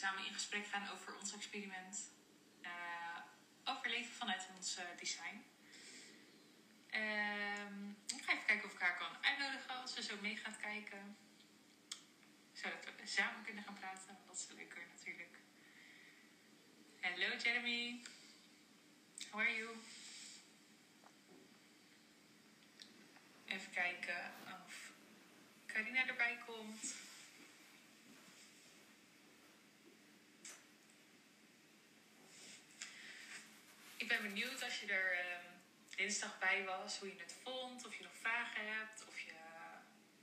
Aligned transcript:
samen 0.00 0.26
in 0.26 0.34
gesprek 0.34 0.66
gaan 0.66 0.88
over 0.88 1.16
ons 1.16 1.32
experiment. 1.32 2.12
Uh, 2.62 3.20
overleven 3.64 4.14
vanuit 4.14 4.48
ons 4.56 4.78
uh, 4.78 4.84
design. 4.96 5.44
Ehm, 6.90 7.90
ik 7.90 8.22
ga 8.24 8.32
even 8.32 8.46
kijken 8.46 8.64
of 8.64 8.72
ik 8.72 8.80
haar 8.80 8.98
kan 8.98 9.24
uitnodigen 9.24 9.74
als 9.74 9.94
ze 9.94 10.02
zo 10.02 10.16
mee 10.20 10.36
gaat 10.36 10.56
kijken. 10.56 11.16
Zodat 12.52 12.84
we 12.84 13.06
samen 13.06 13.44
kunnen 13.44 13.64
gaan 13.64 13.74
praten. 13.74 14.18
Dat 14.26 14.36
is 14.36 14.46
leuker 14.56 14.86
natuurlijk. 14.94 15.38
Hallo 17.00 17.36
Jeremy. 17.36 18.02
How 19.30 19.40
are 19.40 19.54
you? 19.56 19.76
Even 23.44 23.70
kijken 23.70 24.32
of 24.66 24.92
Carina 25.66 26.06
erbij 26.06 26.38
komt. 26.46 26.99
Ben 34.10 34.22
benieuwd 34.22 34.62
als 34.62 34.80
je 34.80 34.86
er 34.86 35.12
uh, 35.12 35.96
dinsdag 35.96 36.38
bij 36.38 36.64
was, 36.64 36.98
hoe 36.98 37.08
je 37.08 37.20
het 37.20 37.34
vond, 37.42 37.86
of 37.86 37.94
je 37.96 38.02
nog 38.02 38.16
vragen 38.20 38.76
hebt, 38.76 39.04
of 39.08 39.20
je 39.20 39.32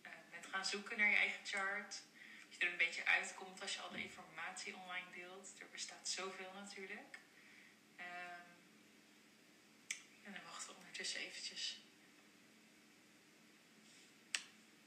uh, 0.04 0.12
bent 0.32 0.46
gaan 0.46 0.66
zoeken 0.66 0.98
naar 0.98 1.10
je 1.10 1.16
eigen 1.16 1.46
chart. 1.46 2.02
Of 2.50 2.54
je 2.58 2.66
er 2.66 2.72
een 2.72 2.78
beetje 2.78 3.06
uitkomt 3.06 3.62
als 3.62 3.74
je 3.74 3.82
al 3.82 3.90
de 3.90 4.04
informatie 4.04 4.76
online 4.76 5.12
deelt. 5.12 5.60
Er 5.60 5.70
bestaat 5.72 6.08
zoveel 6.08 6.52
natuurlijk. 6.54 7.20
Um, 8.00 8.50
en 10.24 10.32
dan 10.34 10.44
wachten 10.44 10.70
we 10.70 10.76
ondertussen 10.76 11.20
eventjes 11.20 11.80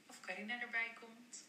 of 0.07 0.19
Carina 0.19 0.61
erbij 0.61 0.93
komt. 0.99 1.45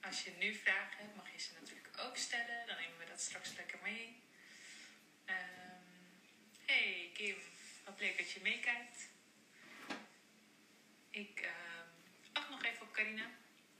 Als 0.00 0.24
je 0.24 0.30
nu 0.38 0.54
vragen 0.54 0.98
hebt, 0.98 1.16
mag 1.16 1.32
je 1.32 1.38
ze 1.38 1.52
natuurlijk 1.60 1.89
ook 1.98 2.16
stellen. 2.16 2.66
Dan 2.66 2.76
nemen 2.76 2.98
we 2.98 3.04
dat 3.04 3.20
straks 3.20 3.54
lekker 3.56 3.78
mee. 3.82 4.22
Um, 5.26 6.22
hey 6.66 7.10
Kim, 7.14 7.36
wat 7.84 8.00
leuk 8.00 8.18
dat 8.18 8.30
je 8.30 8.40
meekijkt. 8.40 9.08
Ik 11.10 11.40
um, 11.40 11.86
wacht 12.32 12.50
nog 12.50 12.64
even 12.64 12.82
op 12.82 12.92
Carina. 12.92 13.30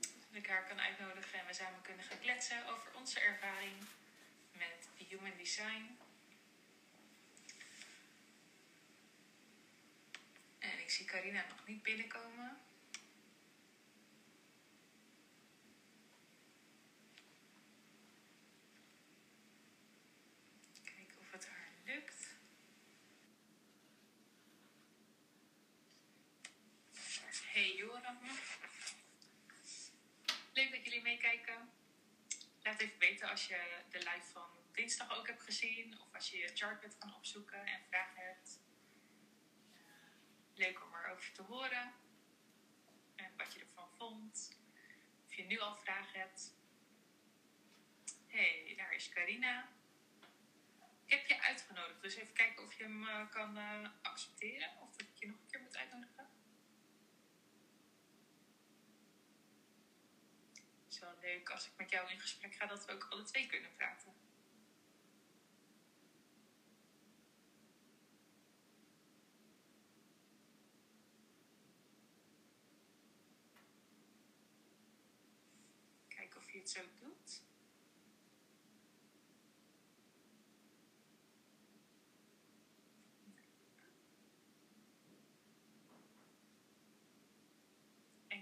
Zodat 0.01 0.43
ik 0.43 0.47
haar 0.47 0.67
kan 0.67 0.81
uitnodigen 0.81 1.39
en 1.39 1.47
we 1.47 1.55
samen 1.55 1.83
kunnen 1.83 2.05
gaan 2.05 2.21
kletsen 2.21 2.67
over 2.67 2.95
onze 2.95 3.21
ervaring 3.21 3.77
met 4.53 4.89
Human 5.09 5.37
Design. 5.37 5.99
En 10.59 10.79
ik 10.79 10.91
zie 10.91 11.07
Carina 11.07 11.45
nog 11.49 11.67
niet 11.67 11.83
binnenkomen. 11.83 12.61
Kijken 20.85 21.19
of 21.21 21.31
het 21.33 21.47
haar 21.47 21.69
lukt. 21.85 22.29
Hey 27.53 27.75
Joram. 27.75 28.19
Leuk 30.53 30.71
dat 30.71 30.85
jullie 30.85 31.03
meekijken. 31.03 31.71
Laat 32.63 32.81
even 32.81 32.99
als 33.23 33.47
je 33.47 33.83
de 33.91 33.99
live 33.99 34.27
van 34.33 34.51
dinsdag 34.73 35.19
ook 35.19 35.27
hebt 35.27 35.43
gezien. 35.43 36.01
Of 36.01 36.15
als 36.15 36.31
je 36.31 36.39
je 36.39 36.51
chart 36.55 36.81
bent 36.81 36.97
gaan 36.99 37.15
opzoeken 37.15 37.67
en 37.67 37.81
vragen 37.89 38.23
hebt. 38.23 38.61
Leuk 40.55 40.83
om 40.85 40.95
erover 40.95 41.33
te 41.33 41.43
horen. 41.43 41.95
En 43.17 43.33
wat 43.37 43.55
je 43.55 43.61
ervan 43.61 43.89
vond. 43.97 44.59
Of 45.27 45.35
je 45.35 45.45
nu 45.45 45.59
al 45.59 45.77
vragen 45.77 46.21
hebt. 46.21 46.55
hey, 48.27 48.75
daar 48.77 48.95
is 48.95 49.09
Carina. 49.09 49.69
Ik 51.05 51.19
heb 51.19 51.27
je 51.27 51.43
uitgenodigd, 51.43 52.03
dus 52.03 52.15
even 52.15 52.35
kijken 52.35 52.65
of 52.65 52.75
je 52.75 52.83
hem 52.83 53.03
uh, 53.03 53.31
kan 53.31 53.59
uh, 53.59 53.89
accepteren. 54.03 54.71
Of 54.81 54.97
dat 54.97 55.07
ik 55.07 55.19
je 55.19 55.27
nog 55.27 55.37
een 55.37 55.47
keer 55.51 55.61
moet 55.61 55.77
uitnodigen. 55.77 56.29
Het 60.85 60.93
is 60.95 60.99
wel 60.99 61.10
leuk 61.21 61.51
als 61.51 61.67
ik 61.67 61.73
met 61.77 61.91
jou 61.91 62.11
in 62.11 62.21
gesprek 62.21 62.55
ga, 62.55 62.67
dat 62.67 62.85
we 62.85 62.93
ook 62.93 63.07
alle 63.11 63.23
twee 63.23 63.47
kunnen 63.47 63.75
praten. 63.77 64.13
Kijken 76.09 76.41
of 76.41 76.51
je 76.51 76.59
het 76.59 76.71
zo 76.71 76.81
doet. 76.99 77.43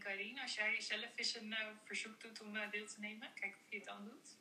En 0.08 0.16
Karine, 0.16 0.42
als 0.42 0.54
jij 0.54 0.80
zelf 0.80 1.10
eens 1.14 1.34
een 1.34 1.50
uh, 1.50 1.68
verzoek 1.84 2.20
doet 2.20 2.40
om 2.40 2.56
uh, 2.56 2.70
deel 2.70 2.86
te 2.86 3.00
nemen, 3.00 3.34
kijk 3.34 3.56
of 3.56 3.70
je 3.70 3.76
het 3.76 3.84
dan 3.84 4.04
doet. 4.04 4.36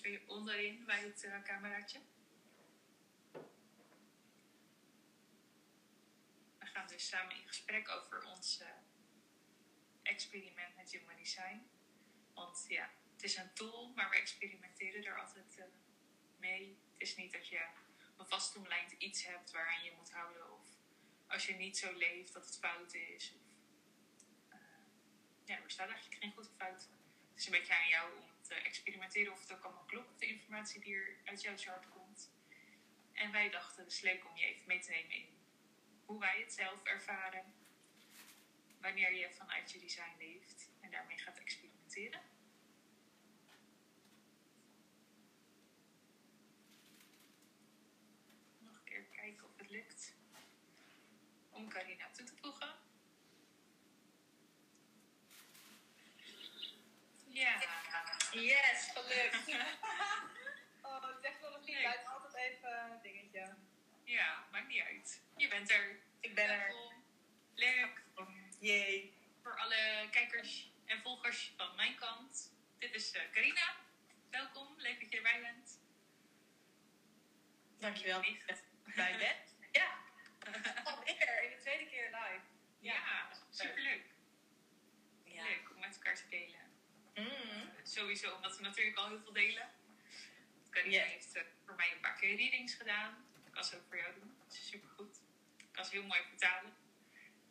Kun 0.00 0.10
je 0.10 0.22
onderin 0.26 0.84
bij 0.84 1.00
het 1.00 1.24
uh, 1.24 1.42
cameraatje. 1.42 2.00
We 6.58 6.66
gaan 6.66 6.86
dus 6.86 7.08
samen 7.08 7.36
in 7.36 7.46
gesprek 7.46 7.88
over 7.88 8.24
ons 8.24 8.62
experiment 10.02 10.76
met 10.76 10.92
Human 10.92 11.16
Design. 11.16 11.66
Want 12.34 12.64
ja, 12.68 12.90
het 13.12 13.22
is 13.22 13.36
een 13.36 13.52
tool, 13.52 13.92
maar 13.94 14.10
we 14.10 14.16
experimenteren 14.16 15.04
er 15.04 15.20
altijd 15.20 15.62
mee. 16.36 16.78
Het 16.92 17.00
is 17.00 17.16
niet 17.16 17.32
dat 17.32 17.48
je 17.48 17.66
een 18.16 18.26
vastomlijnd 18.26 18.92
iets 18.92 19.26
hebt 19.26 19.50
waaraan 19.50 19.84
je 19.84 19.92
moet 19.96 20.12
houden. 20.12 20.52
Of 20.52 20.68
als 21.26 21.46
je 21.46 21.54
niet 21.54 21.78
zo 21.78 21.92
leeft 21.92 22.32
dat 22.32 22.44
het 22.44 22.58
fout 22.58 22.94
is 22.94 23.34
ja, 25.44 25.56
er 25.56 25.62
bestaat 25.62 25.88
eigenlijk 25.88 26.22
geen 26.22 26.32
goed 26.32 26.48
of 26.48 26.56
fout. 26.56 26.88
Het 27.30 27.40
is 27.40 27.46
een 27.46 27.52
beetje 27.52 27.74
aan 27.74 27.88
jou 27.88 28.16
om 28.16 28.24
te 28.40 28.54
experimenteren 28.54 29.32
of 29.32 29.40
het 29.40 29.52
ook 29.52 29.64
allemaal 29.64 29.84
klopt, 29.84 30.20
de 30.20 30.26
informatie 30.26 30.80
die 30.80 30.94
er 30.94 31.16
uit 31.24 31.42
jouw 31.42 31.56
chart 31.56 31.88
komt. 31.88 32.30
En 33.12 33.32
wij 33.32 33.50
dachten, 33.50 33.82
het 33.82 33.92
is 33.92 34.00
leuk 34.00 34.26
om 34.26 34.36
je 34.36 34.44
even 34.44 34.66
mee 34.66 34.80
te 34.80 34.90
nemen 34.90 35.10
in 35.10 35.32
hoe 36.04 36.20
wij 36.20 36.40
het 36.40 36.52
zelf 36.52 36.82
ervaren. 36.82 37.54
Wanneer 38.80 39.14
je 39.14 39.30
vanuit 39.30 39.72
je 39.72 39.78
design 39.78 40.16
leeft 40.18 40.70
en 40.80 40.90
daarmee 40.90 41.18
gaat 41.18 41.38
experimenteren. 41.38 42.20
Nog 48.58 48.74
een 48.74 48.84
keer 48.84 49.02
kijken 49.02 49.44
of 49.48 49.56
het 49.56 49.70
lukt. 49.70 50.14
Om 51.50 51.68
Carina 51.68 52.10
toe 52.10 52.24
te 52.24 52.36
voegen. 52.36 52.74
Ja. 57.28 57.60
Yes, 58.32 58.90
gelukt. 58.94 59.48
oh, 60.82 61.20
technologie 61.20 61.78
blijft 61.78 62.06
altijd 62.06 62.34
even 62.34 62.90
een 62.90 63.00
dingetje. 63.02 63.54
Ja, 64.04 64.44
maakt 64.50 64.68
niet 64.68 64.82
uit. 64.82 65.20
Je 65.36 65.48
bent 65.48 65.70
er. 65.70 65.98
Ik 66.20 66.34
ben 66.34 66.50
er. 66.50 66.74
Leuk. 67.54 68.02
Yay. 68.60 69.12
Voor 69.42 69.58
alle 69.58 70.08
kijkers 70.10 70.70
en 70.84 71.02
volgers 71.02 71.52
van 71.56 71.74
mijn 71.76 71.94
kant. 71.94 72.52
Dit 72.78 72.94
is 72.94 73.14
uh, 73.14 73.22
Carina. 73.32 73.76
Welkom. 74.30 74.74
Leuk 74.76 75.00
dat 75.00 75.10
je 75.10 75.16
erbij 75.16 75.40
bent. 75.40 75.80
Dankjewel 77.78 78.22
dat 78.22 78.26
je 78.86 78.92
bij 78.94 79.16
bent. 79.18 79.56
Ja. 79.72 79.98
Alweer, 80.90 81.42
in 81.42 81.50
de 81.50 81.58
tweede 81.60 81.86
keer 81.86 82.06
live. 82.06 82.44
Ja, 82.80 83.28
superleuk. 83.50 84.04
Ja. 85.24 85.42
Leuk 85.42 85.70
om 85.74 85.80
met 85.80 85.94
elkaar 85.94 86.16
te 86.16 86.28
delen. 86.28 86.61
Mm. 87.14 87.70
Sowieso 87.82 88.34
omdat 88.34 88.56
we 88.56 88.62
natuurlijk 88.62 88.96
al 88.96 89.08
heel 89.08 89.20
veel 89.20 89.32
delen. 89.32 89.70
Carina 90.70 91.02
heeft 91.02 91.36
uh, 91.36 91.42
voor 91.64 91.74
mij 91.74 91.92
een 91.92 92.00
paar 92.00 92.16
keer 92.16 92.36
readings 92.36 92.74
gedaan. 92.74 93.24
Ik 93.46 93.52
kan 93.52 93.64
ze 93.64 93.76
ook 93.76 93.86
voor 93.88 93.96
jou 93.96 94.14
doen. 94.14 94.36
Dat 94.38 94.52
is 94.52 94.68
supergoed. 94.68 95.20
Ik 95.56 95.72
kan 95.72 95.84
ze 95.84 95.90
heel 95.90 96.06
mooi 96.06 96.20
vertalen. 96.28 96.76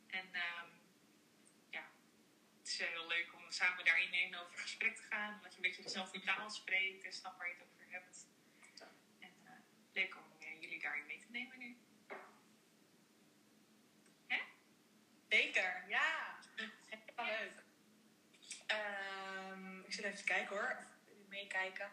En 0.07 0.25
um, 0.25 0.69
ja, 1.69 1.89
het 2.59 2.67
is 2.67 2.77
heel 2.77 3.07
leuk 3.07 3.33
om 3.33 3.51
samen 3.51 3.85
daarin 3.85 4.13
in 4.13 4.35
over 4.35 4.57
gesprek 4.57 4.95
te 4.95 5.03
gaan. 5.09 5.33
Omdat 5.33 5.51
je 5.51 5.57
een 5.57 5.63
beetje 5.63 5.81
dezelfde 5.81 6.21
taal 6.21 6.49
spreekt 6.49 7.03
en 7.03 7.13
snapt 7.13 7.37
waar 7.37 7.47
je 7.47 7.53
het 7.53 7.63
over 7.63 7.91
hebt. 7.91 8.27
En 9.19 9.33
uh, 9.43 9.51
leuk 9.93 10.15
om 10.15 10.23
uh, 10.39 10.61
jullie 10.61 10.79
daarin 10.79 11.05
mee 11.05 11.19
te 11.19 11.31
nemen 11.31 11.57
nu. 11.57 11.77
Hè? 14.27 14.41
Zeker, 15.29 15.83
ja. 15.87 16.39
Helemaal 16.55 17.25
leuk. 17.39 17.63
Ik 19.91 19.97
zit 19.97 20.05
even 20.05 20.17
te 20.17 20.33
kijken 20.33 20.55
hoor, 20.55 20.77
meekijken. 21.29 21.89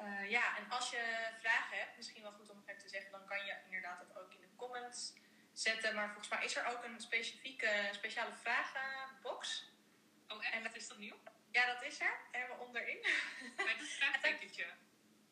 Uh, 0.00 0.30
ja, 0.30 0.56
en 0.58 0.70
als 0.70 0.90
je 0.90 1.28
vragen 1.40 1.78
hebt, 1.78 1.96
misschien 1.96 2.22
wel 2.22 2.32
goed 2.32 2.50
om 2.50 2.62
even 2.66 2.82
te 2.82 2.88
zeggen, 2.88 3.10
dan 3.10 3.26
kan 3.26 3.44
je 3.44 3.56
inderdaad 3.64 3.98
dat 3.98 4.16
ook 4.16 4.32
in 4.34 4.40
de 4.40 4.56
comments 4.56 5.14
zetten. 5.52 5.94
Maar 5.94 6.06
volgens 6.06 6.28
mij 6.28 6.44
is 6.44 6.56
er 6.56 6.66
ook 6.66 6.84
een 6.84 7.00
specifieke, 7.00 7.88
speciale 7.92 8.32
vragenbox 8.32 9.70
Oh, 10.28 10.46
echt? 10.46 10.62
Wat 10.62 10.76
is 10.76 10.88
dat 10.88 10.98
nieuw? 10.98 11.16
Ja, 11.50 11.66
dat 11.66 11.82
is 11.82 12.00
er. 12.00 12.18
Helemaal 12.30 12.58
onderin. 12.58 13.06
Bij 13.56 13.74
het 13.78 13.88
vraagtekentje. 13.98 14.66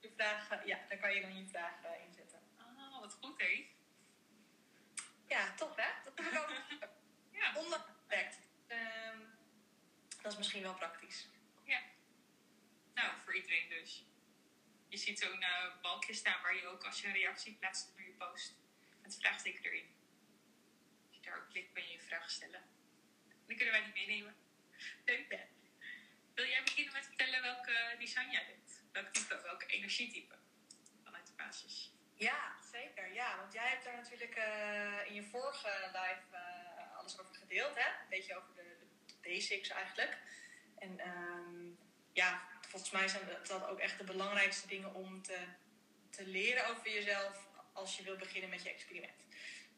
Je 0.01 0.13
vragen, 0.17 0.67
ja, 0.67 0.79
daar 0.89 0.99
kan 0.99 1.15
je 1.15 1.21
dan 1.21 1.37
je 1.37 1.47
vragen 1.47 2.01
inzetten. 2.07 2.41
Ah, 2.57 3.01
wat 3.01 3.19
goed, 3.21 3.41
hé. 3.41 3.71
Ja, 5.27 5.55
top 5.55 5.77
hè? 5.77 5.89
Dat 6.05 6.13
heb 6.19 6.33
ik 6.33 6.39
ook 6.39 6.53
Ja. 7.41 7.53
onderwerkt. 7.55 8.39
Ehm 8.67 9.37
dat 10.23 10.33
is 10.33 10.39
misschien 10.39 10.63
wel 10.63 10.75
praktisch. 10.75 11.29
Nou, 12.99 13.13
voor 13.25 13.35
iedereen 13.35 13.69
dus. 13.69 14.05
Je 14.89 14.97
ziet 14.97 15.19
zo'n 15.19 15.43
eh, 15.43 15.81
balkje 15.83 16.15
staan 16.15 16.43
waar 16.43 16.57
je 16.57 16.67
ook 16.67 16.85
als 16.85 17.01
je 17.01 17.07
een 17.07 17.13
reactie 17.13 17.55
plaatst 17.55 17.89
onder 17.89 18.05
je 18.05 18.13
post. 18.13 18.55
Een 19.03 19.13
vraagteken 19.13 19.65
erin. 19.65 19.95
Als 21.07 21.17
je 21.17 21.23
daar 21.23 21.39
ook 21.39 21.49
klikt, 21.51 21.73
kan 21.73 21.83
je 21.83 21.93
je 21.93 22.01
vraag 22.01 22.31
stellen. 22.31 22.63
Dan 23.47 23.57
kunnen 23.57 23.75
wij 23.75 23.85
die 23.85 24.07
meenemen. 24.07 24.37
Leuk. 25.05 25.47
Wil 26.35 26.47
jij 26.47 26.63
beginnen 26.63 26.93
met 26.93 27.05
vertellen 27.07 27.43
welke 27.43 27.97
design 27.99 28.31
jij 28.31 28.47
bent? 28.47 28.83
Welk 28.93 29.09
type, 29.09 29.41
welke 29.43 29.67
energietype? 29.67 30.39
Vanuit 31.05 31.27
de 31.27 31.33
basis. 31.37 31.93
Ja, 32.15 32.57
zeker. 32.73 33.13
Ja, 33.13 33.37
want 33.37 33.53
jij 33.53 33.69
hebt 33.69 33.85
daar 33.85 33.97
natuurlijk 33.97 34.35
eh, 34.35 35.07
in 35.07 35.15
je 35.15 35.23
vorige 35.23 35.91
live 35.93 36.37
eh, 36.37 36.97
alles 36.97 37.21
over 37.21 37.35
gedeeld, 37.35 37.75
hè? 37.75 37.89
Een 38.03 38.09
beetje 38.09 38.37
over 38.37 38.55
de, 38.55 38.77
de 39.07 39.15
basics 39.23 39.69
eigenlijk. 39.69 40.19
En 40.79 40.99
ehm, 40.99 41.71
ja, 42.13 42.49
volgens 42.69 42.91
mij 42.91 43.09
zijn 43.09 43.23
dat 43.47 43.67
ook 43.67 43.79
echt 43.79 43.99
de 43.99 44.05
belangrijkste 44.05 44.67
dingen 44.67 44.95
om 44.95 45.23
te, 45.23 45.39
te 46.11 46.27
leren 46.27 46.69
over 46.69 46.91
jezelf 46.91 47.49
als 47.73 47.97
je 47.97 48.03
wil 48.03 48.17
beginnen 48.17 48.51
met 48.51 48.63
je 48.63 48.71
experiment. 48.71 49.25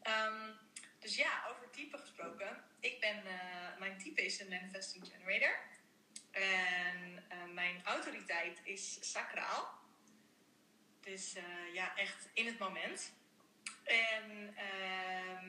Ehm, 0.01 0.51
dus 0.99 1.15
ja, 1.15 1.45
over 1.49 1.69
type 1.69 1.97
gesproken. 1.97 2.63
Ik 2.79 2.99
ben, 2.99 3.25
eh, 3.25 3.79
mijn 3.79 3.97
type 3.97 4.25
is 4.25 4.39
een 4.39 4.49
manifesting 4.49 5.07
generator. 5.07 5.59
En 6.31 7.25
eh, 7.27 7.43
mijn 7.53 7.81
autoriteit 7.83 8.59
is 8.63 9.11
sacraal. 9.11 9.79
Dus 10.99 11.35
eh, 11.35 11.73
ja, 11.73 11.97
echt 11.97 12.29
in 12.33 12.45
het 12.45 12.57
moment. 12.57 13.13
En 13.83 14.55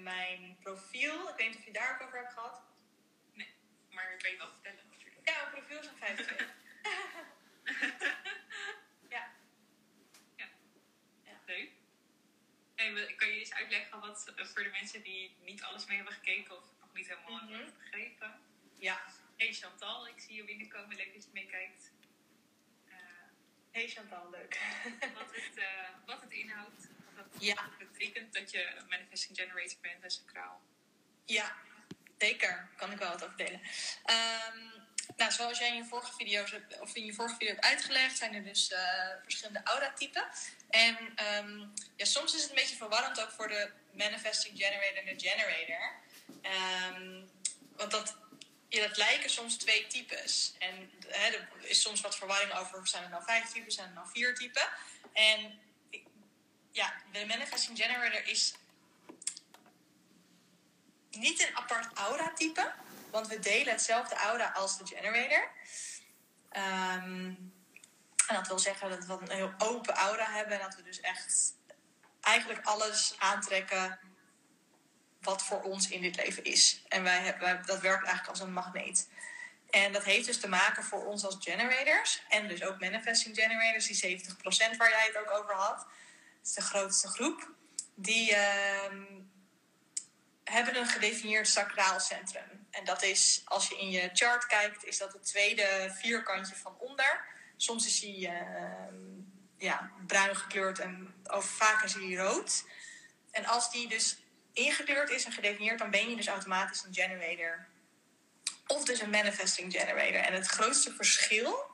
mijn 0.02 0.56
profiel, 0.60 1.28
ik 1.28 1.36
weet 1.36 1.48
niet 1.48 1.56
of 1.56 1.64
je 1.64 1.72
daar 1.72 1.94
ook 1.94 2.06
over 2.06 2.18
hebt 2.18 2.32
gehad. 2.32 2.62
Maar 3.90 4.16
kan 4.18 4.30
je 4.30 4.36
wel 4.36 4.48
vertellen 4.48 4.84
natuurlijk. 4.90 5.28
Ja, 5.28 5.34
mijn 5.40 5.50
profiel 5.50 5.80
is 5.80 5.86
een 5.86 5.96
25. 5.96 6.61
Leuk. 11.46 11.70
En 12.74 13.16
kan 13.16 13.28
je 13.28 13.34
eens 13.38 13.52
uitleggen 13.52 14.00
wat 14.00 14.32
eh, 14.36 14.44
voor 14.44 14.62
de 14.62 14.68
mensen 14.70 15.02
die 15.02 15.36
niet 15.44 15.62
alles 15.62 15.86
mee 15.86 15.96
hebben 15.96 16.14
gekeken 16.14 16.56
of 16.56 16.64
nog 16.80 16.92
niet 16.94 17.08
helemaal 17.08 17.42
Mhm. 17.42 17.52
hebben 17.52 17.74
begrepen? 17.78 18.40
ja. 18.78 19.02
Hey 19.36 19.52
Chantal, 19.52 20.06
ik 20.08 20.20
zie 20.20 20.34
je 20.34 20.44
binnenkomen. 20.44 20.96
Leuk 20.96 21.14
dat 21.14 21.24
je 21.24 21.30
meekijkt. 21.32 21.90
Eh, 22.88 22.94
Hey 23.70 23.88
Chantal, 23.88 24.30
leuk. 24.30 24.58
wat, 25.14 25.34
het, 25.34 25.56
eh, 25.56 25.88
wat 26.06 26.20
het 26.20 26.32
inhoudt. 26.32 26.88
Ja. 27.38 27.70
betekent 27.78 28.32
dat 28.34 28.50
je 28.50 28.66
een 28.76 28.88
manifesting 28.88 29.38
generator 29.38 29.78
bent 29.80 30.02
en 30.02 30.10
sacraal. 30.10 30.62
Ja, 31.24 31.56
zeker. 32.18 32.68
Kan 32.76 32.92
ik 32.92 32.98
wel 32.98 33.10
wat 33.10 33.24
over 33.24 33.36
delen. 33.36 33.60
Nou, 35.16 35.32
zoals 35.32 35.58
jij 35.58 35.68
in 35.68 35.76
je 35.76 35.84
vorige 35.84 36.12
video's 36.12 36.54
of 36.80 36.94
in 36.94 37.04
je 37.04 37.14
vorige 37.14 37.34
video 37.34 37.52
hebt 37.54 37.64
uitgelegd, 37.64 38.16
zijn 38.16 38.34
er 38.34 38.44
dus 38.44 38.70
eh, 38.70 38.80
verschillende 39.22 39.60
aura-typen. 39.64 40.24
En 40.70 40.96
ehm, 41.14 41.58
ja, 41.96 42.04
soms 42.04 42.34
is 42.34 42.40
het 42.40 42.50
een 42.50 42.56
beetje 42.56 42.76
verwarrend 42.76 43.20
ook 43.20 43.30
voor 43.30 43.48
de 43.48 43.70
manifesting 43.92 44.58
generator 44.58 44.96
en 44.96 45.16
de 45.16 45.28
generator. 45.28 45.94
Ehm, 46.42 47.22
want 47.76 47.90
dat, 47.90 48.16
ja, 48.68 48.86
dat 48.86 48.96
lijken 48.96 49.30
soms 49.30 49.56
twee 49.56 49.86
types. 49.86 50.54
En 50.58 50.90
hè, 51.08 51.30
er 51.30 51.48
is 51.60 51.80
soms 51.80 52.00
wat 52.00 52.16
verwarring 52.16 52.52
over, 52.52 52.88
zijn 52.88 53.02
er 53.04 53.10
nou 53.10 53.24
vijf 53.24 53.52
typen, 53.52 53.72
zijn 53.72 53.88
er 53.88 53.94
nou 53.94 54.08
vier 54.12 54.34
typen. 54.34 54.68
En 55.12 55.60
ja, 56.70 56.94
de 57.12 57.26
manifesting 57.26 57.78
generator 57.78 58.26
is 58.26 58.54
niet 61.10 61.48
een 61.48 61.56
apart 61.56 61.98
aura-type, 61.98 62.72
want 63.12 63.28
we 63.28 63.38
delen 63.38 63.72
hetzelfde 63.72 64.14
aura 64.14 64.46
als 64.54 64.78
de 64.78 64.86
generator. 64.86 65.50
Ehm, 66.48 67.34
en 68.26 68.34
dat 68.34 68.46
wil 68.46 68.58
zeggen 68.58 68.90
dat 68.90 69.06
we 69.06 69.12
een 69.12 69.36
heel 69.36 69.54
open 69.58 69.94
aura 69.94 70.30
hebben 70.30 70.60
en 70.60 70.62
dat 70.62 70.76
we 70.76 70.82
dus 70.82 71.00
echt 71.00 71.54
eigenlijk 72.20 72.66
alles 72.66 73.14
aantrekken 73.18 73.98
wat 75.20 75.42
voor 75.42 75.62
ons 75.62 75.88
in 75.88 76.00
dit 76.00 76.16
leven 76.16 76.44
is. 76.44 76.82
En 76.88 77.02
wij, 77.02 77.18
hebben- 77.18 77.66
dat 77.66 77.80
werkt 77.80 78.04
eigenlijk 78.04 78.28
als 78.28 78.40
een 78.40 78.52
magneet. 78.52 79.08
En 79.70 79.92
dat 79.92 80.04
heeft 80.04 80.26
dus 80.26 80.40
te 80.40 80.48
maken 80.48 80.84
voor 80.84 81.06
ons 81.06 81.24
als 81.24 81.36
generators 81.40 82.22
en 82.28 82.48
dus 82.48 82.62
ook 82.62 82.80
manifesting 82.80 83.36
generators, 83.36 83.86
die 83.86 83.96
70% 83.96 84.76
waar 84.76 84.90
jij 84.90 85.06
het 85.06 85.16
ook 85.16 85.30
over 85.30 85.54
had. 85.54 85.76
Dat 85.76 85.86
is 86.44 86.52
de 86.52 86.60
grootste 86.60 87.08
groep. 87.08 87.50
Die 87.94 88.34
ehm, 88.34 89.04
hebben 90.44 90.76
een 90.76 90.86
gedefinieerd 90.86 91.48
sacraal 91.48 92.00
centrum. 92.00 92.61
En 92.72 92.84
dat 92.84 93.02
is, 93.02 93.42
als 93.44 93.68
je 93.68 93.78
in 93.78 93.90
je 93.90 94.10
chart 94.12 94.46
kijkt, 94.46 94.84
is 94.84 94.98
dat 94.98 95.12
het 95.12 95.24
tweede 95.24 95.94
vierkantje 96.00 96.54
van 96.54 96.76
onder. 96.78 97.24
Soms 97.56 97.86
is 97.86 98.00
hij 98.00 98.42
ehm, 98.44 98.94
ja, 99.58 99.90
bruin 100.06 100.36
gekleurd 100.36 100.78
en 100.78 101.14
over 101.24 101.48
vaak 101.48 101.82
is 101.82 101.94
hij 101.94 102.14
rood. 102.14 102.64
En 103.30 103.44
als 103.44 103.70
die 103.70 103.88
dus 103.88 104.16
ingekleurd 104.52 105.10
is 105.10 105.24
en 105.24 105.32
gedefinieerd, 105.32 105.78
dan 105.78 105.90
ben 105.90 106.10
je 106.10 106.16
dus 106.16 106.28
automatisch 106.28 106.84
een 106.84 106.94
generator. 106.94 107.66
Of 108.66 108.84
dus 108.84 109.00
een 109.00 109.10
manifesting 109.10 109.72
generator. 109.72 110.20
En 110.20 110.32
het 110.32 110.46
grootste 110.46 110.94
verschil, 110.94 111.70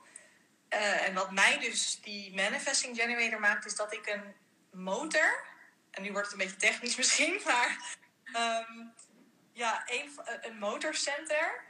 eh, 0.69 1.07
en 1.07 1.13
wat 1.13 1.31
mij 1.31 1.59
dus 1.59 1.99
die 2.01 2.35
manifesting 2.35 2.97
generator 2.97 3.39
maakt, 3.39 3.65
is 3.65 3.75
dat 3.75 3.93
ik 3.93 4.07
een 4.07 4.33
motor, 4.71 5.43
en 5.91 6.01
nu 6.01 6.11
wordt 6.11 6.31
het 6.31 6.39
een 6.39 6.45
beetje 6.45 6.67
technisch 6.67 6.95
misschien, 7.01 7.41
maar 7.45 7.97
ehm, 8.23 8.87
ja, 9.59 9.83
een, 9.85 10.11
van- 10.11 10.25
een 10.41 10.57
motorcenter 10.57 11.63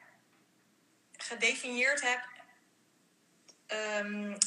gedefinieerd 1.18 2.02
heb. 2.02 2.22
ehm, 3.68 4.38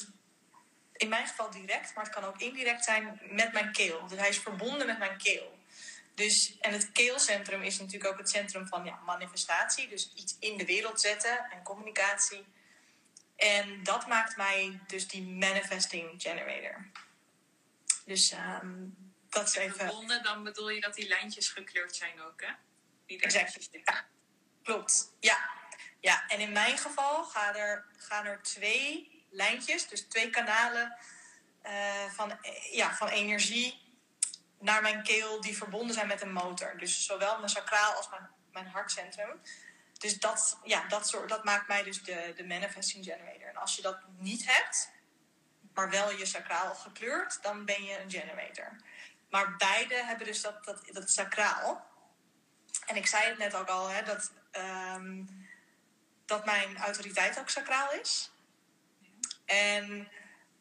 in 0.92 1.08
mijn 1.08 1.26
geval 1.26 1.50
direct, 1.50 1.94
maar 1.94 2.04
het 2.04 2.14
kan 2.14 2.24
ook 2.24 2.40
indirect 2.40 2.84
zijn 2.84 3.20
met 3.30 3.52
mijn 3.52 3.72
keel. 3.72 4.06
Dus 4.08 4.18
hij 4.18 4.28
is 4.28 4.38
verbonden 4.38 4.86
met 4.86 4.98
mijn 4.98 5.18
keel. 5.18 5.58
Dus, 6.14 6.58
en 6.60 6.72
het 6.72 6.92
keelcentrum 6.92 7.62
is 7.62 7.78
natuurlijk 7.78 8.12
ook 8.12 8.18
het 8.18 8.30
centrum 8.30 8.66
van 8.66 8.84
ja, 8.84 9.00
manifestatie. 9.06 9.88
Dus 9.88 10.12
iets 10.14 10.36
in 10.40 10.56
de 10.56 10.64
wereld 10.64 11.00
zetten 11.00 11.50
en 11.50 11.62
communicatie. 11.62 12.44
En 13.36 13.82
dat 13.82 14.06
maakt 14.06 14.36
mij 14.36 14.80
dus 14.86 15.08
die 15.08 15.22
manifesting 15.22 16.22
generator. 16.22 16.86
Dus 18.04 18.30
ehm, 18.30 18.84
dat 19.28 19.48
is 19.48 19.54
even... 19.54 19.76
Verbonden, 19.76 20.22
dan 20.22 20.42
bedoel 20.44 20.68
je 20.70 20.80
dat 20.80 20.94
die 20.94 21.08
lijntjes 21.08 21.48
gekleurd 21.48 21.96
zijn 21.96 22.20
ook, 22.22 22.40
hè? 22.40 22.52
Daar 23.18 23.42
Exact. 23.42 23.70
klopt. 24.62 25.16
Ja. 25.20 25.50
ja, 26.00 26.28
en 26.28 26.38
in 26.40 26.52
mijn 26.52 26.78
geval 26.78 27.24
gaan 27.24 27.54
er, 27.54 27.84
gaan 27.96 28.26
er 28.26 28.42
twee 28.42 29.24
lijntjes, 29.30 29.88
dus 29.88 30.00
twee 30.00 30.30
kanalen 30.30 30.96
eh, 31.62 32.04
van, 32.10 32.30
eh, 32.42 32.74
ja, 32.74 32.94
van 32.94 33.08
energie 33.08 33.80
naar 34.58 34.82
mijn 34.82 35.02
keel 35.02 35.40
die 35.40 35.56
verbonden 35.56 35.94
zijn 35.94 36.06
met 36.06 36.22
een 36.22 36.32
motor. 36.32 36.78
Dus 36.78 37.06
zowel 37.06 37.36
mijn 37.36 37.50
sacraal 37.50 37.92
als 37.92 38.08
mijn, 38.10 38.30
mijn 38.52 38.66
hartcentrum. 38.66 39.40
Dus 39.98 40.18
dat, 40.18 40.58
ja, 40.64 40.88
dat, 40.88 41.08
soort, 41.08 41.28
dat 41.28 41.44
maakt 41.44 41.68
mij 41.68 41.82
dus 41.82 42.02
de, 42.02 42.32
de 42.36 42.46
manifesting 42.46 43.04
generator. 43.04 43.48
En 43.48 43.56
als 43.56 43.76
je 43.76 43.82
dat 43.82 43.98
niet 44.18 44.46
hebt, 44.46 44.90
maar 45.74 45.90
wel 45.90 46.10
je 46.10 46.26
sacraal 46.26 46.74
gekleurd, 46.74 47.42
dan 47.42 47.64
ben 47.64 47.84
je 47.84 48.00
een 48.00 48.10
generator. 48.10 48.76
Maar 49.30 49.56
beide 49.56 49.94
hebben 49.94 50.26
dus 50.26 50.40
dat, 50.40 50.64
dat, 50.64 50.82
dat 50.92 51.10
sacraal. 51.10 51.90
En 52.92 52.98
ik 52.98 53.06
zei 53.06 53.28
het 53.28 53.38
net 53.38 53.54
ook 53.54 53.68
al, 53.68 53.88
hè, 53.88 54.02
dat, 54.02 54.32
ehm, 54.50 55.24
dat 56.24 56.44
mijn 56.44 56.76
autoriteit 56.76 57.38
ook 57.38 57.48
sacraal 57.48 57.92
is. 57.92 58.30
En 59.44 60.08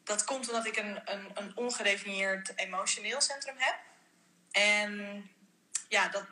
dat 0.04 0.24
komt 0.24 0.48
omdat 0.48 0.66
ik 0.66 0.76
een, 0.76 1.00
een, 1.04 1.30
een 1.34 1.56
ongedefinieerd 1.56 2.52
emotioneel 2.58 3.20
centrum 3.20 3.54
heb. 3.58 3.76
En 4.50 5.30
ja, 5.88 6.08
dat, 6.08 6.24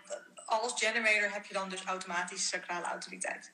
als 0.44 0.72
generator 0.80 1.32
heb 1.32 1.44
je 1.44 1.54
dan 1.54 1.68
dus 1.68 1.84
automatisch 1.84 2.48
sacrale 2.48 2.86
autoriteit. 2.86 3.52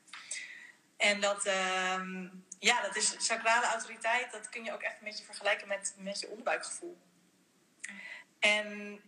En 0.96 1.20
dat, 1.20 1.46
ehm, 1.46 2.28
ja, 2.58 2.82
dat 2.82 2.96
is 2.96 3.14
sacrale 3.18 3.66
autoriteit, 3.66 4.32
dat 4.32 4.48
kun 4.48 4.64
je 4.64 4.72
ook 4.72 4.82
echt 4.82 4.98
een 4.98 5.04
beetje 5.04 5.24
vergelijken 5.24 5.68
met, 5.68 5.94
met 5.96 6.20
je 6.20 6.28
onderbuikgevoel. 6.28 6.98
En 8.38 9.00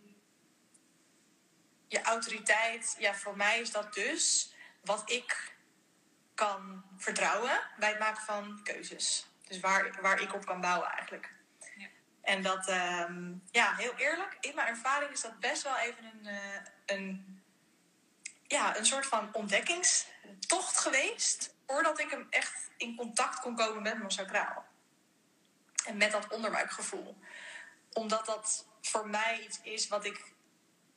je 1.89 2.01
autoriteit, 2.01 2.95
ja, 2.99 3.15
voor 3.15 3.37
mij 3.37 3.59
is 3.59 3.71
dat 3.71 3.93
dus 3.93 4.53
wat 4.83 5.11
ik 5.11 5.53
kan 6.33 6.83
vertrouwen 6.97 7.61
bij 7.77 7.89
het 7.89 7.99
maken 7.99 8.23
van 8.23 8.59
keuzes. 8.63 9.27
Dus 9.47 9.59
waar, 9.59 10.01
waar 10.01 10.21
ik 10.21 10.33
op 10.33 10.45
kan 10.45 10.61
bouwen 10.61 10.89
eigenlijk. 10.89 11.33
Ja. 11.75 11.87
En 12.21 12.41
dat, 12.41 12.67
ehm, 12.67 13.33
ja, 13.51 13.75
heel 13.75 13.93
eerlijk, 13.95 14.37
in 14.39 14.55
mijn 14.55 14.67
ervaring 14.67 15.11
is 15.11 15.21
dat 15.21 15.39
best 15.39 15.63
wel 15.63 15.77
even 15.77 16.03
een, 16.05 16.25
eh, 16.25 16.61
een, 16.85 17.41
ja, 18.47 18.77
een 18.77 18.85
soort 18.85 19.05
van 19.05 19.33
ontdekkingstocht 19.33 20.79
geweest. 20.79 21.57
voordat 21.67 21.99
ik 21.99 22.09
hem 22.09 22.27
echt 22.29 22.69
in 22.77 22.95
contact 22.95 23.39
kon 23.39 23.55
komen 23.55 23.81
met 23.81 23.97
mijn 23.97 24.11
sacraal. 24.11 24.65
En 25.85 25.97
met 25.97 26.11
dat 26.11 26.27
onderbuikgevoel. 26.27 27.17
Omdat 27.93 28.25
dat 28.25 28.65
voor 28.81 29.09
mij 29.09 29.39
iets 29.39 29.61
is 29.61 29.87
wat 29.87 30.05
ik, 30.05 30.33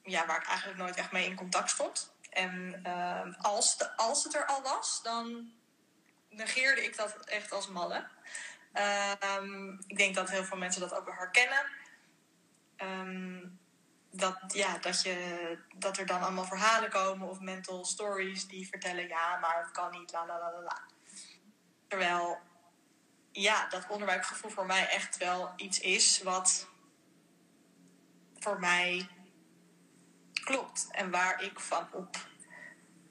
ja, 0.02 0.26
waar 0.26 0.40
ik 0.40 0.46
eigenlijk 0.46 0.78
nooit 0.78 0.96
echt 0.96 1.12
mee 1.12 1.26
in 1.26 1.36
contact 1.36 1.70
stond. 1.70 2.14
En 2.30 2.82
uh, 2.86 3.34
als, 3.38 3.96
als 3.96 4.24
het 4.24 4.34
er 4.34 4.46
al 4.46 4.62
was, 4.62 5.02
dan 5.02 5.52
negeerde 6.28 6.84
ik 6.84 6.96
dat 6.96 7.16
echt 7.24 7.52
als 7.52 7.68
malle. 7.68 8.08
Um, 9.38 9.78
ik 9.86 9.96
denk 9.96 10.14
dat 10.14 10.30
heel 10.30 10.44
veel 10.44 10.56
mensen 10.56 10.80
dat 10.80 10.94
ook 10.94 11.04
wel 11.04 11.14
herkennen. 11.14 11.66
Um, 12.76 13.60
dat, 14.10 14.38
ja, 14.46 14.78
dat, 14.78 15.02
je, 15.02 15.58
dat 15.74 15.98
er 15.98 16.06
dan 16.06 16.20
allemaal 16.20 16.44
verhalen 16.44 16.90
komen 16.90 17.28
of 17.28 17.40
mental 17.40 17.84
stories 17.84 18.48
die 18.48 18.68
vertellen: 18.68 19.08
ja, 19.08 19.38
maar 19.38 19.62
het 19.62 19.70
kan 19.70 19.90
niet, 19.90 20.12
la 20.12 20.26
la 20.26 20.38
la 20.38 20.62
la. 20.62 20.82
Terwijl, 21.88 22.40
ja, 23.32 23.68
dat 23.68 23.88
onderbuikgevoel 23.88 24.50
voor 24.50 24.66
mij 24.66 24.88
echt 24.88 25.16
wel 25.16 25.52
iets 25.56 25.80
is 25.80 26.22
wat 26.22 26.68
voor 28.38 28.60
mij 28.60 29.08
klopt 30.44 30.88
en 30.90 31.10
waar 31.10 31.42
ik 31.42 31.60
van 31.60 31.88
op 31.92 32.16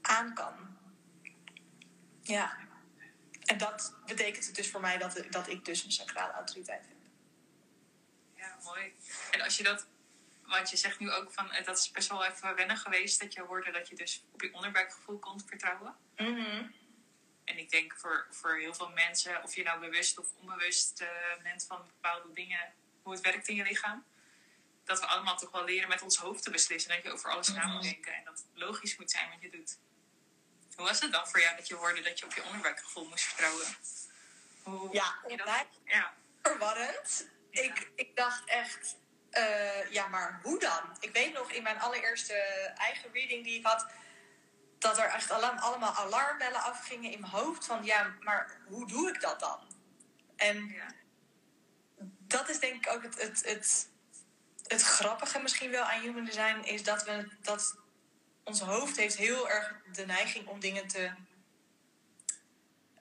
aan 0.02 0.34
kan. 0.34 0.78
Ja. 2.22 2.58
En 3.46 3.58
dat 3.58 3.96
betekent 4.06 4.56
dus 4.56 4.72
voor 4.72 4.82
mij 4.82 4.98
dat, 4.98 5.24
dat 5.30 5.48
ik 5.48 5.66
dus 5.66 5.84
een 5.84 5.92
sacrale 5.92 6.34
autoriteit 6.34 6.88
heb. 6.88 6.98
Ja, 8.36 8.58
mooi. 8.64 8.94
En 9.32 9.42
als 9.42 9.58
je 9.58 9.64
dat, 9.64 9.88
want 10.46 10.70
je 10.70 10.78
zegt 10.78 11.00
nu 11.00 11.12
ook 11.12 11.32
van, 11.32 11.52
eh, 11.52 11.66
dat 11.66 11.78
is 11.78 11.92
best 11.92 12.10
wel 12.10 12.26
even 12.26 12.56
wennen 12.56 12.78
geweest 12.78 13.20
dat 13.20 13.34
je 13.34 13.42
hoorde 13.42 13.72
dat 13.72 13.88
je 13.88 13.96
dus 13.96 14.24
op 14.32 14.42
je 14.42 14.54
onderbuikgevoel 14.54 15.20
kon 15.20 15.42
vertrouwen. 15.46 15.96
Mm 16.18 16.74
En 17.44 17.58
ik 17.58 17.70
denk 17.70 17.94
voor, 17.98 18.28
voor 18.30 18.56
heel 18.56 18.74
veel 18.74 18.90
mensen, 18.90 19.44
of 19.44 19.56
je 19.56 19.64
nou 19.64 19.80
bewust 19.80 20.20
of 20.20 20.28
onbewust 20.40 21.02
uh, 21.02 21.08
bent 21.44 21.66
van 21.66 21.86
bepaalde 21.86 22.34
dingen, 22.34 22.74
hoe 23.02 23.14
het 23.14 23.22
werkt 23.22 23.48
in 23.48 23.56
je 23.56 23.64
lichaam, 23.64 24.06
dat 24.84 25.00
we 25.00 25.06
allemaal 25.06 25.38
toch 25.38 25.52
wel 25.52 25.64
leren 25.64 25.90
met 25.90 26.02
ons 26.02 26.18
hoofd 26.18 26.44
te 26.44 26.50
beslissen. 26.52 26.92
Dat 26.92 27.04
je 27.04 27.12
over 27.12 27.30
alles 27.30 27.48
na 27.48 27.68
moet 27.68 27.84
denken 27.84 28.14
en 28.14 28.24
dat 28.24 28.38
het 28.38 28.46
logisch 28.54 28.98
moet 28.98 29.12
zijn 29.12 29.30
wat 29.30 29.42
je 29.42 29.50
doet. 29.50 29.78
Hoe 30.76 30.86
was 30.86 31.00
het 31.00 31.12
dan 31.12 31.28
voor 31.28 31.40
jou 31.40 31.56
dat 31.56 31.68
je 31.68 31.76
hoorde 31.76 32.02
dat 32.02 32.20
je 32.20 32.26
op 32.26 32.34
je 32.34 32.44
onderbuikgevoel 32.44 33.06
moest 33.06 33.24
vertrouwen? 33.24 33.66
Hoe, 34.64 34.94
ja, 34.94 35.16
dat... 35.28 35.66
ja, 35.86 36.14
verwarrend. 36.42 37.28
Ja. 37.50 37.62
Ik, 37.62 37.92
ik 37.96 38.16
dacht 38.16 38.50
echt, 38.50 38.96
uh, 39.32 39.92
ja, 39.92 40.08
maar 40.08 40.40
hoe 40.44 40.60
dan? 40.60 40.98
Ik 41.00 41.12
weet 41.14 41.34
nog 41.34 41.52
in 41.52 41.64
mijn 41.64 41.80
allereerste 41.80 42.34
eigen 42.76 43.12
reading 43.14 43.44
die 43.44 43.58
ik 43.58 43.66
had, 43.66 43.88
dat 44.80 44.98
er 44.98 45.06
echt 45.06 45.32
alarm, 45.32 45.58
allemaal 45.58 45.94
alarmbellen 45.94 46.62
afgingen 46.62 47.12
in 47.12 47.20
mijn 47.20 47.32
hoofd. 47.32 47.66
Van 47.66 47.84
ja, 47.84 48.16
maar 48.20 48.62
hoe 48.68 48.88
doe 48.88 49.10
ik 49.10 49.22
dat 49.22 49.40
dan? 49.40 49.60
En 50.36 50.68
ja. 50.68 50.94
dat 52.28 52.50
is 52.50 52.60
denk 52.60 52.86
ik 52.86 52.94
ook 52.94 53.04
het, 53.04 53.22
het, 53.22 53.46
het, 53.46 53.90
het 54.72 54.82
grappige 54.82 55.40
misschien 55.40 55.72
wel 55.72 55.84
aan 55.84 56.02
human 56.02 56.26
design, 56.26 56.60
is 56.64 56.84
dat 56.84 57.04
we 57.04 57.28
dat 57.42 57.76
ons 58.44 58.60
hoofd 58.60 58.98
heeft 58.98 59.18
heel 59.18 59.50
erg 59.50 59.76
de 59.92 60.06
neiging 60.06 60.48
om 60.48 60.60
dingen 60.60 60.88
te. 60.88 61.12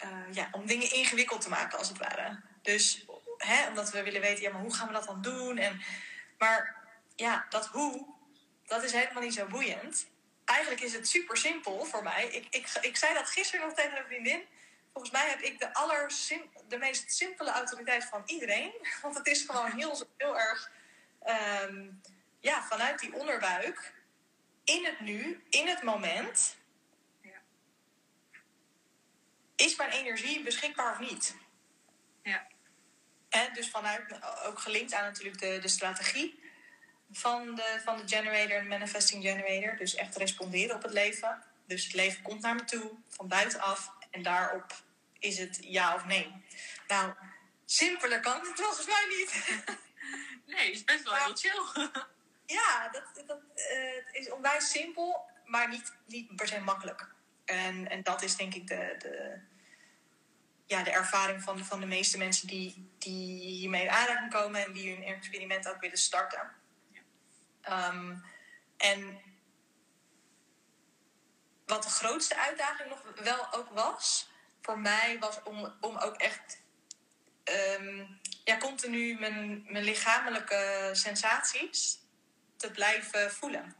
Uh, 0.05 0.33
ja, 0.33 0.49
om 0.53 0.67
dingen 0.67 0.93
ingewikkeld 0.93 1.41
te 1.41 1.49
maken, 1.49 1.79
als 1.79 1.89
het 1.89 1.99
ware. 1.99 2.41
Dus 2.63 3.05
hè, 3.37 3.69
omdat 3.69 3.91
we 3.91 4.03
willen 4.03 4.21
weten, 4.21 4.43
ja, 4.43 4.51
maar 4.51 4.61
hoe 4.61 4.75
gaan 4.75 4.87
we 4.87 4.93
dat 4.93 5.07
dan 5.07 5.23
doen? 5.23 5.59
En, 5.59 5.83
maar 6.39 6.77
ja, 7.17 7.47
dat 7.49 7.67
hoe, 7.67 8.07
dat 8.67 8.83
is 8.83 8.93
helemaal 8.93 9.23
niet 9.23 9.35
zo 9.35 9.47
boeiend. 9.47 10.07
Eigenlijk 10.45 10.81
is 10.81 10.93
het 10.93 11.09
super 11.09 11.37
simpel 11.37 11.85
voor 11.85 12.03
mij. 12.03 12.27
Ik, 12.27 12.47
ik, 12.51 12.69
ik 12.81 12.97
zei 12.97 13.15
dat 13.15 13.31
gisteren 13.31 13.67
nog 13.67 13.75
tegen 13.75 13.99
een 13.99 14.07
vriendin. 14.07 14.43
Volgens 14.93 15.13
mij 15.13 15.29
heb 15.29 15.41
ik 15.41 15.59
de, 15.59 15.75
aller 15.75 16.13
de 16.69 16.79
meest 16.79 17.15
simpele 17.15 17.51
autoriteit 17.51 18.05
van 18.05 18.23
iedereen. 18.27 18.73
Want 19.03 19.17
het 19.17 19.27
is 19.27 19.43
gewoon 19.43 19.71
heel, 19.71 20.07
heel 20.17 20.39
erg 20.39 20.71
um, 21.27 22.01
ja, 22.41 22.63
vanuit 22.63 23.01
die 23.01 23.15
onderbuik 23.15 23.93
in 24.65 24.85
het 24.85 25.01
nu, 25.01 25.45
in 25.51 25.67
het 25.67 25.83
moment, 25.83 26.57
ja. 27.23 27.41
is 29.57 29.77
mijn 29.77 29.91
energie 29.91 30.43
beschikbaar 30.43 30.93
of 30.93 31.11
niet? 31.11 31.37
Ja. 32.23 32.47
En 33.29 33.55
dus 33.55 33.71
vanuit, 33.71 34.19
ook 34.45 34.59
gelinkt 34.59 34.93
aan 34.93 35.05
natuurlijk 35.05 35.41
de, 35.41 35.59
de 35.61 35.69
strategie 35.69 36.41
van 37.11 37.55
de, 37.55 37.81
van 37.85 37.97
de 37.97 38.09
generator, 38.09 38.63
de 38.63 38.69
manifesting 38.69 39.23
generator. 39.23 39.77
Dus 39.77 39.95
echt 39.95 40.17
responderen 40.17 40.77
op 40.77 40.83
het 40.83 40.93
leven. 40.93 41.43
Dus 41.67 41.85
het 41.85 41.95
leven 41.95 42.23
komt 42.23 42.41
naar 42.41 42.55
me 42.55 42.65
toe, 42.65 42.91
van 43.09 43.29
buitenaf. 43.29 43.93
En 44.11 44.23
daarop 44.23 44.83
is 45.19 45.39
het 45.39 45.59
ja 45.61 45.95
of 45.95 46.05
nee. 46.05 46.45
Nou, 46.87 47.15
simpeler 47.65 48.21
kan 48.21 48.41
het 48.41 48.61
volgens 48.61 48.87
mij 48.87 49.07
niet. 49.09 49.33
Nee, 50.51 50.67
het 50.67 50.75
is 50.75 50.85
best 50.85 51.05
wel 51.05 51.15
heel 51.15 51.37
chill. 51.37 51.63
Ja, 52.47 52.89
dat, 52.89 53.27
dat 53.27 53.39
uh, 53.55 54.21
is 54.21 54.31
onwijs 54.31 54.71
simpel, 54.71 55.31
maar 55.45 55.69
niet, 55.69 55.93
niet 56.07 56.37
per 56.37 56.49
se 56.49 56.61
makkelijk. 56.61 57.09
En, 57.45 57.89
en 57.89 58.03
dat 58.03 58.23
is 58.23 58.37
denk 58.37 58.55
ik 58.55 58.67
de, 58.67 58.95
de, 58.99 59.41
ja, 60.67 60.83
de 60.83 60.91
ervaring 60.91 61.43
van, 61.43 61.65
van 61.65 61.81
de 61.81 61.87
meeste 61.87 62.19
mensen 62.19 62.47
die, 62.47 62.91
die 62.99 63.41
hiermee 63.41 63.83
in 63.83 63.91
aanraking 63.91 64.33
komen 64.33 64.65
en 64.65 64.73
die 64.73 64.95
hun 64.95 65.03
experiment 65.03 65.69
ook 65.69 65.81
willen 65.81 65.99
starten. 65.99 66.51
Um, 67.69 68.25
en 68.77 69.21
wat 71.67 71.83
de 71.83 71.89
grootste 71.89 72.37
uitdaging 72.37 72.89
nog 72.89 73.03
wel 73.15 73.53
ook 73.53 73.69
was, 73.71 74.31
voor 74.61 74.79
mij 74.79 75.19
was 75.19 75.43
om, 75.43 75.75
om 75.81 75.97
ook 75.97 76.17
echt 76.17 76.63
um, 77.79 78.20
ja, 78.51 78.59
continu 78.59 79.19
mijn, 79.19 79.65
mijn 79.67 79.85
lichamelijke 79.85 80.91
sensaties 80.93 81.99
te 82.57 82.71
blijven 82.71 83.33
voelen. 83.33 83.77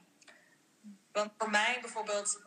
Want 1.13 1.33
voor 1.39 1.51
mij 1.51 1.79
bijvoorbeeld 1.81 2.41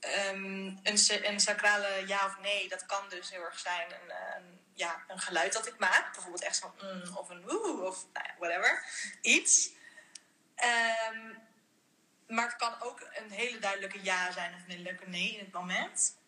um, 0.00 0.78
een, 0.82 0.98
een 1.28 1.40
sacrale 1.40 2.02
ja 2.06 2.26
of 2.26 2.40
nee, 2.40 2.68
dat 2.68 2.86
kan 2.86 3.08
dus 3.08 3.30
heel 3.30 3.44
erg 3.44 3.58
zijn 3.58 3.92
een, 3.92 4.60
ja, 4.74 5.04
een 5.08 5.18
geluid 5.18 5.52
dat 5.52 5.66
ik 5.66 5.78
maak. 5.78 6.12
Bijvoorbeeld 6.12 6.42
echt 6.42 6.56
zo'n 6.56 6.72
mm, 6.82 7.16
of 7.16 7.28
een 7.28 7.42
woe 7.42 7.86
of 7.86 8.06
nou 8.12 8.26
whatever. 8.38 8.84
Iets. 9.20 9.70
Um, 11.12 11.38
maar 12.26 12.46
het 12.46 12.56
kan 12.56 12.80
ook 12.80 13.00
een 13.00 13.30
hele 13.30 13.58
duidelijke 13.58 14.02
ja 14.02 14.32
zijn 14.32 14.54
of 14.54 14.60
een 14.60 14.70
hele 14.70 14.82
leuke 14.82 15.08
nee 15.08 15.32
in 15.32 15.44
het 15.44 15.52
moment. 15.52 16.18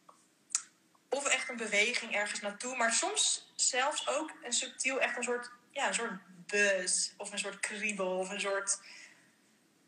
Of 1.12 1.26
echt 1.26 1.48
een 1.48 1.56
beweging 1.56 2.14
ergens 2.14 2.40
naartoe. 2.40 2.76
Maar 2.76 2.92
soms 2.92 3.52
zelfs 3.54 4.08
ook 4.08 4.32
een 4.42 4.52
subtiel, 4.52 5.00
echt 5.00 5.16
een 5.16 5.22
soort, 5.22 5.50
ja, 5.70 5.88
een 5.88 5.94
soort 5.94 6.20
buzz. 6.46 7.10
Of 7.16 7.32
een 7.32 7.38
soort 7.38 7.60
kriebel. 7.60 8.18
Of 8.18 8.30
een 8.30 8.40
soort 8.40 8.78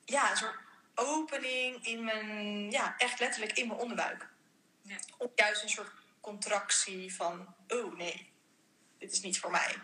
ja, 0.05 0.31
een 0.31 0.37
soort 0.37 0.59
opening 0.95 1.87
in 1.87 2.05
mijn, 2.05 2.71
ja, 2.71 2.95
echt 2.99 3.21
letterlijk 3.21 3.53
in 3.53 3.67
mijn 3.67 3.81
onderbuik. 3.81 4.29
Ja. 4.83 4.97
Of 5.19 5.31
juist 5.35 5.63
een 5.63 5.69
soort 5.69 5.93
contractie 6.21 7.15
van, 7.15 7.55
oh 7.69 7.97
nee, 7.97 8.33
dit 8.99 9.13
is 9.13 9.21
niet 9.21 9.39
voor 9.39 9.51
mij. 9.51 9.77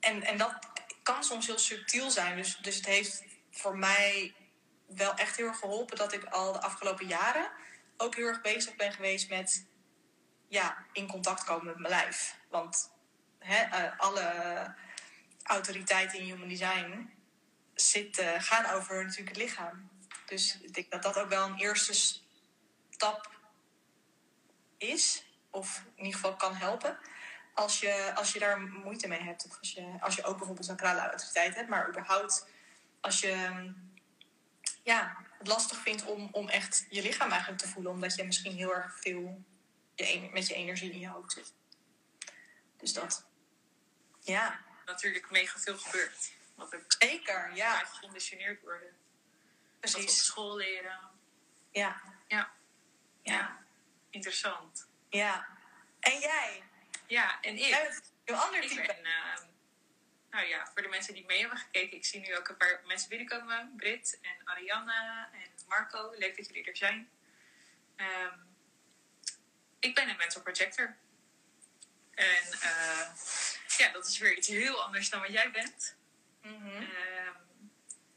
En, 0.00 0.22
en 0.22 0.38
dat 0.38 0.54
kan 1.02 1.24
soms 1.24 1.46
heel 1.46 1.58
subtiel 1.58 2.10
zijn. 2.10 2.36
Dus, 2.36 2.56
dus 2.56 2.76
het 2.76 2.86
heeft 2.86 3.24
voor 3.50 3.76
mij 3.76 4.34
wel 4.86 5.14
echt 5.14 5.36
heel 5.36 5.46
erg 5.46 5.58
geholpen 5.58 5.96
dat 5.96 6.12
ik 6.12 6.24
al 6.24 6.52
de 6.52 6.60
afgelopen 6.60 7.06
jaren 7.06 7.50
ook 7.96 8.14
heel 8.14 8.26
erg 8.26 8.40
bezig 8.40 8.76
ben 8.76 8.92
geweest 8.92 9.28
met 9.28 9.66
ja, 10.52 10.86
in 10.92 11.06
contact 11.06 11.44
komen 11.44 11.66
met 11.66 11.78
mijn 11.78 11.92
lijf. 11.92 12.36
Want 12.48 12.90
hè, 13.38 13.66
uh, 13.66 13.98
alle 13.98 14.74
autoriteiten 15.42 16.18
in 16.18 16.24
human 16.24 16.48
design 16.48 17.10
gaan 18.38 18.66
over 18.66 19.04
natuurlijk 19.04 19.36
het 19.36 19.44
lichaam. 19.44 19.90
Dus 20.26 20.58
ik 20.60 20.74
denk 20.74 20.90
dat 20.90 21.02
dat 21.02 21.18
ook 21.18 21.28
wel 21.28 21.46
een 21.46 21.58
eerste 21.58 21.94
stap 22.90 23.30
is. 24.76 25.24
Of 25.50 25.84
in 25.94 26.04
ieder 26.04 26.20
geval 26.20 26.36
kan 26.36 26.54
helpen. 26.54 26.98
Als 27.54 27.80
je, 27.80 28.12
als 28.14 28.32
je 28.32 28.38
daar 28.38 28.60
moeite 28.60 29.08
mee 29.08 29.22
hebt. 29.22 29.44
Of 29.44 29.58
als 29.58 29.72
je, 29.72 29.96
als 30.00 30.16
je 30.16 30.24
ook 30.24 30.36
bijvoorbeeld 30.36 30.68
een 30.68 30.76
krale 30.76 31.00
autoriteit 31.00 31.54
hebt. 31.54 31.68
Maar 31.68 31.88
überhaupt 31.88 32.46
als 33.00 33.20
je 33.20 33.72
ja, 34.82 35.16
het 35.38 35.46
lastig 35.46 35.78
vindt 35.78 36.04
om, 36.04 36.28
om 36.32 36.48
echt 36.48 36.86
je 36.90 37.02
lichaam 37.02 37.30
eigenlijk 37.30 37.62
te 37.62 37.68
voelen. 37.68 37.92
Omdat 37.92 38.14
je 38.14 38.24
misschien 38.24 38.54
heel 38.56 38.74
erg 38.74 39.00
veel 39.00 39.44
je, 40.06 40.30
met 40.32 40.46
je 40.46 40.54
energie 40.54 40.92
in 40.92 40.98
je 40.98 41.08
hoofd 41.08 41.32
zit. 41.32 41.52
Dus 42.76 42.92
dat. 42.92 43.26
Ja. 44.20 44.60
Natuurlijk 44.86 45.30
mega 45.30 45.58
veel 45.58 45.78
gebeurt. 45.78 46.32
Wat 46.54 46.74
ook 46.74 46.94
Zeker, 46.98 47.54
ja. 47.54 47.78
geconditioneerd 47.78 48.62
worden. 48.62 48.96
Precies. 49.78 49.98
Wat 49.98 50.10
op 50.10 50.16
school 50.16 50.56
leren. 50.56 50.98
Ja. 51.70 52.00
Ja. 52.26 52.52
Ja. 53.22 53.32
ja. 53.32 53.64
Interessant. 54.10 54.88
Ja. 55.08 55.46
En 56.00 56.18
jij? 56.18 56.62
Ja, 57.06 57.40
en 57.40 57.56
ik. 57.56 58.00
Een 58.24 58.34
ander 58.34 58.62
ik 58.62 58.68
type. 58.68 58.86
ben, 58.86 59.04
uh, 59.04 59.38
nou 60.30 60.46
ja, 60.46 60.66
voor 60.72 60.82
de 60.82 60.88
mensen 60.88 61.14
die 61.14 61.24
mee 61.24 61.40
hebben 61.40 61.58
gekeken, 61.58 61.96
ik 61.96 62.04
zie 62.04 62.20
nu 62.20 62.36
ook 62.36 62.48
een 62.48 62.56
paar 62.56 62.82
mensen 62.86 63.08
binnenkomen. 63.08 63.72
Brit 63.76 64.18
en 64.22 64.48
Arianne 64.48 65.28
en 65.32 65.50
Marco. 65.68 66.10
Leuk 66.16 66.36
dat 66.36 66.46
jullie 66.46 66.64
er 66.64 66.76
zijn. 66.76 67.10
Um, 67.96 68.51
ik 69.82 69.94
ben 69.94 70.08
een 70.08 70.16
mental 70.16 70.42
projector. 70.42 70.96
En 72.14 72.46
uh, 72.62 73.06
ja, 73.76 73.88
dat 73.92 74.06
is 74.06 74.18
weer 74.18 74.36
iets 74.36 74.48
heel 74.48 74.82
anders 74.82 75.10
dan 75.10 75.20
wat 75.20 75.32
jij 75.32 75.50
bent. 75.50 75.96
Mhm. 76.42 76.82
Ehm, 76.82 77.40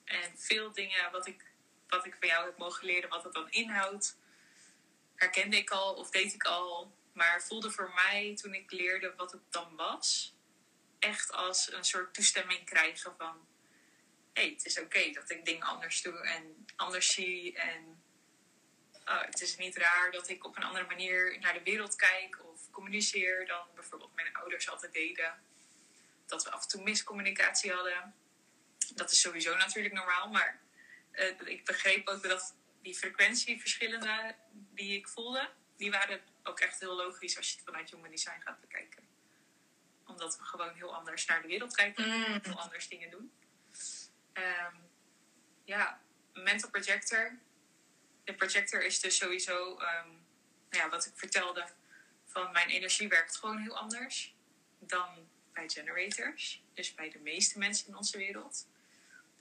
en 0.03 0.39
veel 0.39 0.72
dingen 0.72 1.12
wat 1.12 1.27
ik, 1.27 1.45
wat 1.88 2.05
ik 2.05 2.15
van 2.19 2.27
jou 2.27 2.45
heb 2.45 2.57
mogen 2.57 2.86
leren, 2.86 3.10
wat 3.10 3.24
het 3.24 3.34
dan 3.34 3.51
inhoudt, 3.51 4.17
herkende 5.15 5.57
ik 5.57 5.69
al 5.69 5.93
of 5.93 6.10
deed 6.10 6.34
ik 6.34 6.43
al. 6.43 6.95
Maar 7.13 7.43
voelde 7.43 7.72
voor 7.72 7.93
mij 7.93 8.36
toen 8.36 8.53
ik 8.53 8.72
leerde 8.72 9.13
wat 9.15 9.31
het 9.31 9.51
dan 9.51 9.75
was, 9.75 10.36
echt 11.00 11.31
als 11.31 11.72
een 11.72 11.84
soort 11.84 12.13
toestemming 12.13 12.65
krijgen 12.65 13.15
van: 13.17 13.48
hé, 14.34 14.41
hey, 14.41 14.51
het 14.51 14.65
is 14.65 14.79
oké 14.79 15.12
dat 15.12 15.29
ik 15.29 15.45
dingen 15.45 15.67
anders 15.67 16.01
doe 16.01 16.19
en 16.19 16.65
anders 16.75 17.13
zie. 17.13 17.57
En 17.57 18.03
oh, 19.06 19.22
het 19.22 19.42
is 19.42 19.58
niet 19.58 19.78
raar 19.78 20.12
dat 20.12 20.30
ik 20.30 20.46
op 20.46 20.56
een 20.56 20.64
andere 20.64 20.86
manier 20.86 21.40
naar 21.40 21.54
de 21.54 21.64
wereld 21.64 21.96
kijk 21.96 22.40
of 22.44 22.72
communiceer 22.72 23.46
dan 23.48 23.68
bijvoorbeeld 23.76 24.16
mijn 24.16 24.36
ouders 24.36 24.70
altijd 24.70 24.94
deden. 24.94 25.34
Dat 26.26 26.44
we 26.44 26.52
af 26.52 26.62
en 26.62 26.68
toe 26.68 26.84
miscommunicatie 26.84 27.72
hadden. 27.72 28.14
Dat 28.96 29.12
is 29.12 29.20
sowieso 29.22 29.56
natuurlijk 29.56 29.94
normaal, 29.96 30.30
maar 30.30 30.60
uh, 31.12 31.40
ik 31.46 31.66
begreep 31.66 32.08
ook 32.08 32.24
dat 32.24 32.56
die 32.82 32.96
frequentieverschillen 32.96 34.36
die 34.52 34.98
ik 34.98 35.08
voelde, 35.08 35.50
die 35.78 35.92
waren 35.92 36.22
ook 36.44 36.60
echt 36.60 36.80
heel 36.80 36.96
logisch 36.96 37.38
als 37.38 37.50
je 37.50 37.56
het 37.56 37.66
vanuit 37.66 37.90
Human 37.90 38.10
Design 38.10 38.42
gaat 38.44 38.62
bekijken. 38.62 39.04
Omdat 40.06 40.38
we 40.38 40.44
gewoon 40.44 40.74
heel 40.74 40.96
anders 40.96 41.26
naar 41.26 41.42
de 41.42 41.48
wereld 41.48 41.76
kijken, 41.76 42.08
Mm. 42.08 42.40
heel 42.44 42.60
anders 42.60 42.88
dingen 42.88 43.10
doen. 43.10 43.32
Ehm, 44.34 44.76
ja, 45.64 46.02
mental 46.34 46.70
projector. 46.70 47.38
De 48.25 48.34
projector 48.34 48.84
is 48.84 49.00
dus 49.00 49.17
sowieso, 49.17 49.77
ehm, 49.77 50.10
nou 50.70 50.84
ja, 50.84 50.89
wat 50.89 51.05
ik 51.05 51.13
vertelde, 51.15 51.67
van 52.25 52.51
mijn 52.51 52.70
energie 52.70 53.08
werkt 53.08 53.38
gewoon 53.38 53.58
heel 53.58 53.77
anders 53.77 54.36
dan 54.79 55.29
bij 55.53 55.70
generators. 55.70 56.63
Dus 56.74 56.94
bij 56.94 57.10
de 57.10 57.20
meeste 57.20 57.58
mensen 57.58 57.88
in 57.88 57.96
onze 57.96 58.17
wereld. 58.17 58.67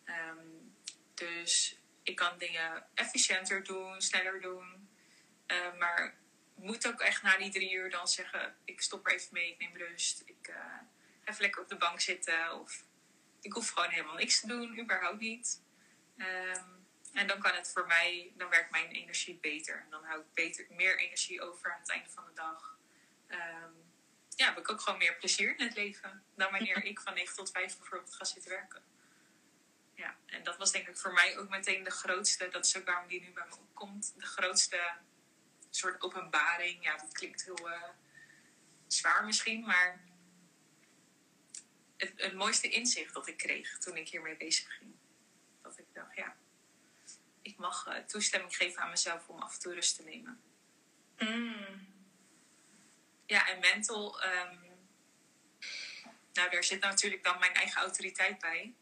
Ehm, 0.04 0.46
dus 1.14 1.78
ik 2.02 2.16
kan 2.16 2.38
dingen 2.38 2.86
efficiënter 2.94 3.64
doen, 3.64 4.00
sneller 4.00 4.40
doen. 4.40 4.88
Uh, 5.46 5.78
maar 5.78 6.14
moet 6.54 6.86
ook 6.86 7.00
echt 7.00 7.22
na 7.22 7.36
die 7.36 7.50
drie 7.50 7.72
uur 7.72 7.90
dan 7.90 8.08
zeggen: 8.08 8.56
ik 8.64 8.80
stop 8.80 9.06
er 9.06 9.12
even 9.12 9.28
mee, 9.30 9.50
ik 9.50 9.58
neem 9.58 9.76
rust. 9.76 10.22
Ik 10.24 10.48
uh, 10.48 10.56
even 11.24 11.42
lekker 11.42 11.62
op 11.62 11.68
de 11.68 11.76
bank 11.76 12.00
zitten. 12.00 12.60
Of 12.60 12.84
ik 13.40 13.52
hoef 13.52 13.68
gewoon 13.68 13.90
helemaal 13.90 14.14
niks 14.14 14.40
te 14.40 14.46
doen, 14.46 14.80
überhaupt 14.80 15.20
niet. 15.20 15.62
Um, 16.16 16.83
en 17.14 17.26
dan 17.26 17.38
kan 17.38 17.54
het 17.54 17.70
voor 17.72 17.86
mij, 17.86 18.32
dan 18.36 18.48
werkt 18.48 18.70
mijn 18.70 18.90
energie 18.90 19.38
beter. 19.40 19.80
En 19.80 19.90
dan 19.90 20.04
hou 20.04 20.20
ik 20.20 20.34
beter, 20.34 20.66
meer 20.68 20.98
energie 20.98 21.42
over 21.42 21.72
aan 21.72 21.80
het 21.80 21.90
einde 21.90 22.10
van 22.10 22.24
de 22.24 22.32
dag. 22.32 22.78
Um, 23.28 23.92
ja, 24.36 24.46
heb 24.46 24.58
ik 24.58 24.70
ook 24.70 24.80
gewoon 24.80 24.98
meer 24.98 25.16
plezier 25.16 25.58
in 25.58 25.66
het 25.66 25.76
leven. 25.76 26.24
Dan 26.36 26.50
wanneer 26.50 26.84
ik 26.90 27.00
van 27.00 27.14
9 27.14 27.36
tot 27.36 27.50
5 27.50 27.78
bijvoorbeeld 27.78 28.14
ga 28.14 28.24
zitten 28.24 28.50
werken. 28.50 28.82
Ja, 29.94 30.16
en 30.26 30.42
dat 30.42 30.56
was 30.56 30.72
denk 30.72 30.88
ik 30.88 30.96
voor 30.96 31.12
mij 31.12 31.38
ook 31.38 31.48
meteen 31.48 31.84
de 31.84 31.90
grootste, 31.90 32.48
dat 32.48 32.66
is 32.66 32.76
ook 32.76 32.84
waarom 32.84 33.08
die 33.08 33.20
nu 33.20 33.32
bij 33.32 33.46
me 33.48 33.56
opkomt, 33.56 34.14
de 34.16 34.26
grootste 34.26 34.96
soort 35.70 36.02
openbaring. 36.02 36.84
Ja, 36.84 36.96
dat 36.96 37.12
klinkt 37.12 37.44
heel 37.44 37.68
uh, 37.68 37.82
zwaar 38.86 39.24
misschien, 39.24 39.64
maar 39.64 40.00
het, 41.96 42.12
het, 42.16 42.34
mooiste 42.34 42.68
inzicht 42.68 43.14
dat 43.14 43.26
ik 43.26 43.36
kreeg 43.36 43.78
toen 43.78 43.96
ik 43.96 44.08
hiermee 44.08 44.36
bezig 44.36 44.76
ging. 44.76 44.94
Dat 45.62 45.78
ik 45.78 45.86
dacht, 45.92 46.14
ja, 46.16 46.36
ik 47.44 47.56
mag 47.56 47.86
uh, 47.86 47.96
toestemming 47.96 48.56
geven 48.56 48.82
aan 48.82 48.90
mezelf 48.90 49.28
om 49.28 49.38
af 49.38 49.54
en 49.54 49.60
toe 49.60 49.74
rust 49.74 49.96
te 49.96 50.02
nemen. 50.02 50.40
Mm. 51.18 51.92
Ja, 53.26 53.48
en 53.48 53.60
mental, 53.60 54.24
um, 54.24 54.60
nou 56.32 56.50
daar 56.50 56.64
zit 56.64 56.80
natuurlijk 56.80 57.24
dan 57.24 57.38
mijn 57.38 57.54
eigen 57.54 57.80
autoriteit 57.80 58.38
bij. 58.38 58.74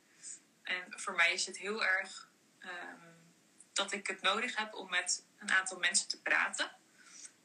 En 0.63 1.01
voor 1.01 1.15
mij 1.15 1.33
is 1.33 1.47
het 1.47 1.59
heel 1.59 1.85
erg 1.85 2.29
um, 2.61 3.35
dat 3.73 3.93
ik 3.93 4.07
het 4.07 4.21
nodig 4.21 4.57
heb 4.57 4.75
om 4.75 4.91
met 4.91 5.27
een 5.39 5.51
aantal 5.51 5.79
mensen 5.79 6.09
te 6.09 6.23
praten. 6.23 6.71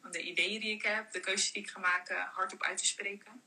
Om 0.03 0.11
de 0.11 0.21
ideeën 0.21 0.59
die 0.59 0.75
ik 0.75 0.83
heb, 0.83 1.11
de 1.11 1.19
keuzes 1.19 1.51
die 1.51 1.63
ik 1.63 1.69
ga 1.69 1.79
maken, 1.79 2.29
hardop 2.33 2.63
uit 2.63 2.77
te 2.77 2.85
spreken. 2.85 3.43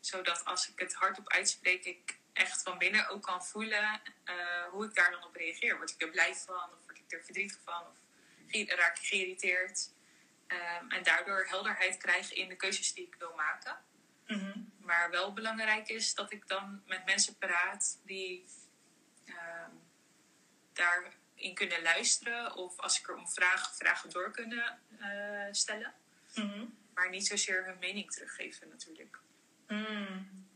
Zodat 0.00 0.44
als 0.44 0.68
ik 0.68 0.78
het 0.78 0.94
hardop 0.94 1.28
uitspreek, 1.28 1.84
ik 1.84 2.18
echt 2.32 2.62
van 2.62 2.78
binnen 2.78 3.08
ook 3.08 3.22
kan 3.22 3.44
voelen 3.44 4.00
uh, 4.24 4.64
hoe 4.70 4.84
ik 4.84 4.94
daar 4.94 5.10
dan 5.10 5.24
op 5.24 5.34
reageer. 5.34 5.76
Word 5.76 5.90
ik 5.90 6.02
er 6.02 6.10
blij 6.10 6.34
van 6.34 6.70
of 6.80 6.85
ik 7.06 7.12
er 7.12 7.24
verdrietig 7.24 7.60
van 7.64 7.82
of 8.50 8.70
raak 8.70 8.98
ik 8.98 9.06
geïrriteerd. 9.06 9.94
Um, 10.48 10.90
en 10.90 11.02
daardoor 11.02 11.46
helderheid 11.48 11.96
krijgen 11.96 12.36
in 12.36 12.48
de 12.48 12.56
keuzes 12.56 12.94
die 12.94 13.06
ik 13.06 13.14
wil 13.18 13.34
maken. 13.34 13.78
Mm 14.26 14.38
-hmm. 14.38 14.72
Maar 14.80 15.10
wel 15.10 15.32
belangrijk 15.32 15.88
is 15.88 16.14
dat 16.14 16.32
ik 16.32 16.48
dan 16.48 16.82
met 16.86 17.04
mensen 17.04 17.38
praat 17.38 18.00
die 18.04 18.46
um, 19.26 19.82
daarin 20.72 21.54
kunnen 21.54 21.82
luisteren. 21.82 22.54
Of 22.54 22.78
als 22.78 23.00
ik 23.00 23.08
er 23.08 23.16
om 23.16 23.28
vraag, 23.28 23.76
vragen 23.76 24.10
door 24.10 24.30
kunnen 24.30 24.80
uh, 25.00 25.46
stellen. 25.50 25.94
Mm 26.34 26.50
-hmm. 26.50 26.78
Maar 26.94 27.08
niet 27.08 27.26
zozeer 27.26 27.64
hun 27.64 27.78
mening 27.78 28.12
teruggeven 28.12 28.68
natuurlijk. 28.68 29.18
Mm. 29.68 30.46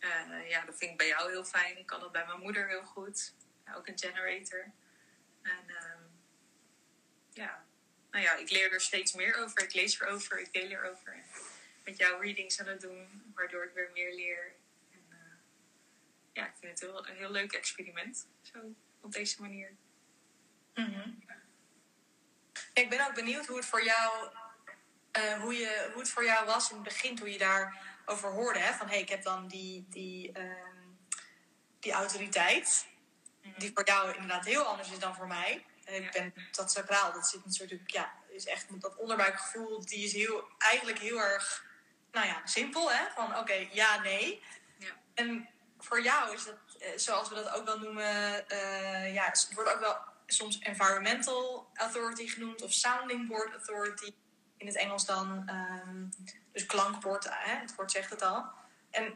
Uh, 0.00 0.48
ja, 0.48 0.64
dat 0.64 0.78
vind 0.78 0.90
ik 0.90 0.96
bij 0.96 1.06
jou 1.06 1.30
heel 1.30 1.44
fijn. 1.44 1.78
Ik 1.78 1.86
kan 1.86 2.00
dat 2.00 2.12
bij 2.12 2.26
mijn 2.26 2.40
moeder 2.40 2.68
heel 2.68 2.84
goed. 2.84 3.34
Ook 3.74 3.86
een 3.86 3.98
generator. 3.98 4.72
En 5.46 5.70
um, 5.70 6.20
ja, 7.32 7.64
nou 8.10 8.24
ja, 8.24 8.34
ik 8.34 8.50
leer 8.50 8.72
er 8.72 8.80
steeds 8.80 9.12
meer 9.12 9.36
over. 9.36 9.62
Ik 9.62 9.74
lees 9.74 10.00
erover, 10.00 10.40
ik 10.40 10.52
deel 10.52 10.68
erover. 10.68 11.12
En 11.12 11.24
met 11.84 11.96
jou 11.96 12.22
readings 12.22 12.60
aan 12.60 12.66
het 12.66 12.80
doen, 12.80 13.32
waardoor 13.34 13.64
ik 13.64 13.74
weer 13.74 13.90
meer 13.92 14.14
leer. 14.14 14.54
En, 14.90 15.06
uh, 15.10 15.16
ja, 16.32 16.46
ik 16.46 16.54
vind 16.60 16.80
het 16.80 17.08
een 17.08 17.16
heel 17.16 17.30
leuk 17.30 17.52
experiment. 17.52 18.26
Zo, 18.42 18.74
op 19.00 19.12
deze 19.12 19.40
manier. 19.40 19.76
-hmm. 20.74 21.24
Ik 22.72 22.88
ben 22.88 23.06
ook 23.06 23.14
benieuwd 23.14 23.46
hoe 23.46 23.56
het 23.56 23.66
voor 23.66 23.84
jou, 23.84 24.30
uh, 25.18 25.40
hoe, 25.40 25.54
je, 25.54 25.90
hoe 25.92 26.00
het 26.00 26.10
voor 26.10 26.24
jou 26.24 26.46
was 26.46 26.70
in 26.70 26.74
het 26.74 26.84
begin, 26.84 27.16
toen 27.16 27.30
je 27.30 27.38
daarover 27.38 28.30
hoorde. 28.30 28.58
Hè? 28.58 28.72
Van 28.72 28.86
hé, 28.86 28.92
hey, 28.92 29.02
ik 29.02 29.08
heb 29.08 29.22
dan 29.22 29.48
die, 29.48 29.86
die, 29.88 30.38
um, 30.38 30.98
die 31.80 31.92
autoriteit. 31.92 32.86
Mhm. 33.50 33.58
Die 33.60 33.70
voor 33.74 33.86
jou 33.86 34.12
inderdaad 34.12 34.44
heel 34.44 34.62
anders 34.62 34.90
is 34.90 34.98
dan 34.98 35.14
voor 35.14 35.26
mij. 35.26 35.66
Ik 35.84 36.02
Ja. 36.02 36.10
ben 36.10 36.34
dat 36.52 36.70
sacraal, 36.70 37.12
dat 37.12 37.26
zit 37.28 37.44
natuurlijk, 37.44 37.90
ja, 37.90 38.12
is 38.28 38.46
echt 38.46 38.80
dat 38.80 38.96
onderbuikgevoel, 38.96 39.86
die 39.86 40.04
is 40.04 40.12
heel, 40.12 40.48
eigenlijk 40.58 40.98
heel 40.98 41.20
erg, 41.20 41.64
nou 42.12 42.26
ja, 42.26 42.40
simpel, 42.44 42.90
hè? 42.92 43.04
Van 43.14 43.26
oké, 43.30 43.38
okay, 43.38 43.68
ja, 43.72 44.00
nee. 44.00 44.42
Ja. 44.78 44.88
En 45.14 45.48
voor 45.78 46.02
jou 46.02 46.34
is 46.34 46.44
dat, 46.44 46.54
eh, 46.78 46.88
zoals 46.96 47.28
we 47.28 47.34
dat 47.34 47.50
ook 47.50 47.64
wel 47.64 47.78
noemen, 47.78 48.44
uh, 48.52 49.14
ja, 49.14 49.24
het 49.24 49.48
wordt 49.54 49.72
ook 49.72 49.80
wel 49.80 49.96
soms 50.26 50.58
environmental 50.58 51.70
authority 51.74 52.26
genoemd 52.28 52.62
of 52.62 52.72
sounding 52.72 53.28
board 53.28 53.52
authority 53.52 54.14
in 54.56 54.66
het 54.66 54.76
Engels 54.76 55.06
dan, 55.06 55.50
um, 55.50 56.10
dus 56.52 56.66
klankbord, 56.66 57.28
hè? 57.30 57.54
het 57.54 57.74
woord 57.74 57.90
zegt 57.90 58.10
het 58.10 58.22
al. 58.22 58.44
En 58.90 59.14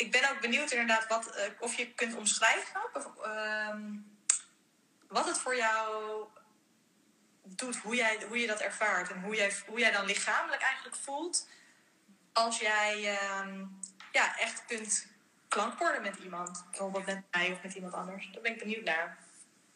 ik 0.00 0.10
ben 0.10 0.30
ook 0.30 0.40
benieuwd 0.40 0.70
inderdaad 0.70 1.06
wat, 1.06 1.36
uh, 1.36 1.42
of 1.58 1.74
je 1.74 1.94
kunt 1.94 2.14
omschrijven. 2.14 2.80
Of, 2.92 3.06
um, 3.26 4.18
wat 5.08 5.26
het 5.26 5.38
voor 5.38 5.56
jou 5.56 6.24
doet, 7.42 7.76
hoe, 7.76 7.94
jij, 7.94 8.24
hoe 8.28 8.38
je 8.38 8.46
dat 8.46 8.60
ervaart 8.60 9.10
en 9.10 9.20
hoe 9.22 9.34
jij, 9.34 9.52
hoe 9.66 9.78
jij 9.78 9.90
dan 9.90 10.06
lichamelijk 10.06 10.62
eigenlijk 10.62 10.96
voelt 10.96 11.48
als 12.32 12.58
jij 12.58 13.18
um, 13.40 13.80
ja, 14.12 14.38
echt 14.38 14.64
kunt 14.66 15.06
klankborden 15.48 16.02
met 16.02 16.16
iemand. 16.16 16.64
Bijvoorbeeld 16.70 17.06
met 17.06 17.22
mij 17.30 17.52
of 17.52 17.62
met 17.62 17.74
iemand 17.74 17.94
anders. 17.94 18.28
Daar 18.32 18.42
ben 18.42 18.52
ik 18.52 18.58
benieuwd 18.58 18.84
naar. 18.84 19.18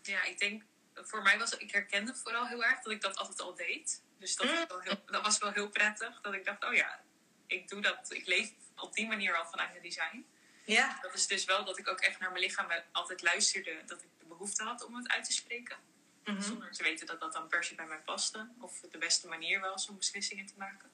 Ja, 0.02 0.22
ik 0.22 0.38
denk, 0.38 0.62
voor 0.94 1.22
mij 1.22 1.38
was 1.38 1.56
ik 1.56 1.70
herkende 1.72 2.14
vooral 2.14 2.46
heel 2.46 2.64
erg 2.64 2.82
dat 2.82 2.92
ik 2.92 3.00
dat 3.00 3.16
altijd 3.16 3.40
al 3.40 3.54
deed. 3.54 4.02
Dus 4.18 4.36
dat, 4.36 4.46
Mm. 4.46 4.52
was, 4.52 4.66
wel 4.68 4.80
heel, 4.80 5.02
dat 5.06 5.22
was 5.22 5.38
wel 5.38 5.52
heel 5.52 5.68
prettig. 5.68 6.20
Dat 6.20 6.34
ik 6.34 6.44
dacht, 6.44 6.64
oh 6.64 6.74
ja, 6.74 7.00
ik 7.46 7.68
doe 7.68 7.80
dat. 7.80 8.06
Ik 8.08 8.26
leef 8.26 8.50
op 8.76 8.94
die 8.94 9.06
manier 9.06 9.36
al 9.36 9.46
vanuit 9.46 9.70
mijn 9.70 9.82
design. 9.82 10.26
Ja. 10.64 10.98
Dat 11.02 11.14
is 11.14 11.26
dus 11.26 11.44
wel 11.44 11.64
dat 11.64 11.78
ik 11.78 11.88
ook 11.88 12.00
echt 12.00 12.18
naar 12.18 12.30
mijn 12.30 12.42
lichaam 12.42 12.66
altijd 12.92 13.22
luisterde. 13.22 13.82
Dat 13.86 14.02
ik 14.02 14.08
de 14.18 14.24
behoefte 14.26 14.62
had 14.62 14.84
om 14.84 14.94
het 14.94 15.08
uit 15.08 15.24
te 15.24 15.32
spreken. 15.32 15.76
Mm 16.24 16.34
-hmm. 16.34 16.42
Zonder 16.42 16.72
te 16.72 16.82
weten 16.82 17.06
dat 17.06 17.20
dat 17.20 17.32
dan 17.32 17.48
per 17.48 17.64
se 17.64 17.74
bij 17.74 17.86
mij 17.86 17.98
paste. 17.98 18.48
Of 18.60 18.80
de 18.80 18.98
beste 18.98 19.28
manier 19.28 19.60
was 19.60 19.88
om 19.88 19.96
beslissingen 19.96 20.46
te 20.46 20.54
maken. 20.56 20.90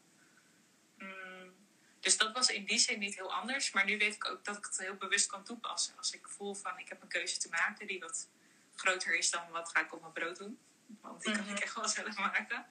Mm, 0.99 1.55
dus 2.01 2.17
dat 2.17 2.33
was 2.33 2.49
in 2.51 2.65
die 2.65 2.79
zin 2.79 2.99
niet 2.99 3.15
heel 3.15 3.33
anders. 3.35 3.71
Maar 3.73 3.85
nu 3.85 3.99
weet 3.99 4.15
ik 4.15 4.29
ook 4.29 4.45
dat 4.45 4.57
ik 4.57 4.65
het 4.65 4.79
heel 4.79 4.95
bewust 4.95 5.27
kan 5.27 5.45
toepassen. 5.45 5.97
Als 5.97 6.13
ik 6.13 6.29
voel 6.29 6.55
van 6.55 6.79
ik 6.79 6.89
heb 6.89 7.03
een 7.03 7.09
keuze 7.09 7.39
te 7.39 7.49
maken 7.49 7.87
die 7.87 8.01
wat 8.01 8.29
groter 8.77 9.15
is 9.15 9.31
dan 9.31 9.51
wat 9.51 9.69
ga 9.69 9.81
ik 9.81 9.93
op 9.93 10.01
mijn 10.01 10.13
brood 10.13 10.37
doen. 10.39 10.59
Want 11.01 11.23
die 11.23 11.33
kan 11.35 11.45
Mhm. 11.45 11.55
ik 11.55 11.61
echt 11.63 11.75
wel 11.75 11.89
zelf 11.89 12.17
maken. 12.17 12.67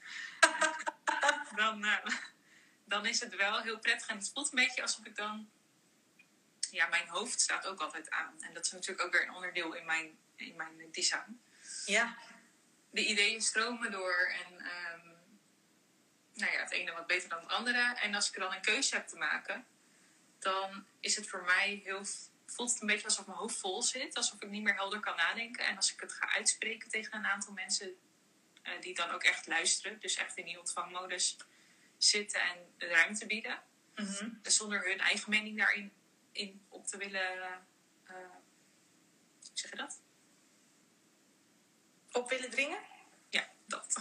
dan, 1.56 1.86
uh, 1.86 1.98
dan 2.90 3.06
is 3.06 3.20
het 3.20 3.36
wel 3.36 3.62
heel 3.62 3.80
prettig. 3.80 4.08
En 4.08 4.18
het 4.18 4.32
voelt 4.34 4.52
een 4.52 4.66
beetje 4.66 4.82
alsof 4.82 5.06
ik 5.06 5.16
dan... 5.16 5.50
Ja, 6.72 6.88
mijn 6.88 7.08
hoofd 7.08 7.42
staat 7.42 7.66
ook 7.66 7.80
altijd 7.80 8.10
aan. 8.10 8.42
En 8.42 8.54
dat 8.54 8.66
is 8.66 8.72
natuurlijk 8.72 9.06
ook 9.06 9.12
weer 9.12 9.24
een 9.24 9.34
onderdeel 9.34 9.74
in 9.74 9.86
mijn, 9.86 10.18
in 10.36 10.56
mijn 10.56 10.92
design. 10.92 11.42
Ja. 11.86 12.18
De 12.92 13.06
ideeën 13.06 13.42
stromen 13.42 13.92
door 13.92 14.32
en... 14.46 14.54
Um, 14.54 15.18
nou 16.34 16.52
ja, 16.52 16.60
het 16.60 16.72
ene 16.72 16.92
wat 16.92 17.08
beter 17.08 17.30
dan 17.30 17.40
het 17.40 17.50
andere. 17.52 17.96
En 17.96 18.16
als 18.16 18.32
ik 18.32 18.40
dan 18.40 18.54
een 18.54 18.62
keuze 18.62 18.96
heb 18.96 19.08
te 19.08 19.18
maken, 19.18 19.66
dan 20.40 20.86
is 21.00 21.16
het 21.16 21.28
voor 21.30 21.44
mij 21.44 21.82
heel. 21.84 22.06
voelt 22.46 22.72
het 22.72 22.82
een 22.82 22.88
beetje 22.88 23.06
alsof 23.06 23.26
mijn 23.26 23.38
hoofd 23.38 23.58
vol 23.58 23.84
zit. 23.84 24.16
Alsof 24.16 24.42
ik 24.42 24.50
niet 24.50 24.64
meer 24.64 24.76
helder 24.76 25.00
kan 25.00 25.16
nadenken. 25.16 25.66
En 25.66 25.76
als 25.76 25.94
ik 25.94 26.00
het 26.00 26.14
ga 26.14 26.34
uitspreken 26.34 26.90
tegen 26.90 27.18
een 27.18 27.26
aantal 27.26 27.54
mensen 27.54 27.98
uh, 28.64 28.82
die 28.82 28.96
dan 28.96 29.10
ook 29.10 29.24
echt 29.24 29.48
luisteren, 29.48 30.00
dus 30.00 30.16
echt 30.16 30.38
in 30.38 30.46
die 30.46 30.60
ontvangmodus 30.60 31.38
zitten 32.00 32.42
en 32.42 32.58
de 32.78 32.88
ruimte 32.88 33.26
bieden, 33.26 33.62
Mhm. 33.96 34.30
zonder 34.42 34.88
hun 34.88 35.00
eigen 35.00 35.30
mening 35.30 35.58
daarin 35.58 35.94
in 36.32 36.66
op 36.70 36.88
te 36.88 36.98
willen. 36.98 37.38
Uh, 38.10 38.14
hoe 39.40 39.50
zeg 39.54 39.72
je 39.72 39.78
dat? 39.78 40.02
Op 42.12 42.30
willen 42.30 42.50
dringen? 42.50 42.80
Ja, 43.30 43.50
dat. 43.68 43.98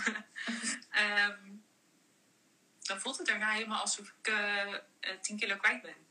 um, 1.29 1.65
dan 2.89 3.01
voelt 3.01 3.19
het 3.19 3.27
daarna 3.27 3.51
helemaal 3.53 3.81
alsof 3.81 4.15
ik 4.21 4.29
uh, 4.29 4.75
10 5.21 5.39
kilo 5.39 5.57
kwijt 5.57 5.83
ben. 5.83 6.07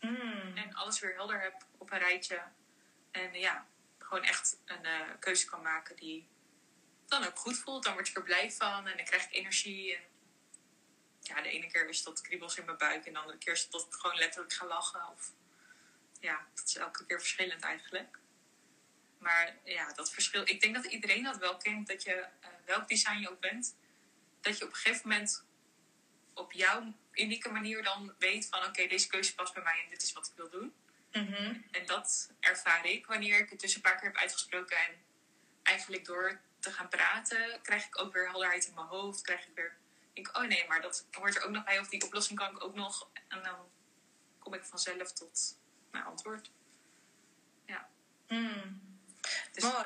Mm. 0.00 0.56
En 0.56 0.74
alles 0.74 1.00
weer 1.00 1.14
helder 1.14 1.40
heb 1.42 1.66
op 1.78 1.92
een 1.92 1.98
rijtje. 1.98 2.42
En 3.10 3.34
ja, 3.34 3.66
gewoon 3.98 4.24
echt 4.24 4.60
een 4.64 4.84
uh, 4.84 5.10
keuze 5.20 5.46
kan 5.46 5.62
maken 5.62 5.96
die 5.96 6.28
dan 7.06 7.24
ook 7.24 7.38
goed 7.38 7.58
voelt. 7.58 7.84
Dan 7.84 7.92
word 7.92 8.08
ik 8.08 8.16
er 8.16 8.22
blij 8.22 8.52
van 8.52 8.86
en 8.86 8.96
dan 8.96 9.06
krijg 9.06 9.24
ik 9.24 9.32
energie. 9.32 9.96
En 9.96 10.02
ja, 11.26 11.42
de 11.42 11.48
ene 11.48 11.66
keer 11.66 11.88
is 11.88 12.02
dat 12.02 12.20
kriebels 12.20 12.56
in 12.56 12.64
mijn 12.64 12.76
buik 12.76 13.06
en 13.06 13.12
de 13.12 13.18
andere 13.18 13.38
keer 13.38 13.52
is 13.52 13.70
dat 13.70 13.86
ik 13.86 13.94
gewoon 13.94 14.16
letterlijk 14.16 14.52
ga 14.52 14.66
lachen. 14.66 15.08
Of, 15.08 15.32
ja, 16.20 16.46
dat 16.54 16.64
is 16.66 16.76
elke 16.76 17.06
keer 17.06 17.18
verschillend 17.18 17.62
eigenlijk. 17.62 18.18
Maar 19.18 19.56
ja, 19.64 19.92
dat 19.92 20.12
verschil. 20.12 20.42
Ik 20.48 20.60
denk 20.60 20.74
dat 20.74 20.84
iedereen 20.84 21.22
dat 21.22 21.38
wel 21.38 21.56
kent. 21.56 21.86
Dat 21.86 22.02
je, 22.02 22.14
uh, 22.14 22.48
welk 22.64 22.88
design 22.88 23.18
je 23.18 23.30
ook 23.30 23.40
bent, 23.40 23.76
dat 24.40 24.58
je 24.58 24.64
op 24.64 24.70
een 24.70 24.76
gegeven 24.76 25.08
moment 25.08 25.44
op 26.34 26.52
jouw 26.52 26.94
unieke 27.12 27.48
manier 27.48 27.82
dan 27.82 28.14
weet 28.18 28.46
van 28.48 28.58
oké, 28.58 28.68
okay, 28.68 28.88
deze 28.88 29.08
keuze 29.08 29.34
past 29.34 29.54
bij 29.54 29.62
mij 29.62 29.80
en 29.84 29.90
dit 29.90 30.02
is 30.02 30.12
wat 30.12 30.26
ik 30.26 30.32
wil 30.36 30.50
doen. 30.50 30.74
Mm 31.12 31.26
-hmm. 31.26 31.64
En 31.70 31.86
dat 31.86 32.32
ervaar 32.40 32.86
ik 32.86 33.06
wanneer 33.06 33.38
ik 33.38 33.50
het 33.50 33.60
dus 33.60 33.74
een 33.74 33.80
paar 33.80 33.96
keer 33.96 34.08
heb 34.08 34.16
uitgesproken 34.16 34.76
en 34.76 35.04
eigenlijk 35.62 36.04
door 36.04 36.40
te 36.58 36.72
gaan 36.72 36.88
praten, 36.88 37.60
krijg 37.62 37.86
ik 37.86 37.98
ook 37.98 38.12
weer 38.12 38.28
helderheid 38.28 38.66
in 38.66 38.74
mijn 38.74 38.86
hoofd. 38.86 39.22
Krijg 39.22 39.46
ik 39.46 39.54
weer, 39.54 39.76
denk 40.14 40.36
oh 40.36 40.42
nee, 40.42 40.64
maar 40.68 40.80
dat 40.80 41.06
hoort 41.10 41.36
er 41.36 41.44
ook 41.44 41.50
nog 41.50 41.64
bij 41.64 41.78
of 41.78 41.88
die 41.88 42.04
oplossing 42.04 42.38
kan 42.38 42.50
ik 42.50 42.64
ook 42.64 42.74
nog. 42.74 43.08
En 43.28 43.42
dan 43.42 43.56
kom 44.38 44.54
ik 44.54 44.64
vanzelf 44.64 45.12
tot 45.12 45.58
mijn 45.90 46.04
antwoord. 46.04 46.50
Ja. 47.66 47.88
Mm. 48.28 48.82
Dus, 49.52 49.64
Mooi. 49.64 49.84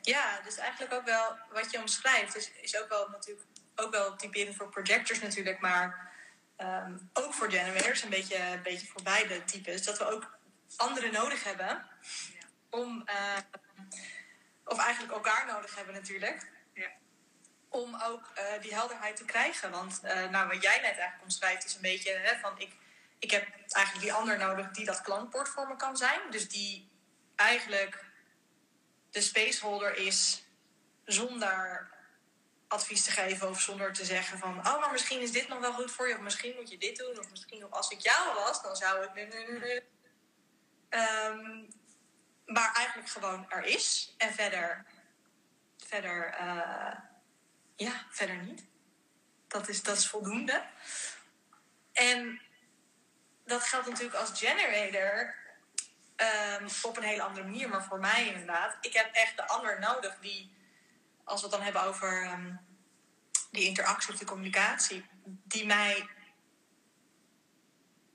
Ja, 0.00 0.40
dus 0.40 0.56
eigenlijk 0.56 0.92
ook 0.92 1.04
wel 1.04 1.38
wat 1.50 1.70
je 1.70 1.78
omschrijft, 1.78 2.36
is, 2.36 2.52
is 2.52 2.76
ook 2.76 2.88
wel 2.88 3.08
natuurlijk 3.08 3.46
ook 3.74 3.90
wel 3.90 4.16
typerend 4.16 4.56
voor 4.56 4.68
projectors 4.68 5.20
natuurlijk, 5.20 5.60
maar 5.60 6.12
um, 6.58 7.10
ook 7.12 7.34
voor 7.34 7.50
generators, 7.50 8.02
een 8.02 8.10
beetje, 8.10 8.38
een 8.38 8.62
beetje 8.62 8.86
voor 8.86 9.02
beide 9.02 9.44
types, 9.44 9.84
dat 9.84 9.98
we 9.98 10.04
ook 10.04 10.38
anderen 10.76 11.12
nodig 11.12 11.44
hebben 11.44 11.66
ja. 11.66 12.46
om, 12.70 13.04
uh, 13.08 13.38
of 14.64 14.78
eigenlijk 14.78 15.12
elkaar 15.12 15.46
nodig 15.46 15.74
hebben 15.74 15.94
natuurlijk, 15.94 16.50
ja. 16.72 16.90
Om 17.72 17.96
ook 18.02 18.32
uh, 18.38 18.62
die 18.62 18.74
helderheid 18.74 19.16
te 19.16 19.24
krijgen. 19.24 19.70
Want 19.70 20.00
uh, 20.04 20.28
nou, 20.28 20.48
wat 20.48 20.62
jij 20.62 20.76
net 20.76 20.84
eigenlijk 20.84 21.22
omschrijft 21.22 21.64
is 21.64 21.74
een 21.74 21.80
beetje 21.80 22.12
hè, 22.12 22.38
van 22.38 22.58
ik, 22.58 22.72
ik 23.18 23.30
heb 23.30 23.46
eigenlijk 23.68 24.04
die 24.04 24.12
ander 24.12 24.38
nodig 24.38 24.70
die 24.70 24.84
dat 24.84 25.00
klantbord 25.00 25.48
voor 25.48 25.68
me 25.68 25.76
kan 25.76 25.96
zijn, 25.96 26.20
dus 26.30 26.48
die 26.48 26.90
eigenlijk 27.36 28.04
de 29.10 29.20
spaceholder 29.20 29.96
is 29.96 30.44
zonder 31.04 31.90
advies 32.68 33.04
te 33.04 33.10
geven 33.10 33.48
of 33.48 33.60
zonder 33.60 33.92
te 33.92 34.04
zeggen 34.04 34.38
van 34.38 34.58
oh 34.58 34.80
maar 34.80 34.92
misschien 34.92 35.20
is 35.20 35.32
dit 35.32 35.48
nog 35.48 35.60
wel 35.60 35.72
goed 35.72 35.90
voor 35.90 36.08
je 36.08 36.14
of 36.14 36.20
misschien 36.20 36.54
moet 36.54 36.70
je 36.70 36.78
dit 36.78 36.96
doen 36.96 37.18
of 37.18 37.30
misschien 37.30 37.70
als 37.70 37.90
ik 37.90 38.00
jou 38.00 38.34
was 38.34 38.62
dan 38.62 38.76
zou 38.76 39.04
ik 39.04 39.82
um, 40.88 41.68
maar 42.46 42.74
eigenlijk 42.74 43.08
gewoon 43.08 43.50
er 43.50 43.64
is 43.64 44.14
en 44.18 44.34
verder 44.34 44.84
verder 45.76 46.34
uh, 46.40 46.94
ja 47.82 48.06
verder 48.08 48.36
niet. 48.36 48.64
Dat 49.48 49.68
is, 49.68 49.82
dat 49.82 49.96
is 49.96 50.08
voldoende. 50.08 50.66
En 51.92 52.40
dat 53.44 53.62
geldt 53.62 53.88
natuurlijk 53.88 54.14
als 54.14 54.38
generator 54.38 55.34
um, 56.60 56.68
op 56.82 56.96
een 56.96 57.02
hele 57.02 57.22
andere 57.22 57.44
manier. 57.44 57.68
Maar 57.68 57.84
voor 57.84 57.98
mij 57.98 58.26
inderdaad 58.26 58.76
ik 58.80 58.92
heb 58.92 59.14
echt 59.14 59.36
de 59.36 59.48
ander 59.48 59.80
nodig 59.80 60.18
die 60.20 60.54
als 61.24 61.40
we 61.40 61.46
het 61.46 61.56
dan 61.56 61.64
hebben 61.64 61.82
over 61.82 62.32
um, 62.32 62.60
die 63.50 63.64
interactie 63.64 64.12
of 64.12 64.18
de 64.18 64.24
communicatie, 64.24 65.06
die 65.24 65.66
mij 65.66 66.08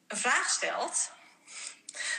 een 0.07 0.17
vraag 0.17 0.49
stelt, 0.49 1.11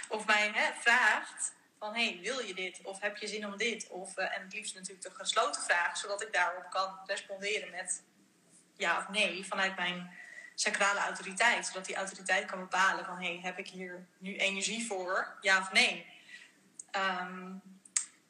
of 0.08 0.26
mij 0.26 0.74
vraagt 0.80 1.52
van 1.78 1.94
hey, 1.94 2.18
wil 2.22 2.40
je 2.40 2.54
dit? 2.54 2.80
Of 2.82 3.00
heb 3.00 3.16
je 3.16 3.26
zin 3.26 3.46
om 3.46 3.56
dit? 3.56 3.88
Of, 3.88 4.18
uh, 4.18 4.36
en 4.36 4.42
het 4.42 4.52
liefst 4.52 4.74
natuurlijk 4.74 5.02
de 5.02 5.10
gesloten 5.10 5.62
vraag, 5.62 5.96
zodat 5.96 6.22
ik 6.22 6.32
daarop 6.32 6.70
kan 6.70 6.98
responderen 7.06 7.70
met 7.70 8.02
ja 8.76 8.98
of 8.98 9.08
nee 9.08 9.46
vanuit 9.46 9.76
mijn 9.76 10.10
sacrale 10.54 11.00
autoriteit. 11.00 11.66
Zodat 11.66 11.84
die 11.84 11.96
autoriteit 11.96 12.44
kan 12.44 12.58
bepalen 12.58 13.04
van 13.04 13.22
hey, 13.22 13.40
heb 13.42 13.58
ik 13.58 13.68
hier 13.68 14.06
nu 14.18 14.36
energie 14.36 14.86
voor? 14.86 15.36
Ja 15.40 15.58
of 15.58 15.72
nee? 15.72 16.06
Um, 17.20 17.62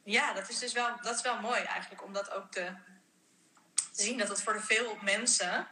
ja, 0.05 0.33
dat 0.33 0.49
is 0.49 0.59
dus 0.59 0.73
wel, 0.73 0.97
dat 1.03 1.15
is 1.15 1.23
wel 1.23 1.41
mooi 1.41 1.61
eigenlijk, 1.61 2.05
om 2.05 2.13
dat 2.13 2.31
ook 2.31 2.51
te, 2.51 2.73
zien. 3.99 4.19
Dat 4.19 4.29
het 4.29 4.43
voor 4.43 4.63
veel 4.63 4.97
mensen 5.03 5.69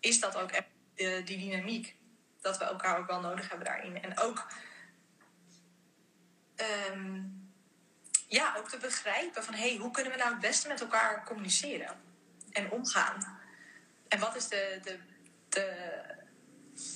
is 0.00 0.20
dat 0.20 0.36
ook 0.36 0.50
echt 0.50 0.66
uh, 0.96 1.26
die 1.26 1.38
dynamiek. 1.38 1.96
Dat 2.40 2.58
we 2.58 2.64
elkaar 2.64 2.98
ook 2.98 3.06
wel 3.06 3.20
nodig 3.20 3.48
hebben 3.48 3.66
daarin. 3.66 4.02
En 4.02 4.18
ook, 4.18 4.46
um, 6.90 7.50
ja, 8.28 8.54
ook 8.56 8.68
te 8.68 8.76
begrijpen 8.76 9.44
van... 9.44 9.54
hey, 9.54 9.76
hoe 9.76 9.90
kunnen 9.90 10.12
we 10.12 10.18
nou 10.18 10.30
het 10.30 10.40
beste 10.40 10.68
met 10.68 10.80
elkaar 10.80 11.24
communiceren? 11.24 12.00
En 12.50 12.70
omgaan? 12.70 13.40
En 14.08 14.18
wat 14.18 14.36
is 14.36 14.48
de, 14.48 14.80
de, 14.82 14.98
de 15.48 15.92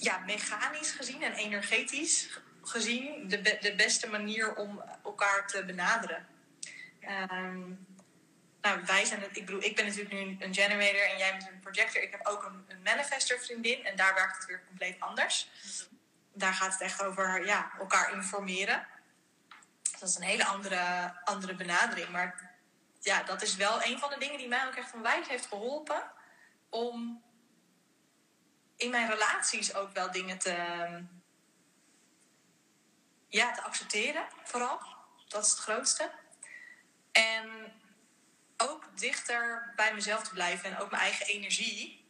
ja, 0.00 0.18
mechanisch 0.18 0.90
gezien 0.90 1.22
en 1.22 1.32
energetisch 1.32 2.40
gezien... 2.62 3.28
de, 3.28 3.40
be, 3.40 3.58
de 3.60 3.74
beste 3.74 4.08
manier 4.08 4.54
om 4.54 4.82
elkaar 5.04 5.46
te 5.46 5.64
benaderen? 5.64 6.26
Um, 7.30 7.86
nou, 8.66 8.80
wij 8.86 9.04
zijn 9.04 9.20
het, 9.20 9.36
ik 9.36 9.46
bedoel, 9.46 9.62
ik 9.62 9.76
ben 9.76 9.84
natuurlijk 9.84 10.14
nu 10.14 10.36
een 10.38 10.54
generator 10.54 11.10
en 11.10 11.18
jij 11.18 11.30
bent 11.30 11.48
een 11.48 11.60
projector. 11.60 12.02
Ik 12.02 12.10
heb 12.10 12.26
ook 12.26 12.44
een, 12.44 12.64
een 12.68 12.82
manifester 12.82 13.38
vriendin 13.38 13.84
en 13.84 13.96
daar 13.96 14.14
werkt 14.14 14.36
het 14.36 14.46
weer 14.46 14.62
compleet 14.66 15.00
anders. 15.00 15.50
Daar 16.32 16.52
gaat 16.52 16.72
het 16.72 16.80
echt 16.80 17.02
over 17.02 17.46
ja, 17.46 17.72
elkaar 17.78 18.12
informeren. 18.12 18.86
Dat 19.98 20.08
is 20.08 20.16
een 20.16 20.22
hele 20.22 20.44
andere, 20.44 21.12
andere 21.24 21.54
benadering. 21.54 22.08
Maar 22.08 22.54
ja, 23.00 23.22
dat 23.22 23.42
is 23.42 23.56
wel 23.56 23.82
een 23.82 23.98
van 23.98 24.10
de 24.10 24.18
dingen 24.18 24.38
die 24.38 24.48
mij 24.48 24.66
ook 24.66 24.74
echt 24.74 24.94
onwijs 24.94 25.28
heeft 25.28 25.46
geholpen 25.46 26.10
om 26.68 27.22
in 28.76 28.90
mijn 28.90 29.10
relaties 29.10 29.74
ook 29.74 29.92
wel 29.92 30.10
dingen 30.10 30.38
te, 30.38 30.56
ja, 33.28 33.52
te 33.52 33.62
accepteren, 33.62 34.26
vooral. 34.44 34.78
Dat 35.28 35.44
is 35.44 35.50
het 35.50 35.58
grootste. 35.58 36.10
En 37.12 37.72
ook 38.56 38.98
dichter 38.98 39.72
bij 39.76 39.94
mezelf 39.94 40.22
te 40.22 40.30
blijven 40.30 40.70
en 40.70 40.78
ook 40.78 40.90
mijn 40.90 41.02
eigen 41.02 41.26
energie. 41.26 42.04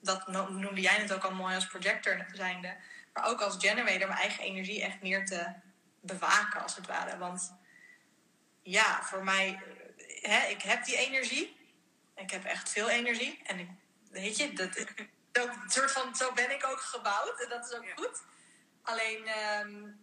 Dat 0.00 0.26
noemde 0.26 0.80
jij 0.80 0.94
het 0.94 1.12
ook 1.12 1.24
al 1.24 1.34
mooi 1.34 1.54
als 1.54 1.66
projector 1.66 2.26
zijnde. 2.32 2.76
Maar 3.12 3.24
ook 3.24 3.40
als 3.40 3.56
generator 3.58 4.08
mijn 4.08 4.20
eigen 4.20 4.44
energie 4.44 4.82
echt 4.82 5.02
meer 5.02 5.26
te 5.26 5.52
bewaken, 6.02 6.62
als 6.62 6.76
het 6.76 6.86
ware. 6.86 7.18
Want 7.18 7.52
ja, 8.62 9.02
voor 9.04 9.24
mij, 9.24 9.62
hè, 10.20 10.46
ik 10.46 10.62
heb 10.62 10.84
die 10.84 10.96
energie. 10.96 11.56
Ik 12.14 12.30
heb 12.30 12.44
echt 12.44 12.70
veel 12.70 12.88
energie. 12.88 13.42
En 13.44 13.58
ik, 13.58 13.68
weet 14.10 14.36
je, 14.36 14.52
dat, 14.52 14.84
dat, 15.32 15.50
soort 15.74 15.92
van, 15.92 16.16
zo 16.16 16.32
ben 16.32 16.50
ik 16.50 16.66
ook 16.66 16.80
gebouwd. 16.80 17.40
En 17.40 17.48
dat 17.48 17.70
is 17.70 17.76
ook 17.76 17.92
goed. 17.94 18.22
Alleen, 18.82 19.28
um, 19.60 20.00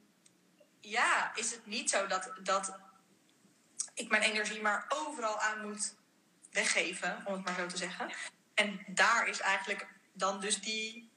ja, 0.80 1.36
is 1.36 1.52
het 1.52 1.66
niet 1.66 1.90
zo 1.90 2.08
dat, 2.08 2.32
dat 2.44 2.78
ik 3.94 4.10
mijn 4.10 4.24
energie 4.24 4.62
maar 4.62 4.86
overal 4.90 5.40
aan 5.40 5.68
moet 5.68 5.96
weggeven, 6.52 7.22
om 7.26 7.34
het 7.34 7.44
maar 7.44 7.56
zo 7.56 7.66
te 7.68 7.78
zeggen. 7.78 8.12
En 8.54 8.84
daar 8.88 9.28
is 9.28 9.40
eigenlijk 9.40 9.88
dan 10.14 10.40
dus 10.40 10.62
die, 10.62 11.12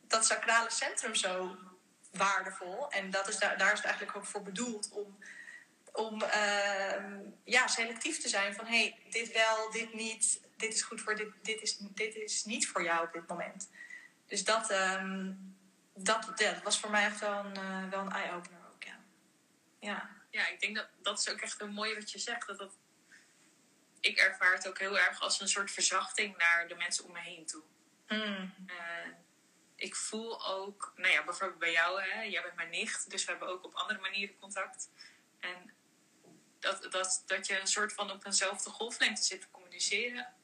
dat 0.00 0.26
sacrale 0.26 0.70
centrum 0.70 1.14
zo 1.14 1.56
waardevol. 2.16 2.90
En 2.90 3.10
dat 3.10 3.28
is 3.28 3.38
daar, 3.38 3.58
daar 3.58 3.72
is 3.72 3.78
het 3.78 3.86
eigenlijk 3.86 4.16
ook 4.16 4.24
voor 4.24 4.42
bedoeld 4.42 4.88
om, 4.90 5.18
om 5.92 6.22
uh, 6.22 7.20
ja, 7.44 7.66
selectief 7.66 8.20
te 8.20 8.28
zijn 8.28 8.54
van 8.54 8.66
hé, 8.66 8.78
hey, 8.78 8.98
dit 9.10 9.32
wel, 9.32 9.70
dit 9.70 9.94
niet, 9.94 10.40
dit 10.56 10.74
is 10.74 10.82
goed 10.82 11.00
voor 11.00 11.16
dit, 11.16 11.28
dit 11.42 11.62
is, 11.62 11.76
dit 11.78 12.14
is 12.14 12.44
niet 12.44 12.68
voor 12.68 12.82
jou 12.82 13.06
op 13.06 13.12
dit 13.12 13.26
moment. 13.28 13.70
Dus 14.26 14.44
dat, 14.44 14.70
um, 14.70 15.56
dat, 15.94 16.32
ja, 16.36 16.52
dat 16.52 16.62
was 16.62 16.80
voor 16.80 16.90
mij 16.90 17.04
echt 17.04 17.20
wel 17.20 17.44
een, 17.44 17.58
uh, 17.58 17.88
wel 17.88 18.00
een 18.00 18.12
eye-opener 18.12 18.60
ook, 18.74 18.84
ja. 18.84 18.98
Ja 19.80 20.14
ja, 20.36 20.48
ik 20.48 20.60
denk 20.60 20.76
dat 20.76 20.88
dat 21.02 21.18
is 21.18 21.28
ook 21.28 21.40
echt 21.40 21.60
een 21.60 21.72
mooie 21.72 21.94
wat 21.94 22.10
je 22.10 22.18
zegt. 22.18 22.46
Dat 22.46 22.58
dat, 22.58 22.76
ik 24.00 24.18
ervaar 24.18 24.52
het 24.52 24.68
ook 24.68 24.78
heel 24.78 24.98
erg 24.98 25.20
als 25.20 25.40
een 25.40 25.48
soort 25.48 25.70
verzachting 25.70 26.36
naar 26.36 26.68
de 26.68 26.74
mensen 26.74 27.04
om 27.04 27.12
me 27.12 27.20
heen 27.20 27.46
toe. 27.46 27.62
Mm. 28.08 28.54
Uh, 28.66 29.12
ik 29.76 29.94
voel 29.94 30.46
ook, 30.46 30.92
nou 30.96 31.12
ja, 31.12 31.24
bijvoorbeeld 31.24 31.58
bij 31.58 31.72
jou, 31.72 32.02
hè, 32.02 32.22
jij 32.22 32.42
bent 32.42 32.54
mijn 32.54 32.70
nicht, 32.70 33.10
dus 33.10 33.24
we 33.24 33.30
hebben 33.30 33.48
ook 33.48 33.64
op 33.64 33.74
andere 33.74 34.00
manieren 34.00 34.36
contact. 34.38 34.90
En 35.40 35.74
dat, 36.58 36.92
dat, 36.92 37.22
dat 37.26 37.46
je 37.46 37.60
een 37.60 37.66
soort 37.66 37.92
van 37.92 38.10
op 38.10 38.24
eenzelfde 38.24 38.70
golflengte 38.70 39.22
zit 39.22 39.40
te 39.40 39.50
communiceren. 39.50 40.34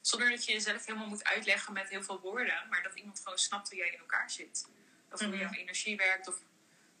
Zonder 0.00 0.30
dat 0.30 0.44
je 0.44 0.52
jezelf 0.52 0.86
helemaal 0.86 1.08
moet 1.08 1.24
uitleggen 1.24 1.72
met 1.72 1.88
heel 1.88 2.02
veel 2.02 2.20
woorden, 2.20 2.66
maar 2.70 2.82
dat 2.82 2.94
iemand 2.94 3.20
gewoon 3.22 3.38
snapt 3.38 3.68
hoe 3.68 3.78
jij 3.78 3.88
in 3.90 3.98
elkaar 3.98 4.30
zit. 4.30 4.68
Of 5.10 5.18
hoe 5.20 5.28
Mhm. 5.28 5.38
jouw 5.38 5.50
energie 5.52 5.96
werkt, 5.96 6.28
of 6.28 6.36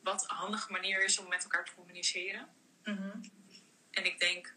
wat 0.02 0.22
een 0.22 0.36
handige 0.36 0.72
manier 0.72 1.04
is 1.04 1.18
om 1.18 1.28
met 1.28 1.42
elkaar 1.42 1.64
te 1.64 1.74
communiceren. 1.74 2.54
Mhm. 2.84 3.22
En 3.90 4.04
ik 4.04 4.18
denk, 4.18 4.54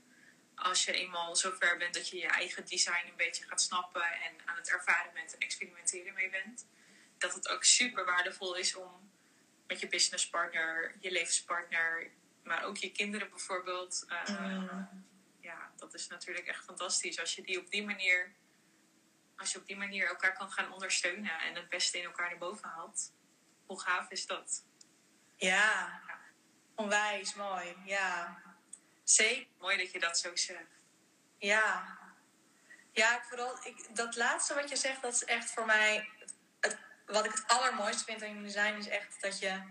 als 0.55 0.85
je 0.85 0.91
eenmaal 0.91 1.35
zover 1.35 1.77
bent 1.77 1.93
dat 1.93 2.09
je 2.09 2.17
je 2.17 2.27
eigen 2.27 2.65
design 2.65 3.07
een 3.07 3.15
beetje 3.15 3.45
gaat 3.45 3.61
snappen 3.61 4.03
en 4.11 4.47
aan 4.47 4.55
het 4.55 4.69
ervaren 4.69 5.13
bent 5.13 5.33
en 5.33 5.39
experimenteren 5.39 6.13
mee 6.13 6.29
bent, 6.29 6.65
dat 7.25 7.33
het 7.35 7.49
ook 7.49 7.63
super 7.63 8.05
waardevol 8.05 8.55
is 8.55 8.75
om 8.75 9.11
met 9.67 9.79
je 9.79 9.87
businesspartner, 9.87 10.95
je 10.99 11.11
levenspartner, 11.11 12.11
maar 12.43 12.63
ook 12.63 12.77
je 12.77 12.91
kinderen 12.91 13.29
bijvoorbeeld. 13.29 14.05
eh, 14.07 14.29
Mm. 14.29 15.03
Ja, 15.39 15.71
dat 15.75 15.93
is 15.93 16.07
natuurlijk 16.07 16.47
echt 16.47 16.63
fantastisch 16.63 17.19
als 17.19 17.35
je 17.35 17.41
die 17.41 17.59
op 17.59 17.69
die 17.69 17.85
manier, 17.85 18.35
als 19.37 19.51
je 19.51 19.57
op 19.59 19.65
die 19.65 19.77
manier 19.77 20.07
elkaar 20.07 20.33
kan 20.37 20.51
gaan 20.51 20.71
ondersteunen 20.73 21.39
en 21.39 21.55
het 21.55 21.69
beste 21.69 21.97
in 21.97 22.03
elkaar 22.05 22.29
naar 22.29 22.37
boven 22.37 22.69
haalt. 22.69 23.13
Hoe 23.65 23.81
gaaf 23.81 24.11
is 24.11 24.25
dat? 24.25 24.65
Ja, 25.35 26.01
onwijs 26.75 27.33
mooi. 27.33 27.75
Ja, 27.85 28.41
zeker. 29.03 29.47
Mooi 29.57 29.77
dat 29.77 29.91
je 29.91 29.99
dat 29.99 30.19
zo 30.19 30.35
zegt. 30.35 30.83
Ja. 31.37 31.97
Ja, 32.91 33.23
vooral 33.23 33.57
ik, 33.63 33.95
dat 33.95 34.15
laatste 34.15 34.53
wat 34.53 34.69
je 34.69 34.75
zegt, 34.75 35.01
dat 35.01 35.13
is 35.13 35.23
echt 35.23 35.51
voor 35.51 35.65
mij. 35.65 36.09
Wat 37.05 37.25
ik 37.25 37.31
het 37.31 37.43
allermooiste 37.47 38.03
vind 38.03 38.21
aan 38.21 38.27
human 38.27 38.43
design 38.43 38.77
is 38.77 38.87
echt 38.87 39.21
dat 39.21 39.39
je. 39.39 39.61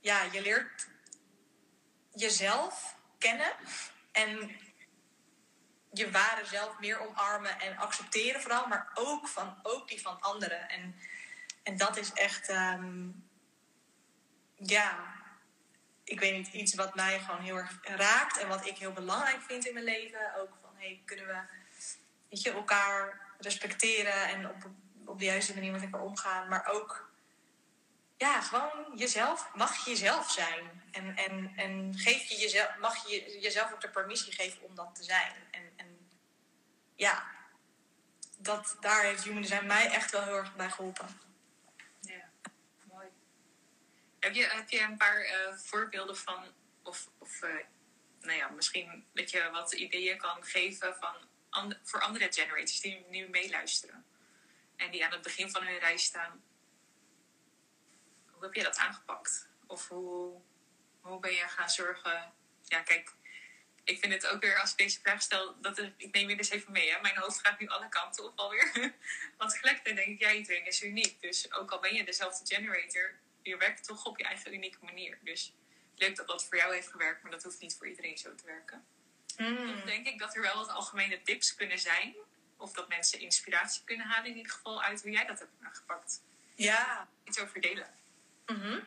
Ja, 0.00 0.22
je 0.32 0.42
leert 0.42 0.88
jezelf 2.14 2.96
kennen 3.18 3.52
en 4.12 4.56
je 5.92 6.10
ware 6.10 6.46
zelf 6.46 6.78
meer 6.78 7.08
omarmen 7.08 7.60
en 7.60 7.76
accepteren 7.76 8.40
vooral, 8.40 8.66
maar 8.66 8.90
ook, 8.94 9.28
van, 9.28 9.58
ook 9.62 9.88
die 9.88 10.00
van 10.00 10.20
anderen. 10.20 10.68
En, 10.68 10.96
en 11.62 11.76
dat 11.76 11.96
is 11.96 12.12
echt, 12.12 12.48
ehm, 12.48 13.08
ja, 14.54 15.14
ik 16.04 16.20
weet 16.20 16.36
niet, 16.36 16.48
iets 16.48 16.74
wat 16.74 16.94
mij 16.94 17.20
gewoon 17.20 17.40
heel 17.40 17.56
erg 17.56 17.78
raakt 17.82 18.38
en 18.38 18.48
wat 18.48 18.66
ik 18.66 18.78
heel 18.78 18.92
belangrijk 18.92 19.42
vind 19.42 19.66
in 19.66 19.72
mijn 19.72 19.84
leven. 19.84 20.34
Ook 20.34 20.56
van, 20.62 20.76
hey, 20.76 21.02
kunnen 21.04 21.26
we 21.26 21.40
weet 22.28 22.42
je, 22.42 22.52
elkaar 22.52 23.20
respecteren 23.38 24.28
en 24.28 24.48
op, 24.48 24.70
op 25.08 25.18
de 25.18 25.24
juiste 25.24 25.54
manier 25.54 25.72
met 25.72 25.82
elkaar 25.82 26.00
omgaan, 26.00 26.48
maar 26.48 26.66
ook, 26.66 27.10
ja, 28.16 28.40
gewoon 28.40 28.92
jezelf, 28.96 29.50
mag 29.54 29.84
je 29.84 29.90
jezelf 29.90 30.30
zijn. 30.30 30.82
En, 30.90 31.16
en, 31.16 31.52
en 31.56 31.98
geef 31.98 32.24
je 32.24 32.36
jezelf, 32.36 32.76
mag 32.78 33.08
je 33.08 33.38
jezelf 33.40 33.72
ook 33.72 33.80
de 33.80 33.90
permissie 33.90 34.32
geven 34.32 34.62
om 34.62 34.74
dat 34.74 34.94
te 34.94 35.02
zijn. 35.02 35.32
En, 35.50 35.72
en 35.76 36.10
ja, 36.94 37.26
dat, 38.38 38.76
daar 38.80 39.02
heeft 39.04 39.24
Human 39.24 39.42
Design 39.42 39.66
mij 39.66 39.90
echt 39.90 40.10
wel 40.10 40.22
heel 40.22 40.36
erg 40.36 40.56
bij 40.56 40.70
geholpen. 40.70 41.20
Ja, 42.00 42.30
mooi. 42.82 43.08
Heb 44.20 44.34
je, 44.34 44.46
heb 44.46 44.70
je 44.70 44.80
een 44.80 44.96
paar 44.96 45.20
eh, 45.20 45.54
voorbeelden 45.56 46.16
van, 46.16 46.44
of, 46.82 47.08
of 47.18 47.42
eh, 47.42 47.50
nou 48.20 48.38
ja, 48.38 48.48
misschien 48.48 49.06
dat 49.14 49.30
je 49.30 49.50
wat 49.50 49.72
ideeën 49.72 50.18
kan 50.18 50.44
geven 50.44 50.96
van 51.00 51.14
voor 51.82 52.00
andere 52.00 52.32
generators 52.32 52.80
die 52.80 53.06
nu 53.08 53.28
meeluisteren 53.28 54.07
en 54.78 54.90
die 54.90 55.04
aan 55.04 55.12
het 55.12 55.22
begin 55.22 55.50
van 55.50 55.66
hun 55.66 55.78
reis 55.78 56.04
staan? 56.04 56.42
Hoe 58.30 58.42
heb 58.42 58.54
je 58.54 58.62
dat 58.62 58.76
aangepakt? 58.76 59.48
Of 59.66 59.88
hoe, 59.88 60.40
hoe 61.00 61.20
ben 61.20 61.32
je 61.32 61.48
gaan 61.48 61.70
zorgen? 61.70 62.32
Ja, 62.62 62.80
kijk, 62.80 63.12
ik 63.84 63.98
vind 63.98 64.12
het 64.12 64.26
ook 64.26 64.40
weer 64.40 64.60
als 64.60 64.70
ik 64.70 64.76
deze 64.76 65.00
vraag 65.00 65.22
stel, 65.22 65.60
dat 65.60 65.78
er, 65.78 65.94
ik 65.96 66.14
neem 66.14 66.28
je 66.28 66.36
dus 66.36 66.50
even 66.50 66.72
mee. 66.72 66.90
Hè? 66.90 67.00
Mijn 67.00 67.18
hoofd 67.18 67.46
gaat 67.46 67.58
nu 67.58 67.66
alle 67.66 67.88
kanten 67.88 68.24
op 68.24 68.38
alweer. 68.38 68.72
Want 69.38 69.50
tegelijkertijd 69.50 69.96
denk 69.96 70.08
ik, 70.08 70.20
ja, 70.20 70.32
iedereen 70.32 70.66
is 70.66 70.82
uniek. 70.82 71.20
Dus 71.20 71.52
ook 71.52 71.70
al 71.70 71.80
ben 71.80 71.94
je 71.94 72.04
dezelfde 72.04 72.54
generator, 72.54 73.18
je 73.42 73.56
werkt 73.56 73.84
toch 73.84 74.04
op 74.04 74.18
je 74.18 74.24
eigen 74.24 74.54
unieke 74.54 74.78
manier. 74.84 75.18
Dus 75.22 75.54
leuk 75.94 76.16
dat 76.16 76.26
dat 76.26 76.44
voor 76.44 76.56
jou 76.56 76.74
heeft 76.74 76.90
gewerkt, 76.90 77.22
maar 77.22 77.30
dat 77.30 77.42
hoeft 77.42 77.60
niet 77.60 77.76
voor 77.76 77.88
iedereen 77.88 78.18
zo 78.18 78.34
te 78.34 78.46
werken. 78.46 78.86
Dan 79.36 79.82
denk 79.84 80.06
ik 80.06 80.18
dat 80.18 80.34
er 80.34 80.42
wel 80.42 80.56
wat 80.56 80.68
algemene 80.68 81.22
tips 81.22 81.54
kunnen 81.54 81.78
zijn. 81.78 82.16
Of 82.58 82.72
dat 82.72 82.88
mensen 82.88 83.20
inspiratie 83.20 83.82
kunnen 83.84 84.06
halen 84.06 84.30
in 84.30 84.36
ieder 84.36 84.52
geval 84.52 84.82
uit 84.82 85.02
hoe 85.02 85.10
jij 85.10 85.26
dat 85.26 85.38
hebt 85.38 85.52
aangepakt. 85.62 86.22
Ja, 86.54 87.08
Iets 87.24 87.40
over 87.40 87.60
delen. 87.60 87.86
Mhm. 88.46 88.80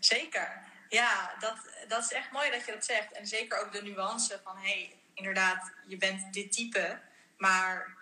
Zeker. 0.00 0.62
Ja, 0.88 1.34
dat, 1.38 1.56
dat 1.88 2.04
is 2.04 2.12
echt 2.12 2.30
mooi 2.30 2.50
dat 2.50 2.66
je 2.66 2.72
dat 2.72 2.84
zegt. 2.84 3.12
En 3.12 3.26
zeker 3.26 3.58
ook 3.58 3.72
de 3.72 3.82
nuance 3.82 4.40
van, 4.44 4.56
hé, 4.56 4.62
hey, 4.62 4.96
inderdaad, 5.14 5.72
je 5.86 5.96
bent 5.96 6.32
dit 6.32 6.52
type, 6.52 7.00
maar 7.36 7.96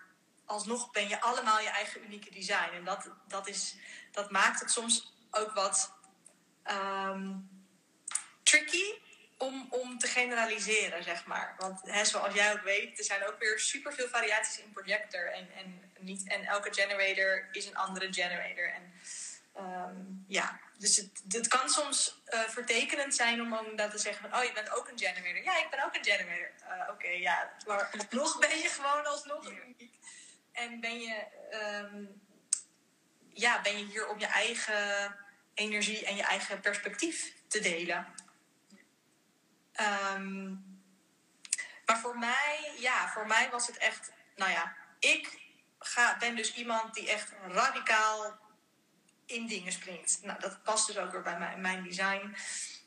alsnog 0.45 0.91
ben 0.91 1.07
je 1.07 1.21
allemaal 1.21 1.59
je 1.59 1.69
eigen 1.69 2.03
unieke 2.03 2.31
design. 2.31 2.73
En 2.73 2.83
dat, 2.83 3.09
dat, 3.27 3.47
is, 3.47 3.75
dat 4.11 4.31
maakt 4.31 4.59
het 4.59 4.71
soms 4.71 5.13
ook 5.31 5.53
wat 5.53 5.93
ehm, 6.63 7.35
tricky 8.43 8.93
om, 9.37 9.67
om 9.69 9.97
te 9.99 10.07
generaliseren, 10.07 11.03
zeg 11.03 11.25
maar. 11.25 11.55
Want 11.57 11.81
hè, 11.83 12.05
zoals 12.05 12.33
jij 12.33 12.53
ook 12.53 12.61
weet, 12.61 12.97
er 12.97 13.05
zijn 13.05 13.25
ook 13.27 13.39
weer 13.39 13.59
superveel 13.59 14.07
variaties 14.07 14.59
in 14.59 14.71
projector. 14.71 15.31
En, 15.31 15.47
en, 15.55 15.91
niet, 15.99 16.27
en 16.27 16.43
elke 16.43 16.73
generator 16.73 17.47
is 17.51 17.65
een 17.65 17.77
andere 17.77 18.13
generator. 18.13 18.73
En 18.73 18.93
Ehm, 19.57 19.95
ja, 20.27 20.59
dus 20.77 20.95
het, 20.95 21.21
het 21.27 21.47
kan 21.47 21.69
soms 21.69 22.21
eh, 22.25 22.39
vertekenend 22.39 23.15
zijn 23.15 23.41
om 23.41 23.53
inderdaad 23.53 23.91
te 23.91 23.97
zeggen 23.97 24.29
van... 24.29 24.39
oh, 24.39 24.45
je 24.45 24.51
bent 24.53 24.71
ook 24.71 24.87
een 24.87 24.99
generator. 24.99 25.43
Ja, 25.43 25.57
ik 25.57 25.69
ben 25.69 25.85
ook 25.85 25.95
een 25.95 26.03
generator. 26.03 26.51
Eh, 26.69 26.89
Oké, 26.89 27.07
ja, 27.07 27.51
maar 27.67 27.93
nog 28.09 28.39
ben 28.39 28.57
je 28.57 28.69
gewoon 28.69 29.05
alsnog 29.05 29.51
uniek. 29.51 29.99
En 30.51 30.79
ben 30.79 30.99
je, 30.99 31.23
ehm, 31.51 32.05
ja, 33.33 33.61
ben 33.61 33.77
je 33.77 33.85
hier 33.85 34.07
om 34.07 34.19
je 34.19 34.25
eigen 34.25 35.15
energie 35.53 36.05
en 36.05 36.15
je 36.15 36.23
eigen 36.23 36.59
perspectief 36.59 37.33
te 37.47 37.59
delen. 37.59 38.07
Ehm, 39.77 40.49
maar 41.85 41.99
voor 42.01 42.17
mij, 42.17 42.71
ja, 42.79 43.09
voor 43.09 43.27
mij 43.27 43.49
was 43.49 43.67
het 43.67 43.77
echt... 43.77 44.11
Nou 44.35 44.51
ja, 44.51 44.75
ik 44.99 45.39
ga, 45.79 46.17
ben 46.17 46.35
dus 46.35 46.53
iemand 46.53 46.93
die 46.93 47.09
echt 47.09 47.33
radicaal 47.47 48.37
in 49.25 49.47
dingen 49.47 49.71
springt. 49.71 50.19
Nou, 50.21 50.39
dat 50.39 50.63
past 50.63 50.87
dus 50.87 50.97
ook 50.97 51.11
weer 51.11 51.21
bij 51.21 51.37
mijn, 51.37 51.61
mijn 51.61 51.83
design. 51.83 52.35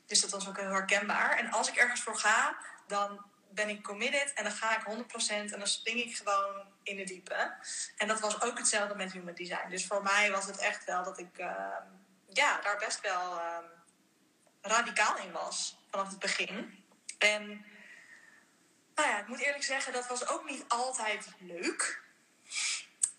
Dus 0.06 0.20
dat 0.20 0.30
was 0.30 0.48
ook 0.48 0.58
heel 0.58 0.72
herkenbaar. 0.72 1.38
En 1.38 1.50
als 1.50 1.68
ik 1.68 1.76
ergens 1.76 2.00
voor 2.00 2.18
ga, 2.18 2.56
dan 2.86 3.24
ben 3.50 3.68
ik 3.68 3.82
committed 3.82 4.32
en 4.32 4.44
dan 4.44 4.52
ga 4.52 4.76
ik 4.76 5.04
100% 5.28 5.52
en 5.52 5.58
dan 5.58 5.66
spring 5.66 6.00
ik 6.00 6.16
gewoon 6.16 6.64
in 6.82 6.96
de 6.96 7.04
diepe. 7.04 7.54
En 7.96 8.08
dat 8.08 8.20
was 8.20 8.42
ook 8.42 8.58
hetzelfde 8.58 8.94
met 8.94 9.12
human 9.12 9.34
design. 9.34 9.68
Dus 9.68 9.86
voor 9.86 10.02
mij 10.02 10.30
was 10.30 10.46
het 10.46 10.58
echt 10.58 10.84
wel 10.84 11.04
dat 11.04 11.18
ik 11.18 11.38
ehm, 11.38 11.86
ja, 12.28 12.60
daar 12.60 12.78
best 12.78 13.00
wel 13.00 13.38
ehm, 13.38 13.64
radicaal 14.60 15.16
in 15.16 15.32
was 15.32 15.78
vanaf 15.90 16.08
het 16.08 16.18
begin. 16.18 16.79
En 17.20 17.64
nou 18.94 19.08
ja, 19.08 19.20
ik 19.20 19.26
moet 19.26 19.40
eerlijk 19.40 19.64
zeggen, 19.64 19.92
dat 19.92 20.08
was 20.08 20.28
ook 20.28 20.50
niet 20.50 20.64
altijd 20.68 21.28
leuk. 21.38 22.02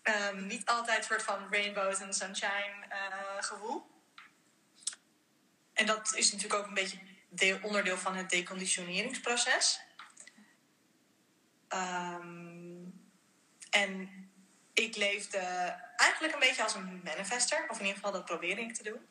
Ehm, 0.02 0.46
niet 0.46 0.66
altijd 0.66 1.04
soort 1.04 1.22
van 1.22 1.46
rainbows 1.50 2.00
and 2.00 2.16
sunshine 2.16 2.86
eh, 2.88 3.42
gevoel. 3.42 3.90
En 5.72 5.86
dat 5.86 6.14
is 6.14 6.32
natuurlijk 6.32 6.60
ook 6.60 6.66
een 6.66 6.74
beetje 6.74 6.98
deel, 7.28 7.58
onderdeel 7.62 7.98
van 7.98 8.14
het 8.14 8.30
deconditioneringsproces. 8.30 9.80
Ehm, 11.68 12.84
en 13.70 14.10
ik 14.72 14.96
leefde 14.96 15.38
eigenlijk 15.96 16.34
een 16.34 16.40
beetje 16.40 16.62
als 16.62 16.74
een 16.74 17.00
manifester. 17.04 17.64
Of 17.68 17.76
in 17.76 17.84
ieder 17.84 17.94
geval, 17.96 18.12
dat 18.12 18.24
probeerde 18.24 18.60
ik 18.60 18.74
te 18.74 18.82
doen. 18.82 19.08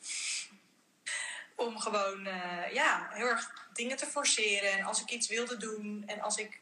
Om 1.56 1.80
gewoon 1.80 2.26
eh, 2.26 2.74
ja, 2.74 3.10
heel 3.12 3.28
erg 3.28 3.61
dingen 3.74 3.98
te 3.98 4.06
forceren. 4.06 4.72
En 4.72 4.84
als 4.86 5.02
ik 5.02 5.10
iets 5.10 5.28
wilde 5.28 5.58
doen 5.58 6.04
en 6.08 6.22
als 6.22 6.38
ik 6.38 6.60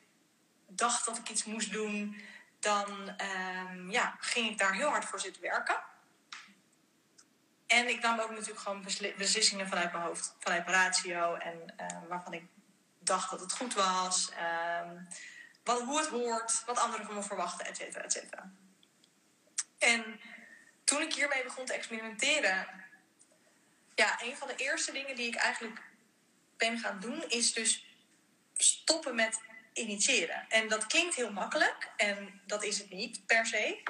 dacht 0.67 1.05
dat 1.05 1.17
ik 1.17 1.29
iets 1.29 1.43
moest 1.43 1.71
doen 1.71 2.21
dan 2.59 3.13
ehm, 3.17 3.89
ja, 3.89 4.17
ging 4.19 4.49
ik 4.49 4.57
daar 4.57 4.73
heel 4.73 4.89
hard 4.89 5.05
voor 5.05 5.19
zitten 5.19 5.41
werken. 5.41 5.79
En 7.67 7.87
ik 7.87 8.01
nam 8.01 8.19
ook 8.19 8.29
natuurlijk 8.29 8.59
gewoon 8.59 8.81
besli- 8.81 9.15
beslissingen 9.17 9.67
vanuit 9.67 9.91
mijn 9.91 10.03
hoofd, 10.03 10.35
vanuit 10.39 10.65
mijn 10.65 10.77
ratio. 10.77 11.35
En 11.35 11.73
ehm, 11.77 12.07
waarvan 12.07 12.33
ik 12.33 12.43
dacht 12.99 13.29
dat 13.29 13.39
het 13.39 13.53
goed 13.53 13.73
was. 13.73 14.29
ehm, 14.31 14.97
wat, 15.63 15.81
hoe 15.81 15.99
het 15.99 16.07
hoort, 16.07 16.63
wat 16.65 16.79
anderen 16.79 17.05
van 17.05 17.15
me 17.15 17.23
verwachten, 17.23 17.65
et 17.65 17.77
cetera, 17.77 18.03
et 18.03 18.11
cetera. 18.11 18.51
En 19.77 20.19
toen 20.83 21.01
ik 21.01 21.13
hiermee 21.13 21.43
begon 21.43 21.65
te 21.65 21.73
experimenteren... 21.73 22.67
Ja, 23.95 24.21
een 24.21 24.37
van 24.37 24.47
de 24.47 24.55
eerste 24.55 24.91
dingen 24.91 25.15
die 25.15 25.27
ik 25.27 25.35
eigenlijk 25.35 25.81
ben 26.59 26.79
gaan 26.79 26.99
doen... 26.99 27.23
is 27.27 27.53
dus 27.53 27.85
stoppen 28.53 29.15
met 29.15 29.39
initiëren. 29.73 30.45
En 30.49 30.67
dat 30.67 30.87
klinkt 30.87 31.15
heel 31.15 31.31
makkelijk 31.31 31.91
en 31.95 32.41
dat 32.45 32.63
is 32.63 32.77
het 32.77 32.89
niet 32.89 33.25
per 33.25 33.45
se. 33.45 33.83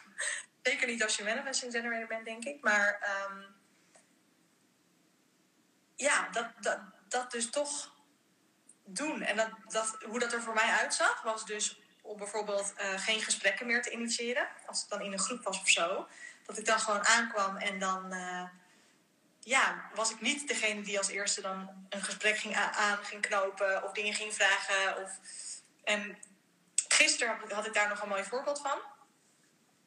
Zeker 0.62 0.86
niet 0.86 1.02
als 1.02 1.16
je 1.16 1.24
manifesting 1.24 1.72
generator 1.72 2.06
bent, 2.06 2.24
denk 2.24 2.44
ik. 2.44 2.62
Maar 2.62 2.98
ehm, 3.00 3.42
ja, 5.96 6.28
dat, 6.28 6.46
dat, 6.60 6.78
dat 7.08 7.30
dus 7.30 7.50
toch 7.50 7.94
doen. 8.84 9.22
En 9.22 9.36
dat, 9.36 9.50
dat, 9.68 9.96
hoe 10.04 10.18
dat 10.18 10.32
er 10.32 10.42
voor 10.42 10.54
mij 10.54 10.70
uitzag, 10.70 11.22
was 11.22 11.44
dus 11.44 11.80
om 12.02 12.16
bijvoorbeeld 12.16 12.72
eh, 12.76 13.00
geen 13.00 13.20
gesprekken 13.20 13.66
meer 13.66 13.82
te 13.82 13.90
initiëren. 13.90 14.48
Als 14.66 14.82
ik 14.82 14.88
dan 14.88 15.00
in 15.00 15.12
een 15.12 15.18
groep 15.18 15.44
was 15.44 15.60
of 15.60 15.68
zo. 15.68 16.08
Dat 16.46 16.58
ik 16.58 16.64
dan 16.64 16.80
gewoon 16.80 17.06
aankwam 17.06 17.56
en 17.56 17.78
dan... 17.78 18.12
eh, 18.12 18.48
ja, 19.46 19.90
was 19.94 20.10
ik 20.10 20.20
niet 20.20 20.48
degene 20.48 20.82
die 20.82 20.98
als 20.98 21.08
eerste 21.08 21.40
dan 21.40 21.86
een 21.88 22.02
gesprek 22.02 22.38
ging 22.38 22.56
aan 22.56 23.04
ging 23.04 23.22
knopen... 23.22 23.82
of 23.84 23.92
dingen 23.92 24.14
ging 24.14 24.34
vragen. 24.34 25.02
Of, 25.02 25.10
en 25.84 26.18
gisteren 26.88 27.38
had 27.48 27.66
ik- 27.66 27.74
daar 27.74 27.88
nog 27.88 28.02
een 28.02 28.08
mooi 28.08 28.24
voorbeeld 28.24 28.60
van. 28.60 28.78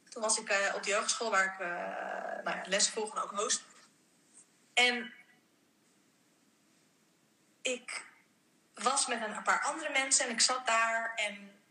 Toen 0.09 0.21
was 0.21 0.37
ik 0.39 0.49
eh, 0.49 0.75
op 0.75 0.83
de 0.83 0.93
hogeschool 0.95 1.29
waar 1.29 1.45
ik 1.45 1.59
eh, 1.59 2.43
nou 2.43 2.57
ja, 2.57 2.63
les 2.65 2.89
volg 2.89 3.15
en 3.15 3.21
ook 3.21 3.31
host. 3.31 3.63
En 4.73 5.13
ik 7.61 8.05
was 8.73 9.07
met 9.07 9.21
een 9.21 9.43
paar 9.43 9.61
andere 9.61 9.91
mensen 9.91 10.25
en 10.25 10.31
ik 10.31 10.41
zat 10.41 10.67
daar 10.67 11.13
en 11.15 11.61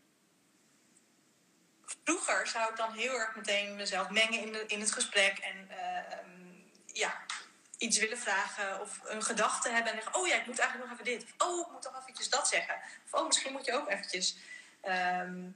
vroeger 2.03 2.47
zou 2.47 2.69
ik 2.69 2.77
dan 2.77 2.93
heel 2.93 3.19
erg 3.19 3.35
meteen 3.35 3.75
mezelf 3.75 4.09
mengen 4.09 4.39
in, 4.39 4.51
de, 4.51 4.65
in 4.67 4.79
het 4.79 4.91
gesprek 4.91 5.37
en 5.37 5.69
ehm, 5.69 6.29
ja, 6.85 7.25
iets 7.79 7.97
willen 7.97 8.17
vragen 8.17 8.81
of 8.81 8.99
een 9.03 9.23
gedachte 9.23 9.69
hebben 9.69 9.91
en 9.91 10.01
zeggen, 10.01 10.21
oh 10.21 10.27
ja, 10.27 10.35
ik 10.35 10.45
moet 10.45 10.59
eigenlijk 10.59 10.89
nog 10.89 10.99
even 10.99 11.11
dit. 11.11 11.33
Oh, 11.37 11.67
ik 11.67 11.71
moet 11.71 11.81
toch 11.81 11.99
eventjes 11.99 12.29
dat 12.29 12.47
zeggen. 12.47 12.81
Of 13.05 13.19
oh, 13.19 13.27
misschien 13.27 13.51
moet 13.51 13.65
je 13.65 13.73
ook 13.73 13.89
eventjes 13.89 14.37
ehm, 14.81 15.49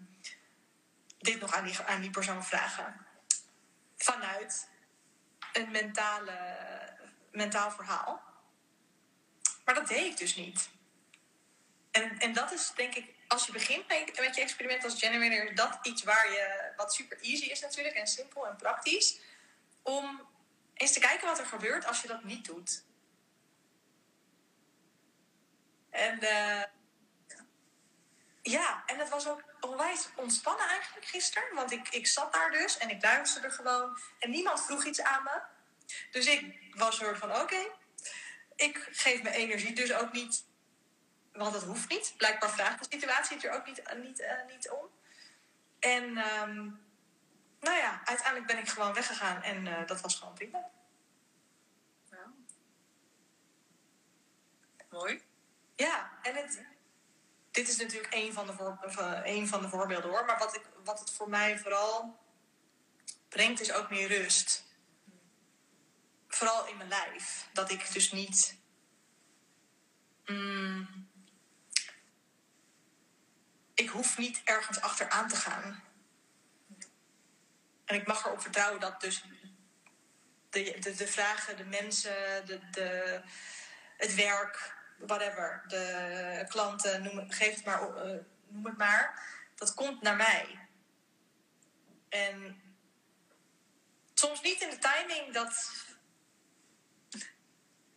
dit 1.19 1.39
nog 1.39 1.53
aan 1.53 1.63
die, 1.63 1.79
aan 1.81 2.01
die 2.01 2.09
persoon 2.09 2.45
vragen. 2.45 3.05
Vanuit 3.97 4.67
een 5.53 5.71
mentale, 5.71 6.37
mentaal 7.31 7.71
verhaal. 7.71 8.21
Maar 9.65 9.75
dat 9.75 9.87
deed 9.87 10.05
ik 10.05 10.17
dus 10.17 10.35
niet. 10.35 10.69
En, 11.91 12.19
en 12.19 12.33
dat 12.33 12.51
is 12.51 12.71
denk 12.75 12.95
ik, 12.95 13.13
als 13.27 13.45
je 13.45 13.51
begint 13.51 13.87
met 13.87 14.35
je 14.35 14.41
experiment 14.41 14.83
als 14.83 14.99
generator, 14.99 15.49
is 15.49 15.55
dat 15.55 15.79
iets 15.81 16.03
waar 16.03 16.31
je, 16.31 16.73
wat 16.75 16.93
super 16.93 17.17
easy 17.21 17.45
is 17.45 17.61
natuurlijk 17.61 17.95
en 17.95 18.07
simpel 18.07 18.47
en 18.47 18.55
praktisch, 18.55 19.19
om 19.81 20.27
eens 20.73 20.93
te 20.93 20.99
kijken 20.99 21.27
wat 21.27 21.39
er 21.39 21.45
gebeurt 21.45 21.85
als 21.85 22.01
je 22.01 22.07
dat 22.07 22.23
niet 22.23 22.45
doet. 22.45 22.83
En 25.89 26.19
eh, 26.19 26.63
ja, 28.41 28.83
en 28.85 28.99
het 28.99 29.09
was 29.09 29.27
ook 29.27 29.43
onwijs 29.59 30.09
ontspannen 30.15 30.67
eigenlijk 30.67 31.07
gisteren, 31.07 31.55
want 31.55 31.71
ik, 31.71 31.89
ik 31.89 32.07
zat 32.07 32.33
daar 32.33 32.51
dus 32.51 32.77
en 32.77 32.89
ik 32.89 33.03
luisterde 33.03 33.49
gewoon 33.49 33.97
en 34.19 34.29
niemand 34.29 34.65
vroeg 34.65 34.85
iets 34.85 35.01
aan 35.01 35.23
me. 35.23 35.41
Dus 36.11 36.25
ik 36.25 36.73
was 36.75 36.95
soort 36.95 37.17
van, 37.17 37.35
oké, 37.35 37.67
ik 38.55 38.87
geef 38.91 39.21
mijn 39.23 39.35
energie 39.35 39.75
dus 39.75 39.93
ook 39.93 40.11
niet 40.11 40.43
want 41.33 41.53
dat 41.53 41.63
hoeft 41.63 41.89
niet. 41.89 42.13
Blijkbaar 42.17 42.49
vraagt 42.49 42.79
de 42.79 42.97
situatie 42.97 43.35
het 43.35 43.45
er 43.45 43.51
ook 43.51 43.65
niet, 43.65 43.81
eh, 43.81 43.99
niet, 43.99 44.19
eh, 44.19 44.45
niet 44.47 44.69
om. 44.69 44.89
En 45.79 46.17
ehm, 46.17 46.69
nou 47.63 47.77
ja, 47.77 48.01
uiteindelijk 48.05 48.47
ben 48.47 48.57
ik 48.57 48.69
gewoon 48.69 48.93
weggegaan 48.93 49.41
en 49.41 49.67
eh, 49.67 49.87
dat 49.87 50.01
was 50.01 50.15
gewoon 50.15 50.33
prima. 50.33 50.69
Mooi. 54.93 55.21
Ja, 55.75 56.11
en 56.21 56.35
het, 56.35 56.63
dit 57.51 57.67
is 57.67 57.77
natuurlijk 57.77 58.13
een 58.13 58.33
van, 58.33 58.47
de 58.47 58.53
voor, 58.53 58.77
eh, 58.97 59.35
een 59.35 59.47
van 59.47 59.61
de 59.61 59.69
voorbeelden 59.69 60.09
hoor. 60.09 60.25
Maar 60.25 60.37
wat, 60.37 60.55
ik, 60.55 60.61
wat 60.83 60.99
het 60.99 61.11
voor 61.11 61.29
mij 61.29 61.59
vooral 61.59 62.19
brengt 63.29 63.61
is 63.61 63.71
ook 63.71 63.89
meer 63.89 64.07
rust. 64.07 64.63
Vooral 66.27 66.67
in 66.67 66.77
mijn 66.77 66.89
lijf. 66.89 67.49
Dat 67.53 67.71
ik 67.71 67.93
dus 67.93 68.11
niet... 68.11 68.57
mm, 70.25 71.09
ik 73.73 73.89
hoef 73.89 74.17
niet 74.17 74.41
ergens 74.43 74.81
achteraan 74.81 75.27
te 75.27 75.35
gaan. 75.35 75.82
En 77.85 77.95
ik 77.95 78.07
mag 78.07 78.25
erop 78.25 78.41
vertrouwen 78.41 78.79
dat 78.79 79.01
dus 79.01 79.23
de, 80.49 80.79
de, 80.97 81.07
vragen, 81.07 81.57
de 81.57 81.65
mensen, 81.65 82.45
de, 82.45 82.69
de, 82.69 83.21
het 83.97 84.15
werk, 84.15 84.75
whatever, 84.97 85.63
de 85.67 86.45
klanten, 86.47 87.03
noem 87.03 87.31
geef 87.31 87.55
het 87.55 87.65
maar, 87.65 87.95
eh, 87.95 88.17
noem 88.47 88.65
het 88.65 88.77
maar, 88.77 89.23
dat 89.55 89.73
komt 89.73 90.01
naar 90.01 90.15
mij. 90.15 90.67
En 92.09 92.61
soms 94.13 94.41
niet 94.41 94.61
in 94.61 94.69
de 94.69 94.77
timing 94.77 95.33
dat 95.33 95.71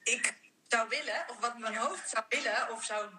ik 0.02 0.34
zou 0.68 0.88
willen, 0.88 1.24
of 1.28 1.38
wat 1.38 1.58
mijn 1.58 1.76
hoofd 1.76 2.08
zou 2.08 2.24
willen, 2.28 2.70
of 2.70 2.84
zou 2.84 3.10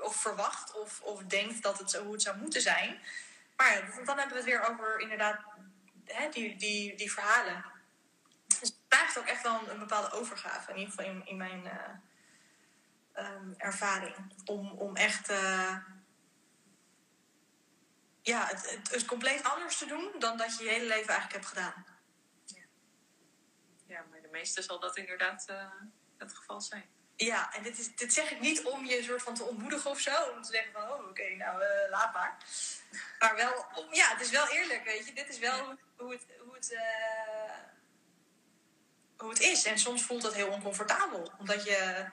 of 0.00 0.16
verwacht 0.16 0.74
of, 0.74 1.00
of 1.00 1.22
denkt 1.22 1.62
dat 1.62 1.78
het 1.78 1.90
zo, 1.90 2.02
hoe 2.02 2.12
het 2.12 2.22
zou 2.22 2.38
moeten 2.38 2.60
zijn. 2.60 3.00
Maar 3.58 3.72
ja, 3.72 4.04
dan 4.04 4.18
hebben 4.18 4.36
we 4.36 4.42
het 4.42 4.44
weer 4.44 4.68
over 4.68 5.00
inderdaad 5.00 5.40
hè, 6.04 6.28
die, 6.28 6.56
die, 6.56 6.96
die 6.96 7.12
verhalen. 7.12 7.64
Dus 8.46 8.60
het 8.60 8.74
vraagt 8.88 9.18
ook 9.18 9.26
echt 9.26 9.42
wel 9.42 9.70
een, 9.70 9.78
bepaalde 9.78 10.10
overgave, 10.10 10.70
in 10.70 10.78
ieder 10.78 10.94
geval 10.94 11.10
in, 11.10 11.26
in 11.26 11.36
mijn 11.36 11.66
eh, 11.66 11.94
ehm, 13.12 13.52
ervaring. 13.56 14.16
Om, 14.44 14.70
om 14.70 14.96
echt 14.96 15.28
eh, 15.28 15.76
ja, 18.22 18.46
het, 18.90 19.04
compleet 19.04 19.44
anders 19.44 19.78
te 19.78 19.86
doen 19.86 20.14
dan 20.18 20.36
dat 20.36 20.58
je 20.58 20.64
je 20.64 20.70
hele 20.70 20.86
leven 20.86 21.14
eigenlijk 21.14 21.32
hebt 21.32 21.46
gedaan. 21.46 21.86
Ja, 23.86 24.04
maar 24.10 24.22
de 24.22 24.28
meeste 24.30 24.62
zal 24.62 24.80
dat 24.80 24.96
inderdaad 24.96 25.44
eh, 25.48 25.72
het 26.16 26.34
geval 26.34 26.60
zijn. 26.60 26.97
Ja, 27.20 27.54
en 27.54 27.62
dit, 27.62 27.78
is, 27.78 27.96
dit 27.96 28.12
zeg 28.12 28.30
ik 28.30 28.40
niet 28.40 28.62
om 28.62 28.84
je 28.84 29.02
soort 29.02 29.22
van 29.22 29.34
te 29.34 29.44
ontmoedigen 29.44 29.90
of 29.90 30.00
zo. 30.00 30.30
Om 30.34 30.42
te 30.42 30.52
zeggen 30.52 30.72
van, 30.72 30.82
oh, 30.82 31.08
oké, 31.08 31.28
nou, 31.28 31.62
eh, 31.62 31.90
laat 31.90 32.12
maar. 32.12 32.36
Maar 33.18 33.36
wel, 33.36 33.66
om, 33.74 33.94
ja, 33.94 34.08
het 34.08 34.20
is 34.20 34.30
wel 34.30 34.48
eerlijk, 34.48 34.84
weet 34.84 35.06
je. 35.06 35.12
Dit 35.12 35.28
is 35.28 35.38
wel 35.38 35.64
hoe, 35.64 35.78
hoe 35.96 36.12
het, 36.12 36.26
hoe, 36.44 36.54
het, 36.54 36.72
eh, 36.72 37.54
hoe 39.16 39.30
het 39.30 39.40
is. 39.40 39.64
En 39.64 39.78
soms 39.78 40.02
voelt 40.02 40.22
dat 40.22 40.34
heel 40.34 40.48
oncomfortabel. 40.48 41.32
Omdat 41.38 41.64
je 41.64 42.06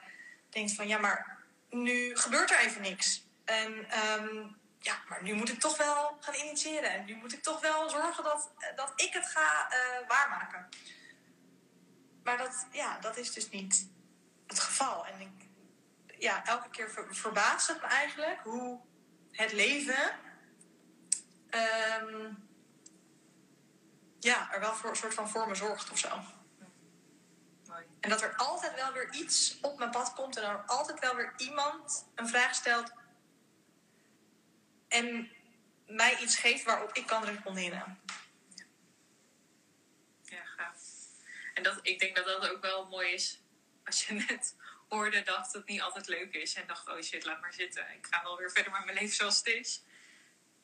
denkt 0.50 0.72
van, 0.72 0.88
ja, 0.88 0.98
maar 0.98 1.38
nu 1.70 2.16
gebeurt 2.16 2.50
er 2.50 2.58
even 2.58 2.82
niks. 2.82 3.24
En 3.44 3.90
ehm, 3.90 4.46
ja, 4.78 5.02
maar 5.08 5.22
nu 5.22 5.34
moet 5.34 5.48
ik 5.48 5.60
toch 5.60 5.76
wel 5.76 6.16
gaan 6.20 6.34
initiëren. 6.34 6.90
En 6.90 7.04
nu 7.04 7.14
moet 7.14 7.32
ik 7.32 7.42
toch 7.42 7.60
wel 7.60 7.88
zorgen 7.90 8.24
dat, 8.24 8.50
dat 8.76 8.92
ik 8.96 9.12
het 9.12 9.26
ga 9.26 9.70
eh, 9.70 10.08
waarmaken. 10.08 10.68
Maar 12.22 12.38
dat, 12.38 12.66
ja, 12.70 12.98
dat 12.98 13.16
is 13.16 13.32
dus 13.32 13.48
niet 13.48 13.94
het 14.46 14.60
geval. 14.60 15.06
En 15.06 15.20
ik, 15.20 15.48
ja, 16.18 16.46
elke 16.46 16.68
keer 16.70 16.90
ver, 16.90 17.14
verbaast 17.14 17.68
het 17.68 17.80
me 17.80 17.86
eigenlijk 17.86 18.40
hoe 18.40 18.80
het 19.30 19.52
leven 19.52 20.18
ehm, 21.50 22.32
ja, 24.20 24.52
er 24.52 24.60
wel 24.60 24.74
voor 24.74 24.90
een 24.90 24.96
soort 24.96 25.14
van 25.14 25.28
voor 25.28 25.48
me 25.48 25.54
zorgt 25.54 25.90
of 25.90 25.98
zo. 25.98 26.20
Mooi. 27.66 27.84
En 28.00 28.10
dat 28.10 28.22
er 28.22 28.36
altijd 28.36 28.74
wel 28.74 28.92
weer 28.92 29.14
iets 29.14 29.58
op 29.60 29.78
mijn 29.78 29.90
pad 29.90 30.14
komt 30.14 30.36
en 30.36 30.44
er 30.44 30.62
altijd 30.66 31.00
wel 31.00 31.14
weer 31.14 31.32
iemand 31.36 32.06
een 32.14 32.28
vraag 32.28 32.54
stelt 32.54 32.92
en 34.88 35.30
mij 35.86 36.18
iets 36.18 36.36
geeft 36.36 36.64
waarop 36.64 36.92
ik 36.92 37.06
kan 37.06 37.24
responderen. 37.24 38.00
Ja, 40.22 40.44
gaaf. 40.44 40.78
En 41.54 41.62
dat, 41.62 41.78
ik 41.82 41.98
denk 41.98 42.16
dat 42.16 42.24
dat 42.24 42.48
ook 42.48 42.60
wel 42.60 42.88
mooi 42.88 43.08
is 43.12 43.40
als 43.86 44.06
je 44.06 44.14
net 44.14 44.56
hoorde 44.88 45.22
dat 45.22 45.52
het 45.52 45.66
niet 45.66 45.80
altijd 45.80 46.08
leuk 46.08 46.34
is. 46.34 46.54
En 46.54 46.66
dacht, 46.66 46.88
oh 46.88 47.02
shit, 47.02 47.24
laat 47.24 47.40
maar 47.40 47.52
zitten. 47.52 47.86
Ik 47.96 48.06
ga 48.10 48.22
wel 48.22 48.36
weer 48.36 48.50
verder 48.50 48.72
met 48.72 48.84
mijn 48.84 48.96
leven 48.96 49.16
zoals 49.16 49.36
het 49.36 49.46
is. 49.46 49.82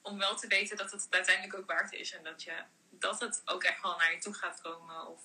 Om 0.02 0.18
wel 0.18 0.36
te 0.36 0.46
weten 0.46 0.76
dat 0.76 0.90
het 0.90 1.06
uiteindelijk 1.10 1.58
ook 1.58 1.66
waard 1.66 1.92
is. 1.92 2.12
En 2.12 2.24
dat, 2.24 2.42
je, 2.42 2.64
dat 2.90 3.20
het 3.20 3.42
ook 3.44 3.64
echt 3.64 3.82
wel 3.82 3.96
naar 3.96 4.12
je 4.12 4.18
toe 4.18 4.34
gaat 4.34 4.60
komen. 4.60 5.06
Of 5.06 5.22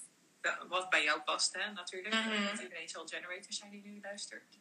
wat 0.68 0.90
bij 0.90 1.04
jou 1.04 1.22
past, 1.22 1.54
hè, 1.54 1.72
natuurlijk. 1.72 2.16
Niet 2.26 2.62
iedereen 2.62 2.90
zal 2.90 3.08
generator 3.08 3.54
zijn 3.54 3.72
die 3.72 3.82
nu 3.82 4.00
luistert. 4.02 4.58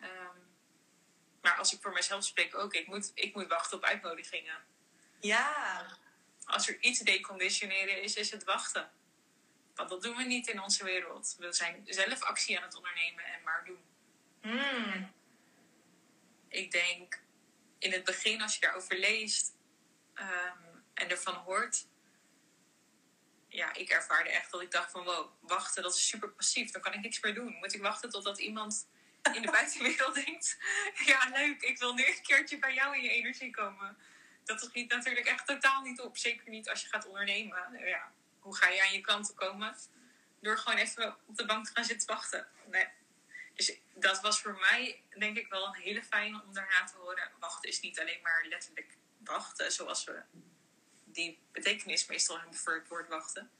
Ehm, 0.00 0.36
maar 1.40 1.56
als 1.56 1.72
ik 1.72 1.82
voor 1.82 1.92
mezelf 1.92 2.24
spreek 2.24 2.54
ook, 2.54 2.74
ik 2.74 2.86
moet, 2.86 3.12
ik 3.14 3.34
moet 3.34 3.46
wachten 3.46 3.76
op 3.76 3.84
uitnodigingen. 3.84 4.56
Ja, 5.20 5.86
Als 6.44 6.68
er 6.68 6.80
iets 6.80 6.98
deconditioneren 6.98 8.02
is, 8.02 8.14
is 8.14 8.30
het 8.30 8.44
wachten. 8.44 8.90
Want 9.74 9.88
dat 9.88 10.02
doen 10.02 10.16
we 10.16 10.22
niet 10.24 10.48
in 10.48 10.62
onze 10.62 10.84
wereld. 10.84 11.36
We 11.38 11.52
zijn 11.52 11.82
zelf 11.86 12.22
actie 12.22 12.56
aan 12.56 12.62
het 12.62 12.74
ondernemen 12.76 13.24
en 13.24 13.42
maar 13.42 13.64
doen. 13.64 13.80
mm, 14.42 15.12
Ik 16.48 16.70
denk 16.70 17.20
in 17.78 17.92
het 17.92 18.04
begin, 18.04 18.42
als 18.42 18.54
je 18.54 18.60
daarover 18.60 18.98
leest 18.98 19.54
ehm, 20.14 20.58
en 20.94 21.10
ervan 21.10 21.34
hoort. 21.34 21.86
Ja, 23.48 23.74
ik 23.74 23.88
ervaarde 23.88 24.30
echt 24.30 24.50
dat 24.50 24.60
ik 24.62 24.70
dacht 24.70 24.90
van 24.90 25.04
wow, 25.04 25.30
wachten, 25.40 25.82
dat 25.82 25.94
is 25.94 26.08
super 26.08 26.28
passief. 26.30 26.70
Dan 26.70 26.82
kan 26.82 26.92
ik 26.92 27.00
niks 27.00 27.20
meer 27.20 27.34
doen. 27.34 27.54
Moet 27.54 27.74
ik 27.74 27.82
wachten 27.82 28.10
totdat 28.10 28.38
iemand 28.38 28.88
in 29.32 29.42
de 29.42 29.50
buitenwereld 29.58 30.14
denkt... 30.14 30.58
Ja, 31.06 31.28
leuk, 31.32 31.62
ik 31.62 31.78
wil 31.78 31.94
nu 31.94 32.06
een 32.06 32.22
keertje 32.22 32.58
bij 32.58 32.74
jou 32.74 32.96
in 32.96 33.02
je 33.02 33.10
energie 33.10 33.50
komen. 33.50 33.96
dat 34.44 34.60
schiet 34.60 34.90
natuurlijk 34.90 35.26
echt 35.26 35.46
totaal 35.46 35.82
niet 35.82 36.00
op. 36.00 36.16
Zeker 36.16 36.48
niet 36.50 36.68
als 36.68 36.82
je 36.82 36.88
gaat 36.88 37.06
ondernemen. 37.06 37.78
Ja, 37.78 38.12
hoe 38.40 38.56
ga 38.56 38.68
je 38.68 38.82
aan 38.82 38.92
je 38.92 39.00
klanten 39.00 39.34
komen? 39.34 39.76
Door 40.40 40.58
gewoon 40.58 40.78
even 40.78 41.16
op 41.26 41.36
de 41.36 41.46
bank 41.46 41.66
te 41.66 41.72
gaan 41.72 41.84
zitten 41.84 42.08
wachten. 42.08 42.46
Nee. 42.66 42.88
Dus 43.54 43.78
dat 43.94 44.20
was 44.20 44.40
voor 44.40 44.58
mij 44.58 45.02
denk 45.18 45.36
ik 45.36 45.48
wel 45.48 45.66
een 45.66 45.80
hele 45.80 46.02
fijne 46.02 46.42
om 46.42 46.52
daarna 46.52 46.84
te 46.84 46.96
horen. 46.96 47.30
Wachten 47.38 47.68
is 47.68 47.80
niet 47.80 48.00
alleen 48.00 48.20
maar 48.22 48.44
letterlijk 48.48 48.96
wachten, 49.18 49.72
zoals 49.72 50.04
we 50.04 50.22
die 51.04 51.38
betekenis 51.52 52.06
meestal 52.06 52.38
hebben 52.38 52.58
voor 52.58 52.74
het 52.74 52.88
woord 52.88 53.08
wachten. 53.08 53.50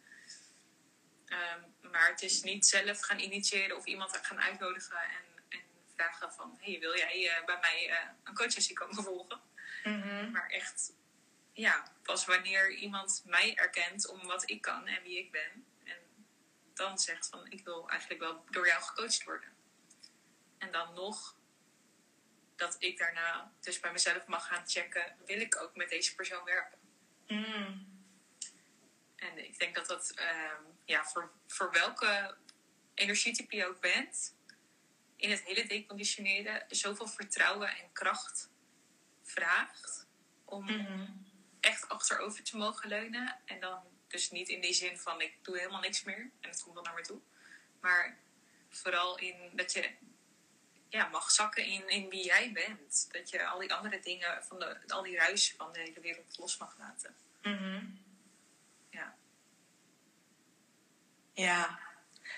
Ehm, 1.27 1.91
maar 1.91 2.09
het 2.09 2.23
is 2.23 2.43
niet 2.43 2.67
zelf 2.67 3.01
gaan 3.01 3.19
initiëren 3.19 3.77
of 3.77 3.85
iemand 3.85 4.17
gaan 4.23 4.41
uitnodigen 4.41 4.97
en, 4.97 5.43
en 5.49 5.61
vragen 5.95 6.33
van... 6.33 6.59
hey, 6.61 6.79
wil 6.81 6.97
jij 6.97 7.39
uh, 7.39 7.45
bij 7.45 7.59
mij 7.61 7.89
uh, 7.89 7.97
een 8.25 8.35
coachsessie 8.35 8.75
komen 8.75 9.05
volgen? 9.05 9.41
Mhm. 9.85 10.31
Maar 10.31 10.49
echt, 10.49 10.93
ja, 11.61 11.93
pas 12.03 12.25
wanneer 12.25 12.71
iemand 12.71 13.23
mij 13.27 13.57
erkent 13.57 14.09
om 14.09 14.27
wat 14.27 14.51
ik 14.51 14.61
kan 14.63 14.87
en 14.87 15.03
wie 15.03 15.19
ik 15.19 15.31
ben. 15.31 15.67
En 15.85 16.27
dan 16.75 16.99
zegt 16.99 17.29
van, 17.29 17.51
ik 17.51 17.65
wil 17.65 17.89
eigenlijk 17.89 18.21
wel 18.21 18.45
door 18.51 18.67
jou 18.67 18.83
gecoacht 18.83 19.25
worden. 19.25 19.49
En 20.59 20.73
dan 20.73 20.95
nog 20.95 21.37
dat 22.57 22.77
ik 22.79 22.99
daarna 22.99 23.53
dus 23.61 23.81
bij 23.81 23.93
mezelf 23.93 24.27
mag 24.27 24.47
gaan 24.47 24.69
checken, 24.69 25.17
wil 25.27 25.41
ik 25.41 25.63
ook 25.63 25.77
met 25.77 25.89
deze 25.89 26.15
persoon 26.15 26.45
werken? 26.45 26.79
Mm. 27.27 27.89
En 29.17 29.45
ik 29.45 29.59
denk 29.59 29.75
dat 29.75 29.87
dat 29.87 30.11
ehm, 30.11 30.63
ja, 30.85 31.05
voor, 31.05 31.33
voor 31.47 31.71
welke 31.71 32.37
energietype 32.95 33.57
je 33.57 33.67
ook 33.67 33.81
bent, 33.81 34.35
in 35.17 35.31
het 35.31 35.43
hele 35.43 35.67
deconditioneren 35.67 36.65
zoveel 36.69 37.09
vertrouwen 37.09 37.69
en 37.69 37.93
kracht 37.93 38.51
vraagt 39.23 40.07
om 40.45 40.65
Mhm. 40.65 41.29
Echt 41.61 41.89
achterover 41.89 42.43
te 42.43 42.57
mogen 42.57 42.89
leunen. 42.89 43.37
En 43.45 43.61
dan 43.61 43.83
dus 44.09 44.31
niet 44.31 44.49
in 44.49 44.61
die 44.61 44.73
zin 44.73 44.99
van 44.99 45.21
ik 45.21 45.35
doe 45.43 45.59
helemaal 45.59 45.81
niks 45.81 46.03
meer 46.03 46.31
en 46.41 46.51
het 46.51 46.63
komt 46.63 46.75
wel 46.75 46.85
naar 46.85 46.95
me 46.95 47.03
toe. 47.03 47.21
Maar 47.81 48.17
vooral 48.71 49.19
in 49.19 49.51
dat 49.53 49.73
je 49.73 49.91
ja, 50.89 51.09
mag 51.09 51.31
zakken 51.31 51.65
in, 51.65 51.89
in 51.89 52.09
wie 52.09 52.25
jij 52.25 52.53
bent. 52.53 53.09
Dat 53.13 53.31
je 53.31 53.47
al 53.47 53.59
die 53.59 53.75
andere 53.75 54.01
dingen, 54.01 54.45
van 54.45 54.59
de, 54.59 54.79
al 54.89 55.03
die 55.03 55.17
ruis 55.17 55.55
van 55.57 55.73
de 55.73 55.79
hele 55.79 56.01
wereld 56.01 56.39
los 56.39 56.57
mag 56.57 56.75
laten. 56.79 57.17
Mhm. 57.43 57.87
Ja. 58.91 59.15
Ja, 61.33 61.79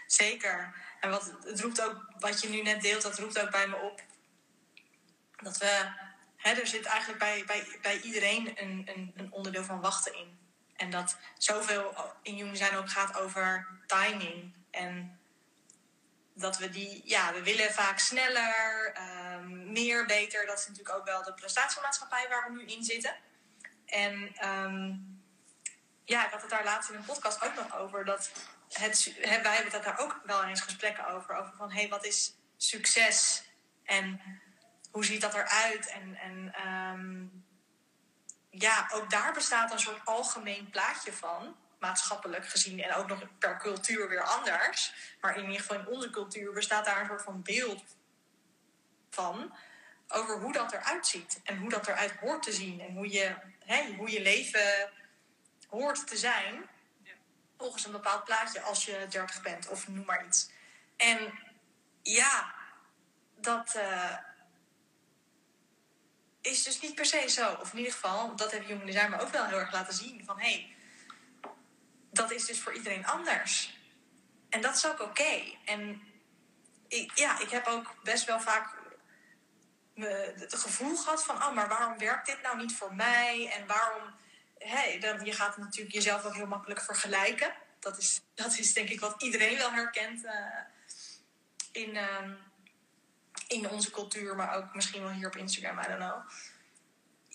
zeker. 0.07 0.75
En 1.01 1.11
wat, 1.11 1.35
het 1.45 1.61
roept 1.61 1.83
ook, 1.83 2.07
wat 2.19 2.41
je 2.41 2.49
nu 2.49 2.63
net 2.63 2.83
deelt, 2.83 3.03
dat 3.03 3.19
roept 3.19 3.39
ook 3.39 3.51
bij 3.51 3.69
me 3.69 3.77
op. 3.77 4.03
Dat 5.37 5.59
we, 5.59 5.93
hè, 6.43 6.51
er 6.53 6.67
zit 6.67 6.85
eigenlijk 6.85 7.19
bij, 7.19 7.45
bij, 7.47 7.67
bij 7.83 8.01
iedereen 8.01 8.63
een, 8.63 8.89
een, 8.95 9.13
een 9.17 9.33
onderdeel 9.33 9.65
van 9.65 9.81
wachten 9.81 10.15
in. 10.15 10.39
En 10.77 10.91
dat 10.91 11.17
zoveel 11.39 11.95
in 12.23 12.37
Jung 12.37 12.57
zijn 12.57 12.77
ook 12.77 12.91
gaat 12.91 13.19
over 13.19 13.67
timing. 13.87 14.55
En 14.71 15.21
dat 16.35 16.59
we 16.59 16.71
die, 16.71 17.03
ja, 17.05 17.33
we 17.33 17.43
willen 17.43 17.73
vaak 17.73 17.99
sneller, 17.99 18.93
ehm, 18.95 19.73
meer, 19.73 20.07
beter. 20.07 20.47
Dat 20.47 20.59
is 20.59 20.67
natuurlijk 20.67 20.97
ook 20.97 21.05
wel 21.05 21.23
de 21.23 21.35
prestatiemaatschappij 21.35 22.29
waar 22.29 22.53
we 22.53 22.59
nu 22.59 22.65
in 22.67 22.85
zitten. 22.85 23.15
En 23.87 24.33
ehm, 24.37 24.95
ja, 26.05 26.25
ik 26.25 26.33
had 26.33 26.41
het 26.41 26.51
daar 26.51 26.65
laatst 26.65 26.91
in 26.91 26.97
een 26.97 27.05
podcast 27.05 27.45
ook 27.45 27.55
nog 27.55 27.77
over. 27.77 28.05
Dat 28.05 28.31
het, 28.69 29.15
wij 29.21 29.55
hebben 29.55 29.73
het 29.73 29.83
daar 29.83 29.99
ook 29.99 30.21
wel 30.25 30.45
eens 30.45 30.61
gesprekken 30.61 31.07
over. 31.07 31.37
Over 31.37 31.53
van, 31.57 31.71
hé, 31.71 31.81
hey, 31.81 31.89
wat 31.89 32.05
is 32.05 32.35
succes? 32.57 33.45
En 33.85 34.21
hoe 34.93 35.05
ziet 35.05 35.21
dat 35.21 35.35
eruit? 35.35 35.87
En, 35.87 36.17
en 36.17 36.55
ehm, 36.55 37.27
ja, 38.51 38.89
ook 38.93 39.11
daar 39.11 39.33
bestaat 39.33 39.73
een 39.73 39.79
soort 39.79 40.05
algemeen 40.05 40.71
plaatje 40.71 41.13
van. 41.13 41.57
Maatschappelijk 41.79 42.49
gezien 42.49 42.83
en 42.83 42.95
ook 42.95 43.09
nog 43.09 43.39
per 43.39 43.59
cultuur 43.59 44.09
weer 44.09 44.23
anders. 44.23 44.95
Maar 45.21 45.37
in 45.37 45.45
ieder 45.45 45.61
geval 45.61 45.79
in 45.79 45.87
onze 45.87 46.11
cultuur 46.11 46.53
bestaat 46.53 46.85
daar 46.85 47.01
een 47.01 47.07
soort 47.07 47.23
van 47.23 47.43
beeld 47.43 47.85
van. 49.11 49.55
Over 50.09 50.41
hoe 50.41 50.53
dat 50.53 50.73
eruit 50.73 51.07
ziet. 51.07 51.41
En 51.45 51.59
hoe 51.59 51.71
dat 51.71 51.87
eruit 51.87 52.17
hoort 52.21 52.43
te 52.43 52.53
zien. 52.53 52.81
En 52.81 52.95
hoe 52.95 53.13
je, 53.13 53.37
hè, 53.65 53.95
hoe 53.95 54.11
je 54.11 54.23
leven 54.23 54.91
hoort 55.69 56.07
te 56.07 56.17
zijn. 56.17 56.69
Volgens 57.59 57.85
een 57.85 57.93
bepaald 57.93 58.25
plaatje 58.25 58.61
als 58.61 58.85
je 58.85 59.07
30 59.09 59.43
bent 59.43 59.69
of 59.69 59.89
noem 59.89 60.05
maar 60.05 60.27
iets. 60.27 60.51
En 60.97 61.39
ja, 62.03 62.55
dat 63.37 63.75
eh, 63.75 64.17
is 66.43 66.63
dus 66.63 66.81
niet 66.81 66.95
per 66.95 67.07
se 67.07 67.29
zo. 67.29 67.53
Of 67.61 67.73
in 67.73 67.79
ieder 67.79 67.93
geval, 67.93 68.37
dat 68.37 68.51
heeft 68.51 68.69
Jong 68.69 68.85
Design 68.85 69.11
me 69.11 69.21
ook 69.21 69.29
wel 69.29 69.47
heel 69.47 69.59
erg 69.59 69.73
laten 69.73 69.95
zien. 69.95 70.25
Van 70.25 70.41
hé, 70.41 70.51
hey, 70.51 70.75
dat 72.11 72.31
is 72.31 72.45
dus 72.47 72.61
voor 72.61 72.75
iedereen 72.75 73.07
anders. 73.07 73.81
En 74.49 74.61
dat 74.61 74.77
is 74.77 74.87
ook 74.87 75.01
oké. 75.01 75.43
En 75.65 76.03
ik, 76.89 77.19
ja, 77.19 77.41
ik 77.41 77.51
heb 77.51 77.67
ook 77.67 77.95
best 78.03 78.25
wel 78.25 78.41
vaak 78.41 78.81
het 79.95 80.55
gevoel 80.55 80.97
gehad 80.97 81.25
van... 81.25 81.37
oh, 81.37 81.55
maar 81.55 81.69
waarom 81.69 81.99
werkt 81.99 82.27
dit 82.27 82.43
nou 82.43 82.57
niet 82.57 82.75
voor 82.75 82.95
mij? 82.95 83.53
En 83.53 83.67
waarom... 83.67 84.03
Hey, 84.59 84.99
dan, 84.99 85.25
je 85.25 85.33
gaat 85.33 85.57
natuurlijk 85.57 85.95
jezelf 85.95 86.25
ook 86.25 86.35
heel 86.35 86.47
makkelijk 86.47 86.81
vergelijken. 86.81 87.55
Dat 87.79 87.99
is, 87.99 88.21
dat 88.35 88.59
is 88.59 88.73
denk 88.75 88.89
ik 88.89 89.01
wat 89.01 89.23
iedereen 89.23 89.57
wel 89.57 89.73
herkent 89.73 90.25
eh, 90.25 90.35
in, 91.73 91.97
ehm, 91.97 92.33
in 93.53 93.71
onze 93.71 93.91
cultuur, 93.91 94.37
maar 94.37 94.57
ook 94.57 94.75
misschien 94.75 95.03
wel 95.03 95.13
hier 95.13 95.27
op 95.27 95.37
Instagram, 95.37 95.79
I 95.79 95.87
don't 95.87 95.99
know. 95.99 96.31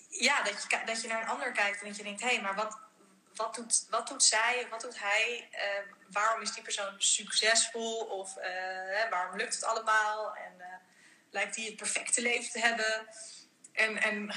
Ja, 0.08 0.42
dat 0.42 0.66
je, 0.68 0.82
dat 0.84 1.02
je 1.02 1.08
naar 1.08 1.22
een 1.22 1.28
ander 1.28 1.52
kijkt 1.52 1.80
en 1.80 1.86
dat 1.86 1.96
je 1.96 2.02
denkt: 2.02 2.20
hé, 2.20 2.28
hey, 2.28 2.40
maar 2.40 2.54
wat, 2.54 2.78
wat, 3.34 3.54
doet, 3.54 3.86
wat 3.90 4.08
doet 4.08 4.24
zij, 4.24 4.66
wat 4.70 4.80
doet 4.80 4.98
hij? 5.00 5.48
Eh, 5.50 5.94
waarom 6.10 6.42
is 6.42 6.52
die 6.52 6.62
persoon 6.62 6.94
succesvol? 6.98 7.98
Of 7.98 8.36
eh, 8.36 9.10
waarom 9.10 9.36
lukt 9.36 9.54
het 9.54 9.64
allemaal? 9.64 10.34
En 10.34 10.60
eh, 10.60 10.66
lijkt 11.30 11.56
hij 11.56 11.64
het 11.64 11.76
perfecte 11.76 12.22
leven 12.22 12.50
te 12.50 12.60
hebben? 12.60 13.08
En, 13.72 14.02
en 14.02 14.32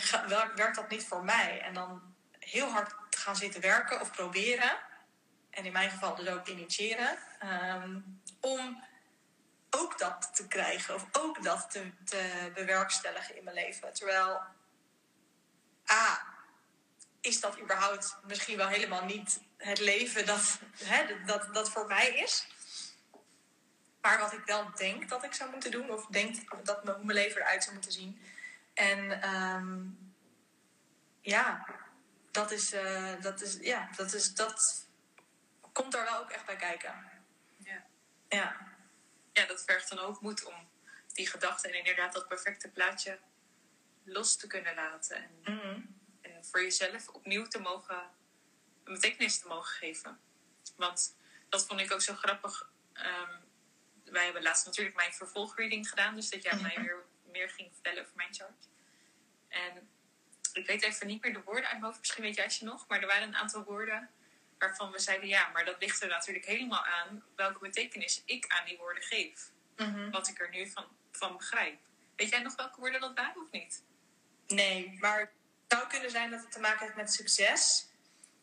werkt 0.55 0.75
dat 0.75 0.89
niet 0.89 1.07
voor 1.07 1.23
mij? 1.23 1.61
En 1.61 1.73
dan 1.73 2.01
heel 2.39 2.67
hard 2.69 2.93
gaan 3.09 3.35
zitten 3.35 3.61
werken 3.61 4.01
of 4.01 4.11
proberen. 4.11 4.77
En 5.49 5.65
in 5.65 5.71
mijn 5.71 5.89
geval 5.89 6.15
dus 6.15 6.27
ook 6.27 6.47
initiëren. 6.47 7.17
ehm, 7.39 7.99
om 8.39 8.83
ook 9.77 9.99
dat 9.99 10.29
te 10.33 10.47
krijgen. 10.47 10.95
Of 10.95 11.05
ook 11.11 11.43
dat 11.43 11.71
te, 11.71 11.91
te 12.05 12.51
bewerkstelligen 12.53 13.37
in 13.37 13.43
mijn 13.43 13.55
leven. 13.55 13.93
Terwijl, 13.93 14.41
A, 15.91 16.31
is 17.21 17.39
dat 17.39 17.59
überhaupt 17.59 18.17
misschien 18.27 18.57
wel 18.57 18.67
helemaal 18.67 19.05
niet 19.05 19.39
het 19.57 19.79
leven 19.79 20.25
dat, 20.25 20.59
hè, 20.83 21.23
dat, 21.25 21.53
dat 21.53 21.69
voor 21.69 21.87
mij 21.87 22.09
is. 22.09 22.47
Maar 24.01 24.19
wat 24.19 24.33
ik 24.33 24.45
wel 24.45 24.71
denk 24.75 25.09
dat 25.09 25.23
ik 25.23 25.33
zou 25.33 25.51
moeten 25.51 25.71
doen. 25.71 25.91
Of 25.91 26.05
denk 26.05 26.65
dat 26.65 26.79
hoe 26.83 27.05
mijn 27.05 27.17
leven 27.17 27.41
eruit 27.41 27.63
zou 27.63 27.73
moeten 27.73 27.91
zien. 27.91 28.21
En 28.73 29.21
ehm, 29.21 29.79
ja, 31.21 31.65
dat 32.31 32.51
is, 32.51 32.73
eh, 32.73 33.21
dat 33.21 33.41
is, 33.41 33.57
ja, 33.61 33.89
dat 33.95 34.13
is, 34.13 34.33
dat 34.33 34.85
komt 35.71 35.91
daar 35.91 36.03
wel 36.03 36.19
ook 36.19 36.29
echt 36.29 36.45
bij 36.45 36.55
kijken. 36.55 37.09
Ja. 37.57 37.83
Ja. 38.29 38.70
Ja, 39.41 39.47
dat 39.47 39.63
vergt 39.63 39.89
dan 39.89 39.99
ook 39.99 40.21
moed 40.21 40.43
om 40.45 40.69
die 41.13 41.27
gedachten 41.27 41.69
en 41.69 41.77
inderdaad 41.77 42.13
dat 42.13 42.27
perfecte 42.27 42.69
plaatje 42.69 43.19
los 44.03 44.35
te 44.35 44.47
kunnen 44.47 44.75
laten. 44.75 45.15
En, 45.15 45.55
Mhm. 45.55 45.81
en 46.21 46.45
voor 46.45 46.61
jezelf 46.61 47.07
opnieuw 47.07 47.47
te 47.47 47.59
mogen, 47.59 48.09
een 48.83 48.93
betekenis 48.93 49.39
te 49.39 49.47
mogen 49.47 49.73
geven. 49.73 50.19
Want 50.75 51.17
dat 51.49 51.65
vond 51.65 51.79
ik 51.79 51.91
ook 51.91 52.01
zo 52.01 52.13
grappig. 52.15 52.69
Ehm, 52.93 53.39
wij 54.05 54.23
hebben 54.23 54.41
laatst 54.43 54.65
natuurlijk 54.65 54.95
mijn 54.95 55.13
vervolgreading 55.13 55.89
gedaan, 55.89 56.15
dus 56.15 56.29
dat 56.29 56.43
jij 56.43 56.55
mij 56.55 56.73
Mhm. 56.75 56.81
weer 56.81 57.03
meer 57.25 57.49
ging 57.49 57.73
vertellen 57.73 58.01
over 58.03 58.15
mijn 58.15 58.33
chart. 58.33 58.67
En 59.47 59.89
ik 60.53 60.67
weet 60.67 60.81
even 60.83 61.07
niet 61.07 61.23
meer 61.23 61.33
de 61.33 61.41
woorden 61.43 61.63
uit 61.63 61.71
mijn 61.71 61.83
hoofd, 61.83 61.99
misschien 61.99 62.23
weet 62.23 62.35
jij 62.35 62.49
ze 62.49 62.63
nog, 62.63 62.87
maar 62.87 63.01
er 63.01 63.07
waren 63.07 63.27
een 63.27 63.35
aantal 63.35 63.63
woorden 63.63 64.09
waarvan 64.61 64.91
we 64.91 64.99
zeiden 64.99 65.27
ja, 65.27 65.49
maar 65.53 65.65
dat 65.65 65.75
ligt 65.79 66.01
er 66.01 66.07
natuurlijk 66.07 66.45
helemaal 66.45 66.85
aan 66.85 67.23
welke 67.35 67.59
betekenis 67.59 68.21
ik 68.25 68.45
aan 68.47 68.65
die 68.65 68.77
woorden 68.77 69.03
geef. 69.03 69.51
Mhm. 69.75 70.09
Wat 70.09 70.27
ik 70.27 70.39
er 70.39 70.49
nu 70.49 70.69
van, 70.69 70.85
van 71.11 71.37
begrijp. 71.37 71.79
Weet 72.15 72.29
jij 72.29 72.41
nog 72.41 72.55
welke 72.55 72.79
woorden 72.79 73.01
dat 73.01 73.15
waren 73.15 73.41
of 73.41 73.51
niet? 73.51 73.83
Nee, 74.47 74.97
maar 74.99 75.19
het 75.19 75.29
zou 75.67 75.87
kunnen 75.87 76.11
zijn 76.11 76.31
dat 76.31 76.41
het 76.41 76.51
te 76.51 76.59
maken 76.59 76.85
heeft 76.85 76.95
met 76.95 77.13
succes. 77.13 77.87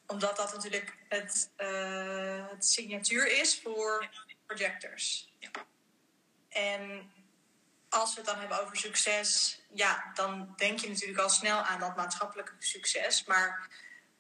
Omdat 0.07 0.37
dat 0.37 0.53
natuurlijk 0.53 0.95
het, 1.09 1.51
eh, 1.57 2.49
het 2.51 2.67
signatuur 2.67 3.41
is 3.41 3.61
voor 3.61 4.09
projectors. 4.47 5.33
Ja. 5.39 5.51
En 6.49 7.13
als 7.89 8.11
we 8.11 8.21
het 8.21 8.31
dan 8.31 8.39
hebben 8.39 8.61
over 8.61 8.77
succes, 8.77 9.61
ja, 9.73 10.11
dan 10.15 10.55
denk 10.57 10.79
je 10.79 10.89
natuurlijk 10.89 11.19
al 11.19 11.29
snel 11.29 11.59
aan 11.59 11.81
dat 11.81 11.97
maatschappelijke 11.97 12.53
succes. 12.59 13.25
Maar 13.25 13.69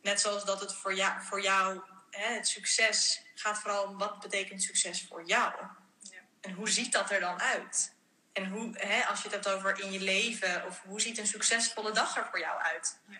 net 0.03 0.21
zoals 0.21 0.45
dat 0.45 0.61
het 0.61 0.75
voor 0.75 0.95
jou, 0.95 1.23
voor 1.23 1.43
jou 1.43 1.81
hè, 2.11 2.35
het 2.35 2.49
succes 2.49 3.23
gaat 3.35 3.59
vooral 3.59 3.85
om 3.85 3.99
wat 3.99 4.21
betekent 4.21 4.63
succes 4.63 5.07
voor 5.09 5.25
jou. 5.25 5.53
Ja. 6.01 6.21
En 6.41 6.53
hoe 6.53 6.69
ziet 6.69 6.93
dat 6.93 7.11
er 7.11 7.21
dan 7.21 7.41
uit? 7.41 7.97
En 8.33 8.49
hoe, 8.49 8.79
hè, 8.79 9.05
als 9.05 9.23
je 9.23 9.29
het 9.29 9.45
hebt 9.45 9.57
over 9.57 9.81
in 9.81 9.93
je 9.93 10.01
leven, 10.01 10.67
of 10.67 10.83
hoe 10.83 11.01
ziet 11.01 11.19
een 11.19 11.27
succesvolle 11.27 11.93
dag 11.93 12.17
er 12.17 12.27
voor 12.31 12.39
jou 12.39 12.61
uit? 12.61 12.99
Ja. 13.09 13.19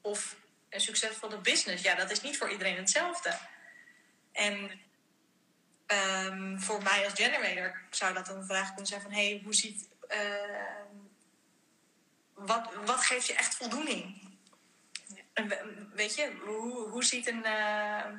of 0.00 0.36
een 0.68 0.80
succesvolle 0.80 1.38
business. 1.38 1.82
Ja, 1.82 1.94
dat 1.94 2.10
is 2.10 2.20
niet 2.20 2.38
voor 2.38 2.50
iedereen 2.50 2.76
hetzelfde. 2.76 3.38
En 4.32 4.80
ehm, 5.86 6.58
voor 6.58 6.82
mij 6.82 7.04
als 7.04 7.12
generator 7.14 7.82
zou 7.90 8.14
dat 8.14 8.28
een 8.28 8.44
vraag 8.44 8.66
kunnen 8.66 8.86
zijn 8.86 9.00
van... 9.00 9.12
hey, 9.12 9.40
hoe 9.44 9.54
ziet... 9.54 9.88
ehm, 10.08 10.96
wat, 12.34 12.70
wat 12.84 13.04
geeft 13.04 13.26
je 13.26 13.34
echt 13.34 13.54
voldoening? 13.54 14.31
Weet 15.94 16.14
je, 16.14 16.40
hoe, 16.44 16.88
hoe 16.88 17.04
ziet 17.04 17.26
een, 17.26 17.44
ehm, 17.44 18.16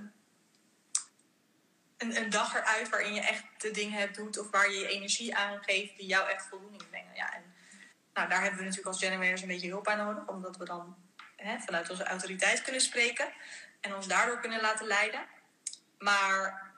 een, 1.97 2.15
een 2.15 2.29
dag 2.29 2.55
eruit 2.55 2.89
waarin 2.89 3.13
je 3.13 3.21
echt 3.21 3.43
de 3.57 3.71
dingen 3.71 3.99
hebt 3.99 4.15
doet... 4.15 4.37
of 4.39 4.49
waar 4.49 4.71
je 4.71 4.79
je 4.79 4.87
energie 4.87 5.35
aan 5.35 5.63
geeft 5.63 5.97
die 5.97 6.05
jou 6.07 6.29
echt 6.29 6.45
voldoening 6.45 6.89
brengen? 6.89 7.15
Ja, 7.15 7.33
en 7.33 7.53
nou, 8.13 8.29
daar 8.29 8.39
hebben 8.41 8.57
we 8.59 8.65
natuurlijk 8.65 8.89
als 8.93 9.03
generators 9.03 9.41
een 9.41 9.47
beetje 9.47 9.69
hulp 9.69 9.83
bij 9.83 9.95
nodig... 9.95 10.27
omdat 10.27 10.57
we 10.57 10.65
dan 10.65 10.97
hè, 11.35 11.59
vanuit 11.59 11.89
onze 11.89 12.03
autoriteit 12.03 12.61
kunnen 12.61 12.81
spreken... 12.81 13.33
en 13.81 13.95
ons 13.95 14.07
daardoor 14.07 14.39
kunnen 14.39 14.61
laten 14.61 14.87
leiden. 14.87 15.25
Maar 15.97 16.71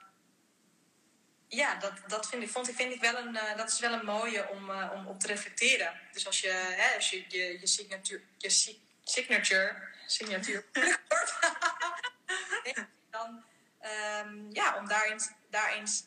ja, 1.48 1.74
dat, 1.74 1.92
dat 2.06 2.28
vind 2.28 2.42
ik, 2.42 2.48
vond, 2.50 2.68
ik- 2.68 2.74
vind 2.76 2.92
ik 2.94 3.00
wel 3.00 3.16
een, 3.16 3.36
eh, 3.36 3.56
dat 3.56 3.70
is 3.72 3.80
wel 3.80 3.92
een 3.92 4.04
mooie 4.04 4.48
om, 4.48 4.70
eh, 4.70 4.90
om 4.94 5.06
op 5.06 5.20
te 5.20 5.26
reflecteren. 5.26 6.00
Dus 6.12 6.26
als 6.26 6.40
je 6.40 6.48
hè, 6.76 6.94
als 6.94 7.10
je, 7.10 7.24
je, 7.28 7.38
je 7.60 8.20
je 8.38 8.50
si- 8.50 8.80
signature, 9.04 9.94
signatuur, 10.06 10.64
dan 13.10 13.44
ehm, 13.80 14.50
ja, 14.50 14.76
om 14.76 14.88
daar 14.88 15.72
eens, 15.72 16.04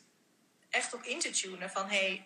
echt 0.70 0.94
op 0.94 1.02
in 1.02 1.18
te 1.18 1.30
tunen 1.30 1.70
van 1.70 1.88
hey, 1.88 2.24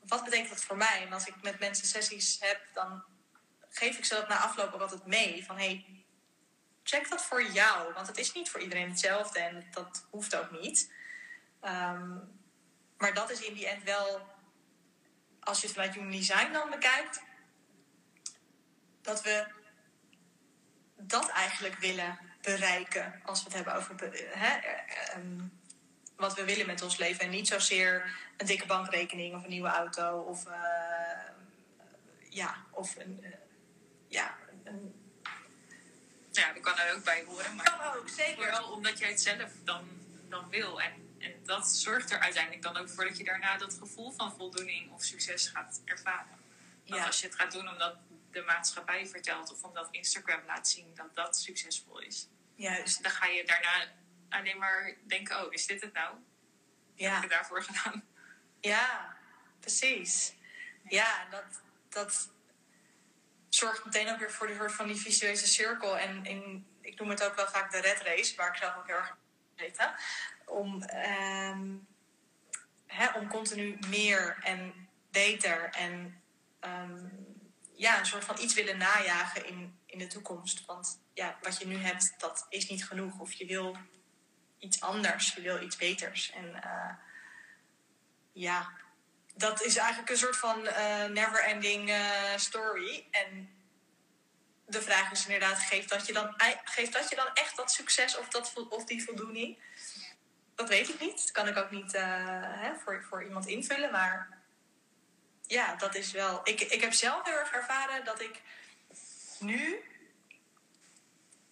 wat 0.00 0.24
betekent 0.24 0.48
dat 0.48 0.64
voor 0.64 0.76
mij? 0.76 1.02
En 1.06 1.12
als 1.12 1.26
ik 1.26 1.42
met 1.42 1.58
mensen 1.58 1.86
sessies 1.86 2.36
heb, 2.40 2.60
dan 2.72 3.04
geef 3.68 3.98
ik 3.98 4.04
ze 4.04 4.14
dat 4.14 4.28
na 4.28 4.38
afloop 4.38 4.72
ook 4.72 4.80
altijd 4.80 5.06
mee. 5.06 5.44
Van 5.44 5.56
hey, 5.56 6.04
check 6.82 7.08
dat 7.08 7.24
voor 7.24 7.42
jou. 7.42 7.92
Want 7.92 8.06
het 8.06 8.18
is 8.18 8.32
niet 8.32 8.50
voor 8.50 8.60
iedereen 8.60 8.88
hetzelfde 8.88 9.38
en 9.38 9.66
dat 9.70 10.06
hoeft 10.10 10.36
ook 10.36 10.50
niet. 10.50 10.92
Ehm, 11.60 12.16
maar 12.98 13.14
dat 13.14 13.30
is 13.30 13.40
in 13.40 13.54
die 13.54 13.68
end 13.68 13.82
wel, 13.82 14.28
als 15.40 15.60
je 15.60 15.66
het 15.66 15.74
vanuit 15.74 15.94
Human 15.94 16.10
Design 16.10 16.52
dan 16.52 16.70
bekijkt, 16.70 17.22
dat 19.02 19.22
we 19.22 19.46
dat 21.00 21.28
eigenlijk 21.28 21.74
willen 21.78 22.18
bereiken 22.42 23.20
als 23.24 23.38
we 23.38 23.44
het 23.44 23.54
hebben 23.54 23.74
over 23.74 23.94
be- 23.94 24.30
hè, 24.34 24.56
eh, 24.58 25.14
ehm, 25.14 25.40
wat 26.16 26.34
we 26.34 26.44
willen 26.44 26.66
met 26.66 26.82
ons 26.82 26.96
leven. 26.96 27.24
En 27.24 27.30
niet 27.30 27.48
zozeer 27.48 28.16
een 28.36 28.46
dikke 28.46 28.66
bankrekening 28.66 29.34
of 29.34 29.42
een 29.42 29.48
nieuwe 29.50 29.68
auto 29.68 30.18
of, 30.20 30.46
eh, 30.46 30.52
ja, 32.28 32.56
of 32.70 32.96
een, 32.96 33.18
eh, 33.24 33.30
ja, 34.08 34.36
een, 34.64 34.94
Ja, 36.32 36.52
dat 36.52 36.62
kan 36.62 36.78
er 36.78 36.94
ook 36.96 37.04
bij 37.04 37.24
horen. 37.26 37.54
Maar 37.54 37.76
kan 37.78 37.94
ook, 38.00 38.08
zeker. 38.08 38.34
vooral 38.44 38.72
omdat 38.72 38.98
jij 38.98 39.08
het 39.08 39.20
zelf 39.20 39.50
dan, 39.64 39.88
dan 40.28 40.48
wil. 40.48 40.80
En, 40.80 40.92
en 41.18 41.32
dat 41.44 41.68
zorgt 41.68 42.10
er 42.10 42.18
uiteindelijk 42.18 42.62
dan 42.62 42.76
ook 42.76 42.88
voor 42.88 43.04
dat 43.04 43.16
je 43.18 43.24
daarna 43.24 43.56
dat 43.58 43.74
gevoel 43.74 44.10
van 44.12 44.34
voldoening 44.36 44.92
of 44.92 45.02
succes 45.04 45.48
gaat 45.48 45.80
ervaren. 45.84 46.38
Want 46.86 47.00
Ja. 47.00 47.06
als 47.06 47.20
je 47.20 47.26
het 47.26 47.36
gaat 47.36 47.52
doen 47.52 47.68
omdat 47.68 47.96
de 48.30 48.42
maatschappij 48.42 49.06
vertelt 49.06 49.52
of 49.52 49.62
omdat 49.62 49.88
Instagram 49.90 50.40
laat 50.46 50.68
zien 50.68 50.94
dat 50.94 51.14
dat 51.14 51.36
succesvol 51.36 52.00
is, 52.00 52.28
Juist, 52.60 53.02
dan 53.02 53.12
ga 53.12 53.26
je 53.26 53.44
daarna 53.44 53.84
alleen 54.28 54.58
maar 54.58 54.94
denken: 55.06 55.44
oh, 55.44 55.52
is 55.52 55.66
dit 55.66 55.80
het 55.80 55.92
nou? 55.92 56.14
Heb 56.14 56.18
ja. 56.94 57.16
ik 57.16 57.22
het 57.22 57.30
daarvoor 57.30 57.62
gedaan? 57.62 58.04
Ja, 58.60 59.16
precies. 59.60 60.34
Ja, 60.88 61.26
dat, 61.30 61.44
dat 61.88 62.30
zorgt 63.48 63.84
meteen 63.84 64.08
ook 64.08 64.18
weer 64.18 64.30
voor 64.30 64.46
die 64.46 64.56
soort 64.56 64.72
van 64.72 64.86
die 64.86 64.96
visueuze 64.96 65.46
cirkel. 65.46 65.98
En 65.98 66.24
in, 66.24 66.66
ik 66.80 66.98
noem 66.98 67.10
het 67.10 67.24
ook 67.24 67.34
wel 67.34 67.48
vaak 67.48 67.70
de 67.70 67.80
red 67.80 68.00
race, 68.00 68.36
waar 68.36 68.48
ik 68.48 68.56
zelf 68.56 68.76
ook 68.76 68.86
heel 68.86 68.96
erg 68.96 69.16
in 69.56 69.64
zit. 69.64 69.88
Om, 70.46 70.82
ehm, 70.82 71.76
hè, 72.86 73.12
om 73.18 73.28
continu 73.28 73.78
meer 73.88 74.38
en 74.42 74.88
beter 75.10 75.70
en 75.70 76.22
ehm, 76.60 77.06
ja, 77.80 77.98
een 77.98 78.06
soort 78.06 78.24
van 78.24 78.40
iets 78.40 78.54
willen 78.54 78.78
najagen 78.78 79.46
in, 79.46 79.78
in 79.86 79.98
de 79.98 80.06
toekomst. 80.06 80.66
Want 80.66 81.00
ja, 81.14 81.38
wat 81.42 81.58
je 81.58 81.66
nu 81.66 81.76
hebt, 81.76 82.14
dat 82.18 82.46
is 82.48 82.68
niet 82.68 82.86
genoeg. 82.86 83.18
Of 83.18 83.32
je 83.32 83.46
wil 83.46 83.76
iets 84.58 84.80
anders, 84.80 85.34
je 85.34 85.40
wil 85.40 85.62
iets 85.62 85.76
beters. 85.76 86.30
En 86.30 86.62
eh, 86.62 86.94
ja, 88.32 88.70
dat 89.34 89.62
is 89.62 89.76
eigenlijk 89.76 90.10
een 90.10 90.16
soort 90.16 90.36
van 90.36 90.66
eh, 90.66 91.04
never-ending 91.04 91.90
eh, 91.90 92.36
story. 92.36 93.06
En 93.10 93.50
de 94.66 94.82
vraag 94.82 95.10
is 95.10 95.26
inderdaad, 95.26 95.58
geeft 95.58 95.88
dat, 95.88 96.06
je 96.06 96.12
dan, 96.12 96.34
geeft 96.64 96.92
dat 96.92 97.08
je 97.08 97.16
dan 97.16 97.32
echt 97.34 97.56
dat 97.56 97.72
succes 97.72 98.16
of, 98.16 98.28
dat, 98.28 98.52
of 98.68 98.84
die 98.84 99.04
voldoening? 99.04 99.58
Dat 100.54 100.68
weet 100.68 100.88
ik 100.88 101.00
niet. 101.00 101.16
Dat 101.16 101.30
kan 101.30 101.48
ik 101.48 101.56
ook 101.56 101.70
niet 101.70 101.92
hè, 101.92 102.74
voor, 102.74 103.04
voor 103.08 103.24
iemand 103.24 103.46
invullen. 103.46 103.92
Maar 103.92 104.39
ja, 105.50 105.74
dat 105.74 105.94
is 105.94 106.12
wel... 106.12 106.40
Ik, 106.44 106.60
ik 106.60 106.80
heb 106.80 106.92
zelf 106.92 107.24
heel 107.24 107.34
erg 107.34 107.52
ervaren 107.52 108.04
dat 108.04 108.20
ik 108.20 108.42
nu... 109.38 109.84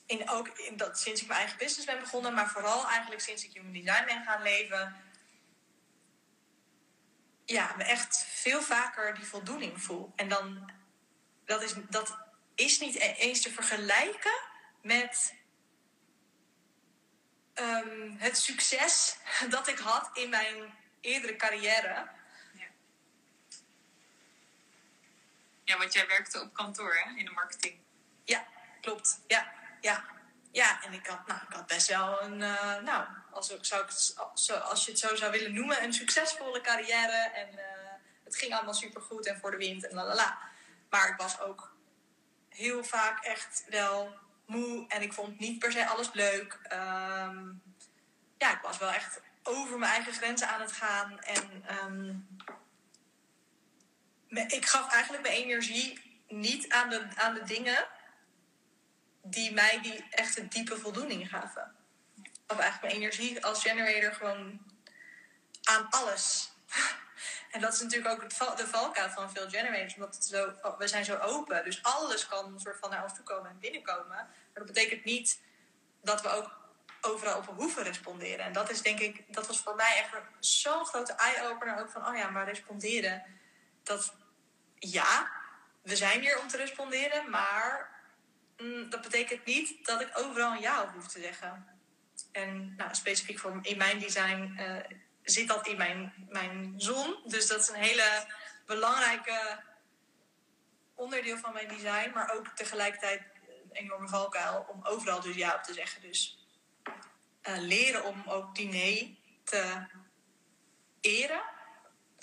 In 0.07 0.29
ook 0.29 0.49
in 0.49 0.77
dat, 0.77 0.99
sinds 0.99 1.21
ik 1.21 1.27
mijn 1.27 1.41
eigen 1.41 1.59
business 1.59 1.87
ben 1.87 2.01
begonnen, 2.01 2.35
maar 2.35 2.51
vooral 2.51 2.87
eigenlijk 2.89 3.21
sinds 3.21 3.45
ik 3.45 3.53
Human 3.53 3.73
Design 3.73 4.05
ben 4.05 4.25
gaan 4.25 4.43
leven, 4.43 4.97
ja, 7.45 7.75
me 7.77 7.85
echt 7.85 8.27
veel 8.29 8.63
vaker 8.63 9.15
die 9.15 9.25
voldoening 9.25 9.83
voel. 9.83 10.13
En 10.17 10.29
dan, 10.29 10.71
dat 11.45 11.63
is, 11.63 11.75
dat 11.89 12.19
is 12.55 12.79
niet 12.79 12.95
e- 12.95 13.15
eens 13.19 13.43
te 13.43 13.53
vergelijken 13.53 14.41
met 14.83 15.35
ehm, 17.55 18.17
het 18.17 18.39
succes 18.39 19.19
dat 19.51 19.69
ik 19.69 19.79
had 19.79 20.11
in 20.13 20.29
mijn 20.29 20.75
eerdere 21.01 21.37
carrière. 21.37 22.17
Ja, 25.69 25.79
want 25.79 25.93
jij 25.93 26.07
werkte 26.07 26.41
op 26.41 26.55
kantoor 26.55 26.95
hè, 26.95 27.19
in 27.19 27.25
de 27.25 27.31
marketing. 27.31 27.79
Ja, 28.25 28.47
klopt. 28.81 29.21
Ja, 29.27 29.53
ja. 29.81 30.05
Ja, 30.53 30.85
en 30.85 30.93
ik 30.93 31.07
had, 31.07 31.27
nou, 31.27 31.41
ik 31.49 31.55
had 31.55 31.67
best 31.67 31.89
wel 31.89 32.23
een, 32.23 32.43
eh, 32.43 32.77
nou, 32.77 33.07
als, 33.31 33.47
zou 33.61 33.83
ik 33.83 33.89
het, 33.89 34.15
als, 34.63 34.85
je 34.85 34.91
het 34.91 35.01
zo 35.01 35.17
zou 35.17 35.33
willen 35.33 35.55
noemen, 35.55 35.83
een 35.83 35.93
succesvolle 35.93 36.61
carrière. 36.61 37.31
En 37.35 37.59
eh, 37.59 37.93
het 38.25 38.37
ging 38.37 38.55
allemaal 38.55 38.75
supergoed 38.75 39.27
en 39.27 39.39
voor 39.39 39.51
de 39.51 39.57
wind 39.57 39.87
en 39.89 39.95
lalala. 39.95 40.39
Maar 40.91 41.09
ik 41.09 41.17
was 41.17 41.41
ook 41.41 41.77
heel 42.49 42.85
vaak 42.85 43.25
echt 43.25 43.65
wel 43.69 44.17
moe 44.47 44.89
en 44.89 45.03
ik 45.03 45.13
vond 45.13 45.39
niet 45.39 45.59
per 45.59 45.73
se 45.73 45.87
alles 45.87 46.13
leuk. 46.13 46.59
Ehm, 46.63 47.47
ja, 48.39 48.53
ik 48.53 48.63
was 48.63 48.79
wel 48.79 48.91
echt 48.91 49.21
over 49.43 49.79
mijn 49.79 49.93
eigen 49.93 50.13
grenzen 50.13 50.49
aan 50.49 50.61
het 50.61 50.73
gaan. 50.73 51.19
En 51.21 51.65
ehm, 51.67 52.15
ik 54.29 54.67
gaf 54.67 54.93
eigenlijk 54.93 55.23
mijn 55.23 55.35
energie 55.35 56.21
niet 56.29 56.69
aan 56.69 56.89
de, 56.89 57.07
aan 57.15 57.35
de 57.35 57.43
dingen 57.43 57.87
die 59.23 59.53
mij 59.53 59.79
die 59.83 60.05
echte 60.11 60.49
diepe 60.49 60.77
voldoening 60.79 61.29
gaven. 61.29 61.75
Ik 62.23 62.31
gaf 62.47 62.59
eigenlijk 62.59 62.93
mijn 62.93 63.03
energie 63.03 63.45
als 63.45 63.63
generator 63.63 64.15
gewoon 64.15 64.61
aan 65.63 65.87
alles. 65.91 66.51
En 67.51 67.61
dat 67.61 67.73
is 67.73 67.81
natuurlijk 67.81 68.23
ook 68.23 68.57
de 68.57 68.67
valkuil 68.67 69.11
van 69.11 69.31
veel 69.31 69.49
generators. 69.49 69.95
Omdat 69.95 70.25
zo, 70.25 70.55
we 70.79 70.89
zijn 70.89 71.05
zo 71.05 71.17
open. 71.17 71.65
Dus 71.65 71.83
alles 71.83 72.27
kan 72.27 72.53
een 72.53 72.61
soort 72.61 72.79
van 72.79 72.91
naar 72.91 73.03
ons 73.03 73.15
toe 73.15 73.25
komen 73.25 73.51
en 73.51 73.59
binnenkomen. 73.59 74.07
Maar 74.09 74.29
dat 74.53 74.67
betekent 74.67 75.05
niet 75.05 75.41
dat 76.03 76.23
we 76.23 76.29
ook 76.29 76.59
overal 77.01 77.39
op 77.39 77.47
hoeven 77.47 77.83
responderen. 77.83 78.45
En 78.45 78.53
dat 78.53 78.71
is 78.71 78.83
denk 78.83 78.99
ik, 78.99 79.35
dat 79.35 79.47
was 79.47 79.61
voor 79.61 79.75
mij 79.75 79.97
echt 79.97 80.15
een- 80.15 80.45
zo'n 80.45 80.85
grote 80.87 81.13
eye-opener. 81.13 81.79
Ook 81.81 81.91
van, 81.91 82.07
oh 82.07 82.17
ja, 82.17 82.31
maar 82.31 82.45
responderen. 82.45 83.23
Dat, 83.83 84.15
ja, 84.79 85.31
we 85.83 85.97
zijn 85.97 86.21
hier 86.21 86.41
om 86.41 86.49
te 86.49 86.57
responderen. 86.57 87.31
Maar 87.31 87.91
mm, 88.57 88.91
dat 88.91 89.03
betekent 89.03 89.45
niet 89.45 89.87
dat 89.87 90.01
ik 90.01 90.19
overal 90.19 90.53
een 90.53 90.61
ja 90.61 90.83
op 90.83 90.91
hoef 90.91 91.09
te 91.09 91.21
zeggen. 91.21 91.67
En 92.33 92.75
nou, 92.77 92.95
specifiek 92.95 93.39
voor 93.39 93.59
in 93.63 93.79
mijn 93.79 93.99
design 93.99 94.55
eh, 94.57 94.97
zit 95.23 95.49
dat 95.49 95.67
in 95.67 95.77
mijn, 95.77 96.27
mijn 96.29 96.75
zon. 96.77 97.17
Dus 97.25 97.47
dat 97.47 97.61
is 97.61 97.69
een 97.69 97.75
hele 97.75 98.27
belangrijke 98.67 99.61
onderdeel 100.95 101.39
van 101.39 101.53
mijn 101.53 101.69
design. 101.69 102.11
Maar 102.15 102.35
ook 102.35 102.49
tegelijkertijd 102.49 103.23
een 103.23 103.71
enorme 103.73 104.09
valkuil 104.09 104.67
om 104.69 104.85
overal 104.85 105.21
dus 105.21 105.37
ja 105.37 105.55
op 105.55 105.63
te 105.63 105.73
zeggen. 105.73 106.03
Dus 106.03 106.47
eh, 107.41 107.59
leren 107.59 108.05
om 108.05 108.23
ook 108.27 108.55
die 108.55 108.69
nee 108.69 109.19
te 109.45 109.87
eren 111.01 111.43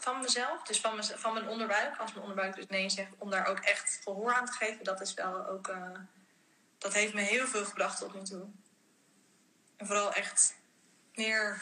van 0.06 0.22
mezelf. 0.22 0.64
Dus 0.64 0.80
van, 0.80 0.96
mez- 0.96 1.14
van 1.16 1.34
mijn 1.34 1.48
onderbuik. 1.48 1.98
Als 1.98 2.10
mijn 2.14 2.22
onderbuik 2.26 2.56
dus 2.56 2.68
nee 2.68 2.90
zegt, 2.90 3.12
om 3.18 3.30
daar 3.30 3.48
ook 3.48 3.60
echt 3.60 4.00
gehoor 4.04 4.34
aan 4.34 4.46
te 4.46 4.52
geven. 4.52 4.84
Dat 4.84 5.02
is 5.02 5.14
wel 5.14 5.48
ook... 5.48 5.68
eh, 5.68 5.90
dat 6.78 6.94
heeft 6.94 7.14
me 7.14 7.22
heel 7.22 7.48
veel 7.48 7.66
gebracht 7.66 7.98
tot 8.00 8.14
nu 8.14 8.24
toe. 8.24 8.46
En 9.78 9.86
vooral 9.88 10.14
echt 10.14 10.56
meer 11.16 11.62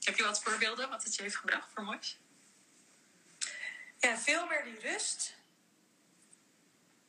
Heb 0.00 0.16
je 0.16 0.22
wat 0.22 0.42
voorbeelden 0.42 0.88
wat 0.88 1.04
het 1.04 1.14
je 1.14 1.22
heeft 1.22 1.36
gebracht 1.36 1.68
voor 1.74 1.82
moois? 1.84 2.18
ja, 3.98 4.18
veel 4.18 4.46
meer 4.46 4.64
die 4.64 4.80
rust. 4.80 5.34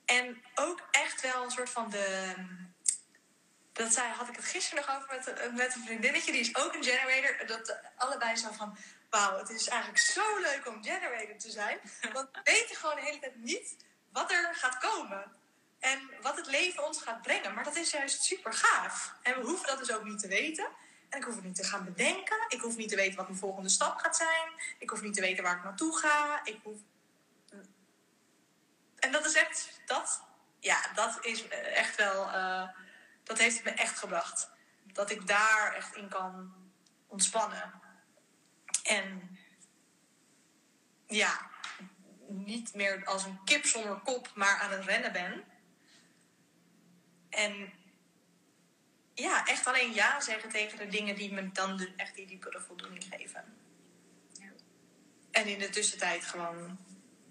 En 0.06 0.44
ook 0.56 0.82
echt 0.92 1.22
wel 1.22 1.44
een 1.44 1.52
soort 1.52 1.70
van 1.70 1.90
de. 1.90 2.34
Dat 3.74 3.94
zei, 3.94 4.12
had 4.12 4.28
ik 4.28 4.36
het 4.36 4.46
gisteren 4.46 4.86
nog 4.86 4.96
over 4.96 5.08
met, 5.16 5.54
met 5.56 5.76
een 5.76 5.84
vriendinnetje, 5.86 6.32
die 6.32 6.42
is 6.42 6.56
ook 6.56 6.74
een 6.74 6.84
generator. 6.84 7.48
Dat 7.48 7.80
allebei 7.98 8.36
zo 8.36 8.52
van: 8.52 8.78
Wauw, 9.10 9.38
het 9.38 9.50
is 9.50 9.68
eigenlijk 9.68 10.02
zo 10.02 10.40
leuk 10.40 10.68
om 10.68 10.84
generator 10.84 11.38
te 11.38 11.52
zijn. 11.52 11.80
Want 12.14 12.30
we 12.32 12.40
weten 12.44 12.76
gewoon 12.76 12.96
de 12.96 13.02
hele 13.02 13.20
tijd 13.20 13.36
niet 13.36 13.76
wat 14.12 14.32
er 14.32 14.56
gaat 14.56 14.78
komen. 14.78 15.32
En 15.80 16.00
wat 16.22 16.38
het 16.38 16.48
leven 16.48 16.86
ons 16.86 17.02
gaat 17.02 17.22
brengen. 17.22 17.54
Maar 17.54 17.64
dat 17.64 17.76
is 17.76 17.92
juist 17.92 18.24
super 18.24 18.54
gaaf. 18.54 19.14
En 19.22 19.40
we 19.40 19.46
hoeven 19.46 19.68
dat 19.68 19.78
dus 19.78 19.92
ook 19.92 20.04
niet 20.04 20.20
te 20.20 20.28
weten. 20.28 20.68
En 21.10 21.20
ik 21.20 21.26
hoef 21.26 21.36
het 21.36 21.44
niet 21.44 21.56
te 21.56 21.64
gaan 21.64 21.86
bedenken. 21.86 22.46
Ik 22.48 22.62
hoef 22.62 22.76
niet 22.76 22.90
te 22.90 22.96
weten 22.96 23.16
wat 23.16 23.28
mijn 23.28 23.40
volgende 23.40 23.70
stap 23.70 23.98
gaat 23.98 24.16
zijn. 24.16 24.50
Ik 24.78 24.90
hoef 24.90 25.02
niet 25.02 25.14
te 25.14 25.22
weten 25.22 25.44
waar 25.44 25.58
ik 25.58 25.64
naartoe 25.64 25.98
ga. 25.98 26.42
Ik 26.44 26.60
hoef... 26.64 26.78
En 28.96 29.12
dat 29.12 29.26
is 29.26 29.34
echt, 29.34 29.82
dat, 29.86 30.22
ja, 30.60 30.78
dat 30.96 31.18
is 31.22 31.48
echt 31.48 31.96
wel, 31.96 32.28
uh, 32.28 32.68
dat 33.24 33.38
heeft 33.38 33.56
het 33.56 33.64
me 33.64 33.72
echt 33.72 33.98
gebracht. 33.98 34.52
Dat 34.84 35.12
ik 35.12 35.28
daar 35.28 35.74
echt 35.74 35.96
in 35.96 36.10
kan 36.10 36.54
ontspannen. 37.08 37.82
En 38.84 39.38
ja, 41.08 41.50
niet 42.28 42.74
meer 42.74 43.06
als 43.06 43.26
een 43.26 43.44
kip 43.44 43.66
zonder 43.66 43.96
kop, 43.96 44.32
maar 44.36 44.60
aan 44.60 44.72
het 44.72 44.86
rennen 44.86 45.12
ben. 45.12 45.44
En 47.30 47.74
ja, 49.14 49.46
echt 49.46 49.68
alleen 49.68 49.94
ja 49.94 50.22
zeggen 50.22 50.50
tegen 50.50 50.78
de 50.78 50.88
dingen 50.88 51.16
die 51.16 51.34
me 51.34 51.52
dan 51.52 51.88
echt 51.98 52.16
die 52.16 52.26
diepere 52.26 52.62
voldoening 52.62 53.04
geven. 53.04 53.58
Ja. 54.34 54.52
En 55.32 55.48
in 55.48 55.60
de 55.60 55.70
tussentijd 55.70 56.26
gewoon 56.26 56.78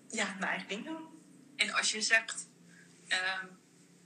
ja, 0.09 0.25
mijn 0.39 0.51
eigen 0.51 0.69
ding 0.69 0.85
doen. 0.85 1.09
En 1.57 1.73
als 1.73 1.93
je 1.93 2.01
zegt 2.01 2.49
uh, 3.09 3.45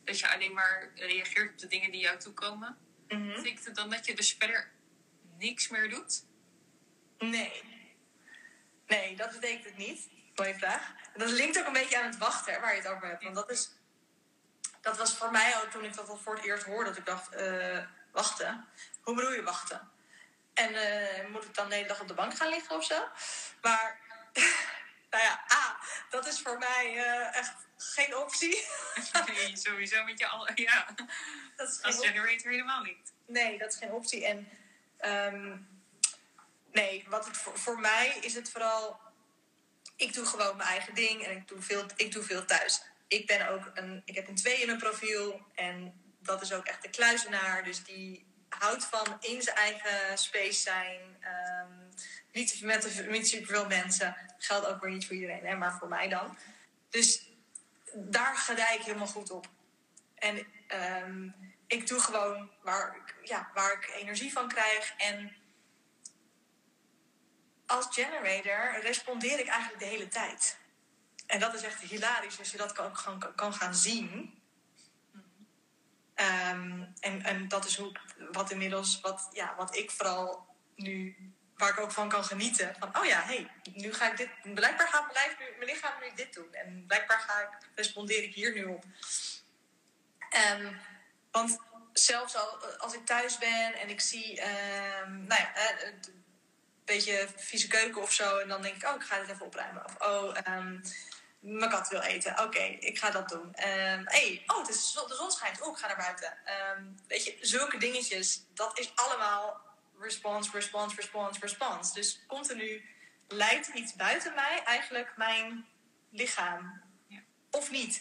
dat 0.06 0.18
je 0.18 0.28
alleen 0.34 0.52
maar 0.52 0.90
reageert 0.94 1.50
op 1.50 1.58
de 1.58 1.66
dingen 1.66 1.90
die 1.90 2.00
jou 2.00 2.18
toekomen, 2.18 2.78
mm 3.08 3.34
betekent 3.34 3.64
het 3.64 3.74
dan 3.74 3.90
dat 3.90 4.06
je 4.06 4.14
dus 4.14 4.36
verder 4.38 4.72
niks 5.38 5.68
meer 5.68 5.90
doet? 5.90 6.24
Nee. 7.18 7.62
Nee, 8.86 9.16
dat 9.16 9.30
betekent 9.30 9.64
het 9.64 9.76
niet. 9.76 10.08
Mooie 10.34 10.54
vraag. 10.54 10.92
Dat 11.16 11.30
linkt 11.30 11.58
ook 11.58 11.66
een 11.66 11.72
beetje 11.72 11.98
aan 11.98 12.10
het 12.10 12.18
wachten 12.18 12.60
waar 12.60 12.74
je 12.74 12.80
het 12.80 12.90
over 12.90 13.08
hebt. 13.08 13.22
Want 13.22 13.34
dat 13.34 13.50
is 13.50 13.70
dat 14.86 14.96
was 14.96 15.16
voor 15.16 15.30
mij 15.30 15.56
ook 15.56 15.70
toen 15.70 15.84
ik 15.84 15.94
dat 15.94 16.08
al 16.08 16.16
voor 16.16 16.34
het 16.34 16.44
eerst 16.44 16.64
hoorde. 16.64 16.90
Dat 16.90 16.98
ik 16.98 17.06
dacht, 17.06 17.34
uh, 17.34 17.78
wachten? 18.12 18.68
Hoe 19.02 19.14
bedoel 19.14 19.32
je 19.32 19.42
wachten? 19.42 19.90
En 20.54 20.72
uh, 20.72 21.30
moet 21.30 21.44
ik 21.44 21.54
dan 21.54 21.68
de 21.68 21.74
hele 21.74 21.88
dag 21.88 22.00
op 22.00 22.08
de 22.08 22.14
bank 22.14 22.36
gaan 22.36 22.48
liggen 22.48 22.76
of 22.76 22.84
zo? 22.84 23.08
Maar, 23.62 23.98
nou 25.10 25.24
ja, 25.24 25.44
A, 25.52 25.78
dat 26.10 26.26
is 26.26 26.40
voor 26.40 26.58
mij 26.58 26.94
uh, 26.94 27.36
echt 27.36 27.54
geen 27.76 28.16
optie. 28.16 28.64
nee, 29.34 29.56
sowieso 29.56 30.04
met 30.04 30.18
je 30.18 30.26
al, 30.26 30.48
ja. 30.54 30.94
Dat 31.56 31.68
is 31.68 31.82
Als 31.82 32.06
generator 32.06 32.50
helemaal 32.50 32.82
niet. 32.82 33.12
Nee, 33.26 33.58
dat 33.58 33.72
is 33.72 33.78
geen 33.78 33.92
optie. 33.92 34.26
En 34.26 34.48
um, 35.34 35.68
nee, 36.72 37.04
wat 37.08 37.26
het 37.26 37.36
voor, 37.36 37.58
voor 37.58 37.80
mij 37.80 38.18
is 38.20 38.34
het 38.34 38.50
vooral... 38.50 39.00
Ik 39.96 40.14
doe 40.14 40.26
gewoon 40.26 40.56
mijn 40.56 40.68
eigen 40.68 40.94
ding 40.94 41.22
en 41.22 41.36
ik 41.36 41.48
doe 41.48 41.62
veel, 41.62 41.86
ik 41.96 42.12
doe 42.12 42.22
veel 42.22 42.44
thuis 42.44 42.82
ik 43.08 43.26
ben 43.26 43.48
ook 43.48 43.70
een, 43.74 44.02
ik 44.04 44.14
heb 44.14 44.28
een 44.28 44.34
twee 44.34 44.60
in 44.60 44.66
mijn 44.66 44.78
profiel 44.78 45.46
en 45.54 46.00
dat 46.18 46.42
is 46.42 46.52
ook 46.52 46.64
echt 46.64 46.82
de 46.82 46.90
kluizenaar. 46.90 47.64
Dus 47.64 47.84
die 47.84 48.26
houdt 48.48 48.84
van 48.84 49.16
in 49.20 49.42
zijn 49.42 49.56
eigen 49.56 50.18
space 50.18 50.60
zijn. 50.60 51.00
Um, 51.00 51.88
niet 52.32 52.62
met, 52.62 53.08
met 53.08 53.28
superveel 53.28 53.66
mensen. 53.66 54.16
Geldt 54.38 54.66
ook 54.66 54.80
weer 54.80 54.90
niet 54.90 55.06
voor 55.06 55.14
iedereen, 55.14 55.46
hè, 55.46 55.56
maar 55.56 55.78
voor 55.78 55.88
mij 55.88 56.08
dan. 56.08 56.36
Dus 56.90 57.28
daar 57.96 58.36
gedij 58.36 58.76
ik 58.76 58.82
helemaal 58.82 59.06
goed 59.06 59.30
op. 59.30 59.48
En 60.14 60.46
um, 61.04 61.34
ik 61.66 61.86
doe 61.86 62.00
gewoon 62.00 62.50
waar, 62.62 63.14
ja, 63.22 63.50
waar 63.54 63.72
ik 63.72 63.92
energie 63.94 64.32
van 64.32 64.48
krijg. 64.48 64.94
En 64.96 65.36
als 67.66 67.86
generator 67.90 68.80
respondeer 68.80 69.38
ik 69.38 69.46
eigenlijk 69.46 69.82
de 69.82 69.88
hele 69.88 70.08
tijd. 70.08 70.58
En 71.26 71.40
dat 71.40 71.54
is 71.54 71.62
echt 71.62 71.80
hilarisch 71.80 72.38
als 72.38 72.50
je 72.50 72.56
dat 72.56 72.72
kan, 72.72 73.32
kan, 73.34 73.54
gaan 73.54 73.74
zien. 73.74 74.34
Um, 76.14 76.92
en, 77.00 77.22
en 77.22 77.48
dat 77.48 77.64
is 77.64 77.76
hoe, 77.76 77.92
wat 78.32 78.50
inmiddels, 78.50 79.00
wat, 79.00 79.28
ja, 79.32 79.54
wat 79.56 79.76
ik 79.76 79.90
vooral 79.90 80.46
nu, 80.74 81.16
waar 81.56 81.70
ik 81.70 81.80
ook 81.80 81.92
van 81.92 82.08
kan 82.08 82.24
genieten. 82.24 82.76
Van, 82.78 82.98
oh 82.98 83.04
ja, 83.04 83.22
hey, 83.22 83.50
nu 83.72 83.94
ga 83.94 84.10
ik 84.10 84.16
dit, 84.16 84.54
blijkbaar 84.54 84.88
gaat 84.88 85.12
mijn, 85.12 85.36
mijn 85.58 85.70
lichaam 85.70 86.00
nu 86.00 86.14
dit 86.14 86.34
doen. 86.34 86.54
En 86.54 86.84
blijkbaar 86.86 87.20
ga 87.20 87.40
ik, 87.40 87.48
respondeer 87.74 88.22
ik 88.22 88.34
hier 88.34 88.52
nu 88.52 88.64
op. 88.64 88.84
Um, 90.52 90.80
want 91.30 91.58
zelfs 91.92 92.36
al, 92.36 92.64
als 92.78 92.94
ik 92.94 93.06
thuis 93.06 93.38
ben 93.38 93.74
en 93.74 93.88
ik 93.88 94.00
zie, 94.00 94.40
um, 94.40 95.24
nou 95.24 95.40
ja, 95.40 95.52
een 95.84 96.24
beetje 96.84 97.28
vieze 97.36 97.66
keuken 97.66 98.02
of 98.02 98.12
zo. 98.12 98.38
En 98.38 98.48
dan 98.48 98.62
denk 98.62 98.76
ik, 98.76 98.88
oh, 98.88 98.94
ik 98.94 99.02
ga 99.02 99.18
dit 99.18 99.30
even 99.30 99.46
opruimen. 99.46 99.84
Of, 99.84 99.96
oh, 99.98 100.36
um, 100.48 100.82
mijn 101.40 101.70
kat 101.70 101.88
wil 101.88 102.00
eten. 102.00 102.40
Oké, 102.40 102.62
ik 102.62 102.98
ga 102.98 103.10
dat 103.10 103.28
doen. 103.28 103.50
Hey, 104.04 104.42
oh, 104.46 104.58
het 104.58 104.68
is, 104.68 104.92
de 105.08 105.14
zon 105.14 105.30
schijnt. 105.30 105.60
Oh, 105.60 105.72
ik 105.72 105.78
ga 105.78 105.86
naar 105.86 105.96
buiten. 105.96 106.38
Weet 107.06 107.24
je, 107.24 107.36
zulke 107.40 107.78
dingetjes. 107.78 108.44
Dat 108.54 108.78
is 108.78 108.92
allemaal 108.94 109.65
response, 109.98 110.50
response, 110.52 110.96
response, 110.96 111.40
response. 111.40 111.94
Dus 111.94 112.24
continu 112.26 112.84
leidt 113.28 113.68
iets 113.68 113.94
buiten 113.94 114.34
mij 114.34 114.62
eigenlijk 114.64 115.12
mijn 115.16 115.66
lichaam. 116.10 116.82
Ja. 117.06 117.20
Of 117.50 117.70
niet. 117.70 117.96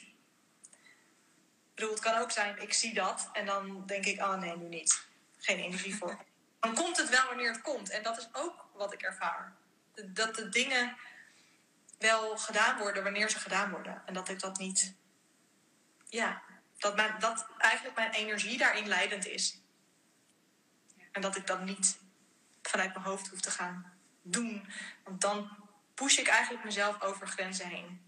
Ik 1.76 1.82
bedoel, 1.82 1.92
het 1.92 2.00
kan 2.00 2.18
ook 2.18 2.32
zijn, 2.32 2.62
ik 2.62 2.74
zie 2.74 2.94
dat 2.94 3.30
en 3.34 3.46
dan 3.46 3.86
denk 3.86 4.06
ik, 4.06 4.22
oh 4.22 4.34
nee, 4.34 4.58
nu 4.58 4.68
niet. 4.68 5.06
Geen 5.38 5.60
energie 5.60 5.96
voor. 5.96 6.20
Dan 6.60 6.76
komt 6.76 6.98
het 6.98 7.10
wel 7.10 7.28
wanneer 7.28 7.52
het 7.52 7.62
komt. 7.62 7.90
En 7.90 8.04
dat 8.04 8.18
is 8.18 8.30
ook 8.32 8.66
wat 8.74 8.94
ik 8.94 9.02
ervaar. 9.02 9.56
Dat 10.06 10.36
de 10.36 10.50
dingen 10.50 10.98
wel 11.98 12.38
gedaan 12.38 12.78
worden 12.78 13.04
wanneer 13.04 13.30
ze 13.30 13.40
gedaan 13.40 13.72
worden. 13.72 14.02
En 14.06 14.14
dat 14.14 14.30
ik 14.30 14.40
dat 14.40 14.58
niet. 14.58 14.94
Ja, 16.10 16.42
dat, 16.78 16.96
mijn, 16.96 17.20
dat 17.20 17.48
eigenlijk 17.58 17.96
mijn 17.96 18.12
energie 18.12 18.58
daarin 18.58 18.88
leidend 18.88 19.28
is. 19.28 19.60
En 21.16 21.22
dat 21.22 21.36
ik 21.36 21.48
dat 21.48 21.62
niet 21.62 22.00
vanuit 22.62 22.94
mijn 22.94 23.06
hoofd 23.06 23.28
hoef 23.28 23.42
te 23.42 23.52
gaan 23.52 23.94
doen. 24.22 24.70
Want 25.04 25.22
dan 25.22 25.58
push 25.94 26.18
ik 26.18 26.28
eigenlijk 26.28 26.64
mezelf 26.64 27.02
over 27.02 27.28
grenzen 27.28 27.68
heen. 27.68 28.02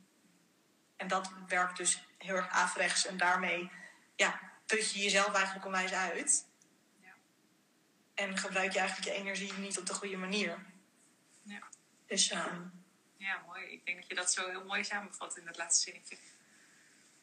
En 0.95 1.07
dat 1.07 1.31
werkt 1.47 1.77
dus 1.77 2.03
heel 2.17 2.35
erg 2.35 2.49
averechts. 2.49 3.05
En 3.05 3.17
daarmee 3.17 3.71
ja, 4.15 4.39
put 4.65 4.91
je 4.91 4.99
jezelf 4.99 5.33
eigenlijk 5.33 5.65
onwijs 5.65 5.91
uit. 5.91 6.45
Ja. 7.01 7.13
En 8.13 8.37
gebruik 8.37 8.71
je 8.71 8.79
eigenlijk 8.79 9.09
je 9.09 9.15
energie 9.15 9.53
niet 9.53 9.79
op 9.79 9.85
de 9.85 9.93
goede 9.93 10.17
manier. 10.17 10.65
Ja. 11.43 11.59
Dus 12.05 12.31
um, 12.31 12.85
ja, 13.17 13.43
mooi. 13.45 13.65
Ik 13.65 13.85
denk 13.85 13.97
dat 13.97 14.07
je 14.07 14.15
dat 14.15 14.33
zo 14.33 14.49
heel 14.49 14.65
mooi 14.65 14.83
samenvat 14.83 15.37
in 15.37 15.47
het 15.47 15.57
laatste 15.57 15.91
zinnetje. 15.91 16.17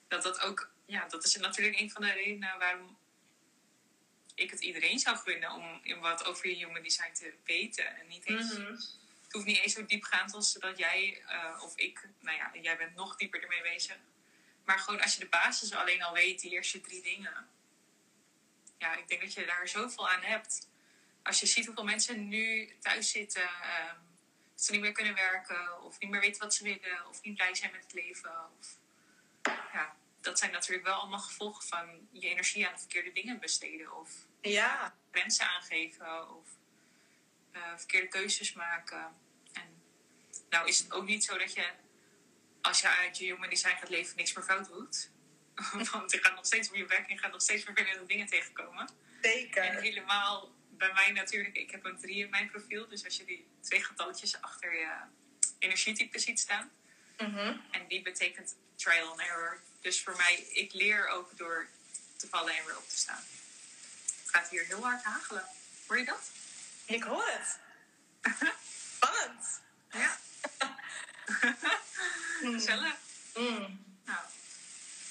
Dat 0.09 0.23
dat 0.23 0.41
ook, 0.41 0.71
ja, 0.87 1.09
dat 1.09 1.25
is 1.25 1.37
natuurlijk 1.37 1.81
een 1.81 1.91
van 1.91 2.03
de 2.03 2.13
redenen 2.13 2.59
waarom 2.59 2.97
ik 4.35 4.51
het 4.51 4.61
iedereen 4.61 4.99
zou 4.99 5.17
gunnen 5.17 5.51
om 5.51 6.01
wat 6.01 6.25
over 6.25 6.49
je 6.49 6.55
human 6.55 6.83
design 6.83 7.13
te 7.13 7.35
weten. 7.45 7.97
En 7.97 8.07
niet 8.07 8.27
eens, 8.27 8.59
mhm. 8.59 8.77
Het 9.23 9.33
hoeft 9.33 9.47
niet 9.47 9.63
eens 9.63 9.73
zo 9.73 9.87
diepgaand 9.87 10.35
als 10.35 10.53
dat 10.53 10.79
jij 10.79 11.23
uh, 11.31 11.63
of 11.63 11.77
ik, 11.77 12.09
nou 12.21 12.37
ja, 12.37 12.51
jij 12.63 12.77
bent 12.77 12.95
nog 12.95 13.17
dieper 13.17 13.43
ermee 13.43 13.63
bezig. 13.63 13.97
Maar 14.65 14.79
gewoon 14.79 15.01
als 15.01 15.15
je 15.15 15.21
de 15.21 15.29
basis 15.29 15.73
alleen 15.73 16.03
al 16.03 16.13
weet, 16.13 16.41
die 16.41 16.51
eerste 16.51 16.81
drie 16.81 17.03
dingen. 17.03 17.49
Ja, 18.79 18.97
ik 18.97 19.09
denk 19.09 19.21
dat 19.21 19.33
je 19.33 19.47
daar 19.47 19.69
zoveel 19.69 20.09
aan 20.09 20.23
hebt. 20.23 20.69
Als 21.23 21.41
je 21.41 21.47
ziet 21.47 21.67
hoeveel 21.67 21.85
mensen 21.85 22.29
nu 22.29 22.73
thuis 22.81 23.11
zitten. 23.11 23.43
Ehm, 23.43 23.97
ze 24.55 24.73
niet 24.73 24.81
meer 24.81 24.93
kunnen 24.93 25.15
werken 25.15 25.83
of 25.83 25.99
niet 25.99 26.11
meer 26.11 26.21
weten 26.21 26.41
wat 26.41 26.55
ze 26.55 26.65
willen 26.65 27.09
of 27.09 27.23
niet 27.23 27.35
blij 27.35 27.55
zijn 27.55 27.73
met 27.73 27.83
het 27.83 27.93
leven. 27.93 28.33
Of, 28.59 28.79
ja, 29.73 29.97
dat 30.25 30.39
zijn 30.39 30.51
natuurlijk 30.51 30.87
wel 30.87 30.95
allemaal 30.95 31.19
gevolgen 31.19 31.67
van 31.67 32.09
je 32.13 32.29
energie 32.29 32.67
aan 32.67 32.73
de 32.73 32.79
verkeerde 32.79 33.13
dingen 33.13 33.41
besteden 33.41 33.97
of 34.01 34.11
ja. 34.41 34.95
wensen 35.11 35.47
aangeven 35.47 36.37
of 36.37 36.49
uh, 37.53 37.63
verkeerde 37.77 38.09
keuzes 38.09 38.53
maken. 38.53 39.17
En 39.53 39.83
nou 40.51 40.69
is 40.69 40.79
het 40.79 40.93
ook 40.93 41.07
niet 41.07 41.25
zo 41.25 41.39
dat 41.39 41.55
je 41.55 41.73
als 42.61 42.81
je 42.81 42.89
uit 42.89 43.19
je 43.19 43.25
jonge 43.25 43.49
design 43.49 43.77
gaat 43.77 43.89
leven 43.89 44.17
niks 44.17 44.33
meer 44.33 44.45
fout 44.45 44.69
doet. 44.69 45.11
Want 45.93 46.11
je 46.11 46.19
gaat 46.23 46.35
nog 46.35 46.47
steeds 46.47 46.69
op 46.69 46.75
je 46.75 46.87
werk 46.87 47.09
en 47.09 47.15
je 47.15 47.21
gaat 47.21 47.33
nog 47.33 47.43
steeds 47.43 47.65
vervelende 47.65 48.07
dingen 48.07 48.27
tegenkomen. 48.27 48.89
Zeker. 49.23 49.63
En 49.63 49.83
helemaal 49.83 50.53
bij 50.71 50.93
mij 50.93 51.13
natuurlijk, 51.13 51.57
ik 51.57 51.71
heb 51.71 51.85
een 51.85 51.99
3 51.99 52.17
in 52.17 52.31
mijn 52.31 52.51
profiel. 52.51 52.89
Dus 52.89 53.05
als 53.05 53.17
je 53.17 53.25
die 53.25 53.47
twee 53.61 53.85
getalletjes 53.85 54.41
achter 54.41 54.75
je 54.75 54.93
energietype 55.59 56.19
ziet 56.19 56.41
staan. 56.41 56.71
Mhm. 57.19 57.57
En 57.71 57.89
die 57.89 58.03
betekent 58.03 58.57
trial 58.75 59.11
and 59.11 59.21
error. 59.21 59.61
Dus 59.85 60.03
voor 60.03 60.17
mij, 60.17 60.47
ik 60.51 60.73
leer 60.73 61.09
ook 61.09 61.37
door 61.37 61.69
te 62.17 62.29
vallen 62.29 62.57
en 62.57 62.65
weer 62.65 62.77
op 62.77 62.89
te 62.89 62.97
staan. 62.97 63.25
Het 64.23 64.31
gaat 64.31 64.49
hier 64.49 64.65
heel 64.67 64.83
hard 64.83 65.03
hagelen. 65.03 65.45
Hoor 65.87 65.99
je 65.99 66.05
dat? 66.05 66.31
Ik 66.85 67.03
hoor 67.03 67.27
het. 67.27 67.59
Spannend. 68.97 69.61
Ja. 69.91 70.19
Gezellig. 72.53 72.95
Mm. 73.35 73.85
Nou. 74.05 74.19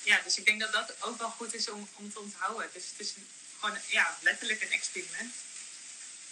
ja, 0.04 0.20
dus 0.22 0.38
ik 0.38 0.46
denk 0.46 0.60
dat 0.60 0.72
dat 0.72 1.02
ook 1.02 1.18
wel 1.18 1.30
goed 1.30 1.54
is 1.54 1.70
om, 1.70 1.90
om 1.96 2.14
te 2.14 2.20
onthouden. 2.20 2.70
Dus 2.74 2.90
het 2.90 3.00
is 3.00 3.14
gewoon 3.60 3.78
ja, 3.88 4.18
letterlijk 4.22 4.62
een 4.62 4.72
experiment. 4.72 5.36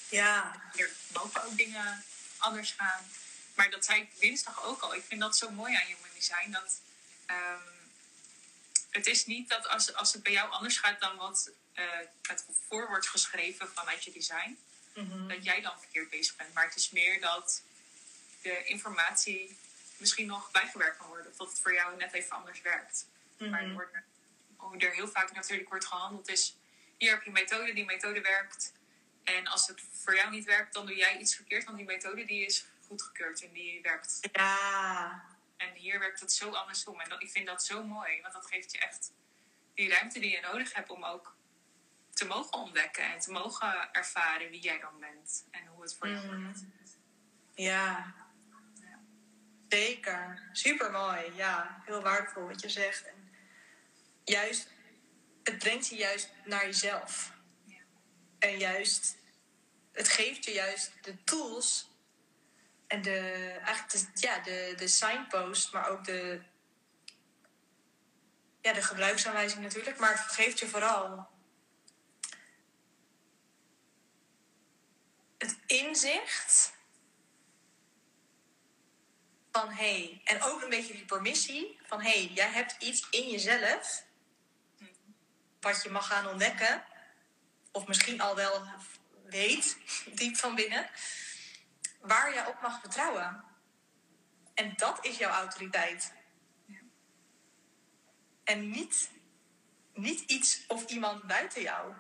Ja. 0.09 0.61
Er 0.75 0.89
mogen 1.13 1.43
ook 1.43 1.57
dingen 1.57 2.03
anders 2.37 2.73
gaan. 2.77 3.11
Maar 3.53 3.69
dat 3.69 3.85
zei 3.85 4.01
ik 4.01 4.19
dinsdag 4.19 4.63
ook 4.63 4.81
al. 4.81 4.95
Ik 4.95 5.03
vind 5.07 5.21
dat 5.21 5.37
zo 5.37 5.49
mooi 5.49 5.75
aan 5.75 5.85
Human 5.85 6.09
Design. 6.13 6.51
Dat, 6.51 6.79
ehm, 7.25 7.80
het 8.91 9.07
is 9.07 9.25
niet 9.25 9.49
dat 9.49 9.67
als, 9.67 9.93
als 9.93 10.13
het 10.13 10.23
bij 10.23 10.31
jou 10.31 10.51
anders 10.51 10.77
gaat 10.77 10.99
dan 10.99 11.15
wat 11.17 11.51
uh, 11.75 11.83
het 12.21 12.45
voor 12.67 12.87
wordt 12.87 13.07
geschreven 13.07 13.67
vanuit 13.73 14.03
je 14.03 14.11
design, 14.11 14.57
Mhm. 14.95 15.27
dat 15.27 15.43
jij 15.43 15.61
dan 15.61 15.79
verkeerd 15.79 16.09
bezig 16.09 16.35
bent. 16.35 16.53
Maar 16.53 16.65
het 16.65 16.75
is 16.75 16.89
meer 16.89 17.21
dat 17.21 17.61
de 18.41 18.63
informatie 18.63 19.57
misschien 19.97 20.25
nog 20.27 20.51
bijgewerkt 20.51 20.97
kan 20.97 21.07
worden. 21.07 21.31
Of 21.31 21.37
dat 21.37 21.49
het 21.49 21.59
voor 21.59 21.73
jou 21.73 21.97
net 21.97 22.13
even 22.13 22.35
anders 22.35 22.61
werkt. 22.61 23.05
Maar 23.37 23.59
er 23.59 23.65
Mhm. 23.65 23.73
wordt, 23.73 23.95
hoe 24.55 24.77
er 24.77 24.91
heel 24.93 25.07
vaak 25.07 25.31
natuurlijk 25.31 25.69
wordt 25.69 25.85
gehandeld 25.85 26.29
is... 26.29 26.55
hier 26.97 27.11
heb 27.11 27.21
je 27.21 27.27
een 27.27 27.33
methode, 27.33 27.73
die 27.73 27.85
methode 27.85 28.21
werkt. 28.21 28.71
En 29.23 29.47
als 29.47 29.67
het 29.67 29.81
voor 30.03 30.15
jou 30.15 30.29
niet 30.29 30.45
werkt, 30.45 30.73
dan 30.73 30.85
doe 30.85 30.95
jij 30.95 31.17
iets 31.17 31.35
verkeerd. 31.35 31.63
Want 31.63 31.77
die 31.77 31.85
methode 31.85 32.25
die 32.25 32.45
is 32.45 32.65
goedgekeurd 32.87 33.43
en 33.43 33.51
die 33.51 33.81
werkt. 33.81 34.19
Ja. 34.31 35.25
En 35.61 35.73
hier 35.73 35.99
werkt 35.99 36.19
het 36.19 36.31
zo 36.31 36.49
andersom. 36.49 36.99
En 37.01 37.09
dat, 37.09 37.21
ik 37.21 37.29
vind 37.31 37.47
dat 37.47 37.63
zo 37.65 37.83
mooi. 37.83 38.21
Want 38.21 38.33
dat 38.33 38.45
geeft 38.45 38.71
je 38.71 38.79
echt 38.79 39.11
die 39.73 39.89
ruimte 39.89 40.19
die 40.19 40.31
je 40.31 40.41
nodig 40.41 40.73
hebt 40.73 40.89
om 40.89 41.03
ook 41.05 41.35
te 42.13 42.25
mogen 42.25 42.53
ontdekken. 42.53 43.03
En 43.13 43.19
te 43.19 43.31
mogen 43.31 43.93
ervaren 43.93 44.49
wie 44.49 44.61
jij 44.61 44.79
dan 44.79 44.99
bent. 44.99 45.45
En 45.51 45.65
hoe 45.65 45.81
het 45.81 45.95
voor 45.95 46.07
jou 46.07 46.25
Mhm. 46.25 46.43
wordt. 46.43 46.65
Ja. 47.55 48.13
Zeker. 49.69 50.49
Super 50.51 50.91
mooi. 50.91 51.33
Ja, 51.35 51.81
heel 51.85 52.01
waardevol 52.01 52.47
wat 52.47 52.61
je 52.61 52.69
zegt. 52.69 53.05
En 53.05 53.31
juist, 54.23 54.69
het 55.43 55.57
brengt 55.57 55.87
je 55.87 55.95
juist 55.95 56.29
naar 56.45 56.65
jezelf. 56.65 57.33
Ja. 57.65 57.81
En 58.39 58.57
juist, 58.57 59.17
het 59.91 60.07
geeft 60.07 60.45
je 60.45 60.51
juist 60.51 60.91
de 61.03 61.23
tools 61.23 61.90
en 62.91 63.01
de, 63.01 63.19
eigenlijk 63.63 63.89
de, 63.91 64.07
ja, 64.13 64.39
de, 64.39 64.73
de 64.77 64.87
signpost, 64.87 65.73
maar 65.73 65.89
ook 65.89 66.05
de, 66.05 66.41
ja, 68.61 68.73
de 68.73 68.81
gebruiksaanwijzing 68.81 69.61
natuurlijk. 69.61 69.99
Maar 69.99 70.11
het 70.11 70.31
geeft 70.31 70.59
je 70.59 70.67
vooral 70.67 71.29
het 75.37 75.57
inzicht 75.65 76.73
van 79.51 79.69
hé, 79.69 79.75
hey, 79.75 80.21
en 80.23 80.41
ook 80.41 80.61
een 80.61 80.69
beetje 80.69 80.93
die 80.93 81.05
permissie 81.05 81.79
van 81.83 82.01
hé, 82.01 82.09
hey, 82.09 82.31
jij 82.33 82.49
hebt 82.49 82.83
iets 82.83 83.07
in 83.09 83.29
jezelf 83.29 84.03
wat 85.59 85.83
je 85.83 85.89
mag 85.89 86.07
gaan 86.07 86.27
ontdekken, 86.27 86.85
of 87.71 87.87
misschien 87.87 88.21
al 88.21 88.35
wel 88.35 88.67
weet, 89.25 89.77
diep 90.19 90.35
van 90.35 90.55
binnen, 90.55 90.89
waar 92.01 92.33
je 92.33 92.47
op 92.47 92.61
mag 92.61 92.79
vertrouwen. 92.79 93.43
En 94.53 94.73
dat 94.75 95.05
is 95.05 95.17
jouw 95.17 95.31
autoriteit. 95.31 96.13
Ja. 96.65 96.79
En 98.43 98.69
niet, 98.69 99.11
niet 99.93 100.19
iets 100.19 100.63
of 100.67 100.85
iemand 100.85 101.23
buiten 101.27 101.61
jou. 101.61 101.93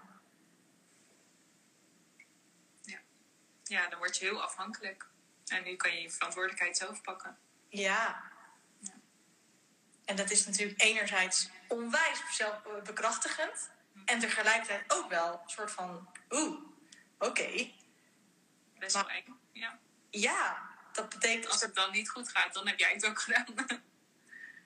ja, 3.71 3.87
dan 3.89 3.99
word 3.99 4.17
je 4.17 4.25
heel 4.25 4.43
afhankelijk. 4.43 5.07
En 5.45 5.63
nu 5.63 5.75
kan 5.75 5.93
je 5.93 6.01
je 6.01 6.11
verantwoordelijkheid 6.11 6.77
zelf 6.77 7.01
pakken. 7.01 7.37
Ja. 7.69 8.31
Ja. 8.79 8.93
En 10.05 10.15
dat 10.15 10.31
is 10.31 10.45
natuurlijk 10.45 10.81
enerzijds 10.81 11.49
onwijs 11.67 12.21
zelfbekrachtigend. 12.31 13.69
En 14.05 14.19
tegelijkertijd 14.19 14.93
ook 14.93 15.09
wel 15.09 15.33
een 15.43 15.49
soort 15.49 15.71
van, 15.71 16.09
oeh, 16.29 16.61
oké. 17.17 17.71
Best 18.79 18.95
wel 18.95 19.09
eng. 19.09 19.39
Ja. 19.51 19.79
Ja, 20.11 20.69
dat 20.91 21.09
betekent 21.09 21.51
Als 21.51 21.61
het 21.61 21.75
dan 21.75 21.91
niet 21.91 22.09
goed 22.09 22.29
gaat, 22.29 22.53
dan 22.53 22.67
heb 22.67 22.79
jij 22.79 22.91
het 22.91 23.05
ook 23.05 23.19
gedaan. 23.19 23.45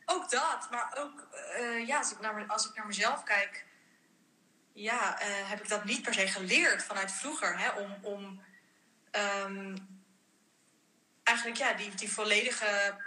ook 0.06 0.30
dat. 0.30 0.68
Maar 0.72 0.98
ook, 0.98 1.28
eh, 1.32 1.88
ja, 1.88 1.98
als 1.98 2.12
ik, 2.12 2.20
naar, 2.20 2.46
als 2.48 2.66
ik 2.70 2.76
naar 2.76 2.86
mezelf 2.86 3.24
kijk, 3.24 3.66
ja, 4.74 5.20
eh, 5.20 5.50
heb 5.50 5.62
ik 5.62 5.70
dat 5.70 5.84
niet 5.84 6.02
per 6.02 6.14
se 6.14 6.28
geleerd 6.28 6.84
vanuit 6.84 7.12
vroeger. 7.12 7.60
Hè, 7.60 7.70
om 7.70 7.98
om 8.02 8.44
ehm, 9.12 9.76
eigenlijk 11.24 11.58
ja, 11.58 11.74
die, 11.74 11.96
die 11.96 12.12
volledige 12.12 12.98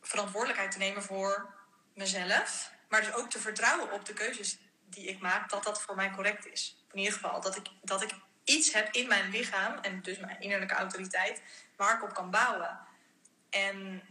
verantwoordelijkheid 0.00 0.70
te 0.72 0.78
nemen 0.78 1.02
voor 1.02 1.54
mezelf. 1.94 2.72
Maar 2.88 3.00
dus 3.00 3.12
ook 3.12 3.30
te 3.30 3.40
vertrouwen 3.40 3.92
op 3.92 4.04
de 4.04 4.12
keuzes 4.12 4.58
die 4.84 5.06
ik 5.06 5.20
maak, 5.20 5.50
dat 5.50 5.64
dat 5.64 5.82
voor 5.82 5.94
mij 5.94 6.10
correct 6.10 6.46
is. 6.46 6.84
In 6.92 6.98
ieder 6.98 7.12
geval, 7.12 7.40
dat 7.40 7.56
ik, 7.56 7.66
dat 7.82 8.02
ik 8.02 8.14
iets 8.44 8.72
heb 8.72 8.94
in 8.94 9.08
mijn 9.08 9.30
lichaam 9.30 9.78
en 9.78 10.02
dus 10.02 10.18
mijn 10.18 10.40
innerlijke 10.40 10.74
autoriteit 10.74 11.42
waar 11.76 11.96
ik 11.96 12.02
op 12.02 12.14
kan 12.14 12.30
bouwen. 12.30 12.78
En 13.50 14.02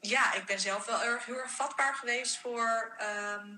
ja, 0.00 0.34
ik 0.34 0.44
ben 0.44 0.60
zelf 0.60 0.86
wel 0.86 1.02
erg, 1.02 1.24
heel 1.24 1.38
erg 1.38 1.50
vatbaar 1.50 1.94
geweest 1.94 2.38
voor 2.38 2.94
ehm, 2.98 3.56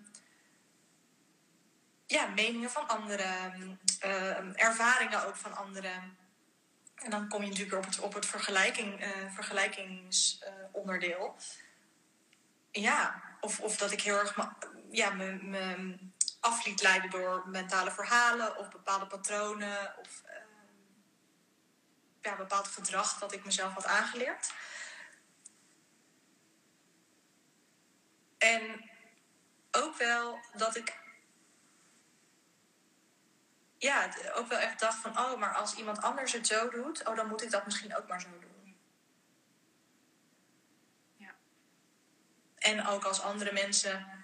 ja, 2.07 2.27
meningen 2.27 2.71
van 2.71 2.89
anderen, 2.89 3.81
ehm, 4.01 4.53
ervaringen 4.53 5.27
ook 5.27 5.37
van 5.37 5.57
anderen. 5.57 6.17
En 6.95 7.11
dan 7.11 7.29
kom 7.29 7.43
je 7.43 7.49
natuurlijk 7.49 7.77
op 7.77 7.85
het, 7.85 8.01
op 8.01 8.15
het 8.15 8.27
vergelijking, 8.27 9.01
eh, 9.01 9.11
vergelijkingsonderdeel. 9.35 11.37
ja, 12.71 13.23
of, 13.41 13.61
of 13.61 13.77
dat 13.77 13.93
ik 13.93 14.01
heel 14.01 14.19
erg 14.19 14.55
ja, 14.91 15.11
me 15.11 15.39
af 16.47 16.65
liet 16.65 16.83
leiden 16.83 17.11
door 17.11 17.49
mentale 17.49 17.91
verhalen 17.91 18.57
of 18.57 18.71
bepaalde 18.71 19.07
patronen 19.07 19.99
of 19.99 20.23
ehm, 20.25 20.47
ja, 22.21 22.37
bepaald 22.37 22.69
gedrag 22.69 23.19
dat 23.19 23.33
ik 23.33 23.45
mezelf 23.45 23.73
had 23.73 23.87
aangeleerd. 23.87 24.53
En 28.39 28.91
ook 29.71 29.97
wel 29.97 30.39
dat 30.53 30.77
ik 30.77 31.05
ja, 33.79 34.11
ook 34.35 34.49
wel 34.49 34.59
echt 34.59 34.81
dacht 34.81 34.99
van, 34.99 35.19
oh, 35.19 35.39
maar 35.39 35.55
als 35.55 35.75
iemand 35.75 36.03
anders 36.03 36.33
het 36.33 36.47
zo 36.47 36.69
doet, 36.69 37.05
oh, 37.05 37.17
dan 37.17 37.29
moet 37.29 37.43
ik 37.43 37.51
dat 37.51 37.65
misschien 37.65 37.97
ook 37.97 38.09
maar 38.09 38.21
zo 38.21 38.39
doen. 38.39 38.77
Ja. 41.17 41.35
En 42.57 42.87
ook 42.87 43.05
als 43.05 43.21
andere 43.23 43.53
mensen 43.53 44.16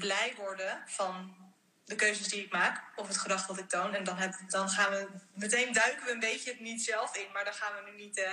blij 0.00 0.34
worden 0.36 0.82
van 0.86 1.36
de 1.84 1.94
keuzes 1.94 2.28
die 2.28 2.44
ik 2.44 2.52
maak, 2.52 2.82
of 2.96 3.06
het 3.06 3.16
gedrag 3.16 3.46
dat 3.46 3.58
ik 3.58 3.68
toon, 3.68 3.94
en 3.94 4.04
dan, 4.04 4.34
dan 4.48 4.68
gaan 4.68 4.90
we 4.90 5.08
meteen 5.34 5.72
duiken 5.72 6.04
we 6.04 6.12
een 6.12 6.20
beetje 6.20 6.50
het 6.50 6.60
niet 6.60 6.82
zelf 6.84 7.16
in, 7.16 7.32
maar 7.32 7.44
daar 7.44 7.54
gaan 7.54 7.74
we 7.74 7.90
nu 7.90 7.96
niet, 7.96 8.18
eh, 8.18 8.30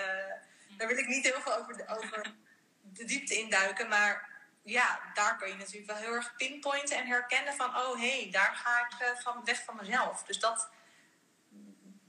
daar 0.77 0.87
wil 0.87 0.97
ik 0.97 1.07
niet 1.07 1.25
heel 1.25 1.41
veel 1.41 1.55
over 1.55 1.77
de, 1.77 1.87
over 1.87 2.33
de 2.81 3.05
diepte 3.05 3.39
in 3.39 3.49
duiken, 3.49 3.87
maar 3.87 4.29
ja, 4.63 4.99
daar 5.13 5.37
kun 5.37 5.47
je 5.47 5.55
natuurlijk 5.55 5.91
wel 5.91 5.95
heel 5.95 6.13
erg 6.13 6.35
pinpointen 6.35 6.97
en 6.97 7.07
herkennen 7.07 7.53
van, 7.53 7.69
oh 7.77 7.99
hé, 7.99 8.21
hey, 8.21 8.31
daar 8.31 8.55
ga 8.55 8.85
ik 8.85 8.99
eh, 8.99 9.21
van, 9.21 9.45
weg 9.45 9.63
van 9.63 9.75
mezelf. 9.75 10.23
Dus 10.23 10.39
dat, 10.39 10.69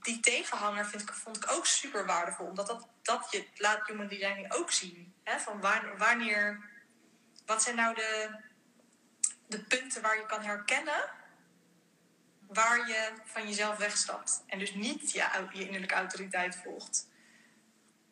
die 0.00 0.20
tegenhanger 0.20 0.86
vind 0.86 1.02
ik, 1.02 1.12
vond 1.12 1.36
ik 1.36 1.50
ook 1.50 1.66
super 1.66 2.06
waardevol, 2.06 2.46
omdat 2.46 2.66
dat, 2.66 2.88
dat 3.02 3.28
je 3.30 3.46
laat 3.54 3.86
human 3.86 4.08
design 4.08 4.46
ook 4.48 4.70
zien. 4.70 5.14
Hè? 5.24 5.38
Van 5.38 5.60
wanneer, 5.60 5.98
wanneer, 5.98 6.70
wat 7.46 7.62
zijn 7.62 7.76
nou 7.76 7.94
de, 7.94 8.40
de 9.48 9.58
punten 9.58 10.02
waar 10.02 10.16
je 10.16 10.26
kan 10.26 10.42
herkennen 10.42 11.10
waar 12.48 12.88
je 12.88 13.12
van 13.24 13.48
jezelf 13.48 13.76
wegstapt. 13.76 14.44
En 14.46 14.58
dus 14.58 14.74
niet 14.74 15.12
je, 15.12 15.48
je 15.52 15.64
innerlijke 15.64 15.94
autoriteit 15.94 16.56
volgt. 16.56 17.08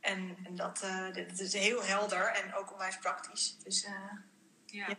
En, 0.01 0.39
en 0.45 0.57
dat, 0.57 0.83
eh, 0.83 1.13
dit 1.13 1.41
is 1.41 1.53
heel 1.53 1.85
helder 1.85 2.27
en 2.27 2.55
ook 2.55 2.73
onwijs 2.73 2.99
praktisch. 2.99 3.57
Dus 3.59 3.85
eh, 3.85 3.93
Ja. 4.67 4.89
Ja. 4.89 4.97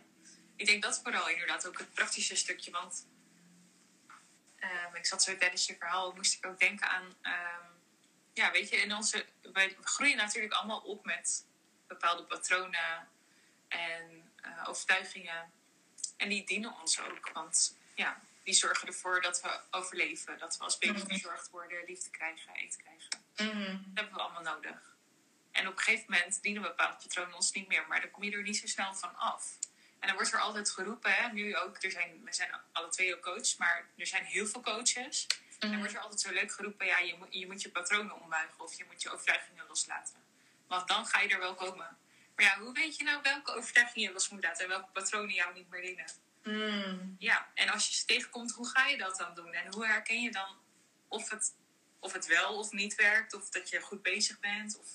Ik 0.56 0.66
denk 0.66 0.82
dat 0.82 1.00
vooral 1.02 1.28
inderdaad 1.28 1.66
ook 1.66 1.78
het 1.78 1.94
praktische 1.94 2.36
stukje. 2.36 2.70
Want 2.70 3.06
ehm, 4.58 4.94
ik 4.94 5.06
zat 5.06 5.22
zo 5.22 5.36
tijdens 5.36 5.66
je 5.66 5.76
verhaal, 5.78 6.12
moest 6.12 6.34
ik 6.34 6.46
ook 6.46 6.58
denken 6.58 6.88
aan... 6.88 7.14
ehm, 7.22 7.66
ja, 8.32 8.50
weet 8.50 8.68
je, 8.68 8.76
in 8.76 8.94
onze, 8.94 9.26
wij 9.52 9.76
groeien 9.80 10.16
natuurlijk 10.16 10.52
allemaal 10.52 10.80
op 10.80 11.04
met 11.04 11.46
bepaalde 11.86 12.24
patronen 12.24 13.08
en 13.68 14.32
eh, 14.36 14.68
overtuigingen. 14.68 15.52
En 16.18 16.28
die 16.28 16.44
dienen 16.46 16.74
ons 16.80 17.00
ook. 17.00 17.30
Want 17.32 17.76
ja, 17.94 18.20
die 18.42 18.54
zorgen 18.54 18.88
ervoor 18.88 19.20
dat 19.20 19.40
we 19.40 19.60
overleven. 19.70 20.38
Dat 20.38 20.56
we 20.56 20.64
als 20.64 20.78
baby 20.78 20.98
Mhm. 20.98 21.06
verzorgd 21.06 21.50
worden, 21.50 21.84
liefde 21.86 22.10
krijgen, 22.10 22.54
eten 22.54 22.80
krijgen. 22.82 23.08
mhm, 23.36 23.72
Dat 23.72 23.80
hebben 23.94 24.14
we 24.14 24.20
allemaal 24.20 24.54
nodig. 24.54 24.96
En 25.52 25.66
op 25.68 25.76
een 25.76 25.82
gegeven 25.82 26.06
moment 26.12 26.42
dienen 26.42 26.62
bepaalde 26.62 26.96
patronen 26.96 27.34
ons 27.34 27.52
niet 27.52 27.68
meer, 27.68 27.84
maar 27.88 28.00
dan 28.00 28.10
kom 28.10 28.22
je 28.22 28.30
er 28.32 28.42
niet 28.42 28.56
zo 28.56 28.66
snel 28.66 28.94
van 28.94 29.16
af. 29.16 29.58
En 29.98 30.06
dan 30.08 30.16
wordt 30.16 30.32
er 30.32 30.40
altijd 30.40 30.70
geroepen, 30.70 31.12
hè, 31.14 31.32
nu 31.32 31.56
ook, 31.56 31.82
er 31.82 31.90
zijn, 31.90 32.24
we 32.24 32.32
zijn 32.34 32.50
alle 32.72 32.88
twee 32.88 33.14
ook 33.16 33.22
coach, 33.22 33.56
maar 33.58 33.86
er 33.96 34.06
zijn 34.06 34.24
heel 34.24 34.46
veel 34.46 34.60
coaches. 34.60 35.26
En 35.26 35.56
dan 35.58 35.70
mhm. 35.70 35.78
wordt 35.78 35.94
er 35.94 36.00
altijd 36.00 36.20
zo 36.20 36.32
leuk 36.32 36.52
geroepen, 36.52 36.86
ja, 36.86 36.98
je 36.98 37.14
moet 37.18 37.28
je, 37.30 37.46
moet 37.46 37.62
je 37.62 37.70
patronen 37.70 38.20
ombuigen 38.20 38.60
of 38.60 38.74
je 38.74 38.84
moet 38.84 39.02
je 39.02 39.10
overtuigingen 39.10 39.64
loslaten. 39.68 40.14
Want 40.66 40.88
dan 40.88 41.06
ga 41.06 41.20
je 41.20 41.28
er 41.28 41.38
wel 41.38 41.54
komen. 41.54 41.98
Maar 42.38 42.46
ja, 42.46 42.58
hoe 42.58 42.72
weet 42.72 42.96
je 42.96 43.04
nou 43.04 43.22
welke 43.22 43.52
overtuigingen 43.52 44.12
je 44.12 44.28
moet 44.30 44.42
laten 44.42 44.64
en 44.64 44.70
welke 44.70 44.90
patronen 44.92 45.34
jou 45.34 45.54
niet 45.54 45.70
meer 45.70 45.82
dienen? 45.82 46.06
Mm. 46.42 47.16
Ja, 47.18 47.50
en 47.54 47.68
als 47.68 47.88
je 47.88 47.94
ze 47.94 48.04
tegenkomt, 48.04 48.52
hoe 48.52 48.68
ga 48.68 48.86
je 48.86 48.98
dat 48.98 49.16
dan 49.16 49.34
doen? 49.34 49.52
En 49.52 49.72
hoe 49.72 49.86
herken 49.86 50.22
je 50.22 50.30
dan 50.30 50.56
of 51.08 51.30
het, 51.30 51.54
of 51.98 52.12
het 52.12 52.26
wel 52.26 52.58
of 52.58 52.72
niet 52.72 52.94
werkt, 52.94 53.34
of 53.34 53.48
dat 53.48 53.68
je 53.68 53.80
goed 53.80 54.02
bezig 54.02 54.40
bent? 54.40 54.78
Of, 54.78 54.88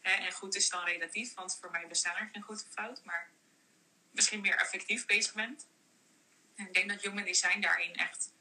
hè, 0.00 0.10
en 0.10 0.32
goed 0.32 0.54
is 0.54 0.68
dan 0.68 0.84
relatief, 0.84 1.34
want 1.34 1.58
voor 1.60 1.70
mij 1.70 1.86
bestaan 1.86 2.16
er 2.16 2.28
geen 2.32 2.42
goed 2.42 2.64
of 2.66 2.72
fout, 2.72 3.04
maar 3.04 3.30
misschien 4.10 4.40
meer 4.40 4.56
effectief 4.56 5.06
bezig 5.06 5.34
bent. 5.34 5.66
En 6.54 6.66
ik 6.66 6.74
denk 6.74 6.88
dat 6.88 7.02
Human 7.02 7.24
Design 7.24 7.60
daarin 7.60 7.94
echt 7.94 8.32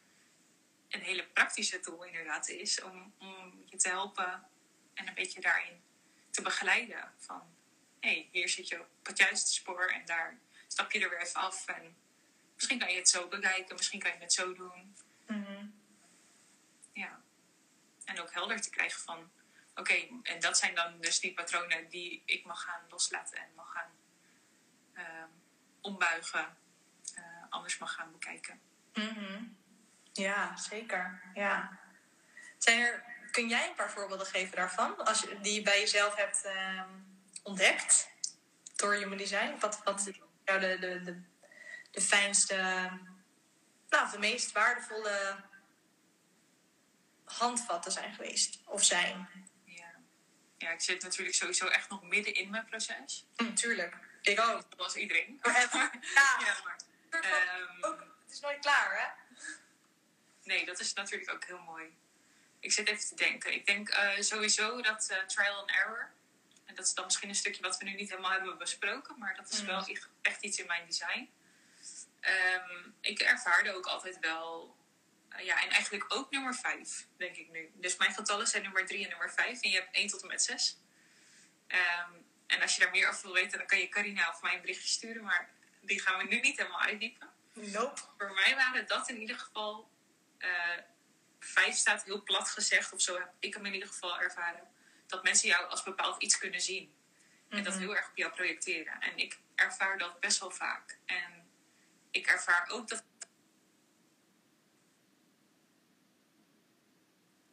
een 0.89 1.01
hele 1.01 1.27
praktische 1.27 1.79
tool 1.79 2.03
inderdaad 2.03 2.49
is 2.49 2.81
om, 2.81 3.13
om 3.17 3.63
je 3.65 3.77
te 3.77 3.89
helpen 3.89 4.47
en 4.93 5.07
een 5.07 5.13
beetje 5.13 5.41
daarin 5.41 5.81
te 6.31 6.41
begeleiden. 6.41 7.13
Van, 7.17 7.59
hey, 8.01 8.29
hier 8.31 8.49
zit 8.49 8.67
je 8.67 8.79
op 8.79 8.87
het 9.03 9.17
juiste 9.17 9.51
spoor 9.51 9.85
en 9.85 10.05
daar 10.05 10.39
stap 10.67 10.91
je 10.91 10.99
er 10.99 11.09
weer 11.09 11.21
even 11.21 11.41
af. 11.41 11.67
En 11.67 11.95
misschien 12.55 12.79
kan 12.79 12.91
je 12.91 12.97
het 12.97 13.09
zo 13.09 13.27
bekijken, 13.27 13.75
misschien 13.75 13.99
kan 13.99 14.11
je 14.11 14.17
het 14.17 14.33
zo 14.33 14.53
doen. 14.53 14.95
Mhm. 15.27 15.65
Ja. 16.93 17.21
En 18.05 18.21
ook 18.21 18.33
helder 18.33 18.61
te 18.61 18.69
krijgen 18.69 19.01
van, 19.01 19.31
oké, 19.75 20.07
en 20.23 20.39
dat 20.39 20.57
zijn 20.57 20.75
dan 20.75 21.01
dus 21.01 21.19
die 21.19 21.33
patronen 21.33 21.89
die 21.89 22.23
ik 22.25 22.45
mag 22.45 22.63
gaan 22.63 22.81
loslaten 22.89 23.37
en 23.37 23.53
mag 23.55 23.71
gaan 23.71 23.91
ehm, 24.93 25.29
ombuigen, 25.81 26.57
eh, 27.15 27.23
anders 27.49 27.77
mag 27.77 27.93
gaan 27.93 28.11
bekijken. 28.11 28.61
Mhm. 28.93 29.43
Ja, 30.13 30.57
zeker. 30.57 31.21
Ja. 31.33 31.79
Zijn 32.57 32.79
er, 32.79 33.03
kun 33.31 33.47
jij 33.47 33.67
een 33.67 33.75
paar 33.75 33.91
voorbeelden 33.91 34.27
geven 34.27 34.55
daarvan? 34.55 35.05
Als 35.05 35.21
je, 35.21 35.39
die 35.39 35.53
je 35.53 35.61
bij 35.61 35.79
jezelf 35.79 36.15
hebt 36.15 36.43
ehm, 36.43 36.89
ontdekt 37.41 38.09
door 38.75 38.93
Human 38.93 39.17
Design? 39.17 39.59
Wat, 39.59 39.81
wat 39.83 40.09
jou 40.45 40.59
de, 40.59 40.77
de, 40.79 41.01
de, 41.01 41.21
de 41.91 42.01
fijnste, 42.01 42.55
nou, 43.89 44.11
de 44.11 44.19
meest 44.19 44.51
waardevolle 44.51 45.43
handvatten 47.23 47.91
zijn 47.91 48.13
geweest? 48.13 48.59
Of 48.65 48.83
zijn? 48.83 49.29
Ja. 49.63 49.93
ja, 50.57 50.71
ik 50.71 50.81
zit 50.81 51.03
natuurlijk 51.03 51.35
sowieso 51.35 51.67
echt 51.67 51.89
nog 51.89 52.03
midden 52.03 52.33
in 52.33 52.49
mijn 52.49 52.65
proces. 52.65 53.25
Hm, 53.35 53.53
tuurlijk. 53.53 53.95
Ik 54.21 54.39
ook. 54.39 54.63
Zoals 54.75 54.95
iedereen. 54.95 55.39
Ja. 55.43 55.59
ja, 56.45 56.57
maar, 56.63 56.79
ehm, 57.09 57.83
ook, 57.83 57.99
het 57.99 58.31
is 58.31 58.39
nooit 58.39 58.59
klaar, 58.59 58.99
hè? 58.99 59.19
nee, 60.43 60.65
dat 60.65 60.79
is 60.79 60.93
natuurlijk 60.93 61.31
ook 61.31 61.45
heel 61.45 61.61
mooi. 61.61 61.97
Ik 62.59 62.71
zit 62.71 62.87
even 62.87 63.07
te 63.07 63.15
denken. 63.15 63.53
Ik 63.53 63.65
denk 63.65 63.89
eh, 63.89 64.09
sowieso 64.19 64.81
dat 64.81 65.07
eh, 65.09 65.17
trial 65.17 65.59
and 65.59 65.69
error. 65.69 66.09
En 66.71 66.77
dat 66.77 66.85
is 66.85 66.93
dan 66.93 67.05
misschien 67.05 67.29
een 67.29 67.35
stukje 67.35 67.61
wat 67.61 67.77
we 67.77 67.83
nu 67.83 67.93
niet 67.93 68.09
helemaal 68.09 68.31
hebben 68.31 68.57
besproken. 68.57 69.17
Maar 69.19 69.35
dat 69.35 69.49
is 69.49 69.59
Mm. 69.61 69.67
wel 69.67 69.87
echt- 70.21 70.41
iets 70.41 70.59
in 70.59 70.65
mijn 70.65 70.85
design. 70.85 71.29
Ehm, 72.19 72.89
ik 73.01 73.19
ervaarde 73.19 73.73
ook 73.75 73.85
altijd 73.85 74.19
wel... 74.19 74.75
eh, 75.29 75.45
ja, 75.45 75.63
en 75.63 75.69
eigenlijk 75.69 76.13
ook 76.13 76.31
nummer 76.31 76.55
5, 76.55 77.07
denk 77.17 77.35
ik 77.35 77.49
nu. 77.51 77.71
Dus 77.73 77.97
mijn 77.97 78.13
getallen 78.13 78.47
zijn 78.47 78.63
nummer 78.63 78.85
3 78.85 79.03
en 79.03 79.09
nummer 79.09 79.31
5. 79.31 79.61
En 79.61 79.69
je 79.69 79.75
hebt 79.79 79.95
1 79.95 80.07
tot 80.07 80.21
en 80.21 80.27
met 80.27 80.41
6. 80.43 80.77
Ehm, 81.67 82.11
en 82.47 82.61
als 82.61 82.75
je 82.75 82.81
daar 82.81 82.91
meer 82.91 83.07
over 83.09 83.21
wil 83.21 83.33
weten, 83.33 83.57
dan 83.57 83.67
kan 83.67 83.79
je 83.79 83.89
Carina 83.89 84.29
of 84.29 84.41
mij 84.41 84.55
een 84.55 84.61
berichtje 84.61 84.87
sturen. 84.87 85.23
Maar 85.23 85.49
die 85.81 86.01
gaan 86.01 86.17
we 86.17 86.23
nu 86.23 86.39
niet 86.39 86.57
helemaal 86.57 86.81
uitdiepen 86.81 87.29
Nope. 87.53 88.01
voor 88.17 88.31
mij 88.33 88.55
waren 88.55 88.87
dat 88.87 89.09
in 89.09 89.19
ieder 89.19 89.39
geval. 89.39 89.89
eh, 90.37 90.77
vijf 91.39 91.75
staat 91.75 92.03
heel 92.03 92.23
plat 92.23 92.49
gezegd, 92.49 92.93
of 92.93 93.01
zo 93.01 93.19
heb 93.19 93.31
ik 93.39 93.53
hem 93.53 93.65
in 93.65 93.73
ieder 93.73 93.87
geval 93.87 94.19
ervaren. 94.19 94.67
Dat 95.11 95.23
mensen 95.23 95.47
jou 95.49 95.67
als 95.69 95.83
bepaald 95.83 96.21
iets 96.23 96.37
kunnen 96.37 96.61
zien. 96.61 96.93
En 97.49 97.63
dat 97.63 97.73
Mhm. 97.73 97.81
heel 97.81 97.95
erg 97.95 98.09
op 98.09 98.17
jou 98.17 98.31
projecteren. 98.33 98.99
En 99.01 99.17
ik 99.17 99.39
ervaar 99.55 99.97
dat 99.97 100.19
best 100.19 100.39
wel 100.39 100.51
vaak. 100.51 100.97
En 101.05 101.49
ik 102.11 102.27
ervaar 102.27 102.69
ook 102.69 102.87
dat. 102.87 103.03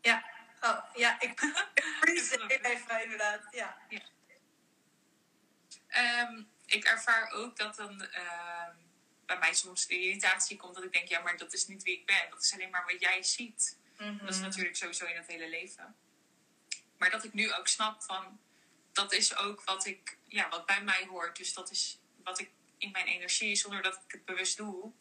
Ja. 0.01 0.25
Oh, 0.61 0.95
ja, 0.95 1.21
ik 1.21 1.41
ik 1.75 1.85
freeze 2.01 2.61
even 2.63 3.03
inderdaad. 3.03 3.43
Ja. 3.51 3.79
Ehm, 5.89 6.43
ik 6.67 6.85
ervaar 6.85 7.31
ook 7.31 7.57
dat 7.57 7.77
dan 7.77 8.03
ehm, 8.03 8.77
bij 9.27 9.39
mij 9.39 9.55
soms 9.55 9.87
de 9.87 10.01
irritatie 10.01 10.57
komt 10.57 10.75
dat 10.75 10.85
ik 10.85 10.93
denk, 10.93 11.09
ja, 11.09 11.21
maar 11.21 11.37
dat 11.37 11.53
is 11.53 11.67
niet 11.67 11.83
wie 11.83 11.99
ik 11.99 12.07
ben. 12.07 12.31
Dat 12.31 12.43
is 12.43 12.53
alleen 12.53 12.71
maar 12.71 12.85
wat 12.87 13.01
jij 13.01 13.23
ziet. 13.23 13.79
Mhm. 13.99 14.19
Dat 14.19 14.35
is 14.35 14.41
natuurlijk 14.41 14.77
sowieso 14.77 15.07
in 15.07 15.17
het 15.17 15.27
hele 15.27 15.49
leven. 15.49 15.97
Maar 16.99 17.11
dat 17.11 17.25
ik 17.25 17.33
nu 17.33 17.53
ook 17.55 17.69
snap 17.69 18.03
van, 18.03 18.41
dat 18.93 19.13
is 19.13 19.37
ook 19.37 19.65
wat, 19.65 19.87
ik, 19.87 20.17
ja, 20.27 20.49
wat 20.49 20.67
bij 20.67 20.83
mij 20.83 21.07
hoort. 21.07 21.37
Dus 21.37 21.55
dat 21.55 21.71
is 21.71 21.99
wat 22.25 22.39
ik 22.39 22.51
in 22.79 22.91
mijn 22.91 23.07
energie, 23.07 23.57
zonder 23.57 23.83
dat 23.83 23.95
ik 23.95 24.13
het 24.13 24.25
bewust 24.25 24.57
doe, 24.57 24.93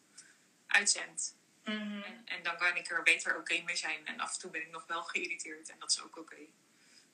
uitzend. 0.67 1.35
Mhm. 1.63 2.01
En, 2.01 2.21
en 2.25 2.43
dan 2.43 2.57
kan 2.57 2.75
ik 2.75 2.89
er 2.89 3.03
beter 3.03 3.37
oké 3.37 3.61
mee 3.61 3.75
zijn. 3.75 4.07
En 4.07 4.19
af 4.19 4.33
en 4.33 4.39
toe 4.39 4.51
ben 4.51 4.61
ik 4.61 4.69
nog 4.69 4.85
wel 4.85 5.03
geïrriteerd 5.03 5.69
en 5.69 5.79
dat 5.79 5.91
is 5.91 6.01
ook 6.01 6.17
oké. 6.17 6.37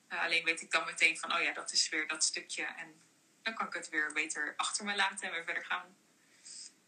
Eh, 0.08 0.22
alleen 0.22 0.44
weet 0.44 0.60
ik 0.60 0.70
dan 0.70 0.84
meteen 0.84 1.18
van, 1.18 1.34
oh 1.34 1.42
ja, 1.42 1.52
dat 1.52 1.72
is 1.72 1.88
weer 1.88 2.08
dat 2.08 2.24
stukje. 2.24 2.64
En 2.64 3.02
dan 3.42 3.54
kan 3.54 3.66
ik 3.66 3.72
het 3.72 3.88
weer 3.88 4.12
beter 4.12 4.54
achter 4.56 4.84
me 4.84 4.96
laten 4.96 5.26
en 5.26 5.32
weer 5.32 5.44
verder 5.44 5.64
gaan. 5.64 5.96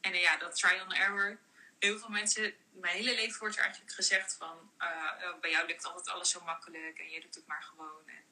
En 0.01 0.13
eh, 0.13 0.21
ja, 0.21 0.37
dat 0.37 0.57
trial 0.57 0.81
and 0.81 0.93
error. 0.93 1.39
Heel 1.79 1.99
veel 1.99 2.09
mensen, 2.09 2.55
mijn 2.73 2.95
hele 2.95 3.15
leven 3.15 3.39
wordt 3.39 3.57
er 3.57 3.63
eigenlijk 3.63 3.93
gezegd 3.93 4.37
van... 4.39 4.73
eh, 4.79 4.89
oh, 5.23 5.41
bij 5.41 5.51
jou 5.51 5.67
lukt 5.67 5.85
altijd 5.85 6.09
alles 6.09 6.31
zo 6.31 6.41
makkelijk 6.41 6.99
en 6.99 7.11
je 7.11 7.21
doet 7.21 7.35
het 7.35 7.47
maar 7.47 7.63
gewoon. 7.63 8.09
En, 8.09 8.25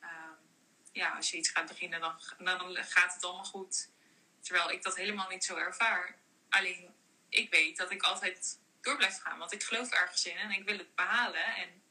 ehm, 0.00 0.32
ja, 0.92 1.10
als 1.16 1.30
je 1.30 1.36
iets 1.36 1.48
gaat 1.50 1.68
beginnen, 1.68 2.00
dan, 2.00 2.20
dan 2.38 2.76
gaat 2.76 3.14
het 3.14 3.24
allemaal 3.24 3.44
goed. 3.44 3.88
Terwijl 4.40 4.70
ik 4.70 4.82
dat 4.82 4.96
helemaal 4.96 5.28
niet 5.28 5.44
zo 5.44 5.56
ervaar. 5.56 6.18
Alleen, 6.48 6.94
ik 7.28 7.50
weet 7.50 7.76
dat 7.76 7.90
ik 7.90 8.02
altijd 8.02 8.58
door 8.80 8.96
blijf 8.96 9.20
gaan. 9.20 9.38
Want 9.38 9.52
ik 9.52 9.62
geloof 9.62 9.90
ergens 9.90 10.26
in 10.26 10.36
en 10.36 10.50
ik 10.50 10.64
wil 10.64 10.78
het 10.78 10.94
behalen. 10.94 11.44
En 11.44 11.82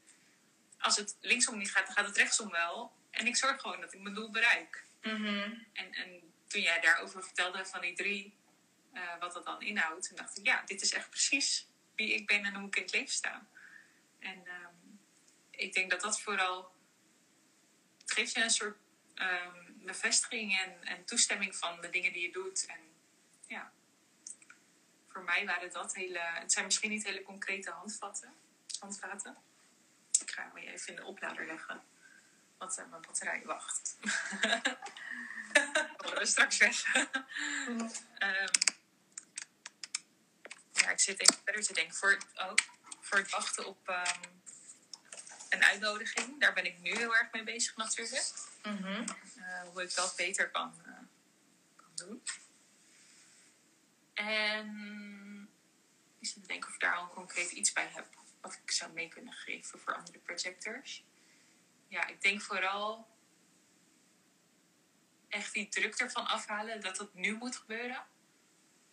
als 0.80 0.96
het 0.96 1.16
linksom 1.20 1.58
niet 1.58 1.72
gaat, 1.72 1.86
dan 1.86 1.96
gaat 1.96 2.06
het 2.06 2.18
rechtsom 2.18 2.52
wel. 2.52 2.96
En 3.12 3.28
ik 3.28 3.36
zorg 3.36 3.62
gewoon 3.62 3.82
dat 3.82 3.94
ik 3.94 4.02
mijn 4.02 4.16
doel 4.16 4.32
bereik. 4.32 4.86
Mhm. 5.02 5.54
En, 5.74 5.94
en 5.94 6.34
toen 6.48 6.62
jij 6.62 6.80
daarover 6.80 7.24
vertelde 7.24 7.66
van 7.66 7.82
die 7.82 7.96
drie, 7.96 8.37
eh, 8.98 9.20
wat 9.20 9.34
dat 9.34 9.46
dan 9.46 9.62
inhoudt, 9.62 10.08
toen 10.08 10.18
dacht 10.18 10.38
ik, 10.38 10.46
ja, 10.46 10.64
dit 10.66 10.82
is 10.82 10.94
echt 10.94 11.10
precies 11.10 11.68
wie 11.96 12.14
ik 12.14 12.28
ben 12.28 12.46
en 12.46 12.56
hoe 12.56 12.68
ik 12.68 12.76
in 12.76 12.82
het 12.82 12.92
leven 12.92 13.14
sta. 13.14 13.48
En 14.20 14.48
ehm, 14.48 14.74
ik 15.52 15.74
denk 15.74 15.92
dat 15.92 16.02
dat 16.02 16.22
vooral, 16.22 16.76
het 17.98 18.12
geeft 18.12 18.34
je 18.34 18.44
een 18.44 18.50
soort 18.50 18.78
ehm, 19.16 19.64
bevestiging 19.76 20.60
en, 20.60 20.84
en 20.84 21.06
toestemming 21.06 21.56
van 21.56 21.82
de 21.82 21.90
dingen 21.90 22.14
die 22.14 22.22
je 22.22 22.32
doet. 22.32 22.66
En 22.66 22.80
ja, 23.48 23.72
voor 25.08 25.24
mij 25.24 25.46
waren 25.46 25.72
dat 25.72 25.96
hele, 25.96 26.20
het 26.20 26.52
zijn 26.52 26.66
misschien 26.66 26.90
niet 26.90 27.04
hele 27.04 27.24
concrete 27.24 27.72
handvatten, 27.72 28.34
handvaten. 28.80 29.38
Ik 30.22 30.32
ga 30.32 30.42
hem 30.42 30.54
weer 30.54 30.74
even 30.74 30.90
in 30.90 30.96
de 30.96 31.06
oplader 31.06 31.46
leggen, 31.46 31.84
want 32.58 32.78
eh, 32.78 32.90
mijn 32.90 33.02
batterij 33.02 33.42
wacht. 33.46 33.98
We 36.20 36.26
straks 36.26 36.58
weg. 36.58 36.96
Ehm, 38.18 38.77
ja, 40.82 40.90
ik 40.90 41.00
zit 41.00 41.20
even 41.20 41.44
verder 41.44 41.64
te 41.64 41.74
denken. 41.74 41.96
Voor, 41.96 42.12
het- 42.12 42.26
oh, 42.36 42.54
voor 43.02 43.18
het 43.18 43.30
wachten 43.30 43.66
op 43.66 43.88
ehm, 43.90 44.24
een 45.50 45.64
uitnodiging. 45.64 46.40
Daar 46.40 46.54
ben 46.54 46.66
ik 46.66 46.80
nu 46.80 46.96
heel 46.96 47.16
erg 47.16 47.32
mee 47.32 47.44
bezig 47.44 47.76
natuurlijk. 47.76 48.34
Mhm. 48.64 49.06
Eh, 49.38 49.62
hoe 49.62 49.82
ik 49.84 49.96
dat 49.96 50.16
beter 50.16 50.52
kan, 50.52 50.82
eh, 50.86 50.92
kan 51.76 51.92
doen. 51.96 52.24
En 54.14 55.50
ik 56.20 56.28
zit 56.28 56.42
te 56.42 56.48
denken 56.48 56.68
of 56.70 56.74
ik 56.76 56.82
daar 56.82 56.96
al 56.96 57.10
concreet 57.10 57.52
iets 57.52 57.74
bij 57.74 57.90
heb. 57.94 58.08
Wat 58.42 58.54
ik 58.64 58.72
zou 58.72 58.92
mee 58.92 59.08
kunnen 59.08 59.34
geven 59.34 59.80
voor 59.80 59.96
andere 59.96 60.20
projectors. 60.20 61.04
Ja, 61.88 62.08
ik 62.08 62.22
denk 62.22 62.42
vooral 62.42 63.16
echt 65.28 65.54
die 65.54 65.68
druk 65.68 65.96
ervan 65.96 66.28
afhalen 66.28 66.82
dat 66.82 66.98
het 66.98 67.14
nu 67.14 67.36
moet 67.38 67.56
gebeuren. 67.56 68.06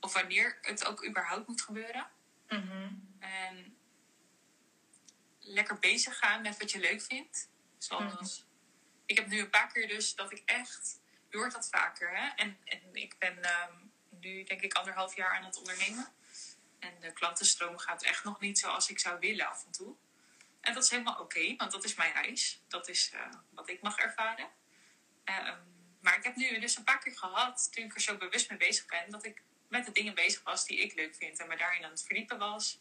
Of 0.04 0.12
wanneer 0.12 0.58
het 0.62 0.84
ook 0.84 1.06
überhaupt 1.06 1.48
moet 1.48 1.62
gebeuren. 1.62 2.06
Mhm. 2.48 2.88
En 3.18 3.76
lekker 5.40 5.78
bezig 5.78 6.18
gaan 6.18 6.42
met 6.42 6.58
wat 6.58 6.70
je 6.70 6.78
leuk 6.78 7.02
vindt. 7.02 7.48
Zoals, 7.78 8.46
ik 9.06 9.16
heb 9.16 9.26
nu 9.26 9.40
een 9.40 9.50
paar 9.50 9.72
keer 9.72 9.88
dus 9.88 10.14
dat 10.14 10.32
ik 10.32 10.42
echt, 10.44 11.00
je 11.30 11.36
hoort 11.36 11.52
dat 11.52 11.68
vaker 11.68 12.16
hè. 12.16 12.28
En, 12.28 12.58
en 12.64 12.80
ik 12.92 13.18
ben 13.18 13.42
ehm, 13.42 13.74
nu 14.20 14.44
denk 14.44 14.60
ik 14.60 14.72
anderhalf 14.72 15.16
jaar 15.16 15.36
aan 15.36 15.44
het 15.44 15.58
ondernemen. 15.58 16.12
En 16.78 17.00
de 17.00 17.12
klantenstroom 17.12 17.78
gaat 17.78 18.02
echt 18.02 18.24
nog 18.24 18.40
niet 18.40 18.58
zoals 18.58 18.90
ik 18.90 18.98
zou 18.98 19.18
willen 19.18 19.48
af 19.48 19.64
en 19.64 19.72
toe. 19.72 19.94
En 20.60 20.74
dat 20.74 20.84
is 20.84 20.90
helemaal 20.90 21.20
oké, 21.20 21.56
want 21.56 21.70
dat 21.70 21.84
is 21.84 21.94
mijn 21.94 22.12
reis. 22.12 22.62
Dat 22.68 22.88
is 22.88 23.10
eh, 23.10 23.20
wat 23.50 23.68
ik 23.68 23.82
mag 23.82 23.98
ervaren. 23.98 24.48
Ehm, 25.24 25.60
maar 26.00 26.16
ik 26.16 26.24
heb 26.24 26.36
nu 26.36 26.58
dus 26.60 26.76
een 26.76 26.84
paar 26.84 26.98
keer 26.98 27.18
gehad, 27.18 27.72
toen 27.72 27.84
ik 27.84 27.94
er 27.94 28.00
zo 28.00 28.16
bewust 28.16 28.48
mee 28.48 28.58
bezig 28.58 28.86
ben, 28.86 29.10
dat 29.10 29.24
ik 29.24 29.42
met 29.76 29.86
de 29.86 29.92
dingen 29.92 30.14
bezig 30.14 30.42
was 30.42 30.66
die 30.66 30.78
ik 30.78 30.94
leuk 30.94 31.14
vind. 31.14 31.38
En 31.38 31.48
me 31.48 31.56
daarin 31.56 31.84
aan 31.84 31.90
het 31.90 32.06
verdiepen 32.06 32.38
was. 32.38 32.80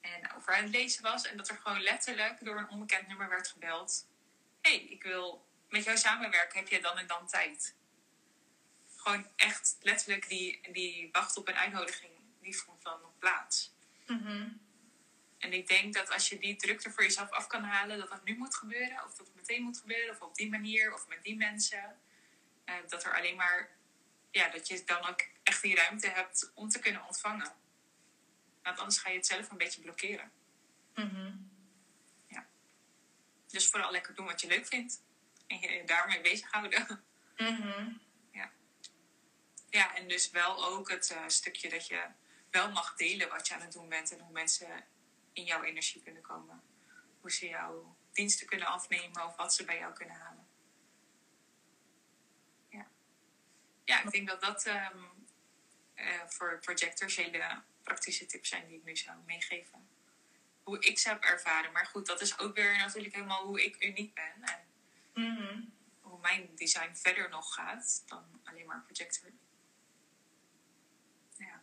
En 0.00 0.32
over 0.36 0.54
aan 0.54 0.62
het 0.62 0.72
lezen 0.72 1.02
was. 1.02 1.26
En 1.26 1.36
dat 1.36 1.48
er 1.48 1.56
gewoon 1.56 1.82
letterlijk 1.82 2.44
door 2.44 2.58
een 2.58 2.68
onbekend 2.68 3.08
nummer 3.08 3.28
werd 3.28 3.48
gebeld. 3.48 4.06
Hé, 4.60 4.70
hey, 4.70 4.80
ik 4.80 5.02
wil 5.02 5.46
met 5.68 5.84
jou 5.84 5.96
samenwerken. 5.96 6.58
Heb 6.58 6.68
je 6.68 6.80
dan 6.80 6.98
en 6.98 7.06
dan 7.06 7.26
tijd? 7.26 7.74
gewoon 9.02 9.26
echt 9.36 9.76
letterlijk 9.80 10.28
die, 10.28 10.60
die 10.72 11.08
wacht 11.12 11.36
op 11.36 11.48
een 11.48 11.56
uitnodiging, 11.56 12.12
die 12.40 12.56
vond 12.56 12.82
dan 12.82 13.00
nog 13.00 13.18
plaats. 13.18 13.74
Mhm. 14.06 14.48
En 15.38 15.52
ik 15.52 15.66
denk 15.66 15.94
dat 15.94 16.10
als 16.10 16.28
je 16.28 16.38
die 16.38 16.56
druk 16.56 16.84
er 16.84 16.92
voor 16.92 17.02
jezelf 17.02 17.30
af 17.30 17.46
kan 17.46 17.62
halen, 17.62 17.98
dat 17.98 18.08
dat 18.08 18.24
nu 18.24 18.36
moet 18.36 18.54
gebeuren, 18.54 19.04
of 19.04 19.14
dat 19.14 19.26
het 19.26 19.34
meteen 19.34 19.62
moet 19.62 19.78
gebeuren, 19.78 20.14
of 20.14 20.20
op 20.20 20.34
die 20.34 20.50
manier, 20.50 20.94
of 20.94 21.08
met 21.08 21.22
die 21.22 21.36
mensen, 21.36 21.98
eh, 22.64 22.74
dat 22.88 23.04
er 23.04 23.16
alleen 23.16 23.36
maar, 23.36 23.70
ja, 24.30 24.48
dat 24.48 24.68
je 24.68 24.84
dan 24.84 25.08
ook 25.08 25.20
echt 25.42 25.62
die 25.62 25.74
ruimte 25.74 26.08
hebt 26.08 26.50
om 26.54 26.68
te 26.68 26.78
kunnen 26.78 27.06
ontvangen. 27.06 27.52
Want 28.62 28.78
anders 28.78 28.98
ga 28.98 29.10
je 29.10 29.16
het 29.16 29.26
zelf 29.26 29.50
een 29.50 29.58
beetje 29.58 29.80
blokkeren. 29.80 30.32
Mhm. 30.94 31.32
Dus 33.52 33.68
vooral 33.68 33.90
lekker 33.90 34.14
doen 34.14 34.26
wat 34.26 34.40
je 34.40 34.46
leuk 34.46 34.66
vindt. 34.66 35.02
En 35.46 35.60
je 35.60 35.82
daarmee 35.86 36.20
bezighouden. 36.20 36.86
Mhm. 37.36 37.92
Ja, 39.70 39.94
en 39.94 40.08
dus 40.08 40.30
wel 40.30 40.64
ook 40.64 40.90
het 40.90 41.10
eh, 41.10 41.22
stukje 41.26 41.68
dat 41.68 41.86
je 41.86 42.06
wel 42.50 42.70
mag 42.70 42.94
delen 42.94 43.28
wat 43.28 43.48
je 43.48 43.54
aan 43.54 43.60
het 43.60 43.72
doen 43.72 43.88
bent 43.88 44.12
en 44.12 44.20
hoe 44.20 44.32
mensen 44.32 44.84
in 45.32 45.44
jouw 45.44 45.62
energie 45.62 46.02
kunnen 46.02 46.22
komen. 46.22 46.62
Hoe 47.20 47.32
ze 47.32 47.48
jouw 47.48 47.96
diensten 48.12 48.46
kunnen 48.46 48.66
afnemen 48.66 49.26
of 49.26 49.36
wat 49.36 49.54
ze 49.54 49.64
bij 49.64 49.78
jou 49.78 49.92
kunnen 49.92 50.16
halen. 50.16 50.46
Ja, 52.68 52.86
ja 53.84 54.02
ik 54.02 54.10
denk 54.10 54.28
dat 54.28 54.40
dat 54.40 54.64
ehm, 54.64 55.04
eh, 56.02 56.26
voor 56.26 56.58
projectors 56.58 57.16
hele 57.16 57.62
praktische 57.82 58.26
tips 58.26 58.48
zijn 58.48 58.66
die 58.66 58.76
ik 58.76 58.84
nu 58.84 58.96
zou 58.96 59.16
meegeven. 59.26 59.88
Hoe 60.62 60.78
ik 60.78 60.98
ze 60.98 61.08
heb 61.08 61.22
ervaren. 61.22 61.72
Maar 61.72 61.86
goed, 61.86 62.06
dat 62.06 62.20
is 62.20 62.38
ook 62.38 62.54
weer 62.54 62.76
natuurlijk 62.76 63.14
helemaal 63.14 63.44
hoe 63.44 63.64
ik 63.64 63.84
uniek 63.84 64.14
ben. 64.14 64.42
En 64.42 64.60
Mhm. 65.14 65.60
hoe 66.00 66.20
mijn 66.20 66.50
design 66.56 66.94
verder 66.94 67.28
nog 67.28 67.54
gaat 67.54 68.02
dan 68.06 68.40
alleen 68.44 68.66
maar 68.66 68.82
projector. 68.82 69.30
Ja. 71.36 71.62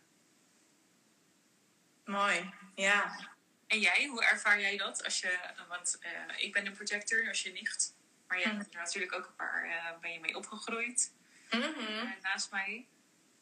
Mooi. 2.04 2.50
Ja. 2.74 3.28
En 3.66 3.80
jij, 3.80 4.06
hoe 4.06 4.24
ervaar 4.24 4.60
jij 4.60 4.76
dat? 4.76 5.04
Als 5.04 5.20
je, 5.20 5.38
want 5.68 5.98
eh, 6.00 6.44
ik 6.44 6.52
ben 6.52 6.66
een 6.66 6.72
projector, 6.72 7.28
als 7.28 7.42
je 7.42 7.52
nicht. 7.52 7.94
Maar 8.26 8.38
je 8.38 8.48
hebt 8.48 8.74
er 8.74 8.80
natuurlijk 8.80 9.12
ook 9.12 9.26
een 9.26 9.34
paar, 9.34 9.64
eh, 9.64 9.98
ben 10.00 10.12
je 10.12 10.20
mee 10.20 10.36
opgegroeid 10.36 11.12
Mhm. 11.50 12.20
naast 12.22 12.50
mij. 12.50 12.86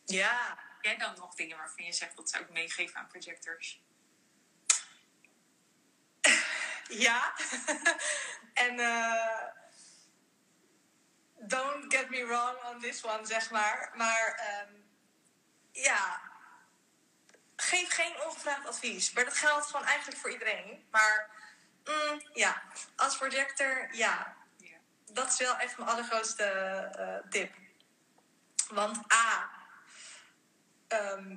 Ja. 0.04 0.58
Jij 0.88 0.96
dan 0.96 1.14
nog 1.18 1.34
dingen 1.34 1.56
waarvan 1.56 1.84
je 1.84 1.92
zegt 1.92 2.16
dat 2.16 2.30
zou 2.30 2.44
ik 2.44 2.50
meegeven 2.50 2.96
aan 2.96 3.06
projectors? 3.06 3.82
Ja. 6.88 7.34
en 8.66 8.78
eh, 8.78 9.44
don't 11.36 11.94
get 11.94 12.10
me 12.10 12.26
wrong 12.26 12.62
on 12.64 12.80
this 12.80 13.04
one, 13.04 13.26
zeg 13.26 13.50
maar. 13.50 13.92
Maar 13.94 14.34
ehm, 14.34 14.72
ja, 15.72 16.20
geef 17.56 17.88
geen 17.94 18.20
ongevraagd 18.20 18.66
advies. 18.66 19.12
Maar 19.12 19.24
dat 19.24 19.36
geldt 19.36 19.66
gewoon 19.66 19.86
eigenlijk 19.86 20.20
voor 20.20 20.30
iedereen. 20.30 20.86
Maar 20.90 21.30
mm, 21.84 22.22
ja, 22.32 22.62
als 22.96 23.16
projector, 23.16 23.88
ja, 23.94 24.36
Ja. 24.56 24.78
dat 25.06 25.28
is 25.28 25.38
wel 25.38 25.56
echt 25.56 25.78
mijn 25.78 25.90
allergrootste 25.90 26.44
eh, 26.44 27.30
tip. 27.30 27.54
Want 28.68 29.12
A, 29.12 29.57
ehm, 30.88 31.36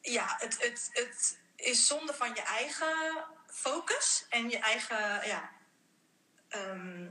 ja, 0.00 0.36
het, 0.38 0.62
het, 0.62 0.88
het 0.92 1.40
is 1.56 1.86
zonde 1.86 2.14
van 2.14 2.34
je 2.34 2.42
eigen 2.42 3.24
focus 3.46 4.26
en 4.28 4.50
je 4.50 4.58
eigen, 4.58 5.26
ja, 5.26 5.50
ehm, 6.48 7.08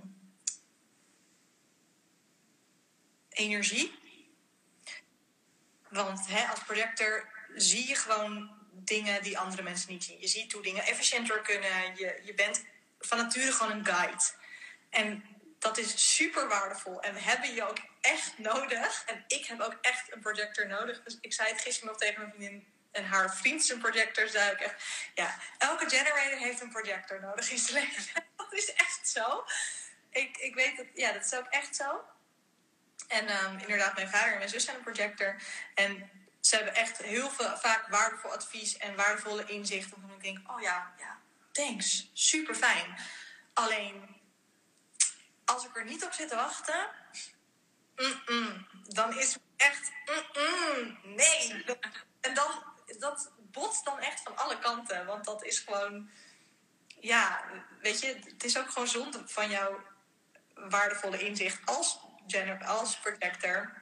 energie. 3.30 4.00
Want 5.90 6.28
hè, 6.28 6.48
als 6.48 6.64
projector 6.64 7.30
zie 7.56 7.88
je 7.88 7.96
gewoon 7.96 8.60
dingen 8.72 9.24
die 9.24 9.38
andere 9.38 9.62
mensen 9.62 9.92
niet 9.92 10.04
zien. 10.04 10.20
Je 10.20 10.28
ziet 10.28 10.52
hoe 10.52 10.62
dingen 10.62 10.86
efficiënter 10.86 11.42
kunnen. 11.42 11.96
Je, 11.96 12.22
je 12.24 12.34
bent 12.34 12.66
van 13.00 13.18
nature 13.18 13.52
gewoon 13.52 13.72
een 13.72 13.86
guide. 13.86 14.24
En 14.90 15.24
dat 15.60 15.78
is 15.78 16.16
super 16.16 16.48
waardevol. 16.48 17.02
En 17.02 17.14
we 17.14 17.20
hebben 17.20 17.54
je 17.54 17.70
ook 17.70 17.78
echt 18.02 18.38
nodig. 18.38 19.04
En 19.06 19.24
ik 19.28 19.46
heb 19.46 19.62
ook 19.62 19.78
echt 19.82 20.14
een 20.14 20.20
projector 20.20 20.68
nodig. 20.68 21.04
Dus 21.04 21.18
ik 21.22 21.34
zei 21.34 21.50
het 21.50 21.62
gisteren 21.62 21.90
nog 21.90 21.98
tegen 21.98 22.20
mijn 22.20 22.34
vriendin. 22.34 22.68
En 22.92 23.06
haar 23.06 23.36
vriend 23.36 23.70
een 23.70 23.80
projector. 23.80 24.36
Echt, 24.36 24.84
ja, 25.14 25.40
elke 25.58 25.90
generator 25.90 26.38
heeft 26.38 26.62
een 26.62 26.70
projector 26.70 27.22
nodig 27.22 27.52
in 27.52 27.58
zijn 27.58 27.84
leven. 27.84 28.24
Dat 28.38 28.54
is 28.54 28.74
echt 28.74 29.10
zo. 29.10 29.46
Ik, 30.10 30.38
ik 30.38 30.56
weet 30.56 30.78
het, 30.78 30.88
ja, 30.94 31.12
dat 31.12 31.26
is 31.26 31.34
ook 31.34 31.48
echt 31.50 31.76
zo. 31.76 32.02
En 33.08 33.28
ehm, 33.28 33.58
inderdaad, 33.58 33.96
mijn 33.96 34.10
vader 34.10 34.32
en 34.32 34.38
mijn 34.38 34.50
zus 34.50 34.64
zijn 34.64 34.76
een 34.78 34.94
projector. 34.94 35.42
En 35.76 36.10
ze 36.40 36.56
hebben 36.56 36.76
echt 36.76 36.98
heel 36.98 37.30
veel, 37.30 37.58
vaak 37.58 37.88
waardevol 37.88 38.32
advies 38.32 38.78
en 38.78 38.96
waardevolle 38.96 39.46
inzichten. 39.46 40.00
Waarvan 40.00 40.18
ik 40.18 40.24
denk, 40.24 40.52
oh 40.52 40.62
ja, 40.62 40.94
ja, 40.98 41.20
thanks. 41.52 42.10
Super 42.14 42.56
fijn. 42.56 42.96
Alleen, 43.54 44.22
als 45.46 45.66
ik 45.66 45.78
er 45.78 45.86
niet 45.86 46.06
op 46.06 46.14
zit 46.14 46.30
te 46.30 46.36
wachten, 46.36 46.90
dan 48.88 49.18
is 49.18 49.38
echt, 49.58 49.92
nee. 51.04 51.66
En 52.22 52.34
dan, 52.34 52.64
dat 53.00 53.32
botst 53.38 53.86
dan 53.86 54.00
echt 54.00 54.22
van 54.22 54.38
alle 54.38 54.60
kanten. 54.60 55.06
Want 55.06 55.26
dat 55.26 55.44
is 55.44 55.60
gewoon, 55.60 56.10
ja, 57.00 57.44
weet 57.82 58.02
je, 58.02 58.20
het 58.26 58.44
is 58.44 58.58
ook 58.58 58.70
gewoon 58.70 58.88
zonde 58.88 59.22
van 59.26 59.50
jouw 59.50 59.80
waardevolle 60.56 61.20
inzicht 61.20 61.66
als, 61.66 62.00
als 62.66 63.00
projector. 63.00 63.80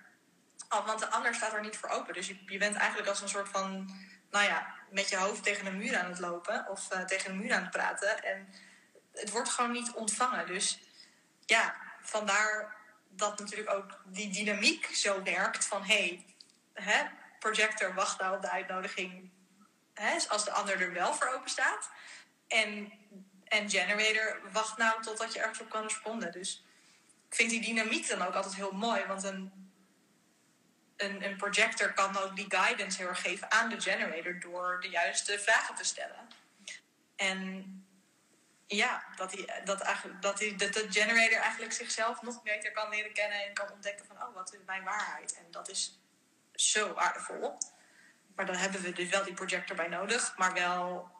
Oh, 0.69 0.85
want 0.85 0.99
de 0.99 1.09
ander 1.09 1.35
staat 1.35 1.53
er 1.53 1.61
niet 1.61 1.77
voor 1.77 1.89
open. 1.89 2.13
Dus 2.13 2.27
je, 2.27 2.37
je 2.45 2.57
bent 2.57 2.75
eigenlijk 2.75 3.09
als 3.09 3.21
een 3.21 3.29
soort 3.29 3.49
van, 3.49 3.95
nou 4.31 4.45
ja, 4.45 4.75
met 4.89 5.09
je 5.09 5.17
hoofd 5.17 5.43
tegen 5.43 5.65
een 5.65 5.77
muur 5.77 5.97
aan 5.97 6.09
het 6.09 6.19
lopen. 6.19 6.67
Of 6.67 6.91
eh, 6.91 7.01
tegen 7.05 7.31
een 7.31 7.39
muur 7.39 7.53
aan 7.53 7.61
het 7.61 7.71
praten. 7.71 8.23
En 8.23 8.53
het 9.13 9.29
wordt 9.29 9.49
gewoon 9.49 9.71
niet 9.71 9.91
ontvangen. 9.91 10.47
Dus 10.47 10.79
ja, 11.45 11.75
vandaar 12.01 12.78
dat 13.09 13.39
natuurlijk 13.39 13.71
ook 13.71 14.01
die 14.05 14.31
dynamiek 14.31 14.85
zo 14.85 15.23
werkt. 15.23 15.65
Van 15.65 15.83
hé, 15.83 16.25
hey, 16.73 17.11
projector 17.39 17.93
wacht 17.93 18.19
nou 18.19 18.35
op 18.35 18.41
de 18.41 18.49
uitnodiging. 18.49 19.29
Hè, 19.93 20.17
als 20.27 20.45
de 20.45 20.51
ander 20.51 20.81
er 20.81 20.93
wel 20.93 21.13
voor 21.13 21.27
open 21.27 21.49
staat. 21.49 21.89
En, 22.47 22.91
en 23.43 23.69
generator 23.69 24.51
wacht 24.51 24.77
nou 24.77 25.01
totdat 25.01 25.33
je 25.33 25.39
ergens 25.39 25.59
op 25.59 25.69
kan 25.69 25.83
responden. 25.83 26.31
Dus 26.31 26.63
ik 27.29 27.35
vind 27.35 27.49
die 27.49 27.61
dynamiek 27.61 28.07
dan 28.07 28.21
ook 28.21 28.33
altijd 28.33 28.55
heel 28.55 28.71
mooi. 28.71 29.05
Want 29.05 29.23
een, 29.23 29.71
een, 30.97 31.23
een 31.23 31.37
projector 31.37 31.93
kan 31.93 32.17
ook 32.17 32.35
die 32.35 32.45
guidance 32.49 32.97
heel 32.97 33.15
geven 33.15 33.51
aan 33.51 33.69
de 33.69 33.81
generator 33.81 34.39
door 34.39 34.77
de 34.81 34.89
juiste 34.89 35.39
vragen 35.39 35.75
te 35.75 35.83
stellen. 35.83 36.27
En 37.15 37.78
ja, 38.75 39.03
dat, 39.15 39.31
die, 39.31 39.51
dat, 39.63 39.81
eigenlijk, 39.81 40.21
dat, 40.21 40.37
die, 40.37 40.55
dat 40.55 40.73
de 40.73 40.91
generator 40.91 41.37
eigenlijk 41.37 41.73
zichzelf 41.73 42.21
nog 42.21 42.43
beter 42.43 42.71
kan 42.71 42.89
leren 42.89 43.13
kennen 43.13 43.45
en 43.45 43.53
kan 43.53 43.71
ontdekken 43.71 44.05
van, 44.05 44.23
oh, 44.23 44.33
wat 44.33 44.53
is 44.53 44.59
mijn 44.65 44.83
waarheid? 44.83 45.33
En 45.37 45.51
dat 45.51 45.69
is 45.69 45.99
zo 46.53 46.93
waardevol. 46.93 47.57
Maar 48.35 48.45
dan 48.45 48.55
hebben 48.55 48.81
we 48.81 48.91
dus 48.91 49.09
wel 49.09 49.23
die 49.23 49.33
projector 49.33 49.75
bij 49.75 49.87
nodig, 49.87 50.37
maar 50.37 50.53
wel, 50.53 51.11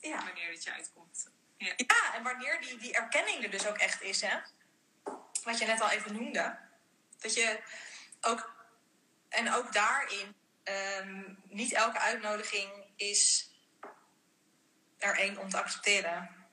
ja. 0.00 0.24
Wanneer 0.24 0.50
het 0.50 0.64
je 0.64 0.72
uitkomt. 0.72 1.30
Ja. 1.56 1.72
Ja, 1.76 2.14
en 2.14 2.22
wanneer 2.22 2.60
die, 2.60 2.78
die 2.78 2.94
erkenning 2.94 3.44
er 3.44 3.50
dus 3.50 3.66
ook 3.66 3.78
echt 3.78 4.02
is, 4.02 4.20
hè? 4.20 4.38
Wat 5.44 5.58
je 5.58 5.66
net 5.66 5.80
al 5.80 5.90
even 5.90 6.12
noemde. 6.12 6.58
Dat 7.18 7.34
je 7.34 7.60
ook, 8.20 8.66
en 9.28 9.52
ook 9.52 9.72
daarin, 9.72 10.36
ehm, 10.62 11.34
niet 11.44 11.72
elke 11.72 11.98
uitnodiging 11.98 12.84
is 12.96 13.50
er 14.98 15.18
één 15.18 15.38
om 15.38 15.48
te 15.48 15.58
accepteren. 15.58 16.45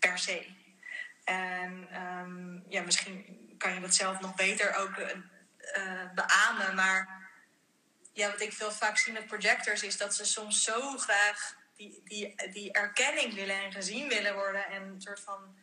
Per 0.00 0.18
se. 0.18 0.46
En 1.24 1.88
ehm, 1.90 2.70
ja, 2.70 2.82
misschien 2.82 3.38
kan 3.58 3.74
je 3.74 3.80
dat 3.80 3.94
zelf 3.94 4.20
nog 4.20 4.34
beter 4.34 4.74
ook 4.74 4.96
eh, 4.96 5.10
eh, 5.58 6.10
beamen. 6.14 6.74
Maar 6.74 7.28
ja, 8.12 8.30
wat 8.30 8.40
ik 8.40 8.52
veel 8.52 8.72
vaak 8.72 8.98
zie 8.98 9.12
met 9.12 9.26
projectors 9.26 9.82
is 9.82 9.96
dat 9.96 10.14
ze 10.14 10.24
soms 10.24 10.64
zo 10.64 10.96
graag 10.96 11.56
die, 11.76 12.00
die, 12.04 12.50
die 12.52 12.72
erkenning 12.72 13.34
willen 13.34 13.62
en 13.62 13.72
gezien 13.72 14.08
willen 14.08 14.34
worden. 14.34 14.66
En 14.66 14.82
een 14.82 15.00
soort 15.00 15.20
van, 15.20 15.56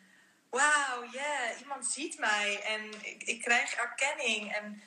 wauw, 0.49 1.09
yeah, 1.11 1.59
iemand 1.59 1.85
ziet 1.85 2.19
mij 2.19 2.61
en 2.63 3.05
ik, 3.05 3.23
ik 3.23 3.41
krijg 3.41 3.73
erkenning. 3.73 4.53
En 4.53 4.83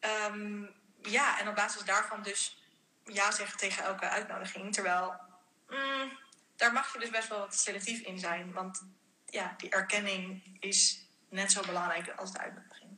ehm, 0.00 0.62
ja, 1.02 1.40
en 1.40 1.48
op 1.48 1.54
basis 1.54 1.82
daarvan 1.82 2.22
dus 2.22 2.62
ja 3.04 3.30
zeggen 3.30 3.58
tegen 3.58 3.84
elke 3.84 4.08
uitnodiging. 4.08 4.72
Terwijl, 4.72 5.20
mm, 5.68 6.18
daar 6.58 6.72
mag 6.72 6.92
je 6.92 6.98
dus 6.98 7.10
best 7.10 7.28
wel 7.28 7.38
wat 7.38 7.54
selectief 7.54 8.00
in 8.00 8.18
zijn. 8.18 8.52
Want 8.52 8.86
ja, 9.26 9.54
die 9.56 9.70
erkenning 9.70 10.56
is 10.60 11.06
net 11.28 11.52
zo 11.52 11.60
belangrijk 11.60 12.08
als 12.08 12.32
de 12.32 12.38
uitnodiging. 12.38 12.88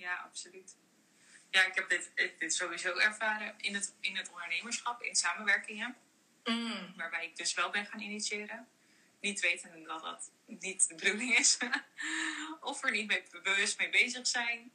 Ja, 0.00 0.16
absoluut. 0.16 0.76
Ja, 1.50 1.66
ik 1.66 1.74
heb 1.74 1.88
dit, 1.88 2.10
dit 2.38 2.54
sowieso 2.54 2.96
ervaren 2.96 3.54
in 3.56 3.74
het, 3.74 3.94
in 4.00 4.16
het 4.16 4.30
ondernemerschap, 4.30 5.02
in 5.02 5.16
samenwerkingen. 5.16 5.96
Mm. 6.44 6.92
Waarbij 6.96 7.24
ik 7.24 7.36
dus 7.36 7.54
wel 7.54 7.70
ben 7.70 7.86
gaan 7.86 8.00
initiëren. 8.00 8.68
niet 9.20 9.40
weten 9.40 9.82
dat 9.82 10.02
dat 10.02 10.30
niet 10.46 10.88
de 10.88 10.94
bedoeling 10.94 11.38
is. 11.38 11.58
of 12.60 12.84
er 12.84 12.90
niet 12.90 13.06
mee, 13.06 13.24
bewust 13.42 13.78
mee 13.78 13.90
bezig 13.90 14.26
zijn. 14.26 14.72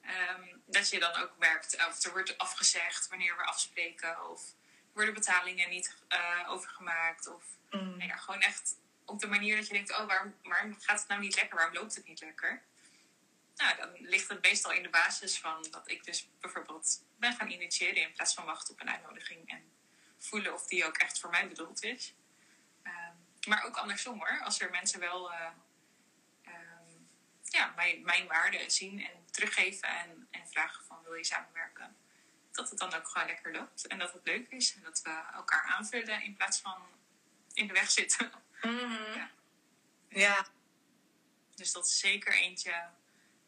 Ehm, 0.00 0.56
dat 0.66 0.90
je 0.90 0.98
dan 0.98 1.14
ook 1.14 1.38
merkt 1.38 1.86
of 1.88 2.04
er 2.04 2.12
wordt 2.12 2.38
afgezegd 2.38 3.08
wanneer 3.08 3.36
we 3.36 3.42
afspreken. 3.42 4.30
Of 4.30 4.54
worden 4.96 5.14
betalingen 5.14 5.70
niet 5.70 5.96
uh, 6.12 6.50
overgemaakt. 6.50 7.26
Of 7.26 7.56
Mm. 7.70 7.96
nou 7.96 8.06
ja, 8.06 8.16
gewoon 8.16 8.40
echt 8.40 8.76
op 9.04 9.20
de 9.20 9.26
manier 9.26 9.56
dat 9.56 9.66
je 9.66 9.72
denkt: 9.72 9.98
oh, 9.98 10.06
waarom, 10.06 10.34
waarom 10.42 10.76
gaat 10.80 10.98
het 10.98 11.08
nou 11.08 11.20
niet 11.20 11.36
lekker? 11.36 11.56
Waarom 11.56 11.74
loopt 11.74 11.94
het 11.94 12.06
niet 12.06 12.20
lekker? 12.20 12.62
Nou, 13.56 13.76
dan 13.76 13.90
ligt 13.98 14.28
het 14.28 14.42
meestal 14.42 14.72
in 14.72 14.82
de 14.82 14.88
basis 14.88 15.38
van 15.38 15.66
dat 15.70 15.90
ik 15.90 16.04
dus 16.04 16.28
bijvoorbeeld 16.40 17.02
ben 17.18 17.32
gaan 17.32 17.50
initiëren 17.50 18.02
in 18.02 18.12
plaats 18.12 18.34
van 18.34 18.44
wachten 18.44 18.74
op 18.74 18.80
een 18.80 18.90
uitnodiging 18.90 19.50
en 19.50 19.72
voelen 20.18 20.54
of 20.54 20.66
die 20.66 20.84
ook 20.84 20.96
echt 20.96 21.18
voor 21.18 21.30
mij 21.30 21.48
bedoeld 21.48 21.82
is. 21.82 22.14
Ehm, 22.82 23.14
maar 23.48 23.64
ook 23.64 23.76
andersom 23.76 24.18
hoor, 24.18 24.40
als 24.44 24.60
er 24.60 24.70
mensen 24.70 25.00
wel 25.00 25.32
eh, 25.32 25.48
ehm, 26.42 26.90
ja, 27.42 27.72
mijn, 27.76 28.02
mijn 28.02 28.26
waarde 28.26 28.70
zien 28.70 29.06
en 29.06 29.26
teruggeven 29.30 29.88
en, 29.88 30.28
en 30.30 30.48
vragen 30.48 30.84
van 30.84 31.02
wil 31.02 31.14
je 31.14 31.24
samenwerken, 31.24 31.96
dat 32.56 32.70
het 32.70 32.78
dan 32.78 32.94
ook 32.94 33.08
gewoon 33.08 33.26
lekker 33.26 33.52
loopt 33.52 33.86
en 33.86 33.98
dat 33.98 34.12
het 34.12 34.24
leuk 34.24 34.48
is 34.48 34.74
en 34.74 34.82
dat 34.82 35.00
we 35.02 35.22
elkaar 35.34 35.62
aanvullen 35.62 36.22
in 36.22 36.34
plaats 36.36 36.58
van 36.60 36.82
in 37.52 37.66
de 37.66 37.72
weg 37.72 37.90
zitten. 37.90 38.30
Mhm. 38.62 39.12
Ja. 39.14 39.30
Ja. 40.08 40.46
Dus 41.54 41.72
dat 41.72 41.86
is 41.86 41.98
zeker 41.98 42.32
eentje 42.34 42.88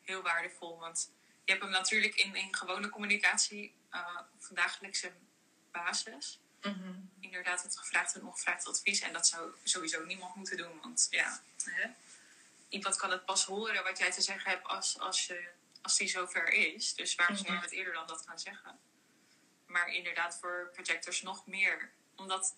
heel 0.02 0.22
waardevol. 0.22 0.78
Want 0.78 1.10
je 1.44 1.50
hebt 1.52 1.64
hem 1.64 1.72
natuurlijk 1.72 2.14
in, 2.14 2.34
in 2.34 2.56
gewone 2.56 2.88
communicatie 2.88 3.74
eh, 3.90 4.18
op 4.34 4.46
een 4.48 4.54
dagelijkse 4.54 5.12
basis. 5.72 6.40
Mhm. 6.62 6.94
Inderdaad, 7.20 7.62
het 7.62 7.78
gevraagd 7.78 8.14
en 8.14 8.26
ongevraagd 8.26 8.66
advies. 8.66 9.00
En 9.00 9.12
dat 9.12 9.26
zou 9.26 9.50
sowieso 9.62 10.04
niemand 10.04 10.34
moeten 10.34 10.56
doen. 10.56 10.80
Want 10.80 11.06
ja, 11.10 11.40
hè? 11.64 11.88
iemand 12.68 12.96
kan 12.96 13.10
het 13.10 13.24
pas 13.24 13.44
horen 13.44 13.82
wat 13.82 13.98
jij 13.98 14.10
te 14.10 14.20
zeggen 14.20 14.50
hebt 14.50 14.66
als, 14.66 14.98
als, 14.98 15.26
je, 15.26 15.48
als 15.82 15.96
die 15.96 16.08
zover 16.08 16.48
is. 16.48 16.94
Dus 16.94 17.14
waarom 17.14 17.36
zou 17.36 17.48
je 17.48 17.54
Mhm. 17.54 17.62
het 17.62 17.72
eerder 17.72 17.92
dan 17.92 18.06
dat 18.06 18.24
gaan 18.26 18.38
zeggen? 18.38 18.78
Maar 19.68 19.88
inderdaad, 19.88 20.38
voor 20.38 20.70
projectors 20.72 21.22
nog 21.22 21.46
meer. 21.46 21.92
Omdat 22.16 22.56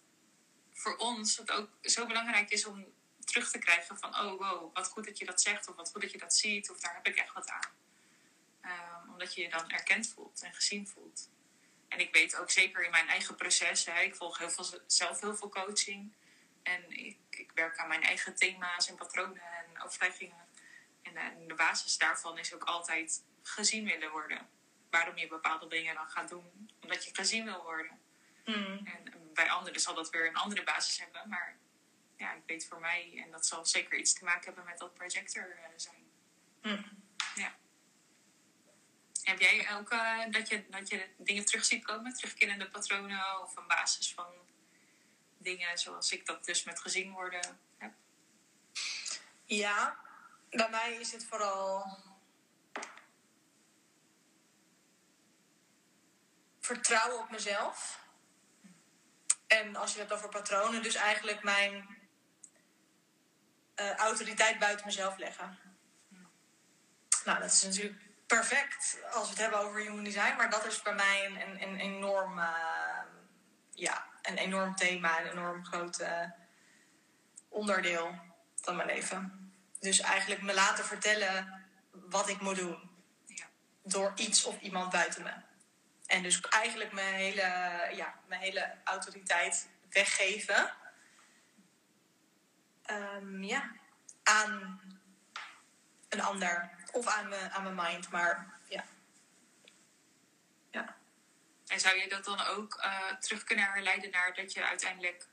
voor 0.72 0.96
ons 0.96 1.36
het 1.36 1.50
ook 1.50 1.68
zo 1.82 2.06
belangrijk 2.06 2.50
is 2.50 2.64
om 2.64 2.86
terug 3.24 3.50
te 3.50 3.58
krijgen 3.58 3.98
van... 3.98 4.14
oh, 4.14 4.38
wow, 4.38 4.74
wat 4.74 4.88
goed 4.88 5.04
dat 5.04 5.18
je 5.18 5.24
dat 5.24 5.40
zegt 5.40 5.68
of 5.68 5.76
wat 5.76 5.90
goed 5.90 6.00
dat 6.00 6.12
je 6.12 6.18
dat 6.18 6.34
ziet... 6.34 6.70
of 6.70 6.80
daar 6.80 6.94
heb 6.94 7.06
ik 7.06 7.16
echt 7.16 7.32
wat 7.32 7.48
aan. 7.48 7.70
Ehm, 8.60 9.10
omdat 9.10 9.34
je 9.34 9.42
je 9.42 9.48
dan 9.48 9.70
erkend 9.70 10.08
voelt 10.08 10.42
en 10.42 10.54
gezien 10.54 10.88
voelt. 10.88 11.30
En 11.88 12.00
ik 12.00 12.14
weet 12.14 12.36
ook 12.36 12.50
zeker 12.50 12.84
in 12.84 12.90
mijn 12.90 13.08
eigen 13.08 13.34
proces... 13.34 13.84
Hè, 13.84 14.00
ik 14.00 14.14
volg 14.14 14.38
heel 14.38 14.50
veel, 14.50 14.80
zelf 14.86 15.20
heel 15.20 15.36
veel 15.36 15.48
coaching... 15.48 16.12
en 16.62 16.90
ik, 16.90 17.18
ik 17.30 17.50
werk 17.54 17.78
aan 17.78 17.88
mijn 17.88 18.02
eigen 18.02 18.34
thema's 18.34 18.88
en 18.88 18.96
patronen 18.96 19.42
en 19.42 19.82
overtuigingen. 19.82 20.48
En, 21.02 21.46
de 21.46 21.54
basis 21.54 21.98
daarvan 21.98 22.38
is 22.38 22.54
ook 22.54 22.64
altijd 22.64 23.24
gezien 23.42 23.84
willen 23.84 24.10
worden. 24.10 24.48
Waarom 24.90 25.16
je 25.16 25.26
bepaalde 25.26 25.66
dingen 25.66 25.94
dan 25.94 26.10
gaat 26.10 26.28
doen. 26.28 26.70
Omdat 26.90 27.04
je 27.04 27.14
gezien 27.14 27.44
wil 27.44 27.62
worden. 27.62 28.00
Mhm. 28.44 28.86
En 28.86 29.30
bij 29.34 29.50
anderen 29.50 29.80
zal 29.80 29.94
dat 29.94 30.10
weer 30.10 30.26
een 30.26 30.36
andere 30.36 30.64
basis 30.64 30.98
hebben. 30.98 31.28
Maar 31.28 31.56
ja, 32.16 32.32
ik 32.32 32.42
weet 32.46 32.66
voor 32.66 32.80
mij, 32.80 33.22
en 33.24 33.30
dat 33.30 33.46
zal 33.46 33.66
zeker 33.66 33.98
iets 33.98 34.12
te 34.12 34.24
maken 34.24 34.44
hebben 34.44 34.64
met 34.64 34.78
dat 34.78 34.94
projector 34.94 35.50
eh, 35.50 35.70
zijn. 35.76 36.10
Mhm. 36.62 36.88
Heb 39.22 39.40
jij 39.40 39.76
ook 39.76 39.90
eh, 39.90 40.18
dat, 40.30 40.48
je, 40.48 40.64
dat 40.68 40.88
je 40.88 41.08
dingen 41.16 41.44
terug 41.44 41.64
ziet 41.64 41.84
komen, 41.84 42.14
terugkerende 42.14 42.70
patronen 42.70 43.42
of 43.42 43.56
een 43.56 43.66
basis 43.66 44.12
van 44.14 44.32
dingen 45.38 45.78
zoals 45.78 46.12
ik 46.12 46.26
dat 46.26 46.44
dus 46.44 46.64
met 46.64 46.80
gezien 46.80 47.12
worden 47.12 47.60
heb? 47.78 47.92
Ja, 49.44 50.00
bij 50.50 50.70
mij 50.70 50.94
is 50.94 51.12
het 51.12 51.24
vooral 51.24 51.98
vertrouwen 56.74 57.18
op 57.18 57.30
mezelf. 57.30 57.98
En 59.46 59.76
als 59.76 59.92
je 59.92 60.00
het 60.00 60.08
hebt 60.08 60.20
over 60.20 60.40
patronen, 60.40 60.82
dus 60.82 60.94
eigenlijk 60.94 61.42
mijn 61.42 61.98
eh, 63.74 63.94
autoriteit 63.94 64.58
buiten 64.58 64.86
mezelf 64.86 65.16
leggen. 65.16 65.58
Nou, 67.24 67.40
dat 67.40 67.52
is 67.52 67.62
natuurlijk 67.62 68.00
perfect 68.26 68.98
als 69.12 69.24
we 69.24 69.30
het 69.30 69.38
hebben 69.38 69.58
over 69.58 69.80
human 69.80 70.04
design, 70.04 70.36
maar 70.36 70.50
dat 70.50 70.66
is 70.66 70.82
bij 70.82 70.94
mij 70.94 71.26
een, 71.26 71.40
een, 71.40 71.62
een 71.62 71.80
enorm, 71.80 72.38
eh, 72.38 73.02
ja, 73.70 74.06
een 74.22 74.36
enorm 74.36 74.76
thema, 74.76 75.20
een 75.20 75.30
enorm 75.30 75.64
groot 75.64 75.98
eh, 75.98 76.30
onderdeel 77.48 78.18
van 78.60 78.76
mijn 78.76 78.88
leven. 78.88 79.52
Dus 79.78 80.00
eigenlijk 80.00 80.42
me 80.42 80.54
laten 80.54 80.84
vertellen 80.84 81.66
wat 81.90 82.28
ik 82.28 82.40
moet 82.40 82.56
doen. 82.56 82.90
Ja. 83.26 83.46
Door 83.82 84.12
iets 84.16 84.44
of 84.44 84.60
iemand 84.60 84.90
buiten 84.90 85.22
me. 85.22 85.48
En 86.10 86.22
dus 86.22 86.40
eigenlijk 86.40 86.92
mijn 86.92 87.14
hele, 87.14 87.42
ja, 87.92 88.14
mijn 88.26 88.40
hele 88.40 88.76
autoriteit 88.84 89.68
weggeven. 89.90 90.74
Ehm, 92.82 93.42
ja, 93.42 93.72
aan 94.22 94.80
een 96.08 96.20
ander. 96.20 96.70
Of 96.92 97.06
aan 97.06 97.28
mijn, 97.28 97.50
aan 97.50 97.62
mijn 97.62 97.74
mind. 97.74 98.10
Maar 98.10 98.60
ja. 98.68 98.84
Ja. 100.70 100.96
En 101.66 101.80
zou 101.80 101.96
je 101.96 102.08
dat 102.08 102.24
dan 102.24 102.40
ook 102.40 102.74
eh, 102.74 103.12
terug 103.14 103.44
kunnen 103.44 103.64
herleiden 103.64 104.10
naar 104.10 104.34
dat 104.34 104.52
je 104.52 104.64
uiteindelijk... 104.64 105.28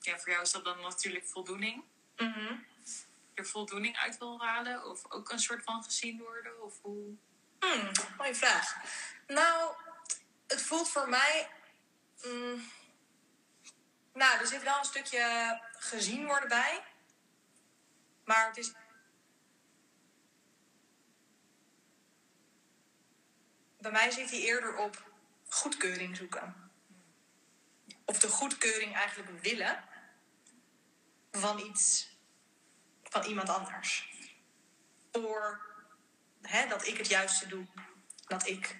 Ja, 0.00 0.18
voor 0.18 0.30
jou 0.30 0.42
is 0.42 0.52
dat 0.52 0.64
dan 0.64 0.80
natuurlijk 0.80 1.26
voldoening. 1.26 1.84
Mhm. 2.16 2.54
Er 3.34 3.46
voldoening 3.46 3.96
uit 3.96 4.18
wil 4.18 4.40
halen? 4.40 4.84
Of 4.84 5.10
ook 5.10 5.30
een 5.30 5.38
soort 5.38 5.64
van 5.64 5.84
gezien 5.84 6.18
worden? 6.18 6.62
Of 6.62 6.80
hoe... 6.82 7.16
Hmm, 7.60 7.90
mooie 8.18 8.34
vraag. 8.34 8.76
Nou, 9.26 9.74
het 10.46 10.62
voelt 10.62 10.88
voor 10.88 11.08
mij. 11.08 11.50
mm, 12.22 12.70
nou, 14.12 14.38
er 14.38 14.46
zit 14.46 14.62
wel 14.62 14.78
een 14.78 14.84
stukje 14.84 15.60
gezien 15.78 16.26
worden 16.26 16.48
bij. 16.48 16.84
Maar 18.24 18.46
het 18.46 18.56
is. 18.56 18.72
Bij 23.78 23.90
mij 23.90 24.10
zit 24.10 24.30
hij 24.30 24.40
eerder 24.40 24.76
op 24.76 25.10
goedkeuring 25.48 26.16
zoeken. 26.16 26.70
Of 28.04 28.18
de 28.18 28.28
goedkeuring 28.28 28.94
eigenlijk 28.94 29.40
willen 29.42 29.84
van 31.30 31.58
iets, 31.58 32.08
van 33.02 33.24
iemand 33.24 33.48
anders. 33.48 34.14
Voor 35.12 35.65
hè, 36.48 36.66
dat 36.68 36.86
ik 36.86 36.96
het 36.96 37.08
juiste 37.08 37.46
doe. 37.46 37.66
Dat 38.26 38.46
ik 38.46 38.76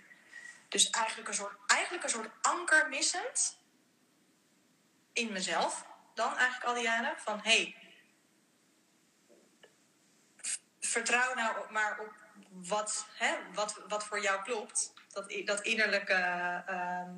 dus 0.69 0.91
eigenlijk 0.91 1.29
een 1.29 1.35
soort, 1.35 1.57
eigenlijk 1.67 2.05
een 2.05 2.11
soort 2.11 2.31
anker 2.41 2.89
missend 2.89 3.59
in 5.13 5.33
mezelf. 5.33 5.87
Dan 6.15 6.37
eigenlijk 6.37 6.65
al 6.65 6.75
die 6.75 6.83
jaren. 6.83 7.15
Van 7.19 7.41
hé, 7.43 7.51
hey, 7.51 7.77
vertrouw 10.81 11.35
nou 11.35 11.73
maar 11.73 11.99
op 12.01 12.15
wat, 12.51 13.07
hè, 13.15 13.37
wat, 13.53 13.81
wat 13.89 14.05
voor 14.05 14.21
jou 14.21 14.43
klopt. 14.43 14.93
Dat, 15.13 15.35
dat 15.45 15.61
innerlijke 15.61 16.13
ehm, 16.67 17.15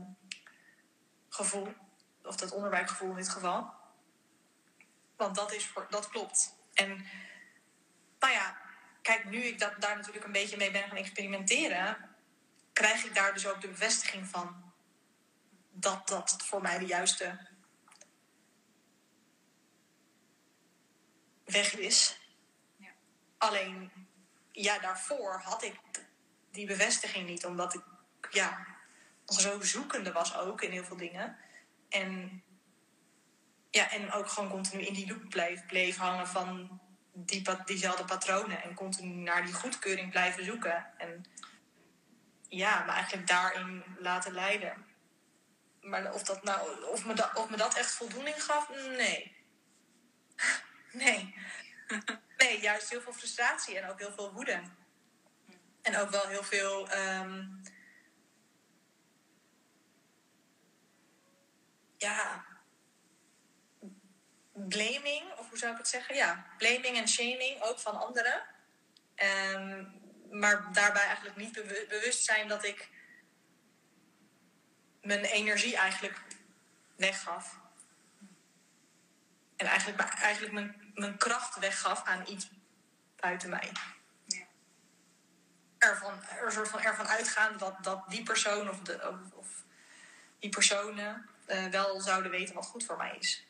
gevoel. 1.28 1.74
Of 2.22 2.36
dat 2.36 2.52
onderbuikgevoel 2.52 3.10
in 3.10 3.16
dit 3.16 3.28
geval. 3.28 3.72
Want 5.16 5.34
dat, 5.34 5.52
is 5.52 5.66
voor, 5.66 5.86
dat 5.90 6.08
klopt. 6.08 6.56
En 6.74 7.06
nou 8.18 8.32
ja, 8.32 8.67
kijk, 9.08 9.24
nu 9.24 9.42
ik 9.42 9.58
dat, 9.58 9.80
daar 9.80 9.96
natuurlijk 9.96 10.24
een 10.24 10.32
beetje 10.32 10.56
mee 10.56 10.70
ben 10.70 10.88
gaan 10.88 10.96
experimenteren, 10.96 11.96
krijg 12.72 13.04
ik 13.04 13.14
daar 13.14 13.32
dus 13.32 13.46
ook 13.46 13.60
de 13.60 13.68
bevestiging 13.68 14.26
van 14.26 14.72
dat 15.70 16.08
dat 16.08 16.36
voor 16.44 16.62
mij 16.62 16.78
de 16.78 16.86
juiste 16.86 17.38
weg 21.44 21.76
is. 21.76 22.18
Ja. 22.76 22.90
Alleen, 23.38 23.90
ja, 24.52 24.78
daarvoor 24.78 25.40
had 25.44 25.62
ik 25.62 25.80
die 26.50 26.66
bevestiging 26.66 27.28
niet, 27.28 27.46
omdat 27.46 27.74
ik 27.74 27.82
ja, 28.30 28.66
zo 29.26 29.62
zoekende 29.62 30.12
was 30.12 30.36
ook 30.36 30.62
in 30.62 30.70
heel 30.70 30.84
veel 30.84 30.96
dingen. 30.96 31.36
En, 31.88 32.42
ja, 33.70 33.90
en 33.90 34.12
ook 34.12 34.28
gewoon 34.28 34.50
continu 34.50 34.82
in 34.82 34.94
die 34.94 35.08
loop 35.08 35.28
bleef, 35.28 35.66
bleef 35.66 35.96
hangen 35.96 36.28
van 36.28 36.80
die, 37.24 37.42
diezelfde 37.64 38.04
patronen 38.04 38.62
en 38.62 38.74
continu 38.74 39.12
naar 39.12 39.44
die 39.44 39.54
goedkeuring 39.54 40.10
blijven 40.10 40.44
zoeken. 40.44 40.86
En 40.98 41.24
ja, 42.48 42.84
me 42.84 42.90
eigenlijk 42.90 43.26
daarin 43.26 43.84
laten 43.98 44.32
leiden. 44.32 44.86
Maar 45.80 46.12
of, 46.12 46.22
dat 46.22 46.42
nou, 46.42 46.84
of, 46.84 47.04
me, 47.04 47.14
dat, 47.14 47.34
of 47.34 47.50
me 47.50 47.56
dat 47.56 47.74
echt 47.74 47.90
voldoening 47.90 48.44
gaf, 48.44 48.68
nee. 48.96 49.36
Nee. 50.92 51.34
Nee, 52.38 52.60
juist 52.60 52.90
heel 52.90 53.00
veel 53.00 53.12
frustratie 53.12 53.78
en 53.78 53.90
ook 53.90 53.98
heel 53.98 54.12
veel 54.12 54.32
woede. 54.32 54.62
En 55.82 55.96
ook 55.96 56.10
wel 56.10 56.26
heel 56.26 56.42
veel. 56.44 56.88
ehm, 56.88 57.46
ja. 61.96 62.44
Blaming, 64.68 65.32
of 65.36 65.48
hoe 65.48 65.58
zou 65.58 65.72
ik 65.72 65.78
het 65.78 65.88
zeggen? 65.88 66.14
Ja, 66.14 66.46
blaming 66.58 66.96
en 66.96 67.08
shaming 67.08 67.62
ook 67.62 67.78
van 67.78 68.00
anderen. 68.00 68.42
Ehm, 69.14 69.84
maar 70.30 70.72
daarbij 70.72 71.02
eigenlijk 71.02 71.36
niet 71.36 71.52
bewu- 71.52 71.86
bewust 71.88 72.24
zijn 72.24 72.48
dat 72.48 72.64
ik 72.64 72.88
mijn 75.02 75.24
energie 75.24 75.76
eigenlijk 75.76 76.20
weggaf. 76.96 77.58
En 79.56 79.66
eigenlijk, 79.66 79.98
mijn- 79.98 80.10
eigenlijk 80.18 80.52
mijn, 80.54 80.92
mijn 80.94 81.16
kracht 81.16 81.58
weggaf 81.58 82.04
aan 82.04 82.24
iets 82.28 82.50
buiten 83.16 83.50
mij. 83.50 83.72
Ja. 84.24 84.46
Ervan, 85.78 86.22
er 86.24 86.52
soort 86.52 86.68
van 86.68 86.80
ervan 86.80 87.06
uitgaan 87.08 87.58
dat, 87.58 87.84
dat 87.84 88.04
die 88.08 88.22
persoon 88.22 88.68
of, 88.68 88.80
de, 88.80 89.08
of, 89.08 89.32
of 89.32 89.46
die 90.38 90.50
personen 90.50 91.28
eh, 91.46 91.66
wel 91.66 92.00
zouden 92.00 92.30
weten 92.30 92.54
wat 92.54 92.66
goed 92.66 92.84
voor 92.84 92.96
mij 92.96 93.16
is. 93.18 93.47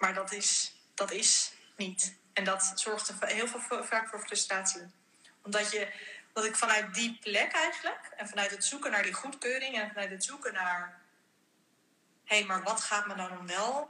Maar 0.00 0.14
dat 0.14 0.32
is, 0.32 0.74
dat 0.94 1.10
is 1.10 1.52
niet. 1.76 2.16
En 2.32 2.44
dat 2.44 2.72
zorgt 2.74 3.08
er 3.08 3.26
heel 3.26 3.46
veel, 3.46 3.84
vaak 3.84 4.08
voor 4.08 4.20
frustratie. 4.20 4.90
Omdat, 5.42 5.70
je, 5.70 5.92
dat 6.32 6.44
ik 6.44 6.56
vanuit 6.56 6.94
die 6.94 7.18
plek 7.22 7.52
eigenlijk, 7.52 8.10
en 8.16 8.28
vanuit 8.28 8.50
het 8.50 8.64
zoeken 8.64 8.90
naar 8.90 9.02
die 9.02 9.12
goedkeuring 9.12 9.74
en 9.74 9.88
vanuit 9.88 10.10
het 10.10 10.24
zoeken 10.24 10.52
naar, 10.52 11.00
hé, 12.24 12.36
hey, 12.36 12.46
maar 12.46 12.62
wat 12.62 12.80
gaat 12.80 13.06
me 13.06 13.14
dan 13.14 13.46
wel 13.46 13.88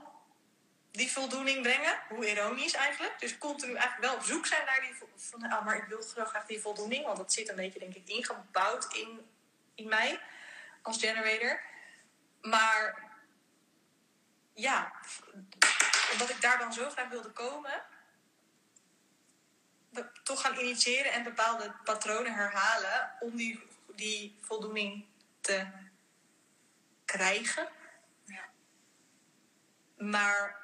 die 0.90 1.12
voldoening 1.12 1.62
brengen? 1.62 1.98
Hoe 2.08 2.30
ironisch 2.30 2.74
eigenlijk. 2.74 3.18
Dus 3.18 3.38
continu 3.38 3.74
eigenlijk 3.74 4.10
wel 4.10 4.14
op 4.14 4.24
zoek 4.24 4.46
zijn 4.46 4.64
naar 4.64 4.80
die, 4.80 4.94
van, 5.16 5.42
ah, 5.42 5.64
maar 5.64 5.76
ik 5.76 5.84
wil 5.84 6.02
graag 6.24 6.46
die 6.46 6.60
voldoening, 6.60 7.04
want 7.04 7.16
dat 7.16 7.32
zit 7.32 7.48
een 7.48 7.56
beetje, 7.56 7.78
denk 7.78 7.94
ik, 7.94 8.08
ingebouwd 8.08 8.94
in, 8.94 9.30
in 9.74 9.88
mij 9.88 10.20
als 10.82 10.98
generator. 10.98 11.60
Maar 12.40 13.08
ja, 14.54 14.92
omdat 16.12 16.30
ik 16.30 16.40
daar 16.40 16.58
dan 16.58 16.72
zo 16.72 16.90
graag 16.90 17.08
wilde 17.08 17.30
komen, 17.30 17.82
toch 20.22 20.40
gaan 20.40 20.58
initiëren 20.58 21.12
en 21.12 21.22
bepaalde 21.22 21.74
patronen 21.84 22.34
herhalen 22.34 23.12
om 23.20 23.36
die, 23.36 23.66
die 23.94 24.38
voldoening 24.40 25.04
te 25.40 25.66
krijgen. 27.04 27.68
Ja. 28.24 28.44
Maar 29.96 30.56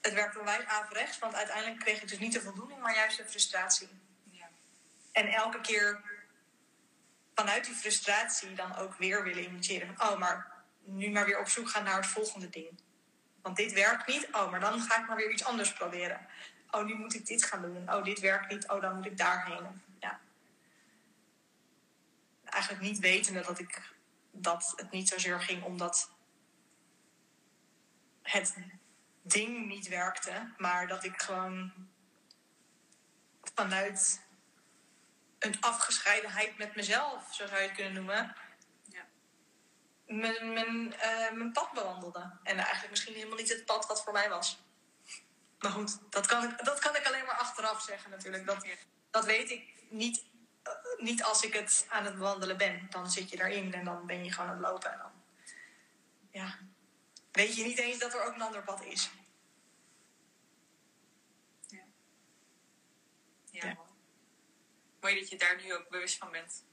het 0.00 0.12
werkt 0.12 0.36
onwijs 0.36 0.64
averechts, 0.64 1.18
want 1.18 1.34
uiteindelijk 1.34 1.80
kreeg 1.80 2.02
ik 2.02 2.08
dus 2.08 2.18
niet 2.18 2.32
de 2.32 2.40
voldoening, 2.40 2.80
maar 2.80 2.94
juist 2.94 3.16
de 3.16 3.28
frustratie. 3.28 3.88
Ja. 4.30 4.48
En 5.12 5.26
elke 5.26 5.60
keer 5.60 6.00
vanuit 7.34 7.64
die 7.64 7.74
frustratie 7.74 8.54
dan 8.54 8.76
ook 8.76 8.94
weer 8.94 9.22
willen 9.22 9.44
initiëren. 9.44 9.96
Van, 9.96 10.08
oh, 10.08 10.18
maar 10.18 10.52
nu 10.82 11.10
maar 11.10 11.24
weer 11.24 11.40
op 11.40 11.48
zoek 11.48 11.68
gaan 11.68 11.84
naar 11.84 11.96
het 11.96 12.06
volgende 12.06 12.48
ding. 12.48 12.80
Want 13.42 13.56
dit 13.56 13.72
werkt 13.72 14.06
niet. 14.06 14.28
Oh, 14.32 14.50
maar 14.50 14.60
dan 14.60 14.80
ga 14.80 15.00
ik 15.00 15.06
maar 15.06 15.16
weer 15.16 15.30
iets 15.30 15.44
anders 15.44 15.72
proberen. 15.72 16.26
Oh, 16.70 16.84
nu 16.84 16.94
moet 16.94 17.14
ik 17.14 17.26
dit 17.26 17.44
gaan 17.44 17.62
doen. 17.62 17.92
Oh, 17.92 18.04
dit 18.04 18.20
werkt 18.20 18.50
niet. 18.50 18.68
Oh, 18.68 18.80
dan 18.80 18.96
moet 18.96 19.06
ik 19.06 19.18
daarheen. 19.18 19.82
Ja. 20.00 20.20
Eigenlijk 22.44 22.82
niet 22.82 22.98
wetende 22.98 23.40
dat, 23.40 23.58
ik, 23.58 23.92
dat 24.30 24.72
het 24.76 24.90
niet 24.90 25.08
zozeer 25.08 25.40
ging 25.40 25.62
omdat 25.62 26.10
het 28.22 28.56
ding 29.22 29.66
niet 29.66 29.88
werkte. 29.88 30.52
Maar 30.56 30.86
dat 30.86 31.04
ik 31.04 31.22
gewoon 31.22 31.72
vanuit 33.54 34.26
een 35.38 35.60
afgescheidenheid 35.60 36.58
met 36.58 36.74
mezelf, 36.74 37.34
zo 37.34 37.46
zou 37.46 37.60
je 37.60 37.66
het 37.66 37.76
kunnen 37.76 37.92
noemen. 37.92 38.34
Mijn, 40.08 40.52
mijn, 40.52 40.94
eh, 40.94 41.32
mijn 41.32 41.52
pad 41.52 41.72
bewandelde. 41.72 42.38
En 42.42 42.56
eigenlijk 42.56 42.90
misschien 42.90 43.14
helemaal 43.14 43.36
niet 43.36 43.48
het 43.48 43.64
pad 43.64 43.86
wat 43.86 44.02
voor 44.02 44.12
mij 44.12 44.28
was. 44.28 44.58
Maar 45.58 45.70
goed, 45.70 45.98
dat 46.10 46.26
kan 46.26 46.44
ik, 46.44 46.64
dat 46.64 46.78
kan 46.78 46.96
ik 46.96 47.06
alleen 47.06 47.24
maar 47.24 47.38
achteraf 47.38 47.82
zeggen 47.82 48.10
natuurlijk. 48.10 48.46
Dat, 48.46 48.66
dat 49.10 49.24
weet 49.24 49.50
ik 49.50 49.74
niet, 49.88 50.24
eh, 50.62 50.72
niet 50.96 51.22
als 51.22 51.42
ik 51.42 51.52
het 51.52 51.86
aan 51.88 52.04
het 52.04 52.14
bewandelen 52.14 52.56
ben. 52.56 52.86
Dan 52.90 53.10
zit 53.10 53.30
je 53.30 53.44
erin 53.44 53.74
en 53.74 53.84
dan 53.84 54.06
ben 54.06 54.24
je 54.24 54.32
gewoon 54.32 54.50
aan 54.50 54.56
het 54.56 54.66
lopen. 54.66 54.92
En 54.92 54.98
dan 54.98 55.12
ja, 56.30 56.58
weet 57.32 57.56
je 57.56 57.64
niet 57.64 57.78
eens 57.78 57.98
dat 57.98 58.14
er 58.14 58.24
ook 58.24 58.34
een 58.34 58.42
ander 58.42 58.62
pad 58.62 58.84
is. 58.84 59.10
Ja. 61.66 61.84
Ja. 63.50 63.64
mooi. 63.64 63.88
Mooi 65.00 65.20
dat 65.20 65.28
je 65.28 65.38
daar 65.38 65.62
nu 65.62 65.74
ook 65.74 65.88
bewust 65.88 66.18
van 66.18 66.30
bent. 66.30 66.64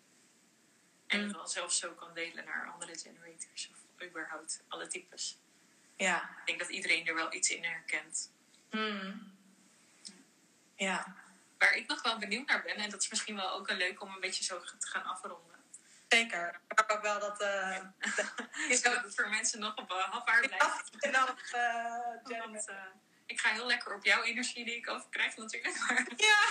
En 1.08 1.20
Mm. 1.20 1.24
het 1.28 1.36
wel 1.36 1.48
zelfs 1.48 1.78
zo 1.80 1.92
kan 1.94 2.14
delen 2.14 2.46
naar 2.46 2.72
andere 2.74 2.98
generators. 2.98 3.70
Of 3.72 4.06
überhaupt 4.08 4.64
alle 4.68 4.88
types. 4.88 5.40
Ja. 5.98 6.22
Ik 6.40 6.46
denk 6.46 6.60
dat 6.60 6.70
iedereen 6.70 7.08
er 7.08 7.16
wel 7.16 7.34
iets 7.34 7.50
in 7.50 7.64
herkent. 7.64 8.32
Hmm. 8.70 9.34
Ja, 10.76 11.16
Waar 11.58 11.74
ik 11.74 11.88
nog 11.88 12.02
wel 12.02 12.18
benieuwd 12.18 12.48
naar 12.48 12.62
ben, 12.64 12.76
en 12.76 12.90
dat 12.90 13.02
is 13.02 13.10
misschien 13.10 13.36
wel 13.36 13.50
ook 13.52 13.70
een 13.70 13.78
leuk 13.78 14.02
om 14.02 14.14
een 14.14 14.20
beetje 14.20 14.44
zo 14.44 14.60
te 14.64 14.88
gaan 14.88 15.04
afronden. 15.04 15.56
zeker. 16.10 16.60
Maar 16.68 16.86
ook 16.90 17.02
wel 17.02 17.20
dat... 17.20 17.42
eh 17.42 17.80
Is 18.70 18.82
dat 18.88 19.04
het 19.04 19.16
voor 19.16 19.30
mensen 19.30 19.60
nog 19.60 19.76
op 19.76 19.92
uh, 19.92 19.98
hapbaar 20.12 20.40
blijft? 20.48 20.90
eh. 21.00 22.40
Want, 22.46 22.68
eh, 22.68 22.84
ik 23.26 23.40
ga 23.40 23.50
heel 23.50 23.66
lekker 23.66 23.96
op 23.96 24.04
jouw 24.04 24.24
energie 24.24 24.66
die 24.66 24.76
ik 24.76 24.90
overkrijg 24.90 25.38
natuurlijk. 25.38 25.80
Maar 25.80 26.08
Ja. 26.18 26.48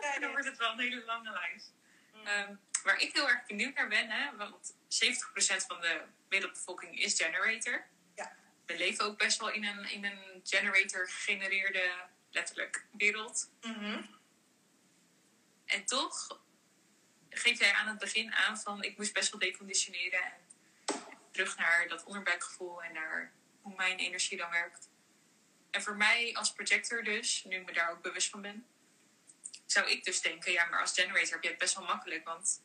ja 0.00 0.18
dan 0.18 0.30
wordt 0.30 0.46
het 0.46 0.56
wel 0.58 0.70
een 0.72 0.78
hele 0.78 1.04
lange 1.04 1.30
lijst. 1.30 1.72
Mm. 2.14 2.26
Ehm, 2.26 2.54
waar 2.82 3.00
ik 3.00 3.12
heel 3.12 3.28
erg 3.28 3.46
benieuwd 3.46 3.74
naar 3.74 3.88
ben, 3.88 4.10
hè, 4.10 4.36
want 4.36 4.74
70% 4.88 5.66
van 5.66 5.80
de 5.80 6.02
wereldbevolking 6.28 7.00
is 7.00 7.16
generator. 7.16 7.86
Ja. 8.14 8.36
We 8.66 8.76
leven 8.76 9.04
ook 9.04 9.18
best 9.18 9.38
wel 9.38 9.50
in 9.50 9.64
een, 9.64 9.90
in 9.90 10.04
een 10.04 10.40
generator 10.44 11.08
gegenereerde, 11.08 11.92
letterlijk, 12.30 12.86
wereld. 12.90 13.50
Mhm. 13.60 14.02
En 15.64 15.84
toch 15.84 16.40
geef 17.30 17.58
jij 17.58 17.72
aan 17.72 17.88
het 17.88 17.98
begin 17.98 18.32
aan 18.32 18.58
van 18.58 18.82
ik 18.82 18.96
moest 18.96 19.12
best 19.12 19.30
wel 19.30 19.40
deconditioneren 19.40 20.22
en 20.22 20.48
terug 21.30 21.56
naar 21.56 21.88
dat 21.88 22.04
onderbuikgevoel 22.04 22.82
en 22.82 22.92
naar 22.92 23.32
hoe 23.62 23.74
mijn 23.76 23.98
energie 23.98 24.38
dan 24.38 24.50
werkt. 24.50 24.88
En 25.70 25.82
voor 25.82 25.96
mij 25.96 26.34
als 26.34 26.52
projector 26.52 27.04
dus, 27.04 27.44
nu 27.44 27.56
ik 27.56 27.66
me 27.66 27.72
daar 27.72 27.90
ook 27.90 28.02
bewust 28.02 28.30
van 28.30 28.42
ben, 28.42 28.66
zou 29.66 29.90
ik 29.90 30.04
dus 30.04 30.20
denken, 30.20 30.52
ja, 30.52 30.64
maar 30.64 30.80
als 30.80 30.92
generator 30.92 31.32
heb 31.32 31.42
je 31.42 31.48
het 31.48 31.58
best 31.58 31.74
wel 31.74 31.84
makkelijk, 31.84 32.24
want 32.24 32.62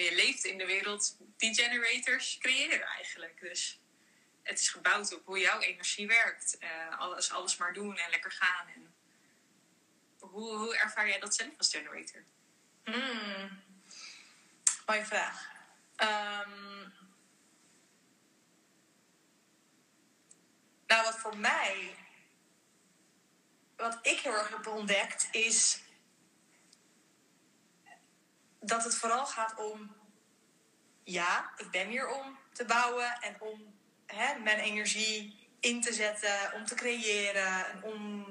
je 0.00 0.14
leeft 0.14 0.44
in 0.44 0.58
de 0.58 0.66
wereld 0.66 1.16
die 1.36 1.54
generators 1.54 2.38
creëren 2.38 2.82
eigenlijk. 2.82 3.40
Dus 3.40 3.80
het 4.42 4.60
is 4.60 4.68
gebouwd 4.68 5.14
op 5.14 5.24
hoe 5.24 5.38
jouw 5.38 5.60
energie 5.60 6.06
werkt. 6.06 6.58
Eh, 6.58 6.98
alles, 6.98 7.30
alles 7.30 7.56
maar 7.56 7.72
doen 7.72 7.96
en 7.96 8.10
lekker 8.10 8.32
gaan. 8.32 8.68
En 8.68 8.94
hoe, 10.18 10.56
hoe 10.56 10.76
ervaar 10.76 11.08
jij 11.08 11.18
dat 11.18 11.34
zelf 11.34 11.58
als 11.58 11.70
generator? 11.70 12.24
Hmm. 12.84 13.62
Mooie 14.86 15.04
vraag. 15.04 15.52
Ehm, 15.96 16.80
nou, 20.86 21.04
wat 21.04 21.18
voor 21.18 21.36
mij, 21.36 21.96
wat 23.76 23.98
ik 24.02 24.18
heel 24.18 24.32
erg 24.32 24.48
heb 24.48 24.66
ontdekt, 24.66 25.28
is 25.30 25.83
dat 28.64 28.84
het 28.84 28.94
vooral 28.94 29.26
gaat 29.26 29.54
om, 29.56 29.96
ja, 31.04 31.52
ik 31.56 31.70
ben 31.70 31.88
hier 31.88 32.08
om 32.08 32.38
te 32.52 32.64
bouwen 32.64 33.20
en 33.20 33.40
om 33.40 33.74
hè, 34.06 34.38
mijn 34.38 34.58
energie 34.58 35.48
in 35.60 35.80
te 35.80 35.92
zetten, 35.92 36.52
om 36.52 36.64
te 36.64 36.74
creëren 36.74 37.70
en 37.70 37.82
om 37.82 38.26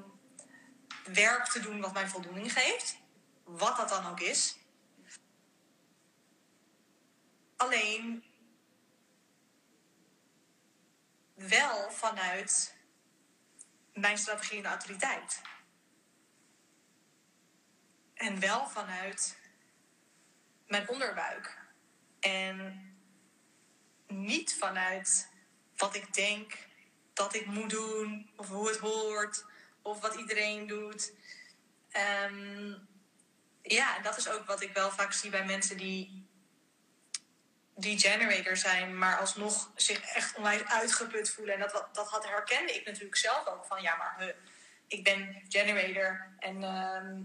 werk 1.03 1.45
te 1.45 1.60
doen 1.60 1.81
wat 1.81 1.93
mij 1.93 2.07
voldoening 2.07 2.53
geeft. 2.53 2.97
Wat 3.43 3.77
dat 3.77 3.89
dan 3.89 4.07
ook 4.07 4.19
is. 4.19 4.57
Alleen 7.55 8.23
wel 11.34 11.91
vanuit 11.91 12.76
mijn 13.93 14.18
strategie 14.18 14.57
en 14.57 14.65
autoriteit. 14.65 15.41
En 18.14 18.39
wel 18.39 18.68
vanuit 18.68 19.38
mijn 20.73 20.89
onderbuik. 20.89 21.57
En 22.19 22.57
niet 24.07 24.55
vanuit 24.57 25.29
wat 25.75 25.95
ik 25.95 26.13
denk 26.13 26.57
dat 27.13 27.35
ik 27.35 27.45
moet 27.45 27.69
doen, 27.69 28.31
of 28.35 28.47
hoe 28.47 28.67
het 28.67 28.77
hoort, 28.77 29.45
of 29.81 30.01
wat 30.01 30.15
iedereen 30.15 30.67
doet. 30.67 31.11
Ehm, 31.91 32.73
ja, 33.61 33.97
en 33.97 34.03
dat 34.03 34.17
is 34.17 34.29
ook 34.29 34.45
wat 34.45 34.61
ik 34.61 34.73
wel 34.73 34.91
vaak 34.91 35.13
zie 35.13 35.29
bij 35.29 35.45
mensen 35.45 35.77
die, 35.77 36.27
die 37.75 37.99
generator 37.99 38.57
zijn, 38.57 38.97
maar 38.97 39.17
alsnog 39.17 39.71
zich 39.75 40.01
echt 40.01 40.35
onwijs 40.35 40.63
uitgeput 40.63 41.29
voelen. 41.29 41.53
En 41.53 41.59
dat, 41.59 41.89
dat 41.91 42.09
had 42.09 42.27
herkende 42.27 42.75
ik 42.75 42.85
natuurlijk 42.85 43.15
zelf 43.15 43.47
ook 43.47 43.65
van, 43.65 43.81
ja, 43.81 43.95
maar 43.95 44.35
ik 44.87 45.03
ben 45.03 45.43
generator 45.49 46.27
en 46.39 46.63
ehm, 46.63 47.21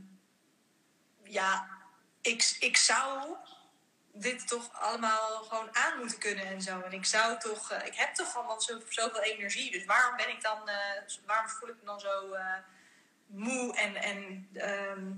ja, 1.22 1.77
ik, 2.20 2.57
ik 2.61 2.77
zou 2.77 3.36
dit 4.12 4.49
toch 4.49 4.73
allemaal 4.73 5.43
gewoon 5.43 5.77
aan 5.77 5.99
moeten 5.99 6.19
kunnen 6.19 6.47
en 6.47 6.62
zo. 6.62 6.81
En 6.81 6.93
ik 6.93 7.05
zou 7.05 7.39
toch, 7.39 7.70
eh, 7.70 7.86
ik 7.86 7.95
heb 7.95 8.15
toch 8.15 8.36
allemaal 8.36 8.61
zo, 8.61 8.81
zoveel 8.89 9.23
energie. 9.23 9.70
Dus 9.70 9.85
waarom 9.85 10.16
ben 10.16 10.28
ik 10.28 10.43
dan, 10.43 10.69
eh, 10.69 11.03
waarom 11.27 11.49
voel 11.49 11.69
ik 11.69 11.74
me 11.81 11.85
dan 11.85 12.01
zo 12.01 12.32
eh, 12.32 12.59
moe 13.27 13.77
en, 13.77 13.97
en 13.97 14.49
ehm, 14.55 15.12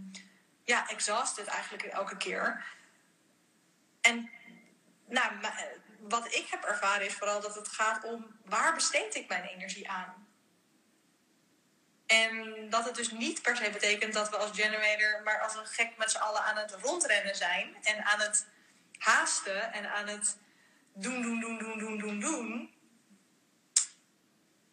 ja, 0.64 0.88
exhausted 0.88 1.46
eigenlijk 1.46 1.82
elke 1.82 2.16
keer. 2.16 2.64
En 4.00 4.30
nou, 5.06 5.32
wat 6.00 6.34
ik 6.34 6.46
heb 6.50 6.64
ervaren 6.64 7.06
is 7.06 7.14
vooral 7.14 7.40
dat 7.40 7.54
het 7.54 7.68
gaat 7.68 8.04
om 8.04 8.38
waar 8.44 8.74
besteed 8.74 9.14
ik 9.14 9.28
mijn 9.28 9.44
energie 9.44 9.90
aan? 9.90 10.19
En 12.10 12.70
dat 12.70 12.84
het 12.84 12.94
dus 12.94 13.10
niet 13.10 13.42
per 13.42 13.56
se 13.56 13.70
betekent 13.70 14.14
dat 14.14 14.30
we 14.30 14.36
als 14.36 14.50
generator 14.60 15.22
maar 15.24 15.40
als 15.40 15.54
een 15.54 15.66
gek 15.66 15.96
met 15.96 16.10
z'n 16.10 16.18
allen 16.18 16.42
aan 16.42 16.56
het 16.56 16.72
rondrennen 16.72 17.36
zijn 17.36 17.76
en 17.82 18.04
aan 18.04 18.20
het 18.20 18.46
haasten 18.98 19.72
en 19.72 19.90
aan 19.90 20.06
het 20.08 20.36
doen, 20.92 21.22
doen, 21.22 21.40
doen, 21.40 21.58
doen, 21.58 21.78
doen, 21.78 21.98
doen, 21.98 22.20
doen 22.20 22.74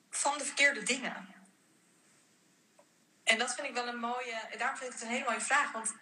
van 0.09 0.37
de 0.37 0.45
verkeerde 0.45 0.83
dingen. 0.83 1.35
En 3.23 3.37
dat 3.37 3.55
vind 3.55 3.67
ik 3.67 3.73
wel 3.73 3.87
een 3.87 3.99
mooie, 3.99 4.41
daarom 4.57 4.77
vind 4.77 4.93
ik 4.93 4.99
het 4.99 5.01
een 5.01 5.13
hele 5.15 5.29
mooie 5.29 5.41
vraag, 5.41 5.71
want 5.71 5.93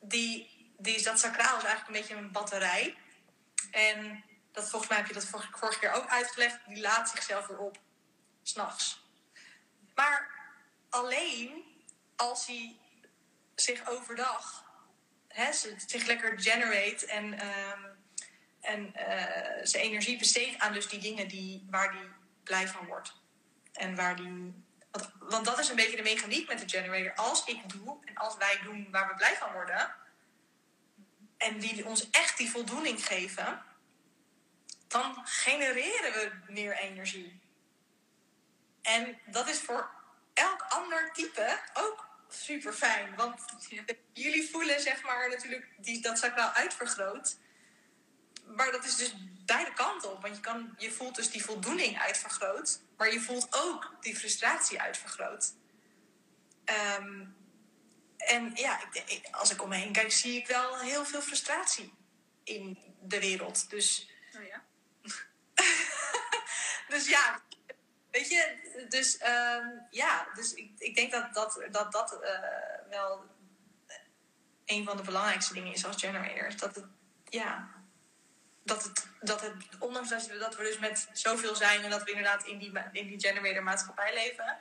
die, 0.00 0.50
die, 0.78 1.02
dat 1.02 1.18
sacraal 1.18 1.56
is 1.56 1.64
eigenlijk 1.64 1.86
een 1.86 2.00
beetje 2.02 2.14
een 2.14 2.32
batterij. 2.32 2.96
En 3.70 4.24
dat, 4.52 4.70
volgens 4.70 4.90
mij 4.90 4.98
heb 4.98 5.06
je 5.06 5.14
dat 5.14 5.24
vorige, 5.24 5.58
vorige 5.58 5.78
keer 5.78 5.92
ook 5.92 6.08
uitgelegd, 6.08 6.58
die 6.66 6.80
laat 6.80 7.08
zichzelf 7.08 7.46
weer 7.46 7.58
op, 7.58 7.78
s'nachts. 8.42 9.04
Maar 9.94 10.35
alleen 10.96 11.64
als 12.16 12.46
hij 12.46 12.76
zich 13.54 13.88
overdag 13.88 14.64
hè, 15.28 15.52
zich 15.86 16.06
lekker 16.06 16.40
generate 16.40 17.06
en, 17.06 17.38
ehm, 17.38 17.82
en 18.60 18.94
eh, 18.94 19.66
zijn 19.66 19.84
energie 19.84 20.18
besteedt 20.18 20.58
aan 20.58 20.72
dus 20.72 20.88
die 20.88 21.00
dingen 21.00 21.28
die, 21.28 21.66
waar 21.70 21.92
hij 21.92 22.08
blij 22.42 22.68
van 22.68 22.86
wordt. 22.86 23.12
En 23.72 23.96
waar 23.96 24.16
die. 24.16 24.64
Want, 24.90 25.12
want 25.18 25.44
dat 25.44 25.58
is 25.58 25.68
een 25.68 25.76
beetje 25.76 25.96
de 25.96 26.02
mechaniek 26.02 26.48
met 26.48 26.58
de 26.58 26.68
generator. 26.68 27.14
Als 27.14 27.44
ik 27.44 27.68
doe 27.68 27.98
en 28.04 28.14
als 28.14 28.36
wij 28.36 28.60
doen 28.62 28.90
waar 28.90 29.08
we 29.08 29.14
blij 29.14 29.36
van 29.36 29.52
worden, 29.52 29.94
en 31.36 31.58
die 31.58 31.86
ons 31.86 32.10
echt 32.10 32.38
die 32.38 32.50
voldoening 32.50 33.06
geven, 33.06 33.62
dan 34.88 35.20
genereren 35.24 36.12
we 36.12 36.52
meer 36.52 36.76
energie. 36.76 37.40
En 38.82 39.18
dat 39.26 39.48
is 39.48 39.58
voor 39.58 39.95
elk 40.36 40.62
ander 40.68 41.12
type 41.12 41.58
ook 41.74 42.06
super 42.28 42.72
fijn. 42.72 43.14
Want 43.16 43.40
Ja. 43.68 43.82
jullie 44.12 44.50
voelen 44.50 44.80
zeg 44.80 45.02
maar 45.02 45.28
natuurlijk 45.28 45.68
die, 45.78 46.00
dat 46.00 46.18
sacraal 46.18 46.50
uitvergroot. 46.50 47.36
Maar 48.56 48.70
dat 48.70 48.84
is 48.84 48.96
dus 48.96 49.14
beide 49.44 49.72
kanten 49.72 50.12
op. 50.12 50.22
Want 50.22 50.34
je, 50.34 50.40
kan, 50.40 50.74
je 50.78 50.90
voelt 50.90 51.14
dus 51.14 51.30
die 51.30 51.44
voldoening 51.44 51.98
uitvergroot. 51.98 52.80
Maar 52.96 53.12
je 53.12 53.20
voelt 53.20 53.46
ook 53.50 53.94
die 54.00 54.16
frustratie 54.16 54.80
uitvergroot. 54.80 55.52
Ehm, 56.64 57.24
en 58.16 58.50
ja, 58.54 58.80
ik- 58.92 59.28
als 59.30 59.50
ik 59.50 59.62
om 59.62 59.68
me 59.68 59.76
heen 59.76 59.92
kijk, 59.92 60.12
zie 60.12 60.36
ik 60.38 60.46
wel 60.46 60.78
heel 60.78 61.04
veel 61.04 61.20
frustratie 61.22 61.92
in 62.44 62.78
de 63.00 63.20
wereld. 63.20 63.70
Dus 63.70 64.10
Oh 64.36 64.42
ja. 64.46 64.64
dus 66.88 67.08
ja, 67.08 67.42
weet 68.16 68.28
je, 68.28 68.86
dus 68.88 69.16
ehm, 69.18 69.66
ja, 69.90 70.28
dus 70.34 70.54
ik, 70.54 70.70
ik 70.78 70.94
denk 70.94 71.12
dat 71.12 71.34
dat, 71.34 71.66
dat, 71.70 71.92
dat 71.92 72.22
eh, 72.22 72.38
wel 72.90 73.24
een 74.64 74.84
van 74.84 74.96
de 74.96 75.02
belangrijkste 75.02 75.54
dingen 75.54 75.72
is 75.72 75.86
als 75.86 75.96
generators. 75.96 76.56
Dat 76.56 76.74
het, 76.74 76.84
ja, 77.24 77.68
dat 78.64 78.82
het, 78.82 79.06
dat 79.20 79.40
het 79.40 79.54
ondanks 79.78 80.08
dat 80.08 80.26
we, 80.26 80.38
dat 80.38 80.56
we 80.56 80.62
dus 80.62 80.78
met 80.78 81.08
zoveel 81.12 81.54
zijn 81.54 81.82
en 81.82 81.90
dat 81.90 82.02
we 82.02 82.10
inderdaad 82.10 82.46
in 82.46 82.58
die, 82.58 82.72
in 82.92 83.06
die 83.06 83.20
generator 83.20 83.62
maatschappij 83.62 84.14
leven, 84.14 84.58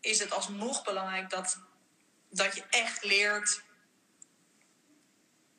is 0.00 0.18
het 0.18 0.32
alsnog 0.32 0.84
belangrijk 0.84 1.30
dat, 1.30 1.60
dat 2.30 2.54
je 2.54 2.64
echt 2.70 3.04
leert 3.04 3.62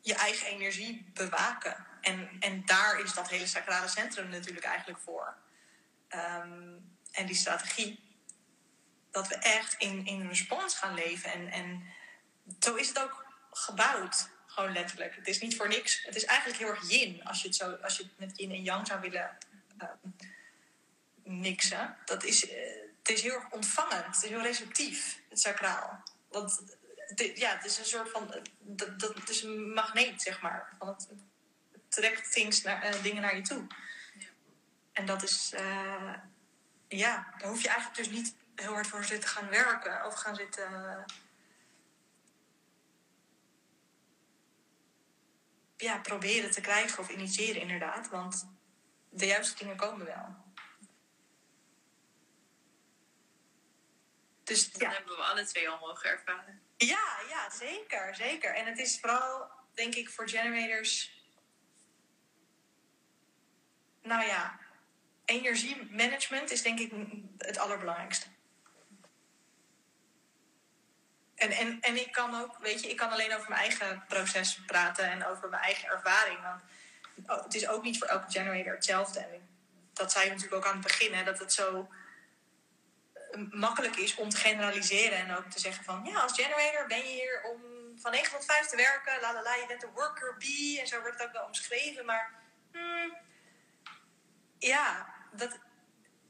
je 0.01 0.13
eigen 0.13 0.47
energie 0.47 1.11
bewaken. 1.13 1.87
En, 2.01 2.29
en 2.39 2.65
daar 2.65 2.99
is 2.99 3.13
dat 3.13 3.29
hele 3.29 3.47
sacrale 3.47 3.87
centrum 3.87 4.29
natuurlijk 4.29 4.65
eigenlijk 4.65 4.99
voor. 4.99 5.37
Ehm, 6.07 6.77
en 7.19 7.25
die 7.25 7.35
strategie. 7.35 7.99
Dat 9.11 9.27
we 9.27 9.35
echt 9.35 9.75
in, 9.77 10.05
in 10.05 10.27
respons 10.27 10.75
gaan 10.75 10.93
leven. 10.93 11.31
En, 11.31 11.47
en 11.47 11.83
zo 12.59 12.75
is 12.75 12.87
het 12.87 12.99
ook 12.99 13.25
gebouwd. 13.51 14.29
Gewoon 14.45 14.71
letterlijk. 14.71 15.15
Het 15.15 15.27
is 15.27 15.39
niet 15.39 15.55
voor 15.55 15.67
niks. 15.67 16.03
Het 16.03 16.15
is 16.15 16.25
eigenlijk 16.25 16.59
heel 16.59 16.69
erg 16.69 16.89
yin. 16.89 17.23
Als 17.23 17.41
je 17.41 17.47
het, 17.47 17.55
zo, 17.55 17.71
als 17.81 17.97
je 17.97 18.03
het 18.03 18.19
met 18.19 18.37
yin 18.37 18.51
en 18.51 18.63
yang 18.63 18.87
zou 18.87 19.01
willen 19.01 19.37
ehm, 19.77 20.09
mixen. 21.23 21.97
Dat 22.05 22.23
is, 22.23 22.49
eh, 22.49 22.57
het 22.99 23.09
is 23.09 23.21
heel 23.21 23.33
erg 23.33 23.51
ontvangend. 23.51 24.05
Het 24.05 24.23
is 24.23 24.29
heel 24.29 24.41
receptief. 24.41 25.21
Het 25.29 25.39
sacraal. 25.39 26.03
Want 26.29 26.61
het, 26.95 27.31
ja, 27.35 27.55
het 27.55 27.65
is 27.65 27.77
een 27.77 27.85
soort 27.85 28.09
van... 28.09 28.33
Dat, 28.59 28.99
dat, 28.99 29.15
het 29.15 29.29
is 29.29 29.43
een 29.43 29.73
magneet, 29.73 30.21
zeg 30.21 30.41
maar. 30.41 30.75
Van 30.77 30.87
het, 30.87 31.07
het 31.71 31.81
trekt 31.87 32.31
things 32.31 32.61
naar, 32.61 32.81
eh, 32.81 33.03
dingen 33.03 33.21
naar 33.21 33.35
je 33.35 33.41
toe. 33.41 33.67
Ja. 34.17 34.27
En 34.91 35.05
dat 35.05 35.23
is... 35.23 35.53
eh, 35.53 36.13
ja, 36.89 37.33
daar 37.37 37.49
hoef 37.49 37.61
je 37.61 37.67
eigenlijk 37.69 37.97
dus 37.97 38.09
niet 38.09 38.35
heel 38.55 38.73
hard 38.73 38.87
voor 38.87 39.03
zitten 39.03 39.29
gaan 39.29 39.49
werken. 39.49 40.05
Of 40.05 40.13
gaan 40.13 40.35
zitten... 40.35 41.05
Ja, 45.77 45.97
proberen 45.97 46.51
te 46.51 46.61
krijgen 46.61 46.99
of 46.99 47.09
initiëren 47.09 47.61
inderdaad. 47.61 48.09
Want 48.09 48.49
de 49.09 49.25
juiste 49.25 49.57
dingen 49.57 49.77
komen 49.77 50.05
wel. 50.05 50.47
Dus 54.43 54.71
Dat 54.71 54.81
ja. 54.81 54.91
hebben 54.91 55.15
we 55.15 55.21
alle 55.21 55.45
twee 55.45 55.69
al 55.69 55.79
mogen 55.79 56.09
ervaren. 56.09 56.61
Ja, 56.77 57.19
ja, 57.29 57.49
zeker, 57.49 58.15
zeker. 58.15 58.55
En 58.55 58.65
het 58.65 58.77
is 58.77 58.99
vooral, 58.99 59.51
denk 59.73 59.95
ik, 59.95 60.09
voor 60.09 60.29
generators. 60.29 61.23
Nou 64.01 64.25
ja, 64.25 64.59
energiemanagement 65.29 66.51
is 66.51 66.61
denk 66.61 66.79
ik 66.79 66.91
het 67.37 67.57
allerbelangrijkste. 67.57 68.27
En, 71.35 71.51
en, 71.51 71.77
en 71.81 71.95
ik 71.95 72.11
kan 72.11 72.41
ook, 72.41 72.57
weet 72.57 72.81
je, 72.81 72.89
ik 72.89 72.97
kan 72.97 73.11
alleen 73.11 73.35
over 73.35 73.49
mijn 73.49 73.61
eigen 73.61 74.03
proces 74.07 74.61
praten 74.65 75.11
en 75.11 75.25
over 75.25 75.49
mijn 75.49 75.61
eigen 75.61 75.89
ervaring. 75.89 76.39
Want 76.41 76.61
oh, 77.27 77.43
het 77.43 77.53
is 77.53 77.67
ook 77.67 77.83
niet 77.83 77.97
voor 77.97 78.07
elke 78.07 78.31
generator 78.31 78.73
hetzelfde. 78.73 79.19
En 79.19 79.47
dat 79.93 80.11
zei 80.11 80.25
je 80.25 80.29
natuurlijk 80.29 80.55
ook 80.55 80.67
aan 80.67 80.77
het 80.77 80.87
begin, 80.87 81.13
hè, 81.13 81.23
dat 81.23 81.39
het 81.39 81.53
zo 81.53 81.89
makkelijk 83.51 83.95
is 83.95 84.15
om 84.15 84.29
te 84.29 84.37
generaliseren 84.37 85.17
en 85.17 85.35
ook 85.35 85.45
te 85.45 85.59
zeggen 85.59 85.83
van 85.83 86.05
ja, 86.05 86.19
als 86.19 86.41
generator 86.41 86.87
ben 86.87 86.97
je 86.97 87.13
hier 87.13 87.43
om 87.43 87.61
van 87.97 88.11
9 88.11 88.31
tot 88.31 88.45
5 88.45 88.65
te 88.65 88.75
werken, 88.75 89.21
la 89.21 89.33
la 89.33 89.41
la, 89.41 89.55
je 89.55 89.65
bent 89.67 89.83
een 89.83 89.93
worker 89.93 90.35
bee 90.37 90.79
en 90.79 90.87
zo 90.87 91.01
wordt 91.01 91.17
het 91.17 91.27
ook 91.27 91.33
wel 91.33 91.45
omschreven, 91.45 92.05
maar 92.05 92.33
hmm, 92.71 93.17
ja, 94.57 95.13
dat, 95.31 95.59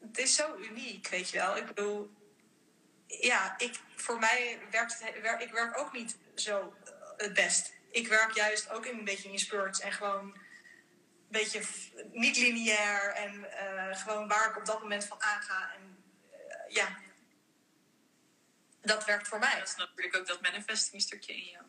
het 0.01 0.17
is 0.17 0.35
zo 0.35 0.55
uniek, 0.55 1.07
weet 1.07 1.29
je 1.29 1.37
wel. 1.37 1.57
Ik 1.57 1.65
bedoel, 1.65 2.11
ja, 3.07 3.57
ik, 3.57 3.79
voor 3.95 4.19
mij 4.19 4.59
werkt 4.71 4.99
het, 4.99 5.15
ik 5.41 5.51
werk 5.51 5.77
ook 5.77 5.93
niet 5.93 6.17
zo 6.35 6.75
eh, 6.85 6.93
het 7.17 7.33
best. 7.33 7.73
Ik 7.91 8.07
werk 8.07 8.31
juist 8.31 8.69
ook 8.69 8.85
in 8.85 8.97
een 8.97 9.03
beetje 9.03 9.31
in 9.31 9.39
spurts 9.39 9.79
en 9.79 9.91
gewoon 9.91 10.25
een 10.25 10.37
beetje 11.27 11.61
niet 12.11 12.37
lineair 12.37 13.13
en 13.13 13.51
eh, 13.51 13.97
gewoon 13.97 14.27
waar 14.27 14.49
ik 14.49 14.57
op 14.57 14.65
dat 14.65 14.81
moment 14.81 15.05
van 15.05 15.21
aanga. 15.21 15.73
En 15.73 16.03
eh, 16.31 16.73
ja, 16.73 16.97
dat 18.81 19.05
werkt 19.05 19.27
voor 19.27 19.39
mij. 19.39 19.59
Dat 19.59 19.67
is 19.67 19.75
natuurlijk 19.75 20.15
ook 20.15 20.27
dat 20.27 20.41
manifesting 20.41 21.01
stukje 21.01 21.33
in 21.33 21.45
jou. 21.45 21.63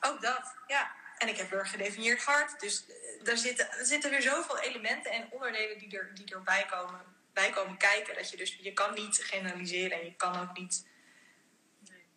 Ook 0.00 0.20
dat, 0.20 0.54
ja. 0.66 0.94
En 1.18 1.28
ik 1.28 1.36
heb 1.36 1.50
weer 1.50 1.58
een 1.60 1.66
gedefinieerd 1.66 2.22
hart. 2.22 2.60
Dus 2.60 2.84
eh, 2.88 3.28
er 3.28 3.38
zitten, 3.38 3.70
er 3.70 3.86
zitten 3.86 4.10
weer 4.10 4.22
zoveel 4.22 4.58
elementen 4.58 5.10
en 5.10 5.30
onderdelen 5.30 5.78
die, 5.78 5.98
er, 5.98 6.14
die 6.14 6.34
erbij 6.34 6.66
komen, 6.66 7.00
bij 7.32 7.50
komen 7.50 7.76
kijken. 7.76 8.14
Dat 8.14 8.30
je 8.30 8.36
dus, 8.36 8.56
je 8.60 8.72
kan 8.72 8.94
niet 8.94 9.16
generaliseren 9.16 9.98
en 9.98 10.04
je 10.04 10.14
kan 10.16 10.40
ook 10.40 10.58
niet, 10.58 10.86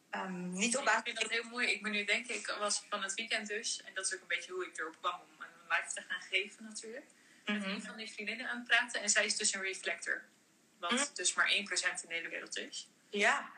ehm, 0.09 0.49
niet 0.51 0.75
op 0.75 0.81
Ik 0.81 0.87
basis 0.87 1.03
vind 1.03 1.19
dat 1.21 1.29
heel 1.29 1.43
mooi. 1.43 1.67
Ik 1.67 1.81
ben 1.83 1.91
nu 1.91 2.03
denk 2.03 2.27
ik, 2.27 2.55
was 2.59 2.85
van 2.89 3.03
het 3.03 3.13
weekend 3.13 3.47
dus. 3.47 3.81
En 3.85 3.93
dat 3.93 4.05
is 4.05 4.13
ook 4.15 4.21
een 4.21 4.27
beetje 4.27 4.51
hoe 4.51 4.65
ik 4.67 4.77
erop 4.79 4.97
kwam 4.99 5.19
om 5.21 5.41
een 5.41 5.47
live 5.69 5.93
te 5.93 6.01
gaan 6.07 6.21
geven 6.21 6.63
natuurlijk. 6.63 7.05
Met 7.45 7.59
Mhm. 7.59 7.69
een 7.69 7.81
van 7.81 7.97
die 7.97 8.11
vriendinnen 8.11 8.49
aan 8.49 8.57
het 8.57 8.67
praten. 8.67 9.01
En 9.01 9.09
zij 9.09 9.25
is 9.25 9.37
dus 9.37 9.53
een 9.53 9.61
reflector. 9.61 10.23
Wat 10.79 10.91
Mhm. 10.91 11.03
dus 11.13 11.33
maar 11.33 11.51
1% 11.51 12.03
in 12.03 12.09
de 12.09 12.15
hele 12.15 12.29
wereld 12.29 12.57
is. 12.57 12.89
Ja, 13.09 13.51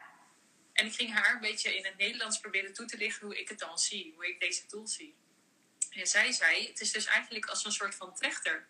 En 0.74 0.86
ik 0.86 0.94
ging 0.94 1.14
haar 1.14 1.34
een 1.34 1.40
beetje 1.40 1.76
in 1.78 1.86
het 1.86 1.98
Nederlands 1.98 2.40
proberen 2.40 2.74
toe 2.74 2.86
te 2.86 2.98
lichten 2.98 3.26
hoe 3.26 3.40
ik 3.40 3.50
het 3.50 3.60
dan 3.60 3.78
zie. 3.80 4.14
Hoe 4.16 4.28
ik 4.28 4.40
deze 4.40 4.66
tool 4.66 4.88
zie. 4.88 5.16
En 5.90 6.08
zij 6.08 6.32
zei, 6.32 6.68
het 6.68 6.82
is 6.82 6.92
dus 6.92 7.06
eigenlijk 7.06 7.46
als 7.46 7.66
een 7.66 7.72
soort 7.72 7.96
van 7.96 8.16
trechter. 8.16 8.68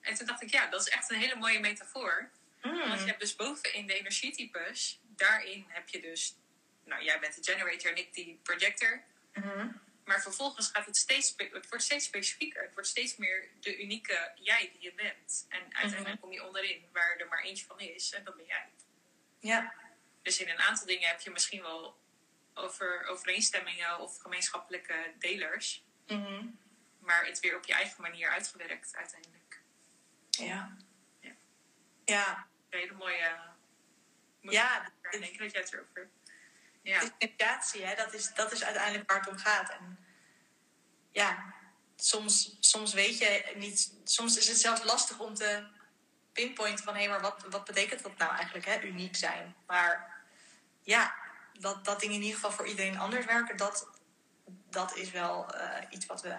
En 0.00 0.14
toen 0.14 0.26
dacht 0.26 0.42
ik, 0.42 0.50
ja, 0.50 0.66
dat 0.66 0.80
is 0.80 0.88
echt 0.88 1.10
een 1.10 1.18
hele 1.18 1.34
mooie 1.34 1.60
metafoor. 1.60 2.30
Mm. 2.62 2.88
Want 2.88 3.00
je 3.00 3.06
hebt 3.06 3.20
dus 3.20 3.36
bovenin 3.36 3.86
de 3.86 3.98
energietypes. 3.98 5.00
Daarin 5.02 5.64
heb 5.68 5.88
je 5.88 6.00
dus... 6.00 6.36
Nou, 6.84 7.02
jij 7.02 7.20
bent 7.20 7.34
de 7.34 7.52
generator 7.52 7.90
en 7.90 7.96
ik 7.96 8.14
die 8.14 8.40
projector. 8.42 9.02
Mhm. 9.34 9.68
maar 10.04 10.22
vervolgens 10.22 10.68
gaat 10.68 10.86
het 10.86 10.96
steeds, 10.96 11.34
het 11.36 11.68
wordt 11.68 11.84
steeds 11.84 12.04
specifieker. 12.04 12.62
Het 12.62 12.74
wordt 12.74 12.88
steeds 12.88 13.16
meer 13.16 13.48
de 13.60 13.82
unieke 13.82 14.32
jij 14.34 14.70
die 14.72 14.82
je 14.82 14.94
bent. 14.94 15.46
En 15.48 15.76
uiteindelijk 15.76 16.20
kom 16.20 16.32
je 16.32 16.46
onderin 16.46 16.84
waar 16.92 17.16
er 17.16 17.28
maar 17.28 17.42
eentje 17.42 17.66
van 17.66 17.80
is. 17.80 18.12
En 18.12 18.24
dat 18.24 18.36
ben 18.36 18.46
jij. 18.46 18.68
Ja. 19.38 19.74
Dus 20.22 20.40
in 20.40 20.48
een 20.48 20.60
aantal 20.60 20.86
dingen 20.86 21.08
heb 21.08 21.20
je 21.20 21.30
misschien 21.30 21.62
wel 21.62 21.96
over 22.54 23.06
overeenstemmingen 23.06 23.98
of 23.98 24.18
gemeenschappelijke 24.18 25.12
delers. 25.18 25.82
Mhm. 26.06 26.46
Maar 26.98 27.26
het 27.26 27.40
weer 27.40 27.56
op 27.56 27.64
je 27.64 27.72
eigen 27.72 28.02
manier 28.02 28.30
uitgewerkt 28.30 28.96
uiteindelijk. 28.96 29.60
Ja. 30.30 30.76
Ja. 31.20 31.32
Ja. 32.04 32.46
Een 32.70 32.78
hele 32.78 32.94
mooie... 32.94 33.38
moet 34.40 34.52
Ja, 34.52 34.92
ik 35.10 35.20
denk 35.20 35.38
dat 35.38 35.52
jij 35.52 35.60
het 35.60 35.72
erover... 35.72 36.08
Ja, 36.82 37.00
Differentiatie, 37.00 37.84
hè, 37.84 37.94
dat, 37.94 38.14
is, 38.14 38.34
dat 38.34 38.52
is 38.52 38.64
uiteindelijk 38.64 39.10
waar 39.10 39.20
het 39.20 39.28
om 39.28 39.36
gaat. 39.36 39.70
En 39.70 39.98
ja, 41.10 41.54
soms, 41.96 42.56
soms 42.60 42.92
weet 42.92 43.18
je 43.18 43.52
niet, 43.54 43.92
soms 44.04 44.36
is 44.36 44.48
het 44.48 44.60
zelfs 44.60 44.84
lastig 44.84 45.18
om 45.18 45.34
te 45.34 45.66
pinpointen 46.32 46.84
van 46.84 46.96
hé, 46.96 47.08
maar 47.08 47.20
wat, 47.20 47.44
wat 47.50 47.64
betekent 47.64 48.02
dat 48.02 48.16
nou 48.16 48.34
eigenlijk, 48.34 48.66
hè, 48.66 48.80
uniek 48.80 49.16
zijn? 49.16 49.54
Maar 49.66 50.22
ja, 50.82 51.14
dat, 51.58 51.84
dat 51.84 52.00
dingen 52.00 52.16
in 52.16 52.22
ieder 52.22 52.34
geval 52.34 52.52
voor 52.52 52.66
iedereen 52.66 52.98
anders 52.98 53.24
werken, 53.24 53.56
dat, 53.56 53.88
dat 54.72 54.96
is 54.96 55.10
wel 55.10 55.54
eh, 55.54 55.86
iets 55.90 56.06
wat 56.06 56.22
we 56.22 56.36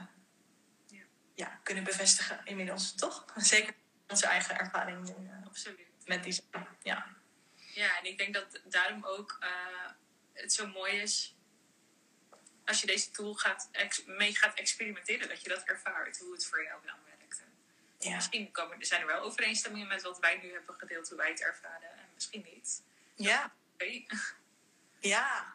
Ja. 1.36 1.60
kunnen 1.64 1.84
bevestigen 1.84 2.42
inmiddels, 2.44 2.96
toch? 2.96 3.26
Zeker 3.36 3.74
onze 4.08 4.28
eigen 4.28 4.60
ervaring 4.60 5.10
eh, 5.10 5.46
absoluut. 5.48 5.88
met 6.06 6.24
design. 6.24 6.68
Ja. 6.84 7.08
Ja, 7.56 7.98
en 8.00 8.06
ik 8.06 8.18
denk 8.18 8.34
dat 8.34 8.62
daarom 8.64 9.06
ook 9.06 9.38
eh, 9.40 9.50
het 10.34 10.54
zo 10.54 10.68
mooi 10.68 10.94
is 10.94 11.36
als 12.66 12.82
je 12.82 12.88
deze 12.88 13.12
tool 13.12 13.34
gaat 13.34 13.70
mee 14.06 14.36
gaat 14.36 14.54
experimenteren, 14.58 15.28
dat 15.30 15.42
je 15.44 15.50
dat 15.50 15.64
ervaart, 15.64 16.18
hoe 16.20 16.34
het 16.34 16.46
voor 16.46 16.64
jou 16.64 16.86
dan 16.86 16.96
werkt. 17.06 17.44
Ja. 18.00 18.16
Misschien 18.16 18.52
komen, 18.52 18.80
er 18.80 18.86
zijn 18.86 19.02
er 19.02 19.08
wel 19.08 19.22
overeenstemmingen 19.22 19.88
met 19.88 20.02
wat 20.02 20.20
wij 20.20 20.40
nu 20.44 20.52
hebben 20.52 20.76
gedeeld, 20.76 21.10
hoe 21.10 21.18
wij 21.18 21.30
het 21.30 21.42
ervaren, 21.42 21.92
en 21.92 22.08
misschien 22.14 22.46
niet. 22.54 22.82
ja. 23.16 23.54
Ja, 25.00 25.54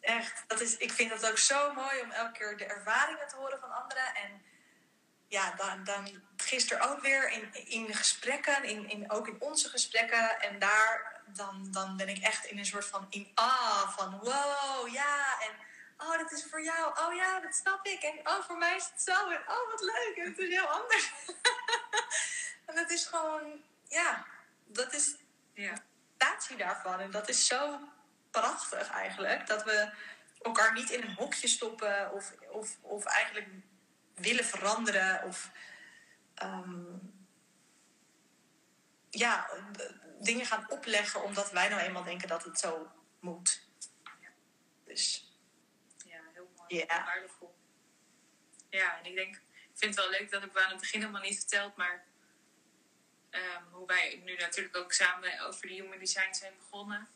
echt. 0.00 0.44
Dat 0.46 0.60
is, 0.60 0.76
ik 0.76 0.92
vind 0.92 1.12
het 1.12 1.30
ook 1.30 1.38
zo 1.38 1.72
mooi 1.72 2.00
om 2.00 2.10
elke 2.10 2.32
keer 2.32 2.56
de 2.56 2.64
ervaringen 2.64 3.28
te 3.28 3.36
horen 3.36 3.58
van 3.58 3.72
anderen. 3.72 4.14
En 4.14 4.42
ja, 5.28 5.54
dan, 5.56 5.84
dan 5.84 6.22
gisteren 6.36 6.90
ook 6.90 7.00
weer 7.00 7.30
in, 7.30 7.54
in 7.54 7.86
de 7.86 7.94
gesprekken, 7.94 8.64
in, 8.64 8.88
in, 8.88 9.10
ook 9.10 9.28
in 9.28 9.36
onze 9.40 9.68
gesprekken. 9.68 10.40
En 10.40 10.58
daar, 10.58 11.22
dan, 11.26 11.68
dan 11.70 11.96
ben 11.96 12.08
ik 12.08 12.22
echt 12.22 12.44
in 12.44 12.58
een 12.58 12.66
soort 12.66 12.86
van 12.86 13.06
in 13.10 13.30
ah 13.34 13.88
van 13.88 14.18
wow, 14.18 14.88
ja. 14.92 15.40
En 15.40 15.54
oh, 16.06 16.18
dat 16.18 16.32
is 16.32 16.46
voor 16.50 16.62
jou. 16.62 16.98
Oh 16.98 17.14
ja, 17.14 17.40
dat 17.40 17.54
snap 17.54 17.86
ik. 17.86 18.02
En 18.02 18.28
oh, 18.28 18.44
voor 18.44 18.58
mij 18.58 18.76
is 18.76 18.90
het 18.92 19.02
zo. 19.02 19.30
En 19.30 19.40
oh, 19.48 19.70
wat 19.70 19.80
leuk. 19.80 20.16
En 20.16 20.24
het 20.24 20.38
is 20.38 20.48
heel 20.48 20.66
anders. 20.66 21.12
en 22.66 22.74
dat 22.74 22.90
is 22.90 23.06
gewoon, 23.06 23.62
ja, 23.88 24.26
dat 24.64 24.92
is 24.92 25.14
Ja. 25.54 25.88
interpretatie 26.20 26.56
daarvan. 26.56 27.00
En 27.00 27.10
dat 27.10 27.28
is 27.28 27.46
zo 27.46 27.80
prachtig 28.30 28.90
eigenlijk. 28.90 29.46
Dat 29.46 29.64
we 29.64 29.92
elkaar 30.42 30.72
niet 30.72 30.90
in 30.90 31.02
een 31.02 31.14
hokje 31.14 31.48
stoppen 31.48 32.12
of, 32.12 32.34
of, 32.50 32.76
of 32.80 33.04
eigenlijk 33.04 33.48
willen 34.14 34.44
veranderen. 34.44 35.24
Of 35.24 35.50
ehm, 36.34 36.84
ja, 39.10 39.50
dingen 40.20 40.46
gaan 40.46 40.70
opleggen 40.70 41.22
omdat 41.22 41.50
wij 41.50 41.68
nou 41.68 41.80
eenmaal 41.80 42.04
denken 42.04 42.28
dat 42.28 42.44
het 42.44 42.58
zo 42.58 42.92
moet. 43.20 43.68
Dus 44.84 45.34
ja, 46.06 46.20
heel 46.32 46.50
mooi. 46.56 46.76
Ja. 46.76 47.04
Waardevol. 47.04 47.54
Ja, 48.70 48.98
en 48.98 49.04
ik 49.04 49.14
denk, 49.14 49.34
ik 49.34 49.42
vind 49.74 49.94
het 49.94 50.04
wel 50.04 50.18
leuk 50.18 50.30
dat 50.30 50.42
ik 50.42 50.56
aan 50.56 50.70
het 50.70 50.80
begin 50.80 51.00
helemaal 51.00 51.22
niet 51.22 51.38
verteld, 51.38 51.76
maar 51.76 52.04
ehm, 53.30 53.62
hoe 53.70 53.86
wij 53.86 54.20
nu 54.24 54.36
natuurlijk 54.36 54.76
ook 54.76 54.92
samen 54.92 55.40
over 55.40 55.66
de 55.66 55.74
human 55.74 55.98
design 55.98 56.34
zijn 56.34 56.52
begonnen, 56.56 57.08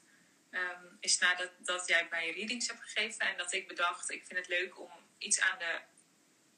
ehm, 0.55 0.85
is 1.01 1.19
nadat 1.19 1.51
dat 1.59 1.89
jij 1.89 2.07
mij 2.11 2.31
readings 2.33 2.67
hebt 2.67 2.81
gegeven 2.83 3.27
en 3.27 3.37
dat 3.37 3.53
ik 3.53 3.69
bedacht, 3.69 4.11
ik 4.11 4.27
vind 4.27 4.39
het 4.39 4.49
leuk 4.49 4.79
om 4.81 4.91
iets 5.19 5.41
aan 5.41 5.59
de 5.59 5.81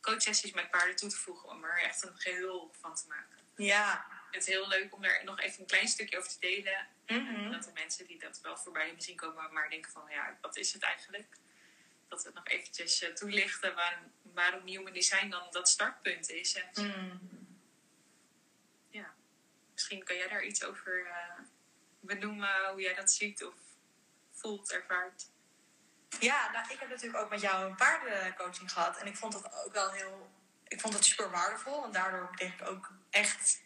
coachsessies 0.00 0.52
met 0.52 0.70
paarden 0.70 0.96
toe 0.96 1.08
te 1.08 1.16
voegen, 1.16 1.48
om 1.48 1.64
er 1.64 1.82
echt 1.82 2.02
een 2.02 2.16
geheel 2.18 2.74
van 2.80 2.94
te 2.94 3.06
maken. 3.08 3.38
ja. 3.56 4.14
Ik 4.26 4.42
vind 4.42 4.44
het 4.44 4.54
heel 4.54 4.68
leuk 4.80 4.94
om 4.94 5.04
er 5.04 5.24
nog 5.24 5.40
even 5.40 5.60
een 5.60 5.66
klein 5.66 5.88
stukje 5.88 6.18
over 6.18 6.30
te 6.30 6.38
delen. 6.40 6.88
Mhm. 7.06 7.50
Dat 7.50 7.64
de 7.64 7.70
mensen 7.74 8.06
die 8.06 8.18
dat 8.18 8.40
wel 8.40 8.56
voorbij 8.56 8.84
hebben 8.84 9.02
zien 9.02 9.16
komen, 9.16 9.52
maar 9.52 9.70
denken 9.70 9.92
van 9.92 10.04
ja, 10.10 10.38
wat 10.40 10.56
is 10.56 10.72
het 10.72 10.82
eigenlijk? 10.82 11.36
Dat 12.08 12.20
we 12.22 12.26
het 12.26 12.34
nog 12.34 12.46
eventjes 12.48 13.02
eh, 13.02 13.12
toelichten 13.14 13.74
waarom, 13.74 14.12
waarom 14.22 14.66
human 14.66 14.92
design 14.92 15.28
dan 15.28 15.46
dat 15.50 15.68
startpunt 15.68 16.30
is. 16.30 16.54
En 16.54 16.84
Mm. 16.84 17.58
ja, 18.90 19.14
misschien 19.72 20.04
kan 20.04 20.16
jij 20.16 20.28
daar 20.28 20.44
iets 20.44 20.64
over 20.64 21.06
eh, 21.06 21.40
benoemen, 22.00 22.70
hoe 22.70 22.80
jij 22.80 22.94
dat 22.94 23.10
ziet 23.10 23.44
of 23.44 23.54
ervaart. 24.66 25.30
Ja, 26.20 26.50
nou, 26.50 26.64
ik 26.72 26.80
heb 26.80 26.88
natuurlijk 26.88 27.24
ook 27.24 27.30
met 27.30 27.40
jou 27.40 27.64
een 27.64 27.76
paardencoaching 27.76 28.72
gehad. 28.72 28.98
En 28.98 29.06
ik 29.06 29.16
vond 29.16 29.32
dat 29.32 29.64
ook 29.64 29.72
wel 29.72 29.90
heel... 29.90 30.30
Ik 30.68 30.80
vond 30.80 30.94
het 30.94 31.04
super 31.04 31.30
waardevol. 31.30 31.80
Want 31.80 31.94
daardoor 31.94 32.30
kreeg 32.34 32.52
ik 32.52 32.68
ook 32.68 32.92
echt 33.10 33.62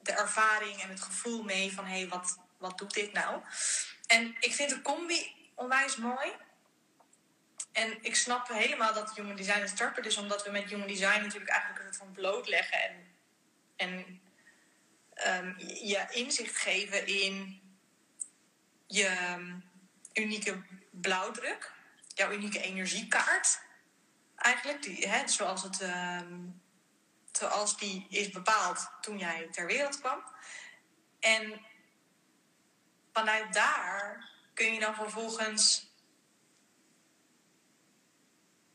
de 0.00 0.12
ervaring 0.12 0.82
en 0.82 0.88
het 0.88 1.00
gevoel 1.00 1.42
mee 1.42 1.72
van... 1.72 1.84
Hé, 1.84 1.98
hey, 1.98 2.08
wat, 2.08 2.38
wat 2.58 2.78
doet 2.78 2.94
dit 2.94 3.12
nou? 3.12 3.42
En 4.06 4.36
ik 4.40 4.54
vind 4.54 4.70
de 4.70 4.82
combi 4.82 5.50
onwijs 5.54 5.96
mooi. 5.96 6.32
En 7.72 8.02
ik 8.02 8.16
snap 8.16 8.48
helemaal 8.48 8.94
dat 8.94 9.14
Human 9.14 9.36
Design 9.36 9.60
een 9.60 9.68
startpunt 9.68 10.06
is. 10.06 10.16
Omdat 10.16 10.44
we 10.44 10.50
met 10.50 10.70
Human 10.70 10.86
Design 10.86 11.20
natuurlijk 11.20 11.50
eigenlijk 11.50 11.84
het 11.84 11.96
van 11.96 12.12
blootleggen. 12.12 12.82
En, 12.82 13.10
en 13.76 14.20
ehm, 15.14 15.58
je 15.58 16.06
inzicht 16.10 16.56
geven 16.56 17.06
in 17.06 17.60
je 18.86 19.38
unieke 20.12 20.62
blauwdruk, 20.90 21.72
jouw 22.14 22.32
unieke 22.32 22.60
energiekaart. 22.60 23.60
Eigenlijk, 24.36 24.82
die, 24.82 25.08
hè, 25.08 25.28
zoals, 25.28 25.62
het, 25.62 25.80
ehm, 25.80 26.38
zoals 27.32 27.78
die 27.78 28.06
is 28.08 28.30
bepaald 28.30 28.90
toen 29.00 29.18
jij 29.18 29.48
ter 29.50 29.66
wereld 29.66 30.00
kwam. 30.00 30.24
En 31.20 31.60
vanuit 33.12 33.52
daar 33.52 34.30
kun 34.54 34.74
je 34.74 34.80
dan 34.80 34.94
vervolgens 34.94 35.88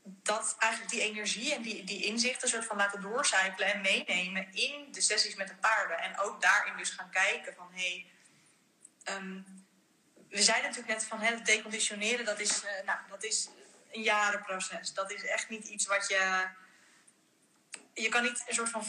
dat 0.06 0.56
eigenlijk 0.60 0.91
die 0.91 1.02
energie 1.02 1.53
en 1.53 1.62
die, 1.62 1.84
die 1.84 2.03
inzichten 2.03 2.49
soort 2.49 2.66
van 2.66 2.78
laten 2.78 3.02
doorcijpelen 3.02 3.74
en 3.74 3.82
meenemen 3.82 4.53
in 4.53 4.91
de 4.91 5.02
sessies 5.02 5.36
met 5.36 5.48
de 5.48 5.56
paarden. 5.56 5.98
En 5.98 6.20
ook 6.20 6.41
daarin 6.41 6.78
dus 6.78 6.90
gaan 6.90 7.10
kijken 7.10 7.53
van 7.53 7.72
hé, 7.72 7.80
hey, 7.80 8.12
ehm, 9.03 9.41
we 10.30 10.41
zeiden 10.41 10.69
natuurlijk 10.69 10.97
net 10.97 11.07
van 11.07 11.19
hè, 11.19 11.34
het 11.34 11.45
deconditioneren, 11.45 12.26
dat 12.26 12.39
is, 12.39 12.64
eh, 12.64 12.85
nou, 12.85 12.99
dat 13.10 13.23
is 13.23 13.49
een 13.91 14.02
jarenproces. 14.02 14.93
Dat 14.93 15.11
is 15.11 15.23
echt 15.23 15.49
niet 15.49 15.68
iets 15.68 15.85
wat 15.85 16.07
je. 16.07 16.47
Je 17.93 18.10
kan 18.10 18.23
niet 18.23 18.43
een 18.47 18.53
soort 18.53 18.69
van. 18.69 18.84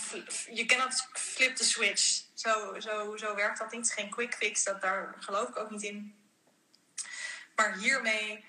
Je 0.50 0.64
cannot 0.66 1.08
flip 1.12 1.56
the 1.56 1.64
switch. 1.64 2.22
Zo, 2.34 2.80
zo, 2.80 3.16
zo 3.16 3.34
werkt 3.34 3.58
dat 3.58 3.72
niet. 3.72 3.92
Geen 3.92 4.10
quick 4.10 4.34
fix. 4.34 4.64
Dat, 4.64 4.80
daar 4.80 5.14
geloof 5.18 5.48
ik 5.48 5.56
ook 5.56 5.70
niet 5.70 5.82
in. 5.82 6.16
Maar 7.56 7.76
hiermee 7.76 8.44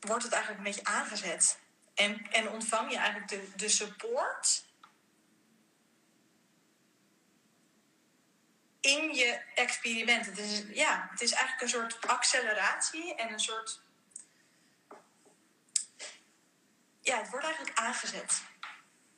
wordt 0.00 0.22
het 0.22 0.32
eigenlijk 0.32 0.64
een 0.64 0.72
beetje 0.72 0.90
aangezet. 0.90 1.58
En, 1.94 2.26
en 2.30 2.48
ontvang 2.48 2.90
je 2.90 2.96
eigenlijk 2.96 3.28
de, 3.28 3.56
de 3.56 3.68
support 3.68 4.64
in 8.80 9.14
je 9.14 9.40
experiment. 9.54 10.26
Het 10.26 10.38
is, 10.38 10.62
ja, 10.72 11.08
het 11.10 11.20
is 11.20 11.32
eigenlijk 11.32 11.62
een 11.62 11.80
soort 11.80 12.06
acceleratie 12.06 13.14
en 13.14 13.32
een 13.32 13.40
soort. 13.40 13.80
Ja, 17.00 17.18
het 17.18 17.30
wordt 17.30 17.46
eigenlijk 17.46 17.78
aangezet. 17.78 18.42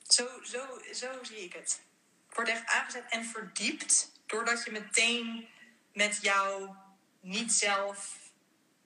Zo, 0.02 0.28
zo, 0.42 0.82
zo 0.92 1.22
zie 1.22 1.44
ik 1.44 1.52
het. 1.52 1.80
Het 2.26 2.34
wordt 2.34 2.50
echt 2.50 2.66
aangezet 2.66 3.04
en 3.08 3.24
verdiept 3.24 4.12
doordat 4.26 4.64
je 4.64 4.70
meteen 4.70 5.48
met 5.92 6.18
jouw 6.22 6.76
niet 7.20 7.52
zelf 7.52 8.16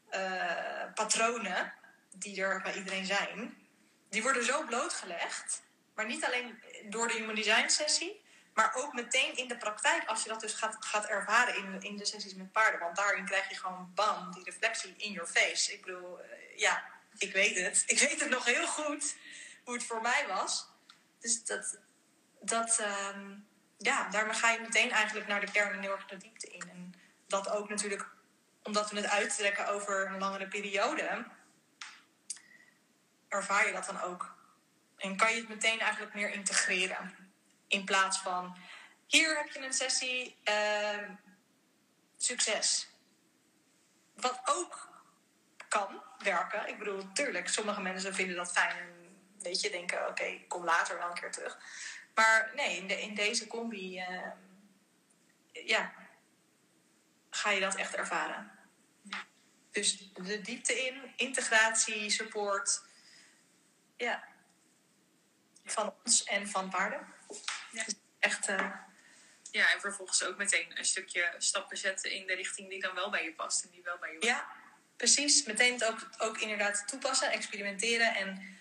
eh, 0.09 0.93
patronen, 0.95 1.75
die 2.15 2.43
er 2.43 2.63
bij 2.63 2.75
iedereen 2.75 3.07
zijn, 3.07 3.67
die 4.09 4.23
worden 4.23 4.45
zo 4.45 4.65
blootgelegd. 4.65 5.63
Maar 5.95 6.07
niet 6.07 6.25
alleen 6.25 6.63
door 6.85 7.09
de 7.09 7.15
Human 7.15 7.35
Design 7.35 7.69
sessie, 7.69 8.25
maar 8.57 8.75
ook 8.75 8.93
meteen 8.93 9.37
in 9.37 9.49
de 9.49 9.57
praktijk, 9.57 10.07
als 10.07 10.23
je 10.23 10.29
dat 10.29 10.41
dus 10.41 10.53
gaat, 10.53 10.77
gaat 10.81 11.07
ervaren 11.07 11.57
in, 11.57 11.83
in 11.83 11.97
de 11.97 12.05
sessies 12.05 12.35
met 12.35 12.53
paarden. 12.53 12.81
Want 12.81 12.97
daarin 12.97 13.25
krijg 13.25 13.49
je 13.49 13.55
gewoon 13.55 13.93
bam, 13.95 14.33
die 14.33 14.45
reflectie 14.45 14.95
in 14.97 15.13
your 15.13 15.29
face. 15.29 15.73
Ik 15.73 15.85
bedoel, 15.85 16.21
eh, 16.21 16.59
ja, 16.59 16.85
ik 17.19 17.33
weet 17.33 17.57
het. 17.57 17.83
Ik 17.87 17.99
weet 17.99 18.21
het 18.21 18.31
nog 18.31 18.45
heel 18.45 18.67
goed 18.67 19.17
hoe 19.65 19.75
het 19.75 19.85
voor 19.85 20.01
mij 20.01 20.27
was. 20.29 20.69
Dus 21.21 21.45
dat, 21.45 21.79
dat 22.41 22.79
ehm, 22.79 23.35
ja, 23.79 24.09
daarmee 24.09 24.35
ga 24.35 24.51
je 24.51 24.61
meteen 24.61 24.91
eigenlijk 24.91 25.27
naar 25.27 25.41
de 25.41 25.53
kern 25.53 25.73
en 25.73 25.81
heel 25.81 25.93
erg 25.93 26.07
de 26.07 26.17
diepte 26.17 26.49
in. 26.49 26.69
En 26.71 26.95
dat 27.27 27.49
ook 27.49 27.69
natuurlijk, 27.69 28.07
omdat 28.63 28.91
we 28.91 28.97
het 28.97 29.11
uittrekken 29.11 29.69
over 29.69 30.07
een 30.07 30.19
langere 30.19 30.49
periode, 30.49 31.27
ervaar 33.29 33.67
je 33.67 33.73
dat 33.73 33.87
dan 33.87 34.01
ook? 34.01 34.35
En 34.97 35.17
kan 35.17 35.31
je 35.33 35.39
het 35.39 35.49
meteen 35.49 35.81
eigenlijk 35.81 36.15
meer 36.15 36.31
integreren? 36.31 37.26
In 37.69 37.85
plaats 37.85 38.19
van, 38.19 38.57
hier 39.07 39.37
heb 39.37 39.49
je 39.49 39.61
een 39.61 39.73
sessie, 39.73 40.37
ehm, 40.43 41.15
succes. 42.17 42.89
Wat 44.15 44.41
ook 44.45 44.89
kan 45.69 46.03
werken. 46.19 46.69
Ik 46.69 46.79
bedoel, 46.79 47.13
tuurlijk, 47.13 47.49
sommige 47.49 47.81
mensen 47.81 48.15
vinden 48.15 48.37
dat 48.37 48.53
fijn 48.53 48.97
weet 49.47 49.61
je, 49.61 49.71
denken, 49.71 50.09
oké, 50.09 50.23
ik 50.23 50.49
kom 50.49 50.65
later 50.65 50.99
wel 50.99 51.09
een 51.09 51.15
keer 51.15 51.33
terug. 51.33 51.59
Maar 52.15 52.53
nee, 52.55 52.77
in, 52.77 52.87
de, 52.87 53.01
in 53.01 53.15
deze 53.15 53.47
combi, 53.47 53.99
ehm, 53.99 54.37
ja, 55.53 55.93
ga 57.31 57.51
je 57.51 57.61
dat 57.61 57.75
echt 57.75 57.95
ervaren. 57.95 58.51
Dus 59.71 60.13
de 60.13 60.41
diepte 60.41 60.87
in, 60.87 61.13
integratie, 61.17 62.11
support, 62.11 62.83
ja, 63.97 64.25
van 65.65 65.95
ons 66.05 66.25
en 66.25 66.49
van 66.49 66.71
paarden. 66.71 67.15
Ja. 67.71 67.85
Echt, 68.19 68.49
eh, 68.49 68.71
Ja, 69.51 69.73
en 69.73 69.81
vervolgens 69.81 70.25
ook 70.25 70.37
meteen 70.37 70.79
een 70.79 70.85
stukje 70.85 71.35
stappen 71.39 71.77
zetten 71.77 72.11
in 72.11 72.27
de 72.27 72.35
richting 72.35 72.69
die 72.69 72.81
dan 72.81 72.95
wel 72.95 73.11
bij 73.11 73.25
je 73.25 73.33
past 73.33 73.65
en 73.65 73.71
die 73.71 73.83
wel 73.83 73.99
bij 73.99 74.13
je 74.13 74.27
ja, 74.27 74.47
precies. 74.97 75.45
Meteen 75.45 75.73
het 75.73 75.85
ook, 75.85 76.09
ook 76.19 76.39
inderdaad 76.39 76.89
toepassen, 76.89 77.31
experimenteren 77.31 78.15
en 78.15 78.57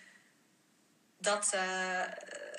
dat 1.17 1.53
eh, 1.53 2.01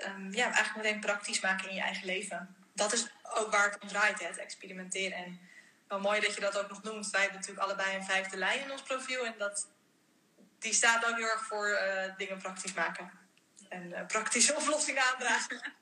ehm, 0.05 0.33
ja, 0.33 0.45
eigenlijk 0.45 0.77
meteen 0.77 1.01
praktisch 1.01 1.41
maken 1.41 1.69
in 1.69 1.75
je 1.75 1.81
eigen 1.81 2.07
leven. 2.07 2.57
Dat 2.75 2.93
is 2.93 3.07
ook 3.23 3.51
waar 3.51 3.71
het 3.71 3.83
om 3.83 3.89
draait, 3.89 4.21
hè, 4.21 4.27
het 4.27 4.39
experimenteren. 4.39 5.19
En 5.19 5.41
wel 5.89 6.01
mooi 6.01 6.21
dat 6.21 6.35
je 6.35 6.41
dat 6.41 6.59
ook 6.59 6.69
nog 6.69 6.83
noemt. 6.83 7.11
Wij 7.11 7.21
hebben 7.21 7.41
natuurlijk 7.41 7.67
allebei 7.67 7.97
een 7.97 8.05
vijfde 8.05 8.37
lijn 8.37 8.61
in 8.61 8.71
ons 8.71 8.83
profiel. 8.83 9.27
En 9.27 9.35
dat, 9.39 9.69
die 10.59 10.73
staat 10.73 11.05
ook 11.05 11.17
heel 11.17 11.31
erg 11.31 11.45
voor 11.45 11.69
eh, 11.69 12.17
dingen 12.17 12.39
praktisch 12.39 12.73
maken. 12.73 13.11
En 13.69 14.07
praktische 14.07 14.57
oplossingen 14.61 15.03
aandragen. 15.03 15.75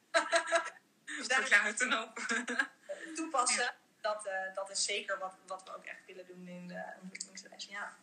Dus 1.05 1.29
daar 1.49 1.75
een 1.79 1.93
hoop. 1.93 2.19
toepassen, 3.15 3.75
dat, 4.01 4.27
eh, 4.27 4.55
dat 4.55 4.71
is 4.71 4.85
zeker 4.85 5.19
wat, 5.19 5.35
wat 5.47 5.63
we 5.65 5.75
ook 5.77 5.85
echt 5.85 6.07
willen 6.07 6.27
doen 6.27 6.49
in 6.49 6.69
de 6.69 6.85
ontwikkelingsreis. 7.03 7.65
Ja. 7.67 7.97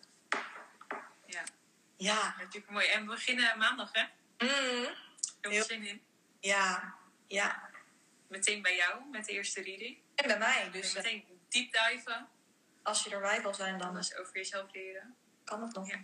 Ja, 1.25 1.43
Ja. 1.97 2.35
natuurlijk 2.37 2.69
mooi. 2.71 2.87
En 2.87 3.01
we 3.01 3.07
beginnen 3.13 3.57
maandag, 3.57 3.89
hè? 3.93 4.01
Mm. 4.37 4.95
Heel 5.41 5.51
veel 5.51 5.63
zin 5.63 5.83
in. 5.83 6.03
Ja. 6.39 6.95
Ja. 7.27 7.69
Meteen 8.27 8.61
bij 8.61 8.75
jou, 8.75 9.05
met 9.09 9.25
de 9.25 9.31
eerste 9.31 9.61
reading. 9.61 9.97
En 10.15 10.27
bij 10.27 10.37
mij. 10.37 10.69
Dus 10.71 10.89
eh, 10.89 11.03
meteen 11.03 11.39
deep 11.49 11.71
diven. 11.73 12.29
als 12.83 13.03
je 13.03 13.09
erbij 13.09 13.41
wil 13.41 13.53
zijn, 13.53 13.77
dan 13.77 13.89
Alles 13.89 14.15
over 14.15 14.35
jezelf 14.35 14.71
leren. 14.73 15.15
kan 15.43 15.61
het 15.61 15.73
nog. 15.75 15.89
Ja. 15.89 15.99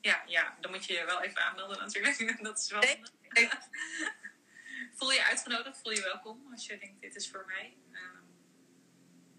Ja, 0.00 0.22
ja, 0.26 0.56
dan 0.60 0.70
moet 0.70 0.84
je 0.84 0.92
je 0.92 1.04
wel 1.04 1.22
even 1.22 1.42
aanmelden 1.44 1.78
natuurlijk. 1.78 2.38
Dat 2.44 2.58
is 2.58 2.70
wel 2.70 2.80
nee. 2.80 3.48
Voel 4.94 5.12
je 5.12 5.24
uitgenodigd, 5.24 5.78
voel 5.82 5.92
je 5.92 6.02
welkom 6.02 6.48
als 6.52 6.66
je 6.66 6.78
denkt 6.78 7.00
dit 7.00 7.16
is 7.16 7.30
voor 7.30 7.44
mij. 7.46 7.76
Ehm, 7.92 8.22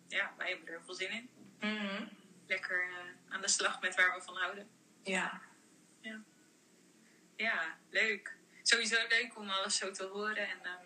ja, 0.07 0.33
wij 0.37 0.47
hebben 0.49 0.67
er 0.67 0.73
heel 0.73 0.83
veel 0.85 0.93
zin 0.93 1.11
in. 1.11 1.29
Mhm. 1.59 2.07
Lekker 2.47 2.83
eh, 2.89 3.33
aan 3.33 3.41
de 3.41 3.47
slag 3.47 3.81
met 3.81 3.95
waar 3.95 4.15
we 4.17 4.21
van 4.23 4.37
houden. 4.37 4.69
Ja. 5.03 5.41
Ja, 7.35 7.77
leuk. 7.89 8.35
Sowieso 8.63 9.07
leuk 9.07 9.37
om 9.37 9.49
alles 9.49 9.77
zo 9.77 9.91
te 9.91 10.03
horen. 10.03 10.47
En 10.49 10.63
ehm, 10.65 10.85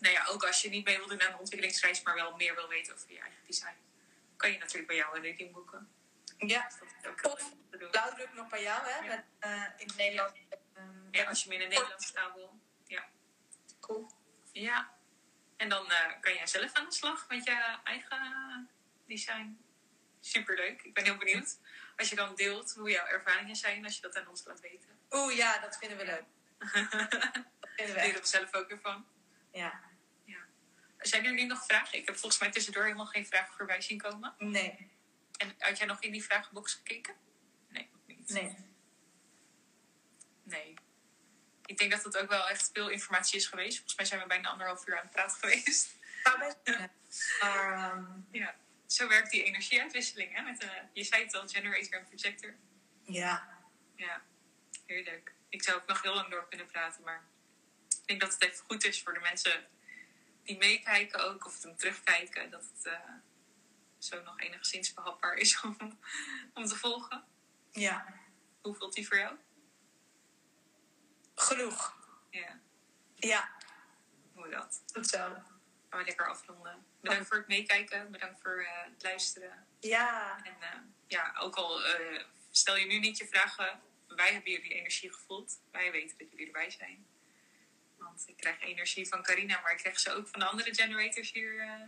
nou 0.00 0.14
ja, 0.14 0.26
ook 0.26 0.44
als 0.44 0.62
je 0.62 0.68
niet 0.68 0.84
mee 0.84 0.96
wil 0.96 1.06
doen 1.06 1.22
aan 1.22 1.32
de 1.32 1.38
ontwikkelingsreis, 1.38 2.02
maar 2.02 2.14
wel 2.14 2.36
meer 2.36 2.54
wil 2.54 2.68
weten 2.68 2.94
over 2.94 3.12
je 3.12 3.20
eigen 3.20 3.44
design, 3.46 3.76
kan 4.36 4.52
je 4.52 4.58
natuurlijk 4.58 4.86
bij 4.86 4.96
jou 4.96 5.16
een 5.16 5.22
reading 5.22 5.52
boeken. 5.52 5.88
Ja. 6.38 6.70
Doen. 7.70 7.90
Blauwdruk 7.90 8.32
nog 8.34 8.48
bij 8.48 8.62
jou, 8.62 8.86
hè? 8.86 8.98
Ja. 8.98 9.06
Met, 9.06 9.24
eh, 9.38 9.62
in 9.76 9.86
het 9.86 9.96
Nederlands. 9.96 10.38
Ehm, 10.74 10.84
Ja, 11.10 11.24
als 11.24 11.42
je 11.42 11.48
meer 11.48 11.60
in 11.60 11.68
de 11.68 11.74
Nederlandse 11.74 12.12
taal 12.12 12.34
wil. 12.34 12.55
Cool. 13.86 14.10
Ja. 14.52 14.94
En 15.56 15.68
dan 15.68 15.90
eh, 15.90 16.20
kan 16.20 16.34
jij 16.34 16.46
zelf 16.46 16.72
aan 16.72 16.84
de 16.84 16.94
slag 16.94 17.28
met 17.28 17.44
je 17.44 17.78
eigen 17.84 18.68
design. 19.06 19.58
Superleuk. 20.20 20.82
Ik 20.82 20.94
ben 20.94 21.04
heel 21.04 21.16
benieuwd. 21.16 21.58
Als 21.96 22.08
je 22.08 22.16
dan 22.16 22.34
deelt 22.34 22.74
hoe 22.74 22.90
jouw 22.90 23.06
ervaringen 23.06 23.56
zijn, 23.56 23.84
als 23.84 23.94
je 23.94 24.02
dat 24.02 24.16
aan 24.16 24.28
ons 24.28 24.44
laat 24.44 24.60
weten. 24.60 24.98
Oeh, 25.10 25.36
ja, 25.36 25.58
dat 25.58 25.78
vinden 25.78 25.98
we 25.98 26.04
leuk. 26.04 26.24
Dat 26.58 27.70
vinden 27.76 27.94
we 27.94 28.18
we 28.20 28.20
zelf 28.22 28.54
ook 28.54 28.70
ervan. 28.70 29.06
Ja. 29.52 29.86
Zijn 30.98 31.24
er 31.24 31.32
nu 31.32 31.44
nog 31.44 31.64
vragen? 31.64 31.98
Ik 31.98 32.06
heb 32.06 32.16
volgens 32.16 32.40
mij 32.40 32.50
tussendoor 32.50 32.82
helemaal 32.82 33.06
geen 33.06 33.26
vragen 33.26 33.54
voorbij 33.54 33.80
zien 33.80 33.98
komen. 33.98 34.34
Nee. 34.38 34.90
En 35.36 35.54
had 35.58 35.78
jij 35.78 35.86
nog 35.86 36.02
in 36.02 36.12
die 36.12 36.24
vragenbox 36.24 36.74
gekeken? 36.74 37.14
Nee, 37.68 37.88
nog 37.92 38.06
niet. 38.06 38.28
Nee. 38.28 38.56
Nee. 40.42 40.74
Ik 41.66 41.78
denk 41.78 41.90
dat 41.90 42.04
het 42.04 42.16
ook 42.16 42.28
wel 42.28 42.48
echt 42.48 42.70
veel 42.72 42.88
informatie 42.88 43.38
is 43.38 43.46
geweest. 43.46 43.74
Volgens 43.76 43.96
mij 43.96 44.06
zijn 44.06 44.20
we 44.20 44.26
bijna 44.26 44.48
anderhalf 44.48 44.86
uur 44.86 44.96
aan 44.96 45.02
het 45.02 45.10
praten 45.12 45.38
geweest. 45.38 45.96
Kunnen. 46.62 46.90
Maar 47.40 47.90
ehm, 47.90 48.04
Ja. 48.30 48.54
Zo 48.86 49.08
werkt 49.08 49.30
die 49.30 49.42
energieuitwisseling, 49.42 50.34
hè? 50.34 50.42
Met, 50.42 50.62
eh, 50.62 50.70
je 50.92 51.04
zei 51.04 51.22
het 51.24 51.34
al, 51.34 51.48
generator 51.48 51.92
en 51.98 52.04
projector. 52.06 52.54
ja. 53.04 53.54
Ja, 53.96 54.22
heerlijk. 54.86 55.34
Ik 55.48 55.62
zou 55.62 55.76
ook 55.80 55.86
nog 55.86 56.02
heel 56.02 56.14
lang 56.14 56.30
door 56.30 56.48
kunnen 56.48 56.66
praten, 56.66 57.02
maar 57.04 57.24
ik 57.88 58.06
denk 58.06 58.20
dat 58.20 58.32
het 58.32 58.42
even 58.42 58.64
goed 58.64 58.84
is 58.84 59.02
voor 59.02 59.14
de 59.14 59.20
mensen 59.20 59.66
die 60.42 60.56
meekijken 60.56 61.24
ook, 61.24 61.46
of 61.46 61.62
hem 61.62 61.76
terugkijken, 61.76 62.50
dat 62.50 62.64
het 62.74 62.86
eh, 62.86 63.00
zo 63.98 64.22
nog 64.22 64.40
enigszins 64.40 64.94
behapbaar 64.94 65.34
is 65.34 65.60
om, 65.62 65.98
om 66.54 66.64
te 66.64 66.76
volgen. 66.76 67.24
Ja. 67.72 68.14
Hoe 68.60 68.74
voelt 68.74 68.94
die 68.94 69.06
voor 69.06 69.18
jou? 69.18 69.36
Genoeg. 71.36 71.96
Ja, 72.30 72.60
Ja. 73.14 73.50
hoe 74.34 74.48
dat? 74.48 74.82
Goed 74.92 75.06
zo. 75.06 75.18
Gaan 75.88 75.98
we 75.98 76.04
lekker 76.04 76.28
afronden. 76.28 76.86
Bedankt 77.00 77.26
voor 77.26 77.36
het 77.36 77.46
meekijken, 77.48 78.10
bedankt 78.10 78.40
voor 78.40 78.60
eh, 78.60 78.84
het 78.92 79.02
luisteren. 79.02 79.66
Ja. 79.80 80.40
En 80.44 80.56
eh, 80.60 80.78
ja, 81.06 81.34
ook 81.38 81.54
al 81.56 81.84
eh, 81.84 82.24
stel 82.50 82.76
je 82.76 82.86
nu 82.86 82.98
niet 82.98 83.18
je 83.18 83.26
vragen, 83.26 83.80
wij 84.08 84.32
hebben 84.32 84.50
jullie 84.52 84.74
energie 84.74 85.12
gevoeld. 85.12 85.60
Wij 85.70 85.90
weten 85.90 86.18
dat 86.18 86.30
jullie 86.30 86.46
erbij 86.46 86.70
zijn. 86.70 87.06
Want 87.98 88.24
ik 88.28 88.36
krijg 88.36 88.60
energie 88.60 89.08
van 89.08 89.22
Carina, 89.22 89.60
maar 89.60 89.72
ik 89.72 89.78
krijg 89.78 90.00
ze 90.00 90.12
ook 90.12 90.28
van 90.28 90.40
de 90.40 90.46
andere 90.46 90.74
generators 90.74 91.32
hier 91.32 91.80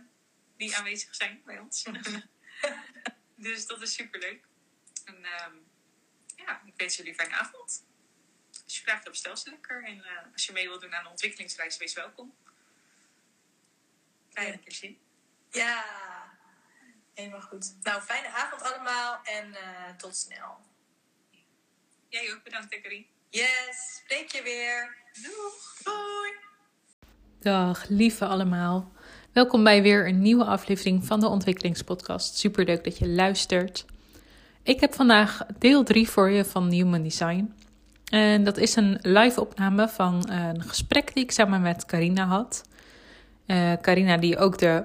die 0.57 0.75
aanwezig 0.75 1.15
zijn 1.15 1.41
bij 1.45 1.59
ons. 1.59 1.85
dus 3.35 3.65
dat 3.65 3.81
is 3.81 3.93
superleuk. 3.93 4.45
En 5.05 5.25
ehm, 5.25 5.55
ja, 6.35 6.61
ik 6.65 6.73
wens 6.75 6.95
jullie 6.95 7.11
een 7.11 7.17
fijne 7.17 7.35
avond. 7.35 7.87
Als 8.69 8.77
je 8.77 8.83
vraagt 8.83 9.03
hebt, 9.03 9.17
stel 9.17 9.37
ze 9.37 9.49
lekker. 9.49 9.83
En 9.83 10.03
eh, 10.03 10.33
als 10.33 10.45
je 10.45 10.51
mee 10.51 10.67
wilt 10.67 10.81
doen 10.81 10.95
aan 10.95 11.03
de 11.03 11.09
ontwikkelingsreis, 11.09 11.77
wees 11.77 11.93
welkom. 11.93 12.33
Fijn 14.29 14.51
dat 14.51 14.63
je 14.63 14.69
er 14.69 14.75
zin. 14.75 14.97
Ja. 15.51 15.85
Helemaal 17.13 17.41
goed. 17.41 17.75
Nou, 17.81 18.01
fijne 18.01 18.27
avond 18.27 18.61
allemaal 18.61 19.19
en 19.23 19.55
eh, 19.55 19.95
tot 19.97 20.15
snel. 20.15 20.57
Jij 22.09 22.33
ook 22.33 22.43
bedankt, 22.43 22.81
Carine. 22.81 23.05
Yes. 23.29 24.01
Spreek 24.03 24.31
je 24.31 24.43
weer. 24.43 24.97
Doeg! 25.21 25.77
Doei. 25.83 26.33
Dag 27.39 27.87
lieve 27.87 28.25
allemaal. 28.25 28.91
Welkom 29.31 29.63
bij 29.63 29.81
weer 29.81 30.07
een 30.07 30.21
nieuwe 30.21 30.45
aflevering 30.45 31.05
van 31.05 31.19
de 31.19 31.27
Ontwikkelingspodcast. 31.27 32.37
Super 32.37 32.65
leuk 32.65 32.83
dat 32.83 32.97
je 32.97 33.07
luistert. 33.07 33.85
Ik 34.63 34.79
heb 34.79 34.93
vandaag 34.93 35.45
deel 35.57 35.83
3 35.83 36.09
voor 36.09 36.29
je 36.29 36.45
van 36.45 36.71
Human 36.71 37.03
Design. 37.03 37.58
En 38.09 38.43
dat 38.43 38.57
is 38.57 38.75
een 38.75 38.99
live 39.01 39.41
opname 39.41 39.87
van 39.87 40.29
een 40.29 40.61
gesprek 40.63 41.13
die 41.13 41.23
ik 41.23 41.31
samen 41.31 41.61
met 41.61 41.85
Carina 41.85 42.25
had. 42.25 42.63
Eh 43.45 43.73
Carina 43.81 44.17
die 44.17 44.37
ook 44.37 44.57
de, 44.57 44.83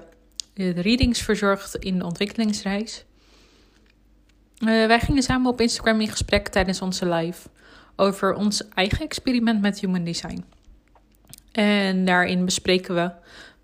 de 0.53 0.69
readings 0.69 1.21
verzorgt 1.21 1.75
in 1.75 1.97
de 1.99 2.05
ontwikkelingsreis. 2.05 3.05
Eh, 4.57 4.67
wij 4.67 4.99
gingen 4.99 5.23
samen 5.23 5.51
op 5.51 5.61
Instagram 5.61 6.01
in 6.01 6.07
gesprek 6.07 6.47
tijdens 6.47 6.81
onze 6.81 7.09
live 7.09 7.49
over 7.95 8.33
ons 8.33 8.69
eigen 8.69 9.05
experiment 9.05 9.61
met 9.61 9.79
Human 9.79 10.03
Design. 10.03 10.45
En 11.51 12.05
daarin 12.05 12.45
bespreken 12.45 12.95
we 12.95 13.11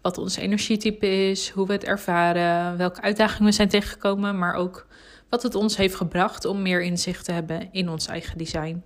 wat 0.01 0.17
ons 0.17 0.35
energietype 0.35 1.29
is, 1.29 1.49
hoe 1.49 1.67
we 1.67 1.73
het 1.73 1.83
ervaren, 1.83 2.77
welke 2.77 3.01
uitdagingen 3.01 3.45
we 3.45 3.51
zijn 3.51 3.69
tegengekomen, 3.69 4.37
maar 4.37 4.53
ook 4.53 4.87
wat 5.29 5.43
het 5.43 5.55
ons 5.55 5.77
heeft 5.77 5.95
gebracht 5.95 6.45
om 6.45 6.61
meer 6.61 6.81
inzicht 6.81 7.25
te 7.25 7.31
hebben 7.31 7.69
in 7.71 7.89
ons 7.89 8.07
eigen 8.07 8.37
design. 8.37 8.83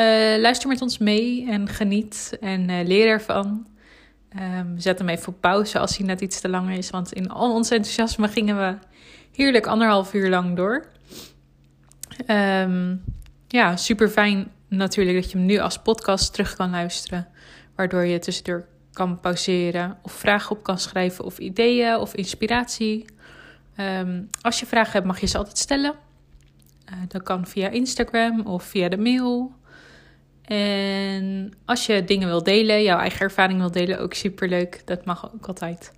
Eh, 0.00 0.40
luister 0.40 0.68
met 0.68 0.82
ons 0.82 0.98
mee 0.98 1.50
en 1.50 1.68
geniet 1.68 2.36
en 2.40 2.70
eh, 2.70 2.86
leer 2.86 3.06
ervan. 3.06 3.66
Ehm, 4.28 4.78
zet 4.78 4.98
hem 4.98 5.08
even 5.08 5.28
op 5.28 5.40
pauze 5.40 5.78
als 5.78 5.96
hij 5.96 6.06
net 6.06 6.20
iets 6.20 6.40
te 6.40 6.48
lang 6.48 6.70
is, 6.76 6.90
want 6.90 7.12
in 7.12 7.30
al 7.30 7.54
ons 7.54 7.70
enthousiasme 7.70 8.28
gingen 8.28 8.56
we 8.56 8.74
heerlijk 9.32 9.66
anderhalf 9.66 10.14
uur 10.14 10.28
lang 10.28 10.56
door. 10.56 10.86
Ehm, 12.26 12.96
ja, 13.48 13.76
super 13.76 14.08
fijn 14.08 14.50
natuurlijk 14.68 15.16
dat 15.16 15.30
je 15.30 15.36
hem 15.36 15.46
nu 15.46 15.58
als 15.58 15.78
podcast 15.78 16.32
terug 16.32 16.56
kan 16.56 16.70
luisteren. 16.70 17.28
Waardoor 17.74 18.04
je 18.04 18.18
tussendoor 18.18 18.66
kan 18.92 19.20
pauzeren 19.20 19.98
of 20.02 20.12
vragen 20.12 20.56
op 20.56 20.62
kan 20.62 20.78
schrijven 20.78 21.24
of 21.24 21.38
ideeën 21.38 21.96
of 21.96 22.14
inspiratie. 22.14 23.04
Ehm, 23.76 24.22
als 24.40 24.60
je 24.60 24.66
vragen 24.66 24.92
hebt 24.92 25.06
mag 25.06 25.20
je 25.20 25.26
ze 25.26 25.38
altijd 25.38 25.58
stellen. 25.58 25.94
Eh, 26.84 26.94
dat 27.08 27.22
kan 27.22 27.46
via 27.46 27.68
Instagram 27.68 28.40
of 28.40 28.62
via 28.62 28.88
de 28.88 28.98
mail. 28.98 29.58
En 30.56 31.52
als 31.64 31.86
je 31.86 32.04
dingen 32.04 32.28
wil 32.28 32.42
delen, 32.42 32.82
jouw 32.82 32.98
eigen 32.98 33.20
ervaring 33.20 33.58
wil 33.58 33.70
delen, 33.70 34.00
ook 34.00 34.14
super 34.14 34.48
leuk. 34.48 34.82
Dat 34.84 35.04
mag 35.04 35.34
ook 35.34 35.46
altijd. 35.46 35.92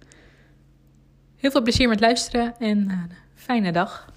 Heel 1.37 1.51
veel 1.51 1.63
plezier 1.63 1.89
met 1.89 2.01
luisteren 2.01 2.55
en 2.59 2.79
uh, 2.79 2.99
fijne 3.35 3.73
dag. 3.73 4.12